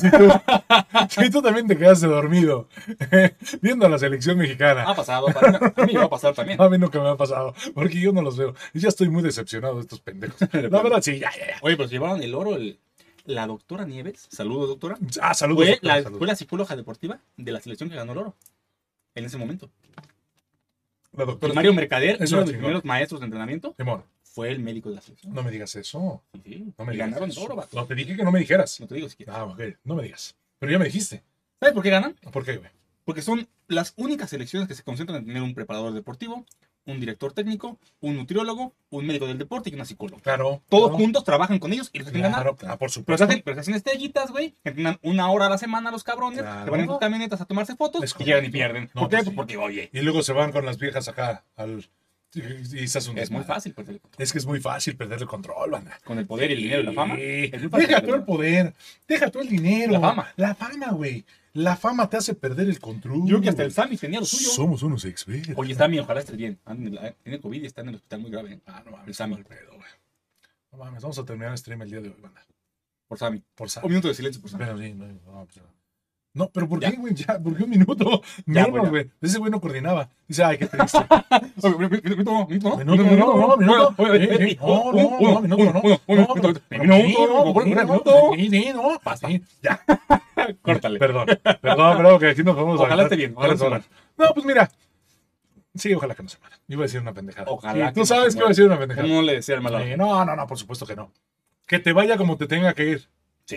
Si 0.00 0.10
tú, 0.10 0.30
si 1.10 1.30
tú 1.30 1.42
también 1.42 1.66
te 1.66 1.76
quedaste 1.76 2.06
dormido 2.06 2.68
viendo 3.60 3.84
a 3.84 3.88
la 3.90 3.98
selección 3.98 4.38
mexicana. 4.38 4.84
Ha 4.88 4.94
pasado. 4.94 5.26
para- 5.26 5.58
A 5.76 5.84
mí 5.86 5.92
me 5.92 5.98
va 5.98 6.06
a 6.06 6.08
pasar 6.10 6.34
también. 6.34 6.58
A 6.60 6.70
mí 6.70 6.78
nunca 6.78 6.98
me 7.02 7.10
ha 7.10 7.16
pasado, 7.16 7.54
porque 7.74 8.00
yo 8.00 8.12
no 8.12 8.22
los 8.22 8.38
veo. 8.38 8.54
Y 8.72 8.80
ya 8.80 8.88
estoy 8.88 9.10
muy 9.10 9.22
decepcionado 9.22 9.74
de 9.74 9.82
estos 9.82 10.00
pendejos. 10.00 10.40
La 10.52 10.80
verdad, 10.82 11.02
sí, 11.02 11.18
ya, 11.18 11.30
ya, 11.38 11.46
ya. 11.48 11.56
Oye, 11.60 11.76
pero 11.76 11.86
se 11.88 11.94
llevaron 11.96 12.22
el 12.22 12.34
oro 12.34 12.56
el- 12.56 12.78
la 13.24 13.46
doctora 13.46 13.84
Nieves. 13.84 14.28
Saludos, 14.30 14.68
doctora. 14.68 14.98
Ah, 15.20 15.34
saludos. 15.34 15.66
Fue 15.66 15.78
la, 15.82 16.02
saludos. 16.02 16.18
fue 16.18 16.26
la 16.26 16.36
psicóloga 16.36 16.76
deportiva 16.76 17.20
de 17.36 17.52
la 17.52 17.60
selección 17.60 17.88
que 17.88 17.96
ganó 17.96 18.12
el 18.12 18.18
oro. 18.18 18.36
En 19.14 19.24
ese 19.24 19.36
momento. 19.36 19.70
La 21.12 21.24
doctora. 21.24 21.52
Y 21.52 21.56
Mario 21.56 21.74
Mercader, 21.74 22.16
uno 22.16 22.26
de 22.26 22.36
los 22.36 22.50
primeros 22.50 22.84
maestros 22.84 23.20
de 23.20 23.26
entrenamiento, 23.26 23.74
Simón, 23.76 24.04
fue 24.22 24.50
el 24.50 24.60
médico 24.60 24.88
de 24.88 24.96
la 24.96 25.02
selección. 25.02 25.34
no 25.34 25.42
me 25.42 25.50
digas 25.50 25.74
eso. 25.76 26.22
Sí, 26.34 26.40
sí. 26.44 26.72
No 26.78 26.84
me 26.84 26.92
digas 26.92 27.08
ganaron 27.08 27.30
eso. 27.30 27.42
oro, 27.42 27.56
vato. 27.56 27.76
No 27.76 27.86
te 27.86 27.94
dije 27.94 28.16
que 28.16 28.24
no 28.24 28.32
me 28.32 28.38
dijeras. 28.38 28.80
No 28.80 28.86
te 28.86 28.94
digo 28.94 29.08
si 29.08 29.16
quieres. 29.16 29.34
Ah, 29.34 29.44
ok, 29.44 29.60
no 29.84 29.94
me 29.94 30.04
digas. 30.04 30.34
Pero 30.58 30.72
ya 30.72 30.78
me 30.78 30.86
dijiste. 30.86 31.22
¿Sabes 31.60 31.74
por 31.74 31.82
qué 31.82 31.90
ganan? 31.90 32.14
¿Por 32.32 32.44
qué, 32.44 32.56
güey? 32.56 32.70
Porque 33.04 33.22
son 33.22 33.48
las 33.68 33.92
únicas 33.96 34.30
selecciones 34.30 34.68
que 34.68 34.74
se 34.74 34.82
concentran 34.82 35.18
en 35.18 35.26
tener 35.26 35.42
un 35.42 35.54
preparador 35.54 35.92
deportivo, 35.92 36.46
un 36.84 36.98
director 37.00 37.32
técnico, 37.32 37.78
un 38.00 38.16
nutriólogo, 38.16 38.74
un 38.90 39.06
médico 39.06 39.26
del 39.26 39.38
deporte 39.38 39.70
y 39.70 39.74
una 39.74 39.84
psicóloga. 39.84 40.20
Claro. 40.22 40.62
Todos 40.68 40.90
claro, 40.90 41.02
juntos 41.04 41.24
trabajan 41.24 41.58
con 41.58 41.72
ellos 41.72 41.90
y 41.92 42.00
los 42.00 42.10
ganar. 42.10 42.32
Claro, 42.32 42.56
claro, 42.56 42.78
por 42.78 42.88
Pero 42.88 42.90
supuesto. 42.90 43.26
se, 43.26 43.30
hacen, 43.32 43.42
pero 43.44 43.54
se 43.54 43.60
hacen 43.60 43.74
estrellitas, 43.74 44.30
güey. 44.30 44.50
que 44.62 44.70
Entrenan 44.70 44.98
una 45.02 45.30
hora 45.30 45.46
a 45.46 45.50
la 45.50 45.58
semana 45.58 45.90
los 45.90 46.02
cabrones. 46.04 46.40
Claro. 46.40 46.64
Se 46.64 46.70
van 46.70 46.80
en 46.80 46.86
sus 46.88 46.98
camionetas 46.98 47.40
a 47.40 47.44
tomarse 47.44 47.76
fotos 47.76 48.02
Es 48.02 48.14
y 48.18 48.24
llegan 48.24 48.44
y 48.44 48.48
pierden. 48.50 48.90
No, 48.94 49.02
¿Por 49.02 49.10
qué? 49.10 49.16
pues 49.16 49.24
Pues 49.24 49.30
sí. 49.30 49.36
porque, 49.36 49.56
oye, 49.56 49.90
Y 49.92 50.00
luego 50.00 50.22
se 50.22 50.32
van 50.32 50.50
con 50.52 50.66
las 50.66 50.78
viejas 50.78 51.08
acá 51.08 51.44
al. 51.56 51.86
Y 52.34 52.84
es 52.84 53.30
muy 53.30 53.44
fácil 53.44 53.74
perder 53.74 54.00
Es 54.16 54.32
que 54.32 54.38
es 54.38 54.46
muy 54.46 54.58
fácil 54.58 54.96
perder 54.96 55.20
el 55.20 55.28
control, 55.28 55.70
banda. 55.70 56.00
con 56.02 56.18
el 56.18 56.26
poder 56.26 56.50
y 56.50 56.54
el 56.54 56.62
dinero 56.62 56.80
y 56.80 56.84
la 56.86 56.92
fama. 56.92 57.16
Deja 57.16 58.00
tú 58.02 58.14
el 58.14 58.22
poder. 58.24 58.74
Deja 59.06 59.30
tú 59.30 59.40
el 59.40 59.48
dinero. 59.48 59.92
La 59.92 60.00
fama. 60.00 60.32
La 60.36 60.54
fama, 60.54 60.92
güey. 60.92 61.24
La 61.54 61.76
fama 61.76 62.08
te 62.08 62.16
hace 62.16 62.34
perder 62.34 62.68
el 62.68 62.80
control. 62.80 63.26
Yo 63.26 63.40
que 63.40 63.50
hasta 63.50 63.62
el 63.62 63.72
Sammy 63.72 63.96
tenía 63.98 64.20
lo 64.20 64.26
suyo. 64.26 64.50
Somos 64.50 64.82
unos 64.82 65.04
expertos. 65.04 65.54
Oye, 65.56 65.74
Sammy, 65.74 65.98
ojalá 65.98 66.20
estés 66.20 66.36
bien. 66.36 66.58
Tiene 67.22 67.40
COVID 67.40 67.62
y 67.62 67.66
está 67.66 67.82
en 67.82 67.90
el 67.90 67.94
hospital 67.96 68.20
muy 68.20 68.30
grave. 68.30 68.60
Ah, 68.66 68.82
no 68.84 68.92
mames, 68.92 69.08
El 69.08 69.14
Sammy. 69.14 69.34
mal 69.34 69.44
pedo, 69.44 69.74
güey. 69.76 69.88
No 70.72 70.78
mames, 70.78 71.02
vamos 71.02 71.18
a 71.18 71.24
terminar 71.24 71.52
el 71.52 71.58
stream 71.58 71.82
el 71.82 71.90
día 71.90 72.00
de 72.00 72.08
hoy, 72.08 72.16
banda. 72.22 72.42
Por 73.06 73.18
Sammy. 73.18 73.42
Por 73.54 73.68
sa- 73.68 73.82
Un 73.82 73.88
minuto 73.90 74.08
de 74.08 74.14
silencio 74.14 74.40
por 74.40 74.50
Sammy. 74.50 74.64
Pero 74.64 74.78
sí, 74.78 74.94
no, 74.94 75.06
no, 75.06 75.44
pues, 75.44 75.60
no, 76.34 76.48
pero 76.48 76.66
¿por 76.66 76.80
qué, 76.80 76.92
güey? 76.92 77.14
Ya, 77.14 77.38
¿por 77.38 77.54
qué 77.56 77.64
un 77.64 77.70
minuto? 77.70 78.22
Ya, 78.46 78.66
Menos, 78.66 78.80
pues, 78.80 78.90
güey. 78.90 79.10
Ese 79.20 79.38
güey 79.38 79.50
no 79.50 79.60
coordinaba. 79.60 80.08
Dice, 80.26 80.44
ay, 80.44 80.58
qué 80.58 80.66
triste. 80.66 80.98
Minuto, 81.56 82.46
minuto, 82.48 82.48
Minuto, 82.48 82.76
minuto, 82.78 83.04
no, 83.04 83.56
minuto. 83.56 83.94
No, 83.96 84.92
no, 84.92 85.10
no, 85.10 85.56
minuto, 86.20 86.52
no. 86.72 88.32
minuto. 88.36 89.00
Basta. 89.04 89.28
Ya, 89.62 89.84
Córtale. 90.62 90.98
perdón. 90.98 91.26
Perdón, 91.60 91.96
perdón, 91.98 92.18
que 92.18 92.28
aquí 92.28 92.42
nos 92.42 92.56
vamos 92.56 92.80
a 92.80 92.84
Ojalá 92.84 93.02
esté 93.04 93.16
bien. 93.16 93.34
No, 93.34 94.34
pues 94.34 94.46
mira. 94.46 94.70
Sí, 95.74 95.94
ojalá 95.94 96.14
que 96.14 96.22
no 96.22 96.28
se 96.28 96.38
muera. 96.38 96.58
Iba 96.68 96.82
a 96.82 96.86
decir 96.86 97.00
una 97.00 97.12
pendejada. 97.12 97.50
Ojalá 97.50 97.92
Tú 97.92 98.04
sabes 98.04 98.34
que 98.34 98.40
iba 98.40 98.46
a 98.46 98.50
decir 98.50 98.64
una 98.66 98.78
pendejada. 98.78 99.06
¿Cómo 99.06 99.20
no 99.20 99.22
le 99.22 99.34
desea 99.34 99.56
el 99.56 99.62
mal 99.62 99.82
Sí, 99.84 99.96
no, 99.96 100.24
no, 100.24 100.36
no, 100.36 100.46
por 100.46 100.58
supuesto 100.58 100.86
que 100.86 100.96
no. 100.96 101.12
Que 101.66 101.78
te 101.78 101.92
vaya 101.92 102.16
como 102.16 102.36
te 102.36 102.46
tenga 102.46 102.74
que 102.74 102.88
ir. 102.90 103.08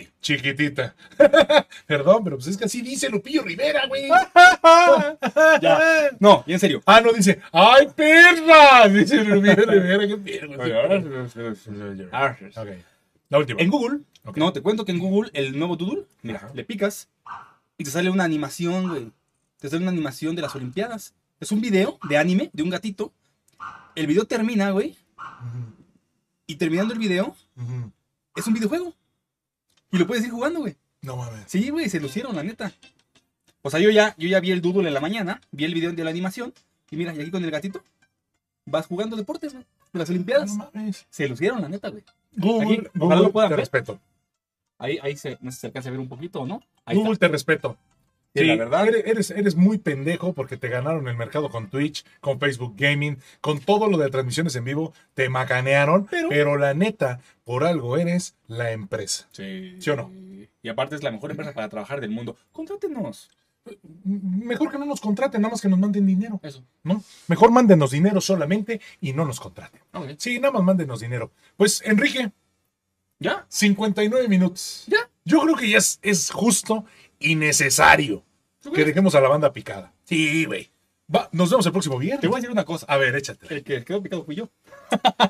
Sí. 0.02 0.10
Chiquitita. 0.22 0.96
Perdón, 1.88 2.24
pero 2.24 2.36
pues 2.38 2.48
es 2.48 2.58
que 2.58 2.66
así 2.66 2.82
dice 2.82 3.10
Lupillo 3.10 3.44
Rivera, 3.44 3.88
güey. 3.88 4.10
Ya. 5.62 6.10
No, 6.20 6.44
y 6.46 6.54
en 6.54 6.60
serio. 6.60 6.82
Ah, 6.86 7.02
no, 7.02 7.14
dice, 7.14 7.40
¡ay, 7.52 7.88
perra! 7.96 8.88
Dice 8.90 9.24
Lupillo 9.24 9.56
Rivera, 9.56 10.08
qué 10.08 10.18
perra. 10.18 12.10
Ah, 12.12 12.36
Ok. 12.58 12.68
La 13.30 13.38
última. 13.40 13.60
En 13.62 13.70
Google, 13.70 14.00
no, 14.36 14.54
te 14.54 14.62
cuento 14.62 14.86
que 14.86 14.92
en 14.92 15.00
Google, 15.00 15.32
el 15.34 15.58
nuevo 15.58 15.76
Doodle, 15.76 16.06
mira, 16.22 16.40
Ajá. 16.40 16.52
le 16.54 16.64
picas 16.64 17.10
y 17.78 17.84
te 17.84 17.90
sale 17.92 18.10
una 18.10 18.24
animación, 18.24 18.90
güey. 18.90 19.12
Te 19.60 19.70
sale 19.70 19.82
una 19.82 19.92
animación 19.92 20.36
de 20.36 20.42
las 20.44 20.56
Olimpiadas. 20.56 21.14
Es 21.40 21.52
un 21.52 21.60
video 21.62 21.98
de 22.08 22.18
anime 22.18 22.50
de 22.54 22.64
un 22.64 22.70
gatito. 22.70 23.14
El 23.96 24.08
video 24.08 24.26
termina, 24.26 24.72
güey, 24.72 24.96
Ujú, 25.18 25.74
y 26.48 26.56
terminando 26.56 26.94
el 26.94 27.00
video, 27.00 27.36
es 28.36 28.46
un 28.46 28.54
videojuego. 28.54 28.94
Y 29.92 29.98
lo 29.98 30.08
puedes 30.08 30.24
ir 30.26 30.32
jugando, 30.32 30.60
güey. 30.62 30.76
No 31.02 31.18
mames. 31.18 31.44
Sí, 31.48 31.70
güey, 31.70 31.90
se 31.90 32.00
lucieron, 32.00 32.36
la 32.36 32.44
neta. 32.44 32.72
O 33.62 33.70
sea, 33.70 33.80
yo 33.80 33.90
ya, 33.90 34.16
yo 34.18 34.28
ya 34.28 34.40
vi 34.40 34.52
el 34.52 34.62
Doodle 34.62 34.88
en 34.88 34.94
la 34.94 35.02
mañana, 35.02 35.42
vi 35.52 35.66
el 35.66 35.74
video 35.74 35.92
de 35.92 36.04
la 36.04 36.10
animación, 36.10 36.54
y 36.92 36.98
mira, 36.98 37.14
y 37.16 37.20
aquí 37.20 37.32
con 37.32 37.44
el 37.44 37.52
gatito, 37.52 37.82
vas 38.66 38.86
jugando 38.88 39.16
deportes, 39.16 39.54
güey, 39.54 39.66
las 39.94 40.10
Olimpiadas. 40.10 40.56
No 40.56 40.70
mames. 40.74 41.06
Se 41.10 41.28
lucieron, 41.28 41.62
la 41.62 41.70
neta, 41.70 41.90
güey. 41.90 42.04
Google, 42.36 42.78
Aquí, 42.80 42.88
Google 42.96 43.22
lo 43.22 43.32
puedan 43.32 43.50
te 43.50 43.56
ver. 43.56 43.60
respeto. 43.62 44.00
Ahí, 44.78 45.00
ahí 45.02 45.16
se, 45.16 45.38
no 45.42 45.52
sé 45.52 45.56
si 45.56 45.62
se 45.62 45.68
alcanza 45.68 45.90
a 45.90 45.92
ver 45.92 46.02
un 46.02 46.10
poquito 46.10 46.46
no. 46.46 46.62
Ahí 46.86 46.98
Google 46.98 47.14
está. 47.14 47.28
te 47.28 47.32
respeto. 47.32 47.78
Sí, 48.36 48.44
la 48.46 48.56
verdad. 48.56 48.88
Eres, 48.88 49.32
eres, 49.32 49.56
muy 49.56 49.78
pendejo 49.78 50.34
porque 50.34 50.58
te 50.58 50.68
ganaron 50.68 51.08
el 51.08 51.16
mercado 51.16 51.50
con 51.50 51.70
Twitch, 51.70 52.04
con 52.20 52.40
Facebook 52.40 52.74
Gaming, 52.78 53.18
con 53.42 53.60
todo 53.60 53.88
lo 53.90 53.98
de 53.98 54.10
transmisiones 54.10 54.56
en 54.56 54.66
vivo, 54.66 54.94
te 55.14 55.30
macanearon, 55.30 56.06
Pero- 56.08 56.30
pero, 56.30 56.58
la 56.58 56.74
neta, 56.74 57.22
por 57.46 57.64
algo 57.64 57.98
eres 57.98 58.36
la 58.48 58.72
empresa. 58.72 59.28
Sí. 59.32 59.78
¿Sí 59.80 59.90
o 59.90 59.96
no? 59.96 60.12
Y 60.62 60.70
aparte 60.70 60.96
es 60.96 61.04
la 61.04 61.12
mejor 61.12 61.32
empresa 61.32 61.54
para 61.54 61.70
trabajar 61.70 62.02
del 62.02 62.10
mundo. 62.10 62.36
Contrátenos. 62.52 63.30
Mejor 64.04 64.72
que 64.72 64.78
no 64.78 64.86
nos 64.86 65.02
contraten, 65.02 65.42
nada 65.42 65.52
más 65.54 65.62
que 65.62 65.70
nos 65.70 65.80
manden 65.80 66.06
dinero, 66.06 66.40
Eso. 66.44 66.64
¿no? 66.84 67.04
Mejor 67.28 67.52
mándenos 67.52 67.92
dinero 67.92 68.22
solamente 68.22 68.80
y 69.02 69.14
no 69.14 69.26
nos 69.26 69.40
contraten. 69.40 69.82
Ok. 69.94 70.10
Sí, 70.18 70.40
nada 70.40 70.54
más 70.54 70.64
mándenos 70.64 71.00
dinero. 71.00 71.32
Pues, 71.58 71.82
Enrique, 71.86 72.32
¿Ya? 73.20 73.46
59 73.48 74.28
minutos. 74.28 74.84
¿Ya? 74.88 75.10
Yo 75.24 75.42
creo 75.42 75.56
que 75.56 75.70
ya 75.70 75.78
es, 75.78 76.00
es 76.02 76.32
justo 76.32 76.86
y 77.18 77.36
necesario 77.36 78.20
¿Tú 78.20 78.25
que 78.74 78.86
dejemos 78.86 79.16
a 79.16 79.22
la 79.22 79.30
banda 79.30 79.52
picada. 79.54 79.92
Sí, 80.06 80.46
güey. 80.46 80.70
Va, 81.14 81.30
nos 81.32 81.52
vemos 81.52 81.66
el 81.66 81.72
próximo 81.72 82.00
viernes. 82.00 82.22
Te 82.22 82.28
voy 82.28 82.38
a 82.38 82.40
decir 82.40 82.50
una 82.52 82.66
cosa. 82.66 82.86
A 82.90 82.98
ver, 82.98 83.16
échate. 83.16 83.46
El 83.54 83.64
que 83.64 83.84
quedó 83.84 84.02
picado 84.02 84.24
fui 84.26 84.36
yo. 84.36 84.50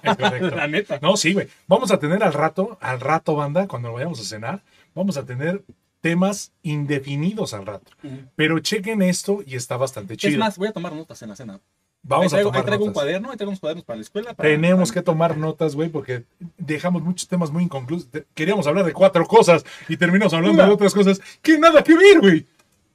Es 0.03 0.15
correcto. 0.17 0.49
La 0.55 0.67
neta. 0.67 0.99
No, 1.01 1.17
sí, 1.17 1.33
güey. 1.33 1.47
Vamos 1.67 1.91
a 1.91 1.99
tener 1.99 2.23
al 2.23 2.33
rato, 2.33 2.77
al 2.81 2.99
rato, 3.01 3.35
banda, 3.35 3.67
cuando 3.67 3.91
vayamos 3.91 4.19
a 4.21 4.23
cenar, 4.23 4.63
vamos 4.93 5.17
a 5.17 5.25
tener 5.25 5.63
temas 5.99 6.53
indefinidos 6.63 7.53
al 7.53 7.65
rato. 7.65 7.91
Pero 8.35 8.59
chequen 8.59 9.01
esto 9.01 9.43
y 9.45 9.55
está 9.55 9.75
bastante 9.75 10.15
chido. 10.17 10.33
Es 10.33 10.37
más, 10.39 10.57
voy 10.57 10.67
a 10.67 10.71
tomar 10.71 10.93
notas 10.93 11.21
en 11.23 11.29
la 11.29 11.35
cena. 11.35 11.59
vamos 12.03 12.31
traigo, 12.31 12.49
a 12.49 12.51
tomar 12.51 12.61
ahí 12.61 12.65
traigo 12.67 12.85
un 12.85 12.93
cuaderno, 12.93 13.31
ahí 13.31 13.37
traigo 13.37 13.49
unos 13.49 13.59
cuadernos 13.59 13.83
para 13.83 13.97
la 13.97 14.01
escuela. 14.03 14.33
para- 14.35 14.47
Tenemos 14.47 14.89
para- 14.89 15.01
que 15.01 15.03
tomar 15.05 15.35
notas, 15.37 15.75
güey, 15.75 15.89
porque 15.89 16.23
dejamos 16.57 17.01
muchos 17.01 17.27
temas 17.27 17.49
muy 17.51 17.63
inconclusos. 17.63 18.07
Queríamos 18.35 18.67
hablar 18.67 18.85
de 18.85 18.93
cuatro 18.93 19.25
cosas 19.25 19.65
y 19.89 19.97
terminamos 19.97 20.33
hablando 20.33 20.53
Una. 20.59 20.67
de 20.67 20.73
otras 20.73 20.93
cosas 20.93 21.19
que 21.41 21.57
nada 21.57 21.83
que 21.83 21.97
ver, 21.97 22.19
güey. 22.21 22.45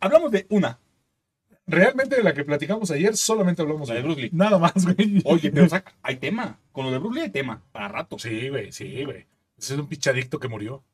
Hablamos 0.01 0.31
de 0.31 0.47
una. 0.51 0.79
Realmente 1.67 2.17
de 2.17 2.25
la 2.25 2.35
que 2.35 2.45
platicamos 2.45 2.91
ayer 2.91 3.17
solamente 3.17 3.63
hablamos 3.63 3.89
La 3.89 3.95
de 3.95 4.01
de 4.01 4.07
Bruce 4.07 4.21
Lee. 4.23 4.31
Nada 4.33 4.59
más, 4.59 4.73
güey. 4.85 5.23
Oye, 5.25 5.53
pero 5.53 5.67
o 5.67 5.69
sea, 5.69 5.85
hay 6.03 6.17
tema. 6.17 6.59
Con 6.73 6.87
lo 6.87 6.91
de 6.91 6.99
Bruce 6.99 7.15
Lee 7.15 7.25
hay 7.27 7.31
tema. 7.31 7.63
Para 7.71 7.89
rato. 7.89 8.19
Sí, 8.19 8.49
güey, 8.49 8.73
sí, 8.73 9.05
güey. 9.05 9.27
Ese 9.57 9.75
es 9.75 9.81
un 9.81 9.87
pinche 9.87 10.11
adicto 10.11 10.39
que 10.41 10.49
murió. 10.49 10.83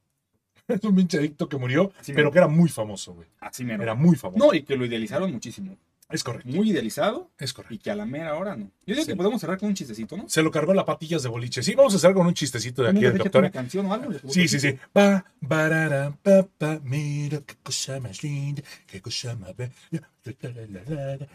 Es 0.68 0.82
un 0.82 0.96
pinche 0.96 1.18
adicto 1.18 1.48
que 1.48 1.56
murió, 1.56 1.92
Así 2.00 2.12
pero 2.12 2.24
mero. 2.24 2.32
que 2.32 2.38
era 2.38 2.48
muy 2.48 2.68
famoso, 2.68 3.14
güey. 3.14 3.28
Así 3.38 3.64
mero. 3.64 3.84
Era 3.84 3.94
muy 3.94 4.16
famoso. 4.16 4.44
No, 4.44 4.52
y 4.52 4.64
que 4.64 4.76
lo 4.76 4.84
idealizaron 4.84 5.32
muchísimo. 5.32 5.76
Es 6.08 6.22
correcto, 6.22 6.48
Muy 6.50 6.70
idealizado 6.70 7.32
es 7.36 7.52
correcto. 7.52 7.74
y 7.74 7.78
que 7.78 7.90
a 7.90 7.96
la 7.96 8.06
mera 8.06 8.36
hora 8.36 8.54
no. 8.54 8.66
Yo 8.86 8.94
digo 8.94 9.00
Sí. 9.04 9.10
que 9.10 9.16
podemos 9.16 9.40
cerrar 9.40 9.58
con 9.58 9.68
un 9.70 9.74
chistecito, 9.74 10.16
¿no? 10.16 10.28
Se 10.28 10.40
lo 10.40 10.52
cargó 10.52 10.72
la 10.72 10.84
patillas 10.84 11.24
de 11.24 11.28
boliche. 11.28 11.64
Sí, 11.64 11.74
vamos 11.74 11.94
a 11.94 11.96
hacer 11.96 12.14
con 12.14 12.26
un 12.26 12.32
chistecito 12.34 12.82
de 12.82 12.90
aquí 12.90 12.96
¿Nunca 12.98 13.08
del 13.10 13.18
doctor. 13.18 13.42
una 13.42 13.50
canción 13.50 13.86
o 13.86 13.92
algo? 13.94 14.12
Sí, 14.28 14.46
sí, 14.46 14.60
sí. 14.60 14.76
Pa, 14.92 15.24
barara, 15.40 16.16
pa, 16.22 16.46
pa, 16.58 16.78
mira 16.84 17.40
qué 17.44 17.56
cosa 17.60 17.98
más 17.98 18.22
linda, 18.22 18.62
qué 18.86 19.02
cosa 19.02 19.34
más 19.34 19.52
bella. 19.56 19.72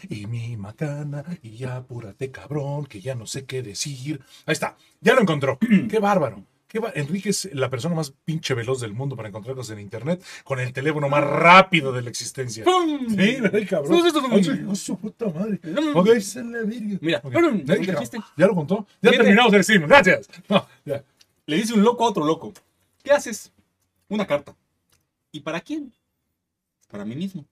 Y 0.09 0.25
mi 0.27 0.55
macana, 0.57 1.23
y 1.41 1.57
ya 1.57 1.75
apúrate, 1.77 2.31
cabrón, 2.31 2.85
que 2.85 3.01
ya 3.01 3.15
no 3.15 3.25
sé 3.25 3.45
qué 3.45 3.61
decir. 3.61 4.21
Ahí 4.45 4.53
está, 4.53 4.77
ya 5.01 5.13
lo 5.15 5.21
encontró. 5.21 5.57
qué 5.89 5.99
bárbaro. 5.99 6.45
Qué 6.71 6.79
ba- 6.79 6.93
Enrique 6.95 7.29
es 7.31 7.49
la 7.53 7.69
persona 7.69 7.95
más 7.95 8.13
pinche 8.23 8.53
veloz 8.53 8.79
del 8.79 8.93
mundo 8.93 9.17
para 9.17 9.27
encontrar 9.27 9.55
cosas 9.57 9.73
en 9.75 9.81
internet, 9.81 10.23
con 10.45 10.57
el 10.61 10.71
teléfono 10.71 11.09
más 11.09 11.21
rápido 11.21 11.91
de 11.91 12.01
la 12.01 12.09
existencia. 12.09 12.63
¡Pum! 12.63 13.09
Sí, 13.09 13.37
ay, 13.53 13.65
cabrón. 13.65 13.91
Ay, 14.69 14.75
su- 14.75 14.97
puta 14.97 15.25
madre. 15.27 15.59
Mm. 15.63 15.93
Mira, 17.01 17.19
Ok. 17.23 17.33
pum, 17.33 17.63
Ya, 17.65 17.75
¿ya 18.37 18.47
lo 18.47 18.55
contó. 18.55 18.87
Ya 19.01 19.11
terminamos 19.11 19.53
el 19.53 19.63
stream. 19.65 19.85
Gracias. 19.87 20.29
No, 20.47 20.65
ya. 20.85 21.03
Le 21.45 21.55
dice 21.57 21.73
un 21.73 21.83
loco 21.83 22.05
a 22.05 22.09
otro 22.09 22.23
loco. 22.25 22.53
¿Qué 23.03 23.11
haces? 23.11 23.51
Una 24.07 24.25
carta. 24.25 24.55
¿Y 25.33 25.41
para 25.41 25.59
quién? 25.59 25.91
Para 26.89 27.03
mí 27.03 27.15
mismo. 27.15 27.45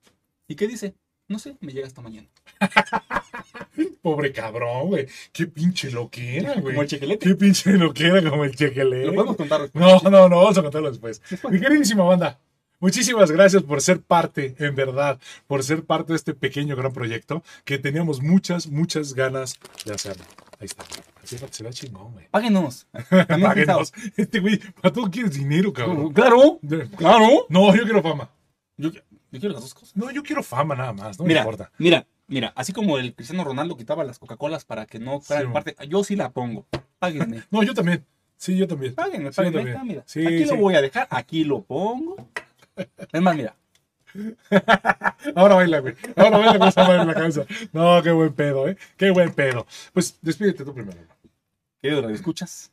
¿Y 0.48 0.56
qué 0.56 0.68
dice? 0.68 0.94
No 1.28 1.40
sé, 1.40 1.58
me 1.60 1.72
llega 1.74 1.88
hasta 1.88 2.02
mañana. 2.02 2.28
Pobre 4.02 4.32
cabrón, 4.32 4.88
güey. 4.88 5.08
Qué 5.32 5.48
pinche 5.48 5.92
loquera, 5.92 6.54
güey. 6.54 6.64
Como 6.76 6.82
el 6.82 6.88
chequelete. 6.88 7.28
Qué 7.28 7.36
pinche 7.36 7.72
loquera 7.74 8.30
como 8.30 8.44
el 8.46 8.56
chequelete. 8.56 9.06
Lo 9.08 9.14
podemos 9.14 9.36
contar 9.38 9.62
después. 9.62 9.84
No, 9.84 10.10
no, 10.10 10.30
no, 10.30 10.38
vamos 10.38 10.58
a 10.58 10.62
contarlo 10.62 10.90
después. 10.90 11.22
Mi 11.50 11.60
queridísima 11.60 12.04
banda, 12.04 12.40
muchísimas 12.80 13.32
gracias 13.32 13.64
por 13.64 13.82
ser 13.82 14.02
parte, 14.02 14.56
en 14.60 14.76
verdad, 14.76 15.20
por 15.48 15.64
ser 15.64 15.84
parte 15.84 16.14
de 16.14 16.18
este 16.18 16.34
pequeño 16.34 16.76
gran 16.76 16.94
proyecto 16.94 17.44
que 17.66 17.78
teníamos 17.78 18.22
muchas, 18.22 18.68
muchas 18.68 19.14
ganas 19.14 19.60
de 19.86 19.94
hacerlo. 19.94 20.24
Ahí 20.60 20.66
está. 20.66 20.84
Así 21.24 21.38
se 21.38 21.64
va 21.64 21.70
chingón, 21.72 22.14
güey. 22.14 22.28
Páguenos. 22.32 22.88
Páguenos. 23.28 23.94
Este 24.18 24.40
güey, 24.40 24.58
para 24.82 24.94
todo 24.94 25.10
quieres 25.10 25.34
dinero, 25.34 25.72
cabrón. 25.72 26.12
Claro, 26.12 26.60
claro. 26.98 27.46
No, 27.50 27.74
yo 27.76 27.84
quiero 27.84 28.02
fama. 28.02 28.30
Yo, 28.76 28.92
yo 28.92 29.40
quiero 29.40 29.54
las 29.54 29.62
dos 29.62 29.74
cosas. 29.74 29.96
No, 29.96 30.12
yo 30.12 30.24
quiero 30.24 30.44
fama 30.44 30.76
nada 30.76 30.92
más, 30.92 31.20
no 31.20 31.26
me 31.26 31.34
importa. 31.34 31.72
mira, 31.78 32.06
mira, 32.30 32.54
así 32.56 32.72
como 32.74 32.98
el 32.98 33.14
Cristiano 33.14 33.44
Ronaldo 33.44 33.76
quitaba 33.76 34.04
las 34.04 34.20
Coca-Colas 34.20 34.64
para 34.66 34.86
que 34.86 35.00
no 35.00 35.20
fueran 35.20 35.48
Sí, 35.48 35.52
parte, 35.54 35.76
yo 35.88 36.04
sí 36.04 36.16
la 36.16 36.30
pongo. 36.32 36.66
Páguenme. 37.00 37.44
No, 37.52 37.64
yo 37.64 37.74
también. 37.74 38.06
Sí, 38.38 38.56
yo 38.58 38.68
también. 38.68 38.96
Páguenme, 38.96 39.32
Sí, 39.32 39.38
páguenme. 39.38 39.64
yo 39.64 39.70
está, 39.70 39.84
mira. 39.84 40.02
Aquí 40.02 40.46
lo 40.46 40.56
voy 40.56 40.76
a 40.76 40.82
dejar, 40.82 41.08
aquí 41.10 41.44
lo 41.44 41.62
pongo. 41.62 42.16
Es 43.12 43.22
más, 43.22 43.36
mira. 43.36 43.56
Ahora 45.36 45.56
baila, 45.56 45.80
güey. 45.80 45.94
Ahora 46.16 46.38
baila 46.38 46.58
con 46.60 46.68
esa 46.70 46.84
madre 46.84 47.02
en 47.02 47.08
la 47.08 47.14
cabeza. 47.14 47.46
No, 47.74 48.02
qué 48.02 48.12
buen 48.12 48.34
pedo, 48.34 48.68
¿eh? 48.68 48.78
Qué 48.98 49.12
buen 49.12 49.34
pedo. 49.34 49.68
Pues 49.94 50.18
despídete 50.22 50.64
tú 50.64 50.74
primero. 50.74 50.98
Querido 51.82 52.10
Escuchas. 52.10 52.72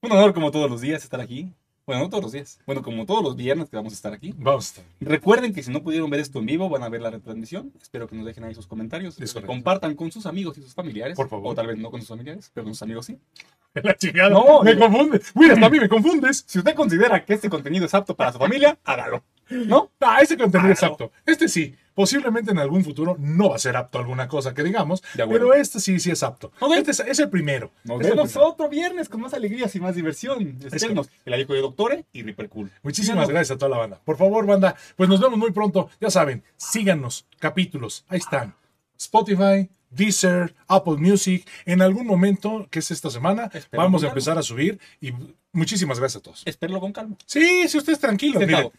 Un 0.00 0.12
honor 0.12 0.32
como 0.34 0.50
todos 0.50 0.70
los 0.70 0.80
días 0.80 1.02
estar 1.04 1.20
aquí. 1.20 1.52
Bueno, 1.88 2.02
no 2.02 2.10
todos 2.10 2.24
los 2.24 2.32
días. 2.32 2.60
Bueno, 2.66 2.82
como 2.82 3.06
todos 3.06 3.22
los 3.22 3.34
viernes 3.34 3.70
que 3.70 3.76
vamos 3.76 3.94
a 3.94 3.96
estar 3.96 4.12
aquí. 4.12 4.34
Vamos 4.36 4.66
a 4.66 4.68
estar. 4.68 4.84
Recuerden 5.00 5.54
que 5.54 5.62
si 5.62 5.72
no 5.72 5.82
pudieron 5.82 6.10
ver 6.10 6.20
esto 6.20 6.38
en 6.38 6.44
vivo, 6.44 6.68
van 6.68 6.82
a 6.82 6.90
ver 6.90 7.00
la 7.00 7.08
retransmisión. 7.08 7.72
Espero 7.80 8.06
que 8.06 8.14
nos 8.14 8.26
dejen 8.26 8.44
ahí 8.44 8.54
sus 8.54 8.66
comentarios. 8.66 9.18
Es 9.18 9.32
que 9.32 9.40
compartan 9.40 9.94
con 9.94 10.12
sus 10.12 10.26
amigos 10.26 10.58
y 10.58 10.60
sus 10.60 10.74
familiares. 10.74 11.16
Por 11.16 11.30
favor. 11.30 11.52
O 11.52 11.54
tal 11.54 11.66
vez 11.66 11.78
no 11.78 11.90
con 11.90 12.00
sus 12.00 12.10
familiares, 12.10 12.50
pero 12.52 12.64
con 12.64 12.74
sus 12.74 12.82
amigos 12.82 13.06
sí. 13.06 13.18
La 13.72 13.96
chingada. 13.96 14.28
No, 14.28 14.62
me 14.62 14.76
confundes. 14.76 15.32
Mira, 15.34 15.54
hasta 15.54 15.64
a 15.64 15.70
mí 15.70 15.80
me 15.80 15.88
confundes. 15.88 16.44
Si 16.46 16.58
usted 16.58 16.74
considera 16.74 17.24
que 17.24 17.32
este 17.32 17.48
contenido 17.48 17.86
es 17.86 17.94
apto 17.94 18.14
para 18.14 18.32
su 18.32 18.38
familia, 18.38 18.78
hágalo. 18.84 19.24
¿No? 19.50 19.90
Ah, 20.00 20.20
ese 20.22 20.36
contenido 20.36 20.72
es 20.72 20.78
Claro. 20.78 20.94
apto. 20.94 21.12
Este 21.26 21.48
sí. 21.48 21.74
Posiblemente 21.94 22.52
en 22.52 22.58
algún 22.60 22.84
futuro 22.84 23.16
no 23.18 23.48
va 23.50 23.56
a 23.56 23.58
ser 23.58 23.76
apto 23.76 23.98
a 23.98 24.02
alguna 24.02 24.28
cosa 24.28 24.54
que 24.54 24.62
digamos, 24.62 25.02
pero 25.16 25.52
este 25.52 25.80
sí, 25.80 25.98
sí 25.98 26.12
es 26.12 26.22
apto. 26.22 26.52
Este 26.76 26.92
es, 26.92 27.00
es 27.00 27.18
el 27.18 27.28
primero. 27.28 27.72
Nos 27.82 28.00
Es 28.02 28.10
vemos 28.10 28.30
primero. 28.30 28.50
otro 28.50 28.68
viernes 28.68 29.08
con 29.08 29.20
más 29.20 29.34
alegrías 29.34 29.74
y 29.74 29.80
más 29.80 29.96
diversión. 29.96 30.58
Espérenos. 30.64 31.10
El 31.24 31.34
Adico 31.34 31.54
de 31.54 31.60
Doctore 31.60 32.04
y 32.12 32.22
Reaper 32.22 32.48
Cool. 32.50 32.70
Muchísimas 32.84 33.28
gracias 33.28 33.56
a 33.56 33.58
toda 33.58 33.70
la 33.70 33.78
banda. 33.78 34.00
Por 34.04 34.16
favor, 34.16 34.46
banda, 34.46 34.76
pues 34.94 35.08
nos 35.08 35.20
vemos 35.20 35.38
muy 35.40 35.50
pronto. 35.50 35.90
Ya 36.00 36.08
saben, 36.08 36.44
síganos, 36.56 37.26
capítulos, 37.40 38.04
ahí 38.08 38.18
están. 38.18 38.54
Spotify, 38.96 39.68
Deezer, 39.90 40.54
Apple 40.66 40.96
Music. 40.96 41.46
En 41.64 41.82
algún 41.82 42.06
momento, 42.06 42.66
que 42.70 42.78
es 42.80 42.90
esta 42.90 43.10
semana, 43.10 43.50
Espero 43.52 43.82
vamos 43.82 44.04
a 44.04 44.08
empezar 44.08 44.38
a 44.38 44.42
subir 44.42 44.78
y 45.00 45.12
muchísimas 45.52 45.98
gracias 45.98 46.20
a 46.20 46.22
todos. 46.22 46.42
Espérenlo 46.44 46.80
con 46.80 46.92
calma. 46.92 47.16
Sí, 47.26 47.68
si 47.68 47.78
ustedes 47.78 47.98
tranquilos, 47.98 48.46
miren, 48.46 48.70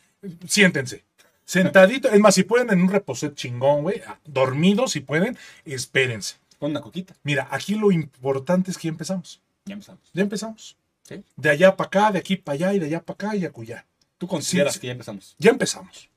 siéntense. 0.47 1.03
Sentadito, 1.45 2.09
es 2.11 2.19
más, 2.19 2.35
si 2.35 2.43
pueden 2.43 2.69
en 2.69 2.81
un 2.81 2.89
reposet 2.89 3.33
chingón, 3.33 3.81
güey, 3.81 4.01
dormidos, 4.23 4.91
si 4.91 4.99
pueden, 4.99 5.35
espérense. 5.65 6.35
Con 6.59 6.71
una 6.71 6.81
coquita. 6.81 7.15
Mira, 7.23 7.47
aquí 7.49 7.73
lo 7.73 7.91
importante 7.91 8.69
es 8.69 8.77
que 8.77 8.87
ya 8.87 8.91
empezamos. 8.91 9.41
Ya 9.65 9.73
empezamos. 9.73 10.11
Ya 10.13 10.21
empezamos. 10.21 10.77
¿Sí? 11.03 11.23
De 11.35 11.49
allá 11.49 11.75
para 11.75 11.87
acá, 11.87 12.11
de 12.11 12.19
aquí 12.19 12.35
para 12.35 12.53
allá 12.53 12.73
y 12.73 12.79
de 12.79 12.85
allá 12.85 13.01
para 13.03 13.15
acá 13.15 13.35
y 13.35 13.45
acullá. 13.45 13.87
¿Tú 14.19 14.27
consideras 14.27 14.73
Sí, 14.73 14.81
que 14.81 14.87
ya 14.87 14.91
empezamos? 14.93 15.35
Ya 15.39 15.49
empezamos. 15.49 16.09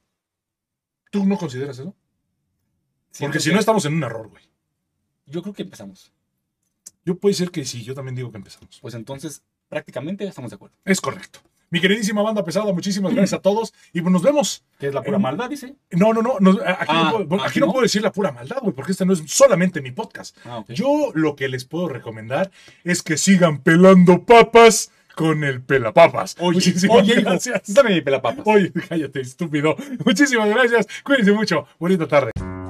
¿Tú 1.10 1.24
no 1.24 1.38
consideras 1.38 1.78
eso? 1.78 1.94
Porque 3.18 3.40
si 3.40 3.52
no 3.52 3.60
estamos 3.60 3.84
en 3.84 3.94
un 3.94 4.02
error, 4.02 4.28
güey. 4.28 4.42
Yo 5.26 5.42
creo 5.42 5.54
que 5.54 5.62
empezamos. 5.62 6.12
Yo 7.04 7.16
puedo 7.18 7.30
decir 7.32 7.50
que 7.50 7.64
sí, 7.64 7.82
yo 7.82 7.94
también 7.94 8.14
digo 8.14 8.30
que 8.30 8.36
empezamos. 8.38 8.78
Pues 8.80 8.94
entonces, 8.94 9.42
prácticamente 9.68 10.24
estamos 10.26 10.50
de 10.50 10.56
acuerdo. 10.56 10.76
Es 10.84 11.00
correcto. 11.00 11.40
Mi 11.70 11.80
queridísima 11.80 12.20
banda 12.20 12.44
pesada, 12.44 12.70
muchísimas 12.72 13.14
gracias 13.14 13.38
a 13.38 13.42
todos 13.42 13.72
y 13.94 14.02
pues 14.02 14.12
nos 14.12 14.22
vemos. 14.22 14.62
Que 14.78 14.88
es 14.88 14.94
la 14.94 15.02
pura 15.02 15.16
Eh, 15.16 15.20
maldad, 15.20 15.48
dice. 15.48 15.74
No, 15.90 16.12
no, 16.12 16.20
no, 16.20 16.36
no, 16.38 16.50
aquí, 16.50 16.60
Ah, 16.88 17.10
no, 17.18 17.26
puedo, 17.26 17.42
¿ah, 17.42 17.46
aquí 17.48 17.60
no 17.60 17.66
no? 17.66 17.72
puedo 17.72 17.82
decir 17.82 18.02
la 18.02 18.12
pura 18.12 18.30
maldad, 18.30 18.58
güey, 18.60 18.74
porque 18.74 18.92
este 18.92 19.06
no 19.06 19.14
es 19.14 19.22
solamente 19.26 19.80
mi 19.80 19.90
podcast. 19.90 20.36
Ah, 20.44 20.58
ok. 20.58 20.70
Yo 20.72 21.12
lo 21.14 21.34
que 21.34 21.48
les 21.48 21.64
puedo 21.64 21.88
recomendar 21.88 22.50
es 22.84 23.02
que 23.02 23.16
sigan 23.16 23.62
pelando 23.62 24.22
papas 24.24 24.90
con 25.16 25.44
el 25.44 25.62
pelapapas. 25.62 26.36
Oye, 26.40 26.56
Muchísimas 26.56 26.98
oye, 26.98 27.14
gracias. 27.22 27.62
dame 27.72 27.94
mi 27.94 28.00
pelapapas. 28.02 28.46
Oye, 28.46 28.70
cállate, 28.88 29.22
estúpido. 29.22 29.74
Muchísimas 30.04 30.50
gracias. 30.50 30.86
Cuídense 31.02 31.32
mucho. 31.32 31.66
Bonita 31.78 32.06
tarde. 32.06 32.61